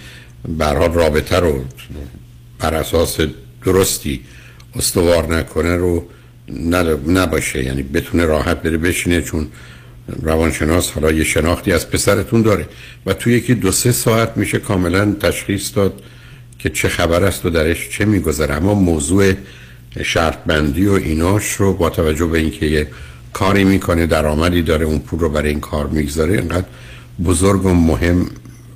برحال 0.47 0.93
رابطه 0.93 1.39
رو 1.39 1.64
بر 2.59 2.73
اساس 2.73 3.18
درستی 3.65 4.22
استوار 4.76 5.35
نکنه 5.35 5.76
رو 5.76 6.05
نباشه. 7.07 7.64
یعنی 7.64 7.84
بتونه 7.84 8.26
راحت 8.26 8.61
بره 8.61 8.78
بشینه 8.78 9.22
چون 9.22 9.48
روانشناس 10.22 10.91
حالا 10.91 11.11
یه 11.11 11.24
شناختی 11.24 11.72
از 11.72 11.90
پسرتون 11.90 12.41
داره. 12.41 12.65
و 13.06 13.14
توی 13.14 13.34
یکی 13.34 13.56
دو 13.56 13.72
سه 13.72 13.91
ساعت 13.91 14.38
میشه 14.38 14.60
کاملا 14.60 15.15
تشخیص 15.19 15.76
داد 15.76 16.02
که 16.60 16.69
چه 16.69 16.90
خبر 16.90 17.24
است 17.24 17.45
و 17.45 17.49
درش 17.49 17.90
چه 17.90 18.06
میگذره. 18.06 18.56
اما 18.56 18.74
موضوع 18.74 19.34
شرط 20.03 20.38
بندی 20.45 20.88
و 20.88 20.91
ایناش 20.94 21.52
رو 21.52 21.74
با 21.74 21.90
توجه 21.90 22.26
به 22.26 22.40
اینکه 22.40 22.65
یه 22.65 22.88
کاری 23.34 23.64
می‌کنه 23.64 24.06
درآمدی 24.06 24.61
داره 24.61 24.86
اون 24.86 24.99
پول 24.99 25.19
رو 25.19 25.30
برای 25.30 25.49
این 25.49 25.60
کار 25.60 25.88
می‌گذاره 25.88 26.34
اینقدر 26.34 26.65
بزرگ 27.26 27.65
و 27.65 27.74
مهم 27.74 28.30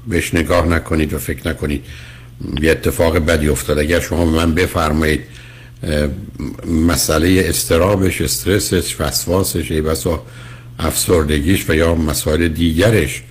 بهش 0.07 0.33
نگاه 0.33 0.67
نکنید 0.67 1.13
و 1.13 1.17
فکر 1.17 1.47
نکنید. 1.47 1.85
یه 2.61 2.71
اتفاق 2.71 3.17
بدی 3.17 3.49
افتاد. 3.49 3.79
اگر 3.79 3.99
شما 3.99 4.25
من 4.25 4.53
بفرمایید 4.53 5.21
مسئله 6.67 7.43
استرابش 7.45 8.21
استرسش 8.21 8.95
وسواسش 8.99 9.71
ای 9.71 9.81
بسا 9.81 10.23
افسردگیش 10.79 11.69
و 11.69 11.75
یا 11.75 11.95
مسائل 11.95 12.47
دیگرش. 12.47 13.23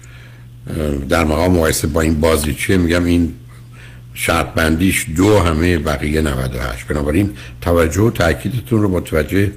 در 1.09 1.25
مقام 1.25 1.53
مقایسه 1.53 1.87
با 1.87 2.01
این 2.01 2.21
بازی 2.21 2.55
چیه؟ 2.55 2.77
میگم 2.77 3.05
این 3.05 3.35
شرط 4.15 4.55
بندیش 4.55 5.07
دو 5.17 5.39
همه 5.39 5.79
بقیه 5.79 6.21
98 6.21 6.87
بنابراین 6.87 7.31
توجه 7.61 8.01
و 8.01 8.11
تاکیدتون 8.11 8.83
رو 8.83 8.89
متوجه 8.89 9.53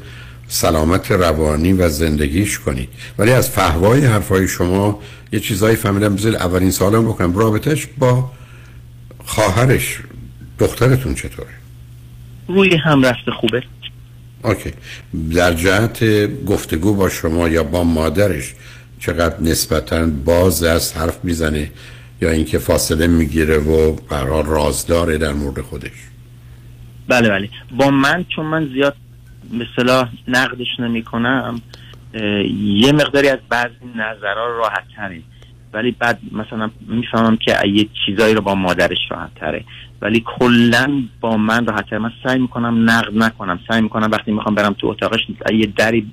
سلامت 0.47 1.11
روانی 1.11 1.73
و 1.73 1.89
زندگیش 1.89 2.59
کنید. 2.59 2.89
ولی 3.17 3.31
از 3.31 3.49
فهوای 3.49 4.05
حرفای 4.05 4.47
شما 4.47 4.99
یه 5.31 5.39
چیزایی 5.39 5.75
فهمیدم 5.75 6.15
بذار 6.15 6.35
اولین 6.35 6.71
سالم 6.71 7.05
بکنم. 7.05 7.37
رابطش 7.37 7.87
با 7.97 8.31
خواهرش 9.25 9.99
دخترتون 10.59 11.15
چطوره؟ 11.15 11.62
روی 12.47 12.75
هم 12.75 13.05
رفته 13.05 13.31
خوبه. 13.31 13.63
اوکی. 14.43 14.71
در 15.35 15.53
جهت 15.53 16.03
گفتگو 16.45 16.95
با 16.95 17.09
شما 17.09 17.49
یا 17.49 17.63
با 17.63 17.83
مادرش 17.83 18.53
چقدر 18.99 19.41
نسبتا 19.41 20.05
باز 20.25 20.63
از 20.63 20.97
حرف 20.97 21.25
می‌زنه 21.25 21.71
یا 22.21 22.29
اینکه 22.29 22.57
فاصله 22.57 23.07
می‌گیره 23.07 23.57
و 23.57 23.95
برای 24.09 24.43
رازداره 24.47 25.17
در 25.17 25.33
مورد 25.33 25.61
خودش؟ 25.61 25.91
بله 27.07 27.29
بله. 27.29 27.49
با 27.77 27.91
من 27.91 28.25
چون 28.35 28.45
من 28.45 28.69
زیاد 28.73 28.95
مثلا 29.53 30.09
نقدش 30.27 30.79
نمی 30.79 31.03
کنم 31.03 31.61
یه 32.63 32.91
مقداری 32.91 33.27
از 33.27 33.39
بعضی 33.49 33.75
نظرها 33.95 34.47
راحت 34.47 34.83
ولی 35.73 35.91
بعد 35.91 36.19
مثلا 36.31 36.71
می‌فهمم 36.87 37.37
که 37.37 37.67
یه 37.67 37.87
چیزایی 38.05 38.33
رو 38.33 38.41
با 38.41 38.55
مادرش 38.55 38.97
راحت 39.09 39.35
تره 39.35 39.65
ولی 40.01 40.23
کلا 40.25 41.03
با 41.21 41.37
من 41.37 41.65
راحت 41.65 41.89
تره 41.89 41.99
من 41.99 42.11
سعی 42.23 42.39
می‌کنم 42.39 42.89
نقد 42.89 43.17
نکنم. 43.17 43.59
سعی 43.67 43.81
می‌کنم 43.81 44.11
وقتی 44.11 44.31
می‌خوام 44.31 44.55
برم 44.55 44.73
تو 44.73 44.87
اتاقش 44.87 45.19
یه 45.53 45.65
دری 45.65 46.11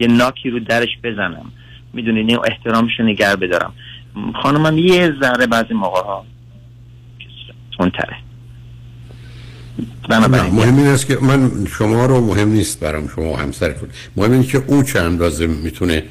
یه 0.00 0.08
ناکی 0.08 0.50
رو 0.50 0.60
درش 0.60 0.88
بزنم. 1.04 1.52
می‌دونی 1.92 2.34
احترامش 2.34 2.90
رو 2.98 3.04
نگر 3.06 3.36
بدارم. 3.36 3.72
خانمم 4.42 4.78
یه 4.78 5.14
ذره 5.22 5.46
بعضی 5.46 5.74
موقع 5.74 6.00
ها 6.00 6.24
تره 7.78 8.16
مهم 10.52 10.76
این 10.76 10.86
است 10.86 11.06
که 11.06 11.18
من 11.22 11.50
شما 11.78 12.06
رو 12.06 12.20
مهم 12.20 12.48
نیست 12.48 12.80
برام 12.80 13.08
شما 13.08 13.36
همسرتون. 13.36 13.88
مهم 14.16 14.32
این 14.32 14.42
که 14.42 14.62
او 14.66 14.82
چه 14.82 15.00
اندازه 15.00 15.46
می‌تونه 15.46 16.04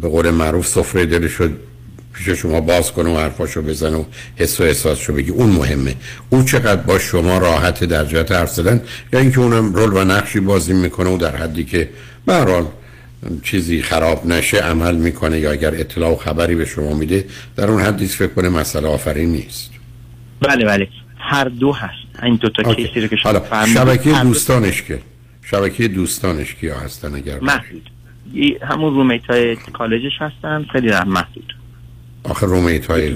به 0.00 0.08
قول 0.08 0.30
معروف 0.30 0.66
سفره 0.66 1.06
دلش 1.06 1.32
رو 1.32 1.48
پیش 2.12 2.28
شما 2.28 2.60
باز 2.60 2.92
کنه 2.92 3.10
و 3.10 3.18
حرفاشو 3.18 3.62
بزنه 3.62 3.96
و 3.96 4.04
حس 4.36 4.60
و 4.60 4.62
احساسشو 4.62 5.12
بگی. 5.12 5.30
اون 5.30 5.50
مهمه. 5.50 5.94
او 6.30 6.42
چقدر 6.42 6.82
با 6.82 6.98
شما 6.98 7.38
راحت 7.38 7.84
در 7.84 8.04
جهت 8.04 8.32
حرف 8.32 8.50
زدن 8.50 8.80
یا 9.12 9.20
اینکه 9.20 9.40
اونم 9.40 9.74
رول 9.74 9.92
و 9.92 10.04
نقشی 10.04 10.40
بازی 10.40 10.72
می‌کنه 10.72 11.10
و 11.10 11.16
در 11.16 11.36
حدی 11.36 11.64
که 11.64 11.88
به 12.26 12.64
چیزی 13.42 13.82
خراب 13.82 14.26
نشه 14.26 14.58
عمل 14.58 14.96
می‌کنه 14.96 15.40
یا 15.40 15.50
اگر 15.52 15.74
اطلاع 15.74 16.12
و 16.12 16.16
خبری 16.16 16.54
به 16.54 16.64
شما 16.64 16.94
میده 16.94 17.24
در 17.56 17.70
اون 17.70 17.82
حدی 17.82 18.06
فکر 18.06 18.26
کنه 18.26 18.48
مسئله 18.48 18.88
آفرین 18.88 19.32
نیست. 19.32 19.70
بله 20.40 20.64
بله. 20.64 20.88
هر 21.18 21.44
دو 21.44 21.72
هست. 21.72 22.22
این 22.22 22.36
دو 22.36 22.48
تا 22.48 22.74
کیسی 22.74 23.00
رو 23.00 23.06
که 23.06 23.16
شما 23.16 23.66
شبکه 23.66 24.12
دوستانش 24.12 24.82
که. 24.82 24.98
شبکه 25.42 25.88
دوستانش 25.88 26.54
کیا 26.54 26.78
هستن 26.78 27.14
اگر 27.14 27.40
محدود 27.40 27.90
همون 28.62 28.94
رومیت 28.94 29.26
های 29.30 29.56
کالجش 29.56 30.12
هستن. 30.18 30.66
خیلی 30.72 30.90
محدود 31.06 31.52
آخه 32.24 32.46
رومیت 32.46 32.86
های 32.86 33.14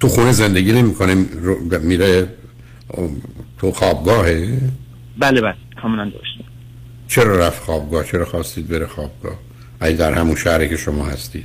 تو 0.00 0.08
خونه 0.08 0.32
زندگی 0.32 0.72
نمی‌کنه 0.72 1.14
میره 1.82 2.28
تو 3.58 3.72
خوابگاهه؟ 3.72 4.58
بله 5.18 5.40
بله. 5.40 5.54
کاملا 5.82 6.04
داشتیم. 6.04 6.44
چرا 7.08 7.38
رفت 7.38 7.62
خوابگاه؟ 7.62 8.04
چرا 8.04 8.24
خواستید 8.24 8.68
بره 8.68 8.86
خوابگاه؟ 8.86 9.38
ای 9.82 9.94
در 9.94 10.12
همون 10.12 10.36
شهری 10.36 10.68
که 10.68 10.76
شما 10.76 11.06
هستید. 11.06 11.44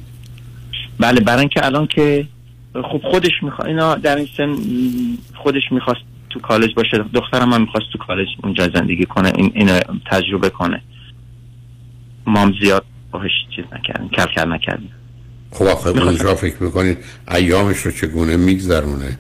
بله 0.99 1.21
برای 1.21 1.39
اینکه 1.39 1.65
الان 1.65 1.87
که 1.87 2.27
خب 2.73 3.01
خودش 3.11 3.31
می‌خواد 3.41 3.67
اینا 3.67 3.95
در 3.95 4.15
این 4.15 4.27
سن 4.37 4.55
خودش 5.43 5.61
می‌خواست 5.71 5.99
تو 6.29 6.39
کالج 6.39 6.73
باشه. 6.73 7.05
دخترم 7.13 7.53
هم 7.53 7.61
می‌خواست 7.61 7.85
تو 7.93 7.97
کالج 7.97 8.27
اونجا 8.43 8.69
زندگی 8.75 9.05
کنه 9.05 9.31
این 9.35 9.51
اینو 9.55 9.79
تجربه 10.11 10.49
کنه. 10.49 10.81
مام 12.27 12.53
زیاد 12.61 12.85
باهش 13.11 13.31
چیز 13.55 13.65
نکردیم 13.73 14.09
کل 14.09 14.25
کل 14.25 14.51
نکردیم 14.51 14.91
خب 15.51 15.65
آخه 15.65 15.89
اونجا 15.89 16.35
فکر 16.35 16.63
می‌کنید 16.63 16.97
ایامش 17.31 17.77
رو 17.77 17.91
چگونه 17.91 18.37
میگذرونه؟ 18.37 19.17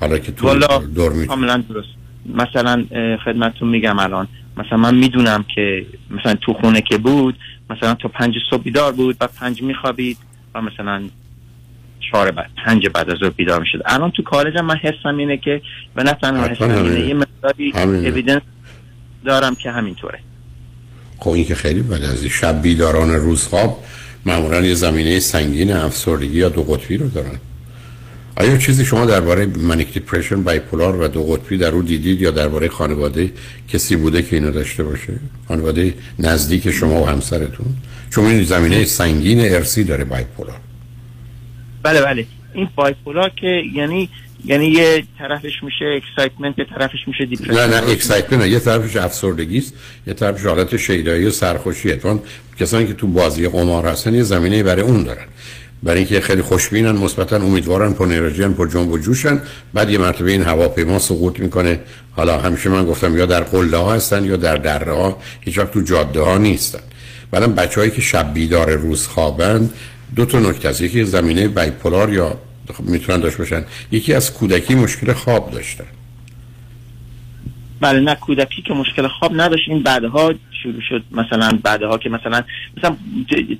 حالا 0.00 0.18
که 0.18 0.32
تو 0.32 0.58
دور 0.94 1.12
می 1.12 1.26
کاملا 1.26 1.64
درست. 1.68 1.88
مثلا 2.34 2.84
خدمتتون 3.24 3.68
میگم 3.68 3.98
الان. 3.98 4.28
مثلا 4.56 4.78
من 4.78 4.94
می‌دونم 4.94 5.44
که 5.54 5.86
مثلا 6.10 6.34
تو 6.34 6.54
خونه 6.54 6.80
که 6.80 6.98
بود 6.98 7.36
مثلا 7.70 7.94
تا 7.94 8.08
پنج 8.08 8.34
صبح 8.50 8.62
بیدار 8.62 8.92
بود 8.92 9.16
و 9.20 9.26
پنج 9.26 9.62
میخوابید 9.62 10.18
و 10.54 10.62
مثلا 10.62 11.02
چهار 12.10 12.30
بعد 12.30 12.50
پنج 12.66 12.88
بعد 12.94 13.10
از 13.10 13.18
بیدار 13.36 13.60
می‌شد. 13.60 13.82
الان 13.86 14.10
تو 14.10 14.22
کالج 14.22 14.58
من 14.58 14.76
حسم 14.76 15.16
اینه 15.16 15.36
که 15.36 15.62
و 15.96 16.02
نه 16.02 16.12
تنها 16.12 16.44
حسم 16.44 16.70
اینه 16.70 17.00
یه 17.00 17.14
مقداری 17.14 17.72
اویدنس 17.74 18.42
دارم 19.24 19.54
که 19.54 19.70
همینطوره. 19.70 20.18
خب 21.18 21.30
این 21.30 21.44
که 21.44 21.54
خیلی 21.54 21.82
بعد 21.82 22.04
از 22.04 22.24
شب 22.24 22.62
بیداران 22.62 23.10
روز 23.10 23.42
خواب 23.42 23.84
معمولا 24.26 24.60
یه 24.60 24.74
زمینه 24.74 25.20
سنگین 25.20 25.72
افسردگی 25.72 26.38
یا 26.38 26.48
دو 26.48 26.62
قطبی 26.62 26.96
رو 26.96 27.08
دارن. 27.08 27.38
آیا 28.36 28.56
چیزی 28.56 28.84
شما 28.84 29.06
درباره 29.06 29.46
منیک 29.46 29.92
دیپرشن 29.92 30.42
بایپولار 30.42 31.00
و 31.00 31.08
دو 31.08 31.22
قطبی 31.22 31.58
در 31.58 31.70
او 31.70 31.82
دیدید 31.82 32.22
یا 32.22 32.30
درباره 32.30 32.68
خانواده 32.68 33.32
کسی 33.68 33.96
بوده 33.96 34.22
که 34.22 34.36
اینو 34.36 34.50
داشته 34.50 34.82
باشه؟ 34.82 35.12
خانواده 35.48 35.94
نزدیک 36.18 36.70
شما 36.70 37.02
و 37.02 37.06
همسرتون؟ 37.06 37.66
چون 38.10 38.24
این 38.24 38.44
زمینه 38.44 38.84
سنگین 38.84 39.40
ارثی 39.40 39.84
داره 39.84 40.04
bipolar. 40.04 40.56
بله 41.82 42.02
بله. 42.02 42.26
این 42.54 42.68
bipolar 42.74 43.28
که 43.28 43.62
یعنی 43.74 44.08
یعنی 44.44 44.66
یه 44.66 45.04
طرفش 45.18 45.62
میشه 45.62 46.00
excitement 46.02 46.58
یه 46.58 46.64
طرفش 46.64 46.98
میشه 47.06 47.24
depression 47.26 47.52
نه 47.52 47.66
نه 47.66 47.90
excitement 47.90 48.46
یه 48.46 48.58
طرفش 48.58 48.96
افسردگی 48.96 49.58
است 49.58 49.74
یه 50.06 50.14
طرفش 50.14 50.46
حالت 50.46 50.76
شیدایی 50.76 51.24
و 51.24 51.30
سرخوشیه. 51.30 51.96
چون 51.96 52.20
کسانی 52.60 52.86
که 52.86 52.94
تو 52.94 53.06
بازی 53.06 53.48
قمار 53.48 53.86
هستن 53.86 54.14
یه 54.14 54.22
زمینه 54.22 54.62
برای 54.62 54.82
اون 54.82 55.02
دارن. 55.02 55.24
برای 55.82 55.98
اینکه 55.98 56.20
خیلی 56.20 56.42
خوشبینن 56.42 56.90
مثبتن 56.90 57.36
امیدوارن 57.36 57.92
پر 57.92 58.04
انرژی 58.04 58.48
پر 58.48 58.68
جنب 58.68 58.90
و 58.90 58.98
جوشن. 58.98 59.42
بعد 59.74 59.90
یه 59.90 59.98
مرتبه 59.98 60.30
این 60.30 60.42
هواپیما 60.42 60.98
سقوط 60.98 61.40
می‌کنه. 61.40 61.80
حالا 62.16 62.38
همیشه 62.38 62.70
من 62.70 62.84
گفتم 62.86 63.18
یا 63.18 63.26
در 63.26 63.40
قله 63.40 63.76
ها 63.76 63.94
هستن 63.94 64.24
یا 64.24 64.36
در 64.36 64.56
دره 64.56 64.92
ها. 64.92 65.18
هیچ 65.40 65.58
وقت 65.58 65.72
تو 65.72 65.80
جاده 65.80 66.20
ها 66.20 66.38
نیستن. 66.38 66.80
بعدم 67.30 67.54
بچه‌هایی 67.54 67.90
که 67.90 68.00
شب 68.00 68.34
بیدار 68.34 68.70
روز 68.70 69.06
خوابن 69.06 69.70
دو 70.16 70.24
تا 70.24 70.38
نکته 70.38 70.68
است. 70.68 70.80
یکی 70.80 71.04
زمینه 71.04 71.48
بایپولار 71.48 72.12
یا 72.12 72.38
می‌تونن 72.78 73.20
داشته 73.20 73.38
باشن. 73.38 73.64
یکی 73.90 74.14
از 74.14 74.34
کودکی 74.34 74.74
مشکل 74.74 75.12
خواب 75.12 75.50
داشتن 75.50 75.84
بله 77.80 78.00
نه 78.00 78.14
کودکی 78.14 78.62
که 78.62 78.74
مشکل 78.74 79.08
خواب 79.08 79.32
نداشت 79.40 79.68
این 79.68 79.82
بعدها 79.82 80.34
شروع 80.62 80.80
شد. 80.88 81.02
مثلا 81.10 81.58
بعدها 81.62 81.98
که 81.98 82.08
مثلا 82.08 82.42
مثلا 82.76 82.96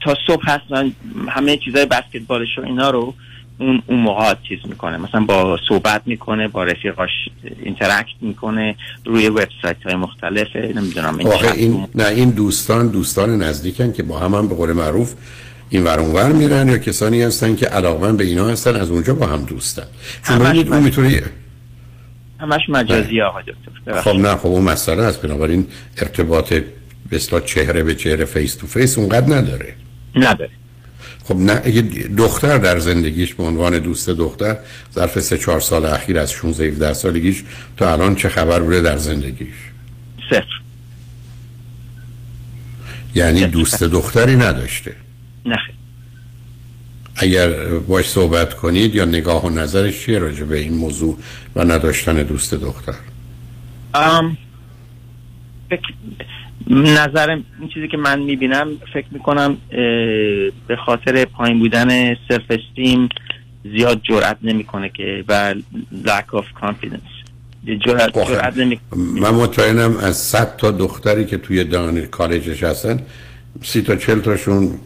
تا 0.01 0.17
صبح 0.27 0.51
هستن 0.51 0.93
همه 1.29 1.57
چیزای 1.57 1.87
بسکتبالش 1.87 2.59
و 2.59 2.63
اینا 2.63 2.91
رو 2.91 3.15
اون 3.59 3.83
اون 3.87 4.01
موقع 4.01 4.35
چیز 4.49 4.59
می‌کنه. 4.69 4.97
مثلا 4.97 5.21
با 5.21 5.59
صحبت 5.69 6.03
می‌کنه 6.07 6.49
با 6.49 6.65
رفیقاش 6.65 7.11
اینتراکت 7.63 8.17
می‌کنه 8.21 8.77
روی 9.05 9.29
وبسایت 9.29 9.83
های 9.85 9.95
مختلف 9.95 10.57
نمی‌دونم 10.57 11.19
این, 11.19 11.29
این 11.55 11.89
نه 11.95 12.07
این 12.07 12.31
دوستان 12.31 12.89
دوستان 12.89 13.43
نزدیکن 13.43 13.93
که 13.93 14.03
با 14.03 14.19
هم, 14.19 14.35
هم 14.35 14.49
به 14.49 14.55
قول 14.55 14.73
معروف 14.73 15.15
این 15.75 15.85
ور 15.85 16.01
اونور 16.01 16.33
میرن 16.33 16.69
یا 16.69 16.79
کسانی 16.79 17.23
هستن 17.23 17.57
که 17.57 17.67
علاقمند 17.67 18.17
به 18.17 18.25
اینا 18.25 18.49
هستن 18.49 18.77
از 18.77 18.91
اونجا 18.91 19.15
با 19.15 19.27
هم 19.27 19.45
دوستن. 19.45 19.83
چون 20.23 20.39
ببینید 20.39 20.73
اون 20.73 20.83
می‌تونه 20.83 21.23
همش 22.41 22.61
مجازی 22.69 23.21
آقا 23.21 23.41
دکتر. 23.41 24.01
خب 24.01 24.17
نه 24.17 24.37
خب 24.37 24.47
اون 24.47 24.65
مسئله 24.65 25.05
هست 25.05 25.23
بنابراین 25.23 25.67
ارتباط 25.99 26.55
به 27.11 27.19
چهره 27.45 27.83
به 27.83 27.95
چهره 27.95 28.25
face 28.25 28.55
to 28.55 28.66
face 28.66 28.99
اونقدر 28.99 29.35
نداره. 29.35 29.75
نداره. 30.17 30.51
خب 31.25 31.37
نه 31.37 31.61
اگه 31.65 31.83
دختر 32.19 32.59
در 32.59 32.79
زندگیش 32.79 33.35
به 33.35 33.43
عنوان 33.43 33.79
دوست 33.79 34.11
دختر 34.11 34.57
ظرف 34.95 35.21
سه 35.21 35.39
چهار 35.39 35.61
سال 35.61 35.85
اخیر 35.85 36.19
از 36.19 36.33
16 36.33 36.65
17 36.65 36.93
سالگیش 36.93 37.45
تا 37.77 37.93
الان 37.93 38.15
چه 38.15 38.29
خبر 38.29 38.61
بوده 38.61 38.81
در 38.81 38.97
زندگیش؟ 38.97 39.55
صفر. 40.31 40.61
یعنی 43.15 43.47
دوست 43.47 43.85
دختری 43.85 44.37
نداشته. 44.37 45.04
نه 45.47 45.59
اگر 47.16 47.79
باش 47.79 48.09
صحبت 48.09 48.55
کنید 48.55 48.95
یا 48.95 49.05
نگاه 49.05 49.47
و 49.47 49.51
نظرش 49.51 50.05
چیه 50.05 50.19
راجع 50.19 50.45
به 50.45 50.59
این 50.59 50.75
موضوع 50.75 51.19
و 51.57 51.65
نداشتن 51.65 52.23
دوست 52.23 52.55
دختر؟ 52.55 52.95
ام 53.95 54.37
نظر 56.71 57.31
این 57.31 57.69
چیزی 57.75 57.89
که 57.89 57.97
من 57.97 58.19
می‌بینم 58.19 58.69
فکر 58.95 59.07
می‌کنم 59.11 59.57
به 60.66 60.77
خاطر 60.87 61.25
پایین 61.25 61.59
بودن 61.59 62.15
self 62.15 62.51
esteem 62.51 63.09
زیاد 63.65 64.01
جرأت 64.03 64.37
نمی‌کنه 64.43 64.89
که 64.89 65.25
و 65.29 65.55
lack 66.05 66.39
of 66.39 66.45
confidence. 66.62 67.15
جرأت 67.87 68.29
جرأت 68.29 68.79
من 68.97 69.31
مطمئنم 69.31 69.97
از 69.97 70.16
100 70.16 70.57
تا 70.57 70.71
دختری 70.71 71.25
که 71.25 71.39
توی 71.39 71.65
دانش 71.65 72.09
کالجش 72.11 72.62
هستن 72.62 73.01
سی 73.62 73.83
تا 73.83 73.97
چل 73.97 74.21
تاشون 74.21 74.79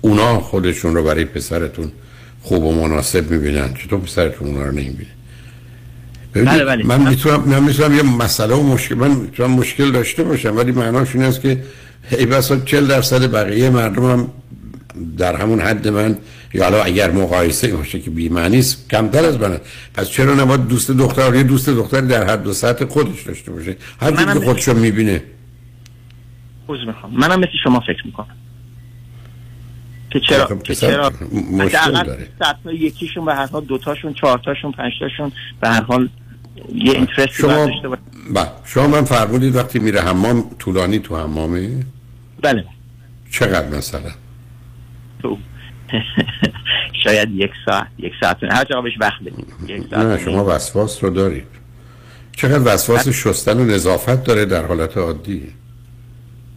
اونا 0.00 0.40
خودشون 0.40 0.94
رو 0.94 1.04
برای 1.04 1.24
پسرتون 1.24 1.92
خوب 2.42 2.64
و 2.64 2.88
مناسب 2.88 3.30
می‌بینن. 3.30 3.74
چطور 3.74 4.00
پسرتون 4.00 4.48
اونا 4.48 4.64
رو 4.64 4.72
نمی‌بینه؟ 4.72 5.10
بله 6.32 6.64
بله. 6.64 6.86
من 6.86 7.08
می‌تونم 7.08 7.42
من 7.46 7.62
می‌تونم 7.62 7.96
یه 7.96 8.02
مسئله 8.02 8.54
و 8.54 8.62
مشکل 8.62 8.94
من 8.94 9.10
می‌تونم 9.10 9.50
مشکل 9.50 9.90
داشته 9.90 10.22
باشم 10.22 10.56
ولی 10.56 10.72
معناش 10.72 11.14
این 11.14 11.24
است 11.24 11.40
که 11.40 11.62
ای 12.10 12.26
بسا 12.26 12.56
40 12.56 12.86
درصد 12.86 13.30
بقیه 13.30 13.70
مردم 13.70 14.10
هم 14.10 14.28
در 15.18 15.36
همون 15.36 15.60
حد 15.60 15.88
من 15.88 16.18
یا 16.54 16.64
حالا 16.64 16.82
اگر 16.82 17.10
مقایسه 17.10 17.68
باشه 17.76 18.00
که 18.00 18.10
بی 18.10 18.28
معنی 18.28 18.58
است 18.58 18.90
کمتر 18.90 19.24
از 19.24 19.40
من 19.40 19.60
پس 19.94 20.08
چرا 20.08 20.34
نباید 20.34 20.66
دوست 20.66 20.90
دختر 20.90 21.34
یه 21.34 21.42
دوست 21.42 21.70
دختر 21.70 22.00
در 22.00 22.26
حد 22.26 22.46
و 22.46 22.52
سطح 22.52 22.84
خودش 22.84 23.22
داشته 23.22 23.52
باشه؟ 23.52 23.76
هر 24.00 24.34
که 24.34 24.40
خودشو 24.40 24.74
می‌بینه. 24.74 25.22
می‌خوام. 26.68 27.12
منم 27.12 27.40
مثل 27.40 27.50
شما 27.64 27.80
فکر 27.80 28.06
می‌کنم. 28.06 28.36
که 30.10 30.20
چرا 30.20 30.56
که 30.64 30.74
چرا 30.74 31.12
مشکل 31.52 32.02
داره. 32.02 32.28
یکیشون 32.64 33.24
به 33.24 33.34
هر 33.34 33.46
حال 33.46 33.64
دوتاشون 33.64 34.14
چهارتاشون 34.14 34.72
پنجتاشون 34.72 35.32
به 35.60 35.68
هر 35.68 35.82
حال 35.82 36.08
یه 36.74 36.92
اینترست 36.92 37.32
شما 37.32 37.70
با 38.34 38.46
شما 38.64 38.86
من 38.86 39.04
فرمودید 39.04 39.56
وقتی 39.56 39.78
میره 39.78 40.00
حمام 40.00 40.44
طولانی 40.58 40.98
تو 40.98 41.16
حمامه؟ 41.16 41.84
بله. 42.42 42.64
چقدر 43.30 43.68
مثلا؟ 43.68 44.10
تو 45.22 45.38
شاید 47.04 47.30
یک 47.30 47.50
ساعت 47.66 47.86
یک 47.98 48.12
ساعت 48.20 48.36
هر 48.42 48.64
جا 48.64 48.80
بهش 48.80 48.92
وقت 49.00 49.22
بدید. 49.22 49.94
نه 49.94 50.18
شما 50.18 50.44
وسواس 50.44 51.04
رو 51.04 51.10
دارید. 51.10 51.46
چقدر 52.32 52.74
وسواس 52.74 53.08
شستن 53.08 53.58
و 53.58 53.64
نظافت 53.64 54.24
داره 54.24 54.44
در 54.44 54.66
حالت 54.66 54.96
عادی؟ 54.96 55.52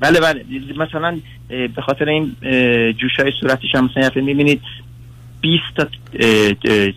بله 0.04 0.20
بله. 0.20 0.46
مثلا 0.78 1.20
به 1.50 1.82
خاطر 1.82 2.10
این 2.10 2.36
جوش 3.02 3.20
های 3.20 3.32
صورتش 3.42 3.76
هم 3.76 3.86
مثلا 3.86 4.22
می‌بینید 4.22 4.62
20 5.42 5.64
تا 5.78 5.88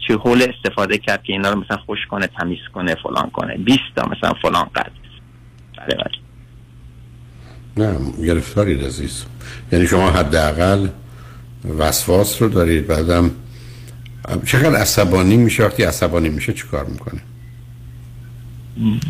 چه 0.08 0.16
حول 0.16 0.42
استفاده 0.42 0.98
کرد 0.98 1.22
که 1.22 1.32
اینا 1.32 1.50
رو 1.50 1.60
مثلا 1.60 1.76
خوش 1.76 1.98
کنه 2.10 2.26
تمیز 2.26 2.58
کنه 2.74 2.94
فلان 2.94 3.30
کنه. 3.30 3.56
20 3.56 3.78
تا 3.96 4.08
مثلا 4.08 4.32
فلان 4.42 4.64
قد. 4.64 4.92
بله 5.78 5.96
بله. 5.96 6.18
نه 7.76 7.98
گرفتارید 8.26 8.84
عزیز. 8.84 9.24
یعنی 9.72 9.86
شما 9.86 10.10
حداقل 10.10 10.88
وسواس 11.78 12.42
رو 12.42 12.48
دارید. 12.48 12.86
بعدم 12.86 13.30
چقدر 14.46 14.76
عصبانی 14.76 15.36
میشه؟ 15.36 15.64
وقتی 15.64 15.82
عصبانی 15.82 16.28
میشه 16.28 16.52
چیکار 16.52 16.84
می‌کنه؟ 16.84 17.20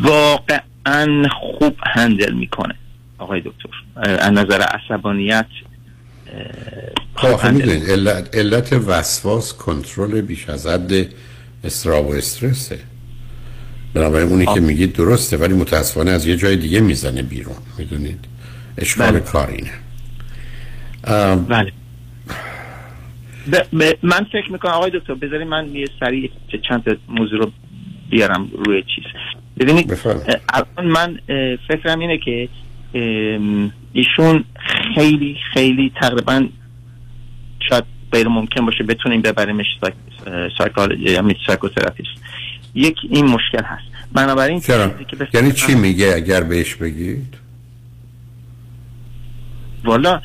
واقعا 0.01 1.27
خوب 1.29 1.75
هندل 1.85 2.33
می‌کنه. 2.33 2.75
آقای 3.17 3.41
دکتر. 3.41 3.69
از 4.03 4.31
نظر 4.31 4.61
عصبانیت 4.61 5.45
خب 7.15 7.51
می‌دونید 7.51 7.89
علت, 7.89 8.35
علت 8.35 8.73
وسواس 8.73 9.53
کنترل 9.53 10.21
بیش 10.21 10.49
از 10.49 10.67
حد 10.67 10.91
استراب 11.63 12.07
و 12.07 12.13
استرسه. 12.13 12.79
بنابراین 13.93 14.29
اونی 14.29 14.45
که 14.45 14.59
میگید 14.59 14.93
درسته 14.93 15.37
ولی 15.37 15.53
متاسفانه 15.53 16.11
از 16.11 16.27
یه 16.27 16.35
جای 16.35 16.55
دیگه 16.55 16.79
می‌زنه 16.79 17.21
بیرون 17.21 17.55
می‌دونید؟ 17.77 18.25
اشکال 18.77 19.11
بله. 19.11 19.19
کار 19.19 19.49
اینه. 19.49 19.71
بله. 21.35 21.71
من 24.03 24.25
فکر 24.31 24.51
می‌کنم 24.51 24.71
آقای 24.71 24.91
دکتر 24.93 25.13
بذارید 25.13 25.47
من 25.47 25.75
یه 25.75 25.87
سریع 25.99 26.31
چند 26.69 26.99
موضوع 27.07 27.39
رو 27.39 27.51
بیارم 28.09 28.49
روی 28.65 28.83
چیز. 28.83 29.03
ببینید 29.59 29.97
الان 30.53 30.87
من 30.91 31.19
فکرم 31.67 31.99
اینه 31.99 32.17
که 32.17 32.49
ایشون 33.93 34.43
خیلی 34.95 35.37
خیلی 35.53 35.91
تقریبا 36.01 36.47
شاید 37.69 37.83
غیر 38.11 38.27
ممکن 38.27 38.65
باشه 38.65 38.83
بتونیم 38.83 39.21
ببریمش 39.21 39.65
یا 40.99 41.23
psychotherapist 41.47 42.09
یک 42.75 42.97
این 43.09 43.25
مشکل 43.25 43.63
هست. 43.63 43.83
بنابراین 44.13 44.59
چرا؟ 44.59 44.91
یعنی 45.33 45.51
چی 45.51 45.75
میگه 45.75 46.13
اگر 46.15 46.43
بهش 46.43 46.75
بگید؟ 46.75 47.33
والا 49.83 50.21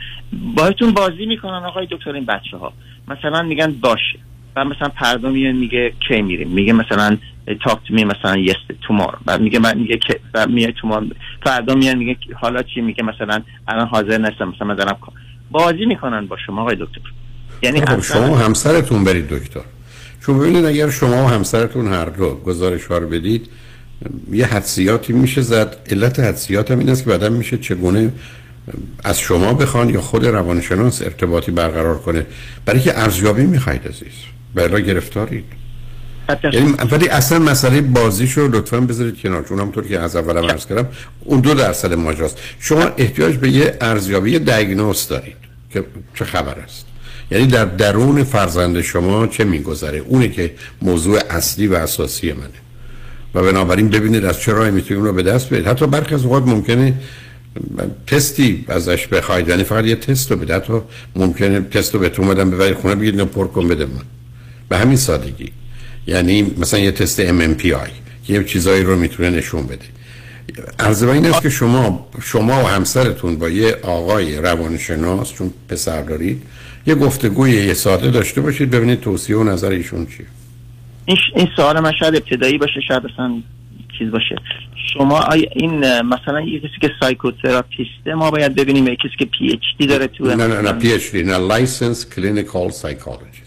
باهاتون 0.56 0.90
بازی 0.90 1.26
می‌کنن 1.26 1.62
آقای 1.64 1.86
دکتر 1.90 2.12
این 2.12 2.24
بچه 2.24 2.56
ها 2.56 2.72
مثلا 3.08 3.42
میگن 3.42 3.72
باشه. 3.72 4.18
و 4.56 4.64
مثلا 4.64 4.88
پردا 4.88 5.28
میگه 5.28 5.92
کی 6.08 6.22
میریم. 6.22 6.48
میگه 6.48 6.72
مثلا 6.72 7.16
تاک 7.46 7.78
تو 7.88 7.94
می 7.94 8.04
مثلا 8.04 8.36
یس 8.36 8.56
تومار 8.86 9.18
بعد 9.24 9.40
میگه 9.40 9.58
من 9.58 9.78
میگه 9.78 9.96
که 9.96 10.20
بعد 10.32 10.50
میاد 10.50 10.74
تومار 10.80 11.06
فردا 11.44 11.74
میاد 11.74 11.96
میگه 11.96 12.16
حالا 12.40 12.62
چی؟ 12.62 12.80
میگه 12.80 13.02
مثلا 13.02 13.42
الان 13.68 13.86
حاضر 13.86 14.18
نستم 14.18 14.48
مثلا 14.48 14.66
من 14.66 14.74
دارم 14.74 14.98
بازی 15.50 15.84
می‌کنن 15.84 16.26
با 16.26 16.36
شما 16.46 16.62
آقای 16.62 16.76
دکتر. 16.76 17.00
یعنی 17.62 17.80
خب 17.80 18.00
شما 18.00 18.36
همسرتون 18.36 19.04
برید 19.04 19.28
دکتر. 19.28 19.60
چون 20.26 20.38
ببینید 20.38 20.64
اگر 20.64 20.90
شما 20.90 21.24
و 21.24 21.28
همسرتون 21.28 21.86
هر 21.86 22.04
دو 22.04 22.34
گزارش 22.34 22.82
رو 22.82 23.08
بدید 23.08 23.48
یه 24.32 24.46
حدسیاتی 24.46 25.12
میشه 25.12 25.40
زد. 25.40 25.76
علت 25.90 26.20
حدسیات 26.20 26.70
هم 26.70 26.78
این 26.78 26.88
است 26.88 27.04
که 27.04 27.10
بعدا 27.10 27.28
میشه 27.28 27.58
چگونه 27.58 28.12
از 29.04 29.20
شما 29.20 29.54
بخوان 29.54 29.90
یا 29.90 30.00
خود 30.00 30.26
روانشناس 30.26 31.02
ارتباطی 31.02 31.50
برقرار 31.52 31.98
کنه. 31.98 32.26
برای 32.66 32.80
که 32.80 32.98
ارزیابی 32.98 33.46
می‌خواید 33.46 33.88
عزیز. 33.88 34.24
بلا 34.54 34.80
گرفتارید 34.80 35.44
یعنی 36.52 36.74
ولی 36.90 37.08
اصلا 37.08 37.38
مسئله 37.38 37.80
بازیش 37.80 38.32
رو 38.32 38.56
لطفا 38.56 38.80
بذارید 38.80 39.20
کنار 39.20 39.42
چون 39.42 39.58
همونطور 39.58 39.86
که 39.86 39.98
از 39.98 40.16
اولم 40.16 40.44
عرض 40.50 40.66
کردم 40.66 40.88
اون 41.24 41.40
دو 41.40 41.54
درصد 41.54 41.94
ماجراست. 41.94 42.38
شما 42.60 42.82
احتیاج 42.96 43.36
به 43.36 43.50
یه 43.50 43.76
ارزیابی 43.80 44.38
دیگنوز 44.38 45.08
دارید 45.08 45.36
که 45.70 45.84
چه 46.14 46.24
خبر 46.24 46.54
است؟ 46.58 46.86
یعنی 47.30 47.46
در 47.46 47.64
درون 47.64 48.24
فرزند 48.24 48.80
شما 48.80 49.26
چه 49.26 49.44
میگذره؟ 49.44 49.98
اونه 49.98 50.28
که 50.28 50.54
موضوع 50.82 51.20
اصلی 51.30 51.66
و 51.66 51.74
اساسی 51.74 52.32
منه. 52.32 52.48
و 53.34 53.42
بنابراین 53.42 53.88
ببینید 53.88 54.24
از 54.24 54.40
چه 54.40 54.52
راهی 54.52 54.70
می‌تونید 54.70 54.98
اون 54.98 55.06
رو 55.06 55.12
به 55.12 55.22
دست 55.22 55.48
بیارید. 55.48 55.68
حتی 55.68 55.86
برخی 55.86 56.14
از 56.14 56.24
اوقات 56.24 56.46
ممکنه 56.46 56.94
تستی 58.06 58.64
ازش 58.68 59.06
بخواید. 59.06 59.48
یعنی 59.48 59.64
فقط 59.64 59.84
یه 59.84 59.96
تست 59.96 60.30
رو 60.30 60.36
بده 60.36 60.54
حتی 60.54 60.72
ممکنه 61.16 61.60
تست 61.60 61.94
رو 61.94 62.00
بهتون 62.00 62.28
بدم 62.28 62.50
ببرید 62.50 62.76
خونه 62.76 62.94
بگید 62.94 63.14
اینو 63.14 63.24
پر 63.24 63.46
کن 63.46 63.68
بده 63.68 63.86
من. 63.86 64.02
به 64.68 64.78
همین 64.78 64.96
سادگی. 64.96 65.52
یعنی 66.06 66.54
مثلا 66.58 66.80
یه 66.80 66.92
تست 66.92 67.26
MMPI 67.26 67.90
یه 68.28 68.44
چیزایی 68.44 68.82
رو 68.82 68.96
می‌تونه 68.96 69.30
نشون 69.30 69.66
بده. 69.66 69.86
عرض 70.78 71.02
این 71.02 71.26
است 71.26 71.42
که 71.42 71.50
شما 71.50 72.08
شما 72.22 72.64
و 72.64 72.66
همسرتون 72.66 73.36
با 73.36 73.48
یه 73.48 73.76
آقای 73.82 74.36
روانشناس 74.36 75.32
چون 75.32 75.50
پسر 75.68 76.02
دارید 76.02 76.42
یه 76.86 76.94
گفتگوی 76.94 77.50
یه 77.50 77.74
ساعته 77.74 78.10
داشته 78.10 78.40
باشید 78.40 78.70
ببینید 78.70 79.00
توصیه 79.00 79.36
و 79.36 79.44
نظر 79.44 79.70
ایشون 79.70 80.06
چیه. 80.06 80.26
این, 81.06 81.16
این 81.36 81.48
سوال 81.56 81.80
من 81.80 81.92
شاید 82.00 82.14
ابتدایی 82.14 82.58
باشه 82.58 82.80
شاید 82.88 83.02
اصلا 83.12 83.42
چیز 83.98 84.10
باشه. 84.10 84.36
شما 84.94 85.24
این 85.56 86.00
مثلا 86.00 86.40
یه 86.40 86.60
کسی 86.60 86.68
که 86.80 86.90
psychotherapist 87.00 88.07
ه 88.07 88.14
ما 88.14 88.30
باید 88.30 88.54
ببینیم 88.54 88.86
یه 88.86 88.96
کسی 88.96 89.16
که 89.18 89.24
PhD 89.24 89.86
داره 89.86 90.06
تو 90.06 90.24
نه 90.24 90.46
نه 90.46 90.60
نه 90.60 90.72
P 90.72 90.92
hD 90.92 91.22
نه 91.22 91.36
licensed 91.36 92.14
clinical 92.14 92.70
psychologist 92.70 93.41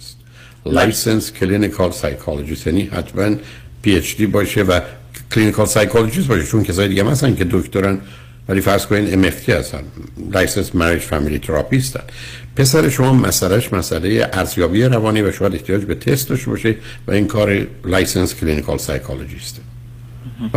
licensed 0.66 1.32
clinical 1.32 1.92
psychologist 1.92 2.68
یعنی 2.68 2.84
حتما 2.84 3.36
PhD 3.82 4.26
باشه 4.26 4.64
و 4.64 4.80
clinical 5.32 5.66
psychologist 5.66 6.28
باشه. 6.28 6.44
چون 6.44 6.64
کسای 6.64 6.88
دیگه 6.88 7.04
مثلا 7.04 7.32
که 7.32 7.46
دکترن 7.52 7.98
ولی 8.50 8.62
فرض 8.62 8.86
کنین 8.86 9.14
MFT 9.14 9.52
هستن 9.52 9.84
licensed 10.32 10.76
marriage 10.76 11.02
family 11.02 11.40
therapist 11.40 11.97
ن 11.97 12.04
پسر 12.56 12.90
شما 12.90 13.14
مسئلهش 13.14 13.74
مسئله 13.74 14.30
ارزیابی 14.34 14.84
روانی 14.84 15.22
و 15.22 15.32
شاید 15.32 15.54
احتیاج 15.54 15.84
به 15.84 15.96
تست 15.96 16.30
داشته 16.30 16.50
باشه 16.50 16.76
و 17.08 17.12
این 17.12 17.28
کار 17.28 17.68
licensed 17.86 18.36
clinical 18.36 18.78
psychologist 18.78 19.55
ه 19.55 19.62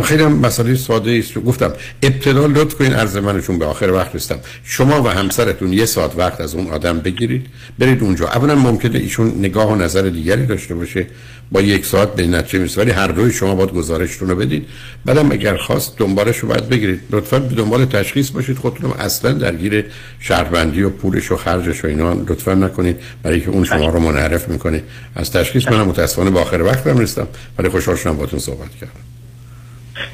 خیلی 0.03 0.23
هم 0.23 0.31
مسئله 0.31 0.75
ساده 0.75 1.11
است. 1.11 1.37
گفتم 1.37 1.73
ابتدا 2.03 2.45
لطف 2.45 2.73
کنین 2.75 2.93
عرض 2.93 3.17
من 3.17 3.31
چون 3.31 3.59
به 3.59 3.65
آخر 3.65 3.91
وقت 3.91 4.15
رسیدم 4.15 4.39
شما 4.63 5.03
و 5.03 5.07
همسرتون 5.07 5.73
یه 5.73 5.85
ساعت 5.85 6.11
وقت 6.17 6.41
از 6.41 6.55
اون 6.55 6.67
آدم 6.67 6.99
بگیرید 6.99 7.45
برید 7.79 8.03
اونجا. 8.03 8.27
اولا 8.27 8.55
ممکنه 8.55 8.99
ایشون 8.99 9.39
نگاه 9.39 9.71
و 9.71 9.75
نظر 9.75 10.01
دیگری 10.01 10.45
داشته 10.45 10.75
باشه 10.75 11.07
با 11.51 11.61
یک 11.61 11.85
ساعت 11.85 12.15
به 12.15 12.27
نتیجه 12.27 12.59
می‌رسه. 12.59 12.81
ولی 12.81 12.91
هر 12.91 13.07
دوی 13.07 13.31
شما 13.31 13.55
باید 13.55 13.71
گزارشتون 13.71 14.29
رو 14.29 14.35
بدید. 14.35 14.65
بعدم 15.05 15.31
اگر 15.31 15.57
خواست 15.57 15.97
دنبالش 15.97 16.37
رو 16.37 16.47
باید 16.47 16.69
بگیرید. 16.69 17.01
لطفا 17.11 17.39
به 17.39 17.55
دنبال 17.55 17.85
تشخیص 17.85 18.29
باشید. 18.29 18.57
خودتون 18.57 18.91
اصلا 18.91 19.31
درگیر 19.31 19.85
شهروندی 20.19 20.83
و 20.83 20.89
پولش 20.89 21.31
و 21.31 21.37
خرجش 21.37 21.85
و 21.85 21.87
اینا 21.87 22.13
لطفا 22.13 22.53
نکنید. 22.53 22.99
برای 23.23 23.41
که 23.41 23.49
اون 23.49 23.63
شما 23.63 23.89
رو 23.89 23.99
منحرف 23.99 24.49
می‌کنه. 24.49 24.83
از 25.15 25.31
تشخیص 25.31 25.67
منم 25.67 25.87
متاسفانه 25.87 26.29
به 26.29 26.39
آخر 26.39 26.61
وقتم 26.61 26.97
رسیدم. 26.97 27.27
ولی 27.59 27.69
خوشحال 27.69 27.95
شدم 27.95 28.13
باهاتون 28.13 28.39
صحبت 28.39 28.75
کردم. 28.81 29.18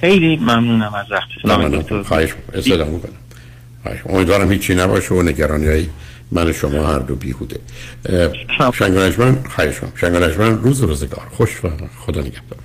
خیلی 0.02 0.36
ممنونم 0.38 0.94
از 0.94 1.06
وقتتون 1.12 2.04
خواهش 2.04 2.30
استفاده 2.54 2.84
می‌کنم. 2.84 3.14
امیدوارم 4.10 4.52
هیچی 4.52 4.76
نباشه 4.76 5.14
و 5.14 5.22
نگرانی 5.22 5.68
های 5.68 5.88
من 6.32 6.52
شما 6.52 6.88
هر 6.88 7.00
دو 7.00 7.16
بیهوده. 7.16 7.60
شنگانشمن 8.74 9.44
خواهش 9.56 9.76
شنگانشمن 10.02 10.58
روز 10.62 10.82
روزگار. 10.82 11.28
خوش 11.32 11.66
و 11.66 11.70
خدا 12.06 12.22
نگهدار. 12.22 12.60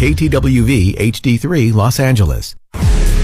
KTWV 0.00 0.72
HD3 1.12 1.72
Los 1.80 1.96
Angeles. 2.00 2.59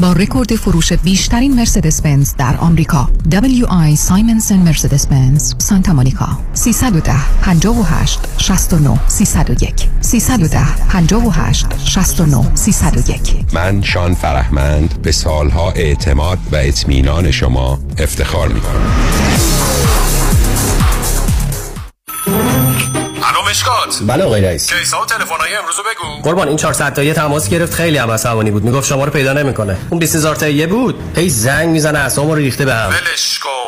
با 0.00 0.12
رکورد 0.12 0.56
فروش 0.56 0.92
بیشترین 0.92 1.56
مرسدس 1.56 2.02
بنز 2.02 2.34
در 2.38 2.56
آمریکا. 2.56 3.08
WI 3.30 3.94
سایمنسن 3.94 4.56
مرسدس 4.56 5.06
بنز 5.06 5.54
سانتا 5.58 5.92
مونیکا. 5.92 6.28
310 6.52 7.12
58 7.42 8.20
69 8.38 9.00
301 9.06 9.88
310 10.00 10.58
58 10.88 11.66
69 11.84 12.54
301 12.54 13.20
من 13.52 13.82
شان 13.82 14.14
فرهمند 14.14 15.02
به 15.02 15.12
سالها 15.12 15.70
اعتماد 15.70 16.38
و 16.52 16.56
اطمینان 16.56 17.30
شما 17.30 17.78
افتخار 17.98 18.48
می 18.48 18.60
کنم 18.60 18.92
الو 23.28 23.50
مشکات 23.50 23.98
بله 24.06 24.24
آقای 24.24 24.42
رئیس. 24.42 24.72
کیسا 24.72 25.02
و 25.02 25.06
تلفن‌های 25.06 25.56
امروزو 25.56 25.82
بگو. 25.82 26.22
قربان 26.22 26.48
این 26.48 26.56
400 26.56 26.94
تایی 26.94 27.12
تماس 27.12 27.48
گرفت 27.48 27.74
خیلی 27.74 27.98
هم 27.98 28.10
عصبانی 28.10 28.50
بود. 28.50 28.64
می‌گفت 28.64 28.88
شما 28.88 29.04
رو 29.04 29.10
پیدا 29.10 29.32
نمی‌کنه. 29.32 29.76
اون 29.90 29.98
20000 29.98 30.36
تایی 30.36 30.66
بود. 30.66 31.12
هی 31.16 31.28
زنگ 31.28 31.68
می‌زنه 31.68 31.98
اعصابمو 31.98 32.34
رو 32.34 32.40
ریخته 32.40 32.64
بهم 32.64 32.88
ولش 32.88 33.38
کن. 33.38 33.67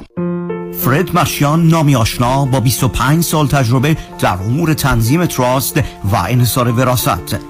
www.395implants.com 0.00 0.70
فرد 0.72 1.18
مشیان 1.18 1.68
نامی 1.68 1.96
آشنا 1.96 2.44
با 2.44 2.60
25 2.60 3.24
سال 3.24 3.46
تجربه 3.46 3.96
در 4.18 4.34
امور 4.34 4.74
تنظیم 4.74 5.26
تراست 5.26 5.78
و 6.12 6.16
انحصار 6.16 6.68
وراست 6.68 7.49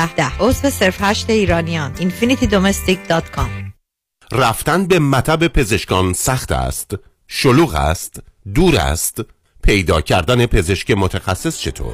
10 0.01 0.31
عضو 0.39 0.69
صرف 0.69 0.97
8 0.99 1.29
ایرانیان. 1.29 1.95
infinitydomestic.com 1.95 3.71
رفتن 4.31 4.85
به 4.85 4.99
مطب 4.99 5.47
پزشکان 5.47 6.13
سخت 6.13 6.51
است. 6.51 6.95
شلوغ 7.27 7.75
است. 7.75 8.19
دور 8.55 8.77
است. 8.77 9.21
پیدا 9.63 10.01
کردن 10.01 10.45
پزشک 10.45 10.91
متخصص 10.91 11.59
چطور؟ 11.59 11.93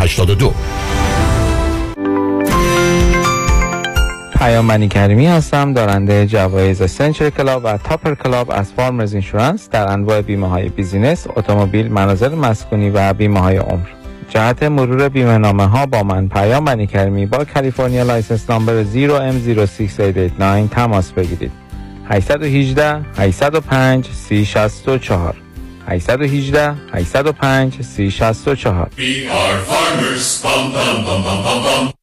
82 0.00 0.52
پیام 4.38 4.63
بنی 4.63 4.88
کریمی 4.88 5.26
هستم 5.26 5.72
دارنده 5.72 6.26
جوایز 6.26 6.90
Century 6.90 7.30
Club 7.30 7.62
و 7.64 7.76
Topper 7.76 8.14
Club 8.14 8.50
از 8.50 8.72
Farmers 8.72 9.12
Insurance 9.12 9.68
در 9.70 9.92
انواع 9.92 10.22
بیمه 10.22 10.48
های 10.48 10.68
business، 10.68 11.26
اتومبیل، 11.36 11.92
منازل 11.92 12.34
مسکونی 12.34 12.90
و 12.90 13.12
بیمه 13.12 13.40
های 13.40 13.56
عمر. 13.56 13.86
جهت 14.28 14.62
مرور 14.62 15.08
بیمه 15.08 15.38
نامه 15.38 15.66
ها 15.66 15.86
با 15.86 16.02
من 16.02 16.28
پیام 16.28 16.64
بنی 16.64 16.86
کریمی 16.86 17.26
با 17.26 17.44
California 17.44 18.02
license 18.02 18.50
number 18.50 18.84
0M06889 18.84 20.74
تماس 20.74 21.12
بگیرید. 21.12 21.52
818 22.08 23.00
805 23.16 24.06
3064 24.06 25.49
818 25.90 26.74
805 26.92 27.82
3064 27.82 28.90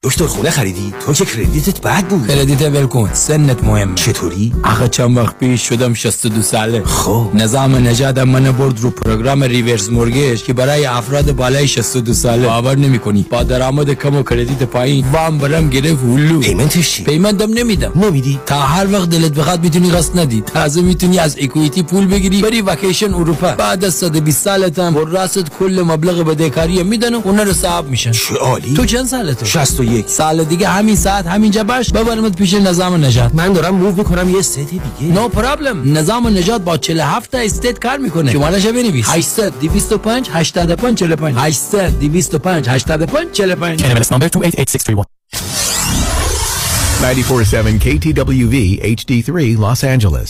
دکتر 0.03 0.26
خونه 0.26 0.49
خریدی؟ 0.49 0.93
تو 1.05 1.14
که 1.14 1.26
credit 1.26 1.73
ت 1.73 1.81
بد 1.81 2.03
بود. 2.07 2.27
credit 2.27 2.61
رو 2.61 2.75
ول 2.75 2.89
کن 2.89 3.10
سنت 3.14 3.64
مهمه. 3.64 3.95
چطوری؟ 3.95 4.53
آخه 4.64 4.88
چند 4.88 5.18
وقت 5.18 5.39
پیش 5.39 5.69
شدم 5.69 5.93
62 5.93 6.41
ساله. 6.41 6.84
خب. 6.84 7.31
نظام 7.34 7.88
نجات 7.88 8.18
منو 8.18 8.52
برد 8.51 8.80
رو 8.80 8.89
program 8.89 9.44
reverse 9.44 9.89
mortgage 9.89 10.44
که 10.43 10.53
برای 10.53 10.85
افراد 10.85 11.31
بالای 11.31 11.68
62 11.68 12.14
ساله. 12.14 12.47
باور 12.47 12.76
نمی 12.77 12.99
کنی 12.99 13.26
با 13.30 13.43
درآمد 13.43 13.93
کم 13.93 14.15
و 14.15 14.23
credit 14.23 14.64
پایین. 14.64 15.05
وام 15.11 15.38
برام 15.38 15.69
گرفت 15.69 16.03
هلو. 16.03 16.39
payment 16.39 16.80
ش 16.80 16.91
چی؟ 16.91 17.03
payment 17.03 17.47
م 17.47 17.53
نمیدم. 17.53 17.91
نمیدی؟ 17.95 18.39
تا 18.45 18.59
هر 18.59 18.93
وقت 18.93 19.09
دلت 19.09 19.31
بخواد 19.31 19.64
می‌تونی 19.64 19.91
قسط 19.91 20.15
ندی. 20.15 20.41
تازه 20.41 20.81
می‌تونی 20.81 21.19
از 21.19 21.38
equity 21.41 21.84
پول 21.84 22.07
بگیری 22.07 22.41
بری 22.41 22.61
وکیشن 22.61 23.14
اروپا. 23.14 23.51
بعد 23.51 23.77
از 23.84 23.95
120 23.95 24.44
سالت 24.44 24.80
هم 24.80 24.94
وراثت 24.94 25.49
کل 25.60 25.84
مبلغ 25.88 26.26
بدهکاری 26.28 26.84
میدن 26.84 27.16
و 27.16 27.22
خونه 27.23 27.44
رو 27.44 27.54
صاحب 27.54 27.90
میشن. 27.90 28.12
چه 28.12 28.36
عالی. 28.36 28.74
تو 28.74 28.86
چند 28.86 29.06
سالته؟ 29.06 29.45
61 29.45 30.08
سال 30.10 30.44
دیگه 30.44 30.68
همین 30.68 30.95
ساعت 30.95 31.28
همینجا 31.28 31.64
باش. 31.64 31.90
ببرمت 31.91 32.36
پیش 32.36 32.54
نظام 32.54 33.06
نجات. 33.06 33.36
من 33.36 33.54
دارم 33.54 33.76
move 33.76 33.95
می‌کنم 33.95 34.30
یه 34.30 34.41
ست 34.41 34.60
دیگه. 34.60 34.84
نو 35.02 35.28
no 35.28 35.32
پرابلم 35.32 35.98
نظام 35.98 36.28
نجات 36.28 36.62
با 36.62 36.78
47 36.78 37.32
تا 37.32 37.38
استیت 37.38 37.80
کار 37.80 37.98
می‌کنه. 37.98 38.32
شمارش 38.32 38.66
بنویس. 38.66 39.06
800 39.10 39.60
225 39.60 40.30
85 40.34 40.98
45 40.98 41.36
800 41.38 41.99
225 41.99 42.70
85 42.70 43.32
45 43.32 43.80
NMLS 43.80 44.08
number 44.08 44.30
288631 44.30 45.08
94.7 46.98 47.80
KTWV 47.80 48.56
HD3 48.98 49.58
Los 49.58 49.84
Angeles. 49.84 50.30